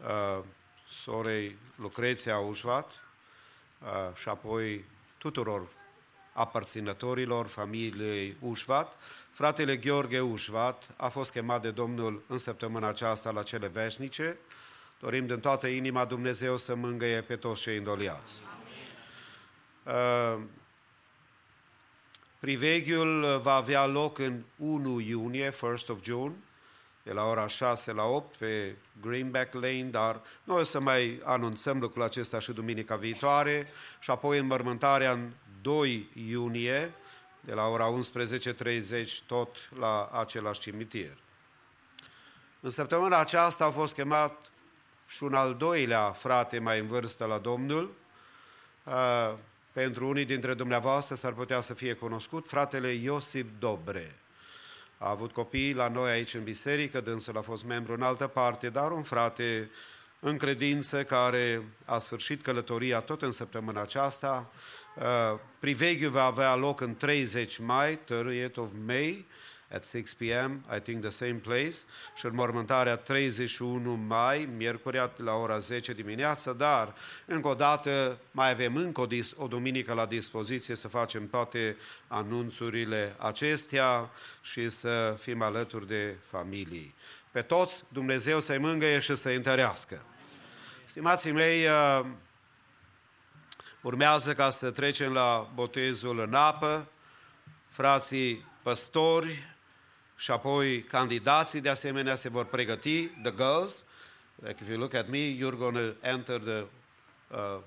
uh, 0.00 0.44
sorei 0.88 1.56
Lucreția 1.76 2.38
Ușvat 2.38 2.90
uh, 3.78 4.16
și 4.16 4.28
apoi 4.28 4.84
tuturor 5.18 5.68
aparținătorilor 6.32 7.46
familiei 7.46 8.36
Ușvat. 8.40 8.96
Fratele 9.34 9.76
Gheorghe 9.76 10.20
Ușvat 10.20 10.88
a 10.96 11.08
fost 11.08 11.32
chemat 11.32 11.62
de 11.62 11.70
Domnul 11.70 12.22
în 12.26 12.38
săptămâna 12.38 12.88
aceasta 12.88 13.30
la 13.30 13.42
cele 13.42 13.66
veșnice. 13.66 14.36
Dorim 15.00 15.26
din 15.26 15.40
toată 15.40 15.66
inima 15.66 16.04
Dumnezeu 16.04 16.56
să 16.56 16.74
mângăie 16.74 17.20
pe 17.20 17.36
toți 17.36 17.60
cei 17.60 17.76
îndoliați. 17.76 18.40
Uh, 19.82 20.40
Priveghiul 22.38 23.40
va 23.42 23.54
avea 23.54 23.86
loc 23.86 24.18
în 24.18 24.42
1 24.56 25.00
iunie, 25.00 25.50
1st 25.50 25.88
of 25.88 26.02
June, 26.02 26.34
de 27.02 27.12
la 27.12 27.24
ora 27.24 27.46
6 27.46 27.92
la 27.92 28.04
8 28.04 28.36
pe 28.36 28.76
Greenback 29.00 29.54
Lane, 29.54 29.88
dar 29.90 30.20
noi 30.44 30.60
o 30.60 30.62
să 30.64 30.80
mai 30.80 31.20
anunțăm 31.24 31.78
lucrul 31.78 32.02
acesta 32.02 32.38
și 32.38 32.52
duminica 32.52 32.96
viitoare 32.96 33.66
și 34.00 34.10
apoi 34.10 34.38
înmormântarea 34.38 35.12
în 35.12 35.30
2 35.62 36.10
iunie 36.28 36.94
de 37.44 37.52
la 37.52 37.66
ora 37.66 37.94
11.30 39.04 39.08
tot 39.26 39.56
la 39.78 40.10
același 40.12 40.60
cimitir. 40.60 41.16
În 42.60 42.70
săptămâna 42.70 43.18
aceasta 43.18 43.64
a 43.64 43.70
fost 43.70 43.94
chemat 43.94 44.50
și 45.06 45.22
un 45.22 45.34
al 45.34 45.54
doilea 45.54 46.10
frate 46.10 46.58
mai 46.58 46.78
în 46.78 46.86
vârstă 46.86 47.24
la 47.24 47.38
Domnul. 47.38 47.94
Uh, 48.84 49.34
pentru 49.72 50.08
unii 50.08 50.24
dintre 50.24 50.54
dumneavoastră 50.54 51.14
s-ar 51.14 51.32
putea 51.32 51.60
să 51.60 51.74
fie 51.74 51.92
cunoscut, 51.92 52.48
fratele 52.48 52.88
Iosif 52.88 53.50
Dobre. 53.58 54.18
A 54.98 55.10
avut 55.10 55.32
copii 55.32 55.74
la 55.74 55.88
noi 55.88 56.10
aici 56.10 56.34
în 56.34 56.42
biserică, 56.42 57.00
dânsul 57.00 57.36
a 57.36 57.40
fost 57.40 57.64
membru 57.64 57.92
în 57.92 58.02
altă 58.02 58.26
parte, 58.26 58.68
dar 58.68 58.90
un 58.90 59.02
frate 59.02 59.70
în 60.20 60.36
credință 60.36 61.04
care 61.04 61.62
a 61.84 61.98
sfârșit 61.98 62.42
călătoria 62.42 63.00
tot 63.00 63.22
în 63.22 63.30
săptămâna 63.30 63.80
aceasta. 63.80 64.50
Uh, 64.94 65.38
Priveghiul 65.58 66.10
va 66.10 66.24
avea 66.24 66.54
loc 66.54 66.80
în 66.80 66.96
30 66.96 67.58
mai, 67.58 67.98
30th 67.98 68.54
of 68.54 68.68
May, 68.86 69.26
at 69.72 69.84
6 69.84 70.14
p.m., 70.18 70.64
I 70.76 70.80
think 70.80 71.00
the 71.00 71.10
same 71.10 71.32
place, 71.32 71.76
și 72.14 72.26
înmormântarea 72.26 72.96
31 72.96 73.94
mai, 74.06 74.48
miercurea 74.56 75.12
la 75.16 75.34
ora 75.34 75.58
10 75.58 75.92
dimineața, 75.92 76.52
dar 76.52 76.94
încă 77.26 77.48
o 77.48 77.54
dată 77.54 78.18
mai 78.30 78.50
avem 78.50 78.76
încă 78.76 79.00
o, 79.00 79.06
dis- 79.06 79.34
o 79.36 79.46
duminică 79.46 79.92
la 79.92 80.06
dispoziție 80.06 80.74
să 80.74 80.88
facem 80.88 81.28
toate 81.28 81.76
anunțurile 82.06 83.14
acestea 83.18 84.10
și 84.42 84.68
să 84.68 85.16
fim 85.20 85.42
alături 85.42 85.86
de 85.86 86.16
familii. 86.30 86.94
Pe 87.30 87.42
toți 87.42 87.84
Dumnezeu 87.88 88.40
să-i 88.40 88.58
mângâie 88.58 88.98
și 88.98 89.16
să-i 89.16 89.36
întărească. 89.36 90.02
Stimații 90.84 91.32
mei, 91.32 91.64
uh, 91.64 92.06
urmează 93.84 94.34
ca 94.34 94.50
să 94.50 94.70
trecem 94.70 95.12
la 95.12 95.50
botezul 95.54 96.18
în 96.18 96.34
apă, 96.34 96.88
frații 97.68 98.46
păstori 98.62 99.54
și 100.16 100.30
apoi 100.30 100.82
candidații 100.82 101.60
de 101.60 101.68
asemenea 101.68 102.14
se 102.14 102.28
vor 102.28 102.44
pregăti, 102.44 103.06
the 103.06 103.32
girls, 103.36 103.84
like 104.34 104.62
if 104.62 104.68
you 104.68 104.78
look 104.78 104.94
at 104.94 105.08
me, 105.08 105.36
you're 105.36 105.56
going 105.58 105.76
to 105.76 106.08
enter 106.08 106.40
the 106.40 106.64
uh, 107.30 107.58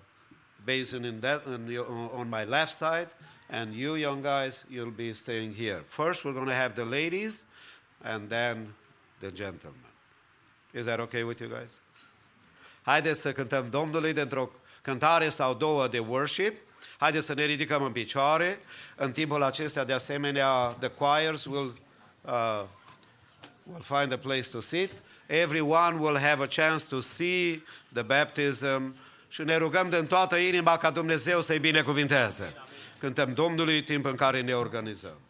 basin 0.66 1.04
in 1.04 1.20
that, 1.20 1.46
in 1.46 1.68
your, 1.68 1.86
on 2.14 2.30
my 2.30 2.44
left 2.44 2.72
side, 2.72 3.10
and 3.50 3.74
you 3.74 3.96
young 3.96 4.22
guys, 4.22 4.66
you'll 4.70 4.96
be 4.96 5.14
staying 5.14 5.56
here. 5.56 5.84
First, 5.88 6.26
we're 6.26 6.34
going 6.34 6.48
to 6.48 6.62
have 6.62 6.74
the 6.76 6.86
ladies, 6.86 7.46
and 8.04 8.30
then 8.30 8.74
the 9.20 9.32
gentlemen. 9.32 9.92
Is 10.74 10.86
that 10.86 11.00
okay 11.00 11.24
with 11.24 11.42
you 11.42 11.50
guys? 11.50 11.82
Haideți 12.82 13.22
să 13.22 13.32
cântăm 13.32 13.70
Domnului 13.70 14.14
dintr-o 14.14 14.50
cântare 14.88 15.30
sau 15.30 15.54
două 15.54 15.88
de 15.88 16.00
worship. 16.00 16.58
Haideți 16.98 17.26
să 17.26 17.34
ne 17.34 17.46
ridicăm 17.46 17.84
în 17.84 17.92
picioare. 17.92 18.60
În 18.96 19.12
timpul 19.12 19.44
acesta, 19.44 19.84
de 19.84 19.94
asemenea, 19.94 20.76
the 20.80 20.88
choirs 20.88 21.46
will, 21.46 21.78
uh, 22.22 22.64
will 23.64 23.82
find 23.82 24.12
a 24.12 24.18
place 24.18 24.50
to 24.50 24.60
sit. 24.60 24.92
Everyone 25.26 25.98
will 26.00 26.18
have 26.18 26.44
a 26.44 26.48
chance 26.48 26.86
to 26.86 27.00
see 27.00 27.64
the 27.94 28.02
baptism 28.02 28.96
și 29.30 29.42
ne 29.42 29.58
rugăm 29.58 29.90
din 29.90 30.06
toată 30.06 30.36
inima 30.36 30.78
ca 30.78 30.90
Dumnezeu 30.90 31.42
să-i 31.42 31.60
binecuvinteze. 31.60 32.54
Cântăm 33.00 33.34
Domnului 33.34 33.84
timp 33.84 34.06
în 34.06 34.16
care 34.16 34.42
ne 34.42 34.54
organizăm. 34.54 35.27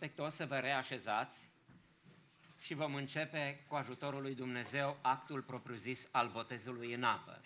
Respectuos 0.00 0.34
să 0.34 0.46
vă 0.46 0.56
reașezați 0.56 1.38
și 2.60 2.74
vom 2.74 2.94
începe 2.94 3.64
cu 3.68 3.74
ajutorul 3.74 4.22
lui 4.22 4.34
Dumnezeu 4.34 4.98
actul 5.02 5.42
propriu-zis 5.42 6.08
al 6.10 6.30
botezului 6.32 6.92
în 6.92 7.02
apă. 7.02 7.40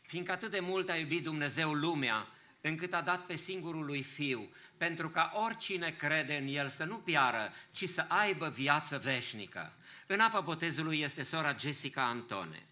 Fiindcă 0.00 0.32
atât 0.32 0.50
de 0.50 0.60
mult 0.60 0.88
a 0.88 0.96
iubit 0.96 1.22
Dumnezeu 1.22 1.72
lumea, 1.72 2.28
încât 2.60 2.94
a 2.94 3.00
dat 3.00 3.26
pe 3.26 3.36
singurul 3.36 3.84
lui 3.84 4.02
Fiu, 4.02 4.52
pentru 4.76 5.08
ca 5.08 5.32
oricine 5.44 5.90
crede 5.90 6.36
în 6.36 6.46
El 6.46 6.68
să 6.68 6.84
nu 6.84 6.96
piară, 6.96 7.52
ci 7.70 7.88
să 7.88 8.04
aibă 8.08 8.48
viață 8.48 8.98
veșnică. 8.98 9.72
În 10.06 10.20
apa 10.20 10.40
botezului 10.40 11.00
este 11.00 11.22
sora 11.22 11.56
Jessica 11.56 12.04
Antone. 12.04 12.66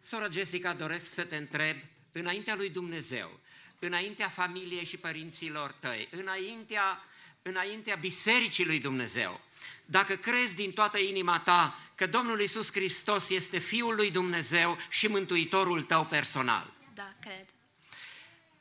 Sora 0.00 0.30
Jessica, 0.30 0.74
doresc 0.74 1.12
să 1.12 1.24
te 1.24 1.36
întreb, 1.36 1.76
înaintea 2.12 2.54
lui 2.54 2.70
Dumnezeu, 2.70 3.40
înaintea 3.78 4.28
familiei 4.28 4.84
și 4.84 4.96
părinților 4.96 5.72
tăi, 5.72 6.08
înaintea, 6.10 7.02
înaintea 7.48 7.96
bisericii 7.96 8.64
lui 8.64 8.78
Dumnezeu, 8.78 9.40
dacă 9.84 10.14
crezi 10.14 10.54
din 10.54 10.72
toată 10.72 10.98
inima 10.98 11.40
ta 11.40 11.78
că 11.94 12.06
Domnul 12.06 12.40
Isus 12.40 12.72
Hristos 12.72 13.30
este 13.30 13.58
Fiul 13.58 13.94
lui 13.94 14.10
Dumnezeu 14.10 14.78
și 14.88 15.06
Mântuitorul 15.06 15.82
tău 15.82 16.04
personal. 16.04 16.72
Da, 16.94 17.14
cred. 17.20 17.46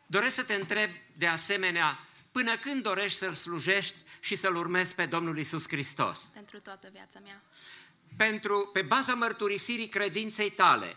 Doresc 0.06 0.36
să 0.36 0.44
te 0.44 0.54
întreb 0.54 0.90
de 1.18 1.28
asemenea, 1.28 2.00
până 2.32 2.56
când 2.56 2.84
dorești 2.84 3.18
să-L 3.18 3.34
slujești 3.34 3.96
și 4.20 4.36
să-L 4.36 4.56
urmezi 4.56 4.96
pe 4.96 5.06
Domnul 5.06 5.38
Isus 5.38 5.68
Hristos? 5.68 6.20
Pentru 6.34 6.60
toată 6.60 6.90
viața 6.94 7.20
mea. 7.24 7.42
Pentru, 8.18 8.70
pe 8.74 8.82
baza 8.82 9.14
mărturisirii 9.14 9.88
credinței 9.88 10.50
tale, 10.50 10.94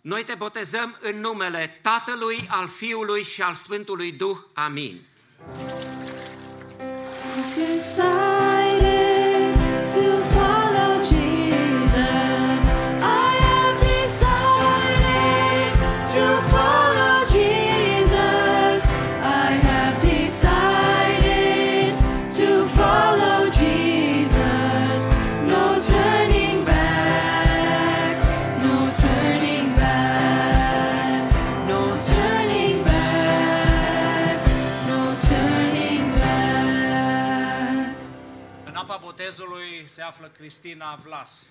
noi 0.00 0.24
te 0.24 0.34
botezăm 0.34 0.98
în 1.00 1.20
numele 1.20 1.78
Tatălui, 1.82 2.46
al 2.48 2.68
Fiului 2.68 3.24
și 3.24 3.42
al 3.42 3.54
Sfântului 3.54 4.12
Duh. 4.12 4.38
Amin. 4.54 5.00
desire. 7.60 8.49
Botezului 39.30 39.84
se 39.88 40.02
află 40.02 40.28
Cristina 40.36 40.94
Vlas. 40.94 41.48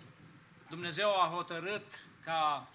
Dumnezeu 0.69 1.21
a 1.21 1.31
hotărât 1.33 1.85
ca 2.23 2.67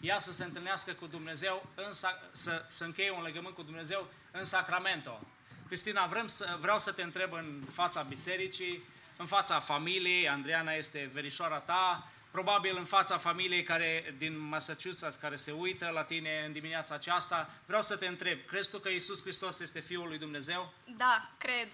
ea 0.00 0.18
să 0.18 0.32
se 0.32 0.44
întâlnească 0.44 0.92
cu 0.92 1.06
Dumnezeu, 1.06 1.66
în, 1.74 1.92
sa- 1.92 2.22
să, 2.32 2.64
să 2.68 2.84
încheie 2.84 3.10
un 3.10 3.22
legământ 3.22 3.54
cu 3.54 3.62
Dumnezeu 3.62 4.08
în 4.30 4.44
Sacramento. 4.44 5.20
Cristina, 5.66 6.06
vrem 6.06 6.26
să, 6.26 6.56
vreau 6.60 6.78
să 6.78 6.92
te 6.92 7.02
întreb 7.02 7.32
în 7.32 7.62
fața 7.72 8.02
bisericii, 8.02 8.82
în 9.16 9.26
fața 9.26 9.60
familiei, 9.60 10.28
Andriana 10.28 10.72
este 10.72 11.10
verișoara 11.12 11.58
ta, 11.58 12.08
probabil 12.30 12.76
în 12.76 12.84
fața 12.84 13.18
familiei 13.18 13.62
care 13.62 14.14
din 14.18 14.38
Massachusetts 14.38 15.16
care 15.16 15.36
se 15.36 15.52
uită 15.52 15.88
la 15.88 16.04
tine 16.04 16.42
în 16.46 16.52
dimineața 16.52 16.94
aceasta. 16.94 17.50
Vreau 17.66 17.82
să 17.82 17.96
te 17.96 18.06
întreb, 18.06 18.38
crezi 18.46 18.70
tu 18.70 18.78
că 18.78 18.88
Isus 18.88 19.22
Hristos 19.22 19.60
este 19.60 19.80
Fiul 19.80 20.08
lui 20.08 20.18
Dumnezeu? 20.18 20.72
Da, 20.96 21.30
cred. 21.38 21.68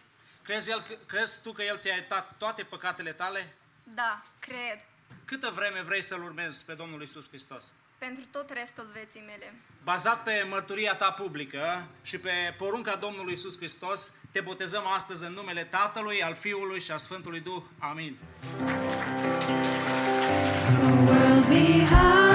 Crezi, 0.47 0.71
el, 0.71 0.99
crezi 1.07 1.43
tu 1.43 1.53
că 1.53 1.63
El 1.63 1.79
ți-a 1.79 1.95
iertat 1.95 2.35
toate 2.39 2.63
păcatele 2.63 3.13
tale? 3.13 3.55
Da, 3.95 4.23
cred. 4.39 4.85
Câtă 5.25 5.53
vreme 5.55 5.83
vrei 5.83 6.03
să-L 6.03 6.23
urmezi 6.23 6.65
pe 6.65 6.73
Domnul 6.73 7.03
Isus 7.03 7.29
Hristos? 7.29 7.73
Pentru 7.99 8.25
tot 8.31 8.51
restul 8.51 8.87
vieții 8.93 9.23
mele. 9.27 9.55
Bazat 9.83 10.23
pe 10.23 10.47
mărturia 10.49 10.95
ta 10.95 11.11
publică 11.11 11.87
și 12.03 12.19
pe 12.19 12.55
porunca 12.59 12.97
Domnului 12.97 13.33
Isus 13.33 13.57
Hristos, 13.57 14.13
te 14.31 14.41
botezăm 14.41 14.87
astăzi 14.87 15.25
în 15.25 15.33
numele 15.33 15.65
Tatălui, 15.65 16.23
al 16.23 16.35
Fiului 16.35 16.81
și 16.81 16.91
al 16.91 16.99
Sfântului 16.99 17.41
Duh. 17.41 17.63
Amin. 17.79 18.19
world 21.07 21.49
behind 21.49 22.26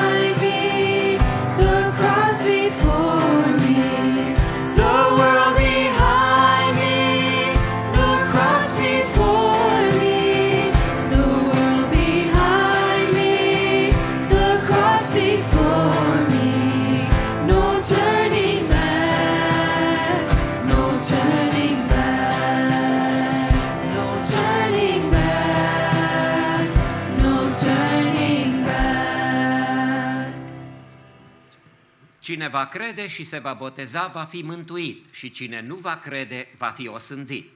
Cine 32.22 32.48
va 32.48 32.66
crede 32.66 33.08
și 33.08 33.24
se 33.24 33.40
va 33.40 33.54
boteza 33.54 34.08
va 34.08 34.24
fi 34.24 34.42
mântuit 34.42 35.06
și 35.12 35.32
cine 35.32 35.62
nu 35.62 35.76
va 35.76 35.98
crede 35.98 36.48
va 36.58 36.74
fi 36.76 36.88
osândit. 36.88 37.50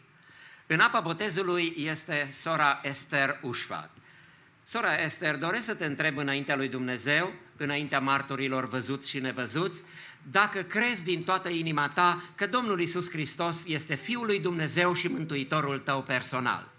În 0.67 0.79
apa 0.79 0.99
botezului 0.99 1.73
este 1.77 2.29
sora 2.31 2.79
Esther 2.83 3.39
Ușvat. 3.41 3.89
Sora 4.63 4.95
Esther, 4.95 5.35
doresc 5.35 5.65
să 5.65 5.75
te 5.75 5.85
întreb 5.85 6.17
înaintea 6.17 6.55
lui 6.55 6.67
Dumnezeu, 6.67 7.33
înaintea 7.57 7.99
martorilor 7.99 8.67
văzuți 8.67 9.09
și 9.09 9.19
nevăzuți, 9.19 9.81
dacă 10.31 10.61
crezi 10.61 11.03
din 11.03 11.23
toată 11.23 11.49
inima 11.49 11.89
ta 11.89 12.23
că 12.35 12.47
Domnul 12.47 12.81
Isus 12.81 13.09
Hristos 13.09 13.65
este 13.67 13.95
Fiul 13.95 14.25
lui 14.25 14.39
Dumnezeu 14.39 14.93
și 14.93 15.07
Mântuitorul 15.07 15.79
tău 15.79 16.01
personal. 16.01 16.74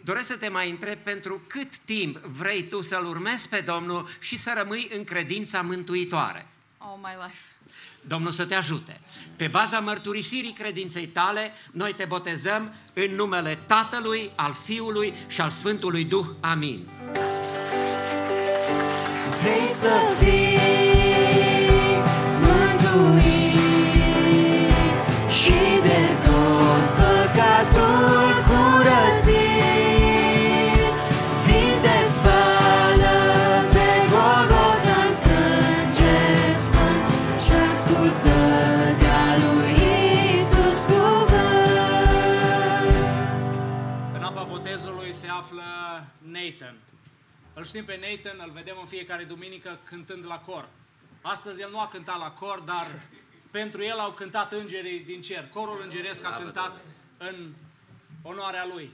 Yes. 0.00 0.04
Doresc 0.04 0.26
să 0.26 0.36
te 0.36 0.48
mai 0.48 0.70
întreb 0.70 0.98
pentru 0.98 1.40
cât 1.46 1.76
timp 1.76 2.16
vrei 2.16 2.62
tu 2.62 2.80
să-L 2.80 3.06
urmezi 3.06 3.48
pe 3.48 3.60
Domnul 3.60 4.08
și 4.18 4.38
să 4.38 4.52
rămâi 4.56 4.90
în 4.96 5.04
credința 5.04 5.60
mântuitoare. 5.60 6.46
All 6.78 6.98
my 7.02 7.24
life. 7.26 7.38
Domnul 8.00 8.32
să 8.32 8.44
te 8.44 8.54
ajute. 8.54 9.00
Pe 9.36 9.46
baza 9.46 9.78
mărturisirii 9.78 10.52
credinței 10.52 11.06
tale, 11.06 11.52
noi 11.72 11.92
te 11.92 12.04
botezăm 12.04 12.74
în 12.92 13.14
numele 13.14 13.58
Tatălui, 13.66 14.30
al 14.34 14.56
Fiului 14.64 15.14
și 15.26 15.40
al 15.40 15.50
Sfântului 15.50 16.04
Duh. 16.04 16.26
Amin. 16.40 16.88
Vrei 19.42 19.68
să 19.68 19.90
fii 20.18 20.89
Îl 47.60 47.66
știm 47.66 47.84
pe 47.84 48.00
Nathan, 48.00 48.42
îl 48.46 48.50
vedem 48.50 48.76
în 48.80 48.86
fiecare 48.86 49.24
duminică 49.24 49.80
cântând 49.84 50.26
la 50.26 50.38
cor. 50.38 50.68
Astăzi 51.20 51.60
el 51.60 51.70
nu 51.70 51.80
a 51.80 51.88
cântat 51.88 52.18
la 52.18 52.30
cor, 52.30 52.58
dar 52.58 52.86
pentru 53.50 53.82
el 53.82 53.98
au 53.98 54.12
cântat 54.12 54.52
îngerii 54.52 55.00
din 55.00 55.22
cer. 55.22 55.48
Corul 55.52 55.80
îngeresc 55.82 56.24
a 56.24 56.36
cântat 56.36 56.82
în 57.18 57.52
onoarea 58.22 58.66
lui. 58.66 58.90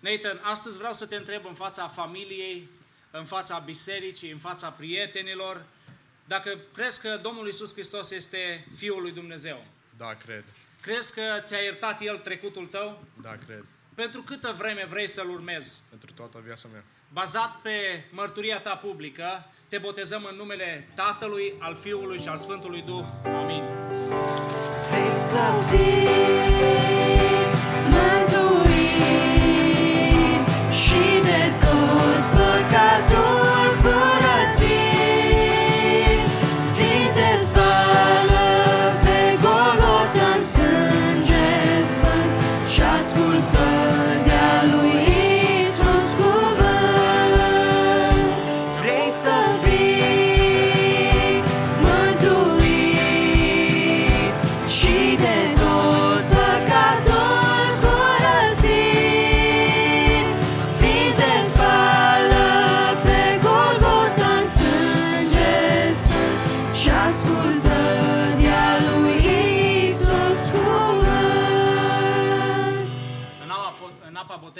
Nathan, 0.00 0.40
astăzi 0.42 0.78
vreau 0.78 0.94
să 0.94 1.06
te 1.06 1.16
întreb 1.16 1.46
în 1.46 1.54
fața 1.54 1.88
familiei, 1.88 2.68
în 3.10 3.24
fața 3.24 3.58
bisericii, 3.58 4.30
în 4.30 4.38
fața 4.38 4.68
prietenilor, 4.68 5.64
dacă 6.24 6.58
crezi 6.74 7.00
că 7.00 7.18
Domnul 7.22 7.48
Isus 7.48 7.72
Hristos 7.72 8.10
este 8.10 8.66
Fiul 8.76 9.02
lui 9.02 9.12
Dumnezeu. 9.12 9.64
Da, 9.96 10.14
cred. 10.14 10.44
Crezi 10.80 11.14
că 11.14 11.40
ți-a 11.42 11.58
iertat 11.58 12.00
El 12.00 12.18
trecutul 12.18 12.66
tău? 12.66 13.04
Da, 13.22 13.36
cred. 13.46 13.64
Pentru 13.94 14.22
câtă 14.22 14.54
vreme 14.58 14.86
vrei 14.88 15.08
să-L 15.08 15.30
urmezi? 15.30 15.82
Pentru 15.88 16.12
toată 16.12 16.42
viața 16.44 16.68
mea. 16.72 16.84
Bazat 17.12 17.60
pe 17.62 18.04
mărturia 18.10 18.60
ta 18.60 18.76
publică, 18.76 19.46
te 19.68 19.78
botezăm 19.78 20.26
în 20.30 20.36
numele 20.36 20.88
Tatălui, 20.94 21.54
al 21.58 21.76
Fiului 21.76 22.20
și 22.20 22.28
al 22.28 22.36
Sfântului 22.36 22.82
Duh. 22.82 23.04
Amin. 23.24 23.62
Vrei 24.90 25.18
să 25.18 25.42
fii 25.70 27.13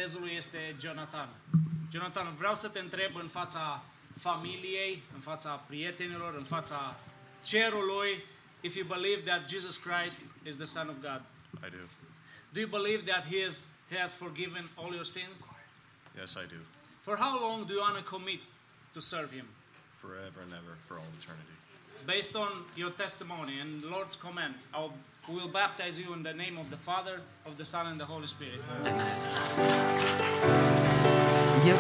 botezului 0.05 0.35
este 0.35 0.76
Jonathan. 0.81 1.28
Jonathan, 1.93 2.35
vreau 2.36 2.55
să 2.55 2.68
te 2.68 2.78
întreb 2.78 3.16
în 3.16 3.28
fața 3.28 3.85
familiei, 4.20 5.02
în 5.14 5.20
fața 5.20 5.51
prietenilor, 5.51 6.35
în 6.35 6.44
fața 6.44 6.97
cerului, 7.43 8.24
if 8.60 8.74
you 8.74 8.86
believe 8.86 9.22
that 9.31 9.48
Jesus 9.48 9.76
Christ 9.76 10.22
is 10.47 10.56
the 10.56 10.64
Son 10.64 10.89
of 10.89 10.94
God. 11.01 11.20
I 11.66 11.70
do. 11.70 11.82
Do 12.52 12.60
you 12.60 12.68
believe 12.68 13.12
that 13.12 13.24
He, 13.31 13.36
is, 13.47 13.68
he 13.90 13.97
has 13.98 14.14
forgiven 14.14 14.68
all 14.76 14.93
your 14.94 15.05
sins? 15.05 15.48
Yes, 16.16 16.35
I 16.35 16.47
do. 16.55 16.60
For 17.02 17.16
how 17.16 17.40
long 17.40 17.66
do 17.66 17.72
you 17.72 17.81
want 17.81 17.97
to 17.97 18.02
commit 18.02 18.40
to 18.93 19.01
serve 19.01 19.31
Him? 19.32 19.47
Forever 20.01 20.40
and 20.43 20.52
ever, 20.52 20.74
for 20.86 20.94
all 20.94 21.10
eternity. 21.18 21.56
Based 22.06 22.36
on 22.36 22.51
your 22.76 22.90
testimony 22.90 23.60
and 23.60 23.81
the 23.81 23.89
Lord's 23.89 24.16
command, 24.16 24.55
I'll, 24.74 24.93
we 25.28 25.36
will 25.36 25.48
baptize 25.48 25.98
you 25.98 26.12
in 26.12 26.22
the 26.22 26.34
name 26.34 26.59
of 26.59 26.70
the 26.70 26.76
Father, 26.76 27.20
of 27.46 27.56
the 27.56 27.64
Son, 27.64 27.86
and 27.86 27.98
the 27.98 28.05
Holy 28.05 28.26
Spirit. 28.26 28.60
Eu 31.66 31.76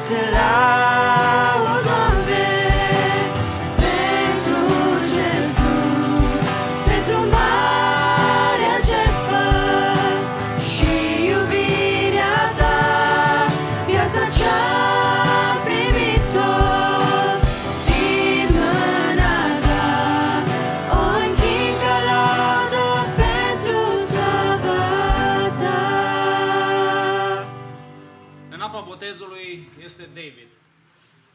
David. 30.14 30.48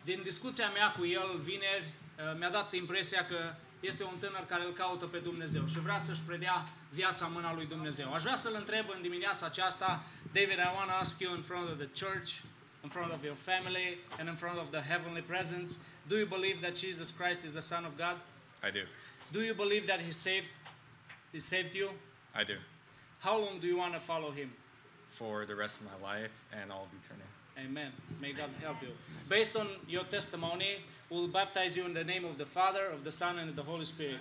Din 0.04 0.22
discuția 0.24 0.70
mea 0.70 0.92
cu 0.92 1.06
el 1.06 1.40
vineri, 1.42 1.86
uh, 1.86 2.38
mi-a 2.38 2.50
dat 2.50 2.74
impresia 2.74 3.26
că 3.26 3.54
este 3.80 4.04
un 4.04 4.18
tânăr 4.20 4.46
care 4.46 4.64
îl 4.66 4.74
caută 4.74 5.06
pe 5.06 5.18
Dumnezeu 5.18 5.68
și 5.68 5.80
vrea 5.80 6.00
să-și 6.00 6.22
predea 6.22 6.68
viața 6.90 7.26
în 7.26 7.32
mâna 7.32 7.54
lui 7.54 7.66
Dumnezeu. 7.66 8.14
Aș 8.14 8.22
vrea 8.22 8.36
să-l 8.36 8.56
întreb 8.58 8.86
în 8.96 9.02
dimineața 9.02 9.46
aceasta, 9.46 10.04
David, 10.32 10.58
I 10.58 10.72
want 10.76 10.90
to 10.90 10.96
ask 10.96 11.20
you 11.20 11.36
in 11.36 11.42
front 11.42 11.70
of 11.70 11.78
the 11.78 12.06
church, 12.06 12.30
in 12.84 12.90
front 12.90 13.12
of 13.12 13.24
your 13.24 13.36
family, 13.36 13.98
and 14.20 14.28
in 14.28 14.36
front 14.36 14.58
of 14.58 14.68
the 14.72 14.82
heavenly 14.82 15.22
presence, 15.22 15.80
do 16.08 16.16
you 16.18 16.28
believe 16.28 16.60
that 16.62 16.78
Jesus 16.78 17.10
Christ 17.12 17.44
is 17.44 17.52
the 17.52 17.62
Son 17.62 17.86
of 17.86 17.98
God? 17.98 18.16
I 18.64 18.72
do. 18.72 18.84
Do 19.32 19.40
you 19.40 19.54
believe 19.54 19.88
that 19.88 20.00
He 20.00 20.12
saved, 20.12 20.48
He 21.32 21.40
saved 21.40 21.74
you? 21.76 21.90
I 22.36 22.44
do. 22.44 22.58
How 23.20 23.38
long 23.38 23.60
do 23.60 23.68
you 23.68 23.78
want 23.78 23.94
to 23.94 24.00
follow 24.00 24.32
Him? 24.32 24.50
For 25.08 25.46
the 25.46 25.56
rest 25.56 25.80
of 25.80 25.86
my 25.86 26.08
life 26.12 26.32
and 26.52 26.72
all 26.72 26.84
of 26.84 26.92
eternity. 27.04 27.29
Amen. 27.66 27.92
May 28.22 28.34
God 28.34 28.50
help 28.62 28.82
you. 28.82 28.90
Based 29.28 29.56
on 29.56 29.68
your 29.88 30.04
testimony, 30.04 30.78
we'll 31.10 31.28
baptize 31.28 31.76
you 31.76 31.86
in 31.86 31.94
the 31.94 32.04
name 32.04 32.26
of 32.26 32.38
the 32.38 32.46
Father, 32.46 32.86
of 32.88 33.04
the 33.04 33.12
Son, 33.12 33.40
and 33.40 33.50
of 33.50 33.56
the 33.56 33.64
Holy 33.64 33.86
Spirit. 33.86 34.20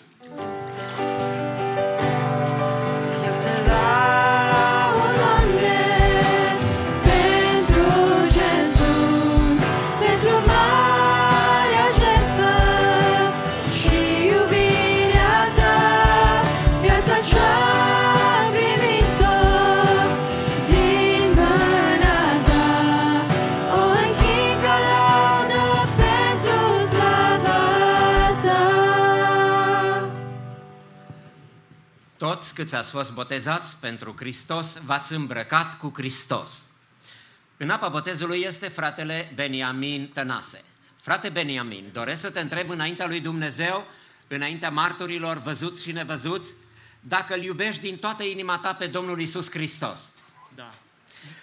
Toți 32.38 32.54
câți 32.54 32.74
ați 32.74 32.90
fost 32.90 33.12
botezați 33.12 33.76
pentru 33.76 34.14
Hristos, 34.16 34.78
v-ați 34.84 35.12
îmbrăcat 35.12 35.78
cu 35.78 35.92
Hristos. 35.94 36.62
În 37.56 37.70
apa 37.70 37.88
botezului 37.88 38.40
este 38.40 38.68
fratele 38.68 39.32
Beniamin 39.34 40.08
Tănase. 40.08 40.64
Frate 41.00 41.28
Beniamin, 41.28 41.90
doresc 41.92 42.20
să 42.20 42.30
te 42.30 42.40
întreb 42.40 42.70
înaintea 42.70 43.06
lui 43.06 43.20
Dumnezeu, 43.20 43.86
înaintea 44.28 44.70
marturilor 44.70 45.38
văzuți 45.38 45.82
și 45.82 45.92
nevăzuți, 45.92 46.54
dacă 47.00 47.34
îl 47.34 47.42
iubești 47.42 47.80
din 47.80 47.96
toată 47.96 48.22
inima 48.22 48.58
ta 48.58 48.74
pe 48.74 48.86
Domnul 48.86 49.20
Isus 49.20 49.50
Hristos. 49.50 50.00
Da. 50.54 50.68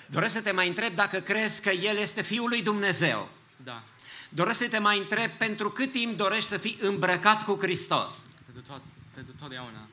Doresc 0.06 0.34
să 0.34 0.42
te 0.42 0.52
mai 0.52 0.68
întreb 0.68 0.96
dacă 0.96 1.20
crezi 1.20 1.62
că 1.62 1.70
El 1.70 1.98
este 1.98 2.22
Fiul 2.22 2.50
lui 2.50 2.62
Dumnezeu. 2.62 3.30
Da. 3.64 3.84
Doresc 4.30 4.60
să 4.60 4.70
te 4.70 4.80
mai 4.80 4.98
întreb 4.98 5.32
pentru 5.32 5.70
cât 5.70 5.92
timp 5.92 6.18
dorești 6.18 6.50
să 6.50 6.58
fii 6.58 6.78
îmbrăcat 6.82 7.44
cu 7.44 7.58
Hristos. 7.62 8.24
Pentru, 8.46 8.72
tot, 8.72 8.82
pentru 9.14 9.34
totdeauna. 9.40 9.88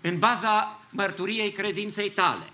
În 0.00 0.18
baza 0.18 0.80
mărturiei 0.90 1.50
credinței 1.50 2.10
tale, 2.10 2.44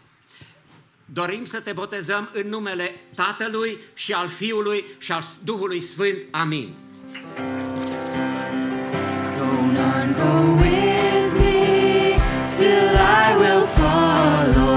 dorim 1.04 1.44
să 1.44 1.60
te 1.60 1.72
botezăm 1.72 2.30
în 2.32 2.48
numele 2.48 2.94
Tatălui 3.14 3.78
și 3.94 4.12
al 4.12 4.28
Fiului 4.28 4.84
și 4.98 5.12
al 5.12 5.22
Duhului 5.44 5.80
Sfânt. 5.80 6.18
Amin. 6.30 6.74
Though 9.36 9.72
none 9.72 10.12
go 10.12 10.62
with 10.62 11.32
me, 11.34 12.18
still 12.44 12.96
I 12.96 13.34
will 13.38 13.66
follow. 13.66 14.67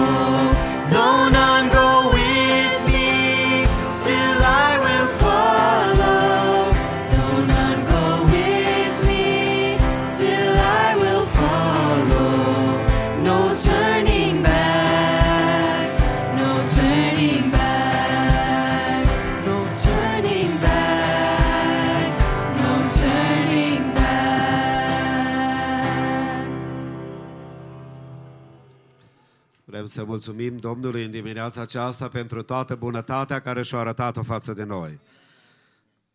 Vrem 29.82 29.93
să 29.93 30.03
mulțumim 30.03 30.58
Domnului 30.58 31.03
în 31.06 31.11
dimineața 31.11 31.61
aceasta 31.61 32.08
pentru 32.08 32.42
toată 32.42 32.76
bunătatea 32.76 33.40
care 33.40 33.61
și-a 33.61 33.77
arătat-o 33.77 34.24
față 34.24 34.53
de 34.53 34.64
noi. 34.64 35.00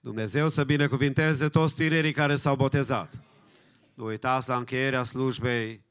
Dumnezeu 0.00 0.48
să 0.48 0.64
binecuvinteze 0.64 1.48
toți 1.48 1.74
tinerii 1.74 2.12
care 2.12 2.36
s-au 2.36 2.56
botezat. 2.56 3.20
Nu 3.94 4.04
uitați 4.04 4.48
la 4.48 4.56
încheierea 4.56 5.02
slujbei, 5.02 5.84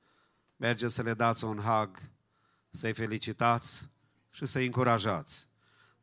mergeți 0.55 0.93
să 0.93 1.01
le 1.01 1.13
dați 1.13 1.43
un 1.43 1.57
hug, 1.57 1.99
să-i 2.69 2.93
felicitați 2.93 3.89
și 4.31 4.45
să-i 4.45 4.65
încurajați. 4.65 5.47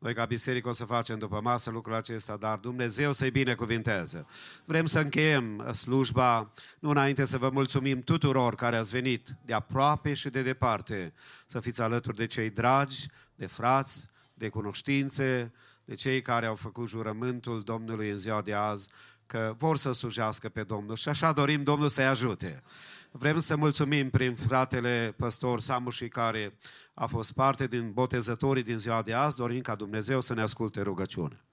Noi 0.03 0.13
ca 0.13 0.25
biserică 0.25 0.69
o 0.69 0.71
să 0.71 0.85
facem 0.85 1.17
după 1.17 1.39
masă 1.43 1.69
lucrul 1.69 1.95
acesta, 1.95 2.37
dar 2.37 2.57
Dumnezeu 2.57 3.11
să-i 3.11 3.31
binecuvinteze. 3.31 4.25
Vrem 4.65 4.85
să 4.85 4.99
încheiem 4.99 5.71
slujba, 5.73 6.51
nu 6.79 6.89
înainte 6.89 7.25
să 7.25 7.37
vă 7.37 7.49
mulțumim 7.49 8.01
tuturor 8.01 8.55
care 8.55 8.75
ați 8.75 8.91
venit 8.91 9.35
de 9.45 9.53
aproape 9.53 10.13
și 10.13 10.29
de 10.29 10.41
departe, 10.41 11.13
să 11.45 11.59
fiți 11.59 11.81
alături 11.81 12.17
de 12.17 12.25
cei 12.25 12.49
dragi, 12.49 13.07
de 13.35 13.45
frați, 13.45 14.07
de 14.33 14.49
cunoștințe, 14.49 15.53
de 15.85 15.95
cei 15.95 16.21
care 16.21 16.45
au 16.45 16.55
făcut 16.55 16.87
jurământul 16.87 17.63
Domnului 17.63 18.09
în 18.09 18.17
ziua 18.17 18.41
de 18.41 18.53
azi, 18.53 18.89
că 19.25 19.55
vor 19.57 19.77
să 19.77 19.91
slujească 19.91 20.49
pe 20.49 20.63
Domnul 20.63 20.95
și 20.95 21.09
așa 21.09 21.31
dorim 21.31 21.63
Domnul 21.63 21.89
să-i 21.89 22.05
ajute. 22.05 22.63
Vrem 23.11 23.39
să 23.39 23.55
mulțumim 23.55 24.09
prin 24.09 24.35
fratele 24.35 25.13
păstor 25.17 25.59
Samuși 25.59 26.07
care 26.07 26.57
a 26.93 27.05
fost 27.05 27.33
parte 27.33 27.67
din 27.67 27.91
botezătorii 27.91 28.63
din 28.63 28.77
ziua 28.77 29.01
de 29.01 29.13
azi, 29.13 29.37
dorim 29.37 29.61
ca 29.61 29.75
Dumnezeu 29.75 30.21
să 30.21 30.33
ne 30.33 30.41
asculte 30.41 30.81
rugăciunea. 30.81 31.45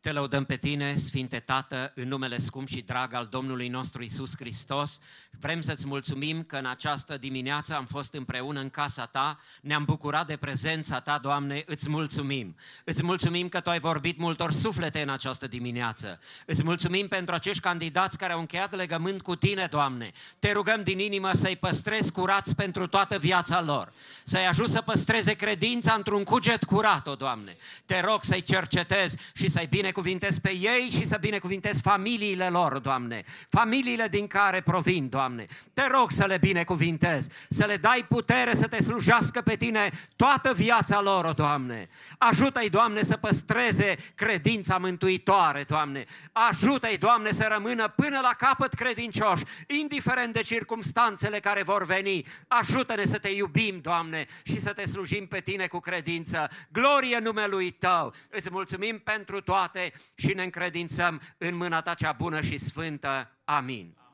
Te 0.00 0.12
lăudăm 0.12 0.44
pe 0.44 0.56
tine, 0.56 0.96
Sfinte 0.96 1.40
Tată, 1.40 1.92
în 1.94 2.08
numele 2.08 2.38
scump 2.38 2.68
și 2.68 2.82
drag 2.82 3.12
al 3.12 3.26
Domnului 3.26 3.68
nostru 3.68 4.02
Isus 4.02 4.36
Hristos. 4.36 4.98
Vrem 5.40 5.60
să-ți 5.60 5.86
mulțumim 5.86 6.42
că 6.42 6.56
în 6.56 6.66
această 6.66 7.16
dimineață 7.16 7.74
am 7.74 7.84
fost 7.84 8.14
împreună 8.14 8.60
în 8.60 8.70
casa 8.70 9.06
ta, 9.06 9.40
ne-am 9.60 9.84
bucurat 9.84 10.26
de 10.26 10.36
prezența 10.36 11.00
ta, 11.00 11.18
Doamne, 11.22 11.62
îți 11.66 11.88
mulțumim. 11.88 12.56
Îți 12.84 13.02
mulțumim 13.02 13.48
că 13.48 13.60
tu 13.60 13.70
ai 13.70 13.80
vorbit 13.80 14.18
multor 14.18 14.52
suflete 14.52 15.02
în 15.02 15.08
această 15.08 15.46
dimineață. 15.46 16.20
Îți 16.46 16.64
mulțumim 16.64 17.08
pentru 17.08 17.34
acești 17.34 17.62
candidați 17.62 18.18
care 18.18 18.32
au 18.32 18.38
încheiat 18.38 18.74
legământ 18.74 19.22
cu 19.22 19.36
tine, 19.36 19.66
Doamne. 19.70 20.12
Te 20.38 20.52
rugăm 20.52 20.82
din 20.82 20.98
inimă 20.98 21.30
să-i 21.32 21.56
păstrezi 21.56 22.12
curați 22.12 22.54
pentru 22.54 22.86
toată 22.86 23.18
viața 23.18 23.60
lor. 23.60 23.92
Să-i 24.24 24.46
ajut 24.46 24.68
să 24.68 24.80
păstreze 24.80 25.32
credința 25.32 25.92
într-un 25.92 26.24
cuget 26.24 26.64
curat, 26.64 27.06
o 27.06 27.14
Doamne. 27.14 27.56
Te 27.84 28.00
rog 28.00 28.18
să-i 28.22 28.42
cercetezi 28.42 29.16
și 29.34 29.48
să-i 29.48 29.66
binecuvântezi 29.66 30.04
binecuvintezi 30.06 30.40
pe 30.40 30.50
ei 30.50 30.88
și 30.90 31.06
să 31.06 31.16
binecuvintezi 31.20 31.80
familiile 31.80 32.48
lor, 32.48 32.78
Doamne. 32.78 33.24
Familiile 33.48 34.08
din 34.08 34.26
care 34.26 34.60
provin, 34.60 35.08
Doamne. 35.08 35.25
Te 35.72 35.86
rog 35.86 36.10
să 36.10 36.24
le 36.24 36.38
binecuvintezi, 36.38 37.28
să 37.48 37.64
le 37.64 37.76
dai 37.76 38.04
putere 38.08 38.54
să 38.54 38.66
te 38.66 38.82
slujească 38.82 39.40
pe 39.40 39.56
tine 39.56 39.90
toată 40.16 40.52
viața 40.52 41.00
lor, 41.00 41.32
Doamne. 41.32 41.88
Ajută-i, 42.18 42.70
Doamne, 42.70 43.02
să 43.02 43.16
păstreze 43.16 43.96
credința 44.14 44.76
mântuitoare, 44.78 45.64
Doamne. 45.68 46.04
Ajută-i, 46.32 46.98
Doamne, 46.98 47.32
să 47.32 47.48
rămână 47.50 47.88
până 47.88 48.20
la 48.22 48.34
capăt 48.38 48.74
credincioși, 48.74 49.44
indiferent 49.66 50.32
de 50.32 50.42
circumstanțele 50.42 51.40
care 51.40 51.62
vor 51.62 51.84
veni. 51.84 52.26
Ajută-ne 52.48 53.06
să 53.06 53.18
te 53.18 53.28
iubim, 53.28 53.80
Doamne, 53.80 54.26
și 54.42 54.60
să 54.60 54.72
te 54.72 54.86
slujim 54.86 55.26
pe 55.26 55.40
tine 55.40 55.66
cu 55.66 55.78
credință. 55.78 56.48
Glorie 56.72 57.18
numelui 57.18 57.70
Tău! 57.70 58.14
Îți 58.30 58.50
mulțumim 58.50 58.98
pentru 58.98 59.40
toate 59.40 59.92
și 60.14 60.32
ne 60.34 60.42
încredințăm 60.42 61.20
în 61.38 61.56
mâna 61.56 61.80
Ta 61.80 61.94
cea 61.94 62.12
bună 62.12 62.40
și 62.40 62.58
sfântă. 62.58 63.30
Amin. 63.44 64.05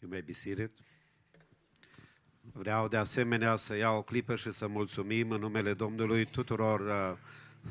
You 0.00 0.10
may 0.10 0.22
be 0.22 0.32
seated. 0.32 0.70
Vreau 2.52 2.88
de 2.88 2.96
asemenea 2.96 3.56
să 3.56 3.76
iau 3.76 3.96
o 3.96 4.02
clipă 4.02 4.34
și 4.34 4.50
să 4.50 4.66
mulțumim 4.66 5.30
în 5.30 5.40
numele 5.40 5.74
Domnului 5.74 6.24
tuturor 6.24 6.80
uh, 6.80 7.16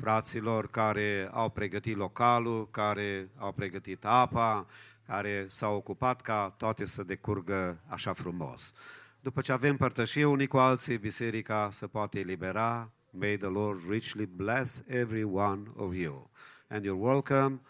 fraților 0.00 0.70
care 0.70 1.28
au 1.32 1.50
pregătit 1.50 1.96
localul, 1.96 2.70
care 2.70 3.30
au 3.36 3.52
pregătit 3.52 4.04
apa, 4.04 4.66
care 5.06 5.46
s-au 5.48 5.74
ocupat 5.74 6.20
ca 6.20 6.54
toate 6.56 6.84
să 6.84 7.02
decurgă 7.02 7.80
așa 7.86 8.12
frumos. 8.12 8.74
După 9.20 9.40
ce 9.40 9.52
avem 9.52 9.76
părtășie 9.76 10.24
unii 10.24 10.46
cu 10.46 10.56
alții, 10.56 10.98
biserica 10.98 11.70
se 11.72 11.86
poate 11.86 12.18
elibera. 12.18 12.90
May 13.10 13.36
the 13.36 13.48
Lord 13.48 13.90
richly 13.90 14.26
bless 14.26 14.82
every 14.86 15.22
one 15.22 15.62
of 15.76 15.94
you. 15.94 16.30
And 16.66 16.84
you're 16.84 17.00
welcome 17.00 17.60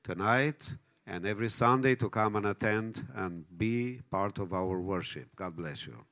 tonight 0.00 0.78
and 1.06 1.26
every 1.26 1.48
Sunday 1.48 1.94
to 1.96 2.08
come 2.08 2.36
and 2.36 2.46
attend 2.46 3.06
and 3.14 3.44
be 3.56 4.00
part 4.10 4.38
of 4.38 4.52
our 4.52 4.80
worship. 4.80 5.28
God 5.36 5.56
bless 5.56 5.86
you. 5.86 6.04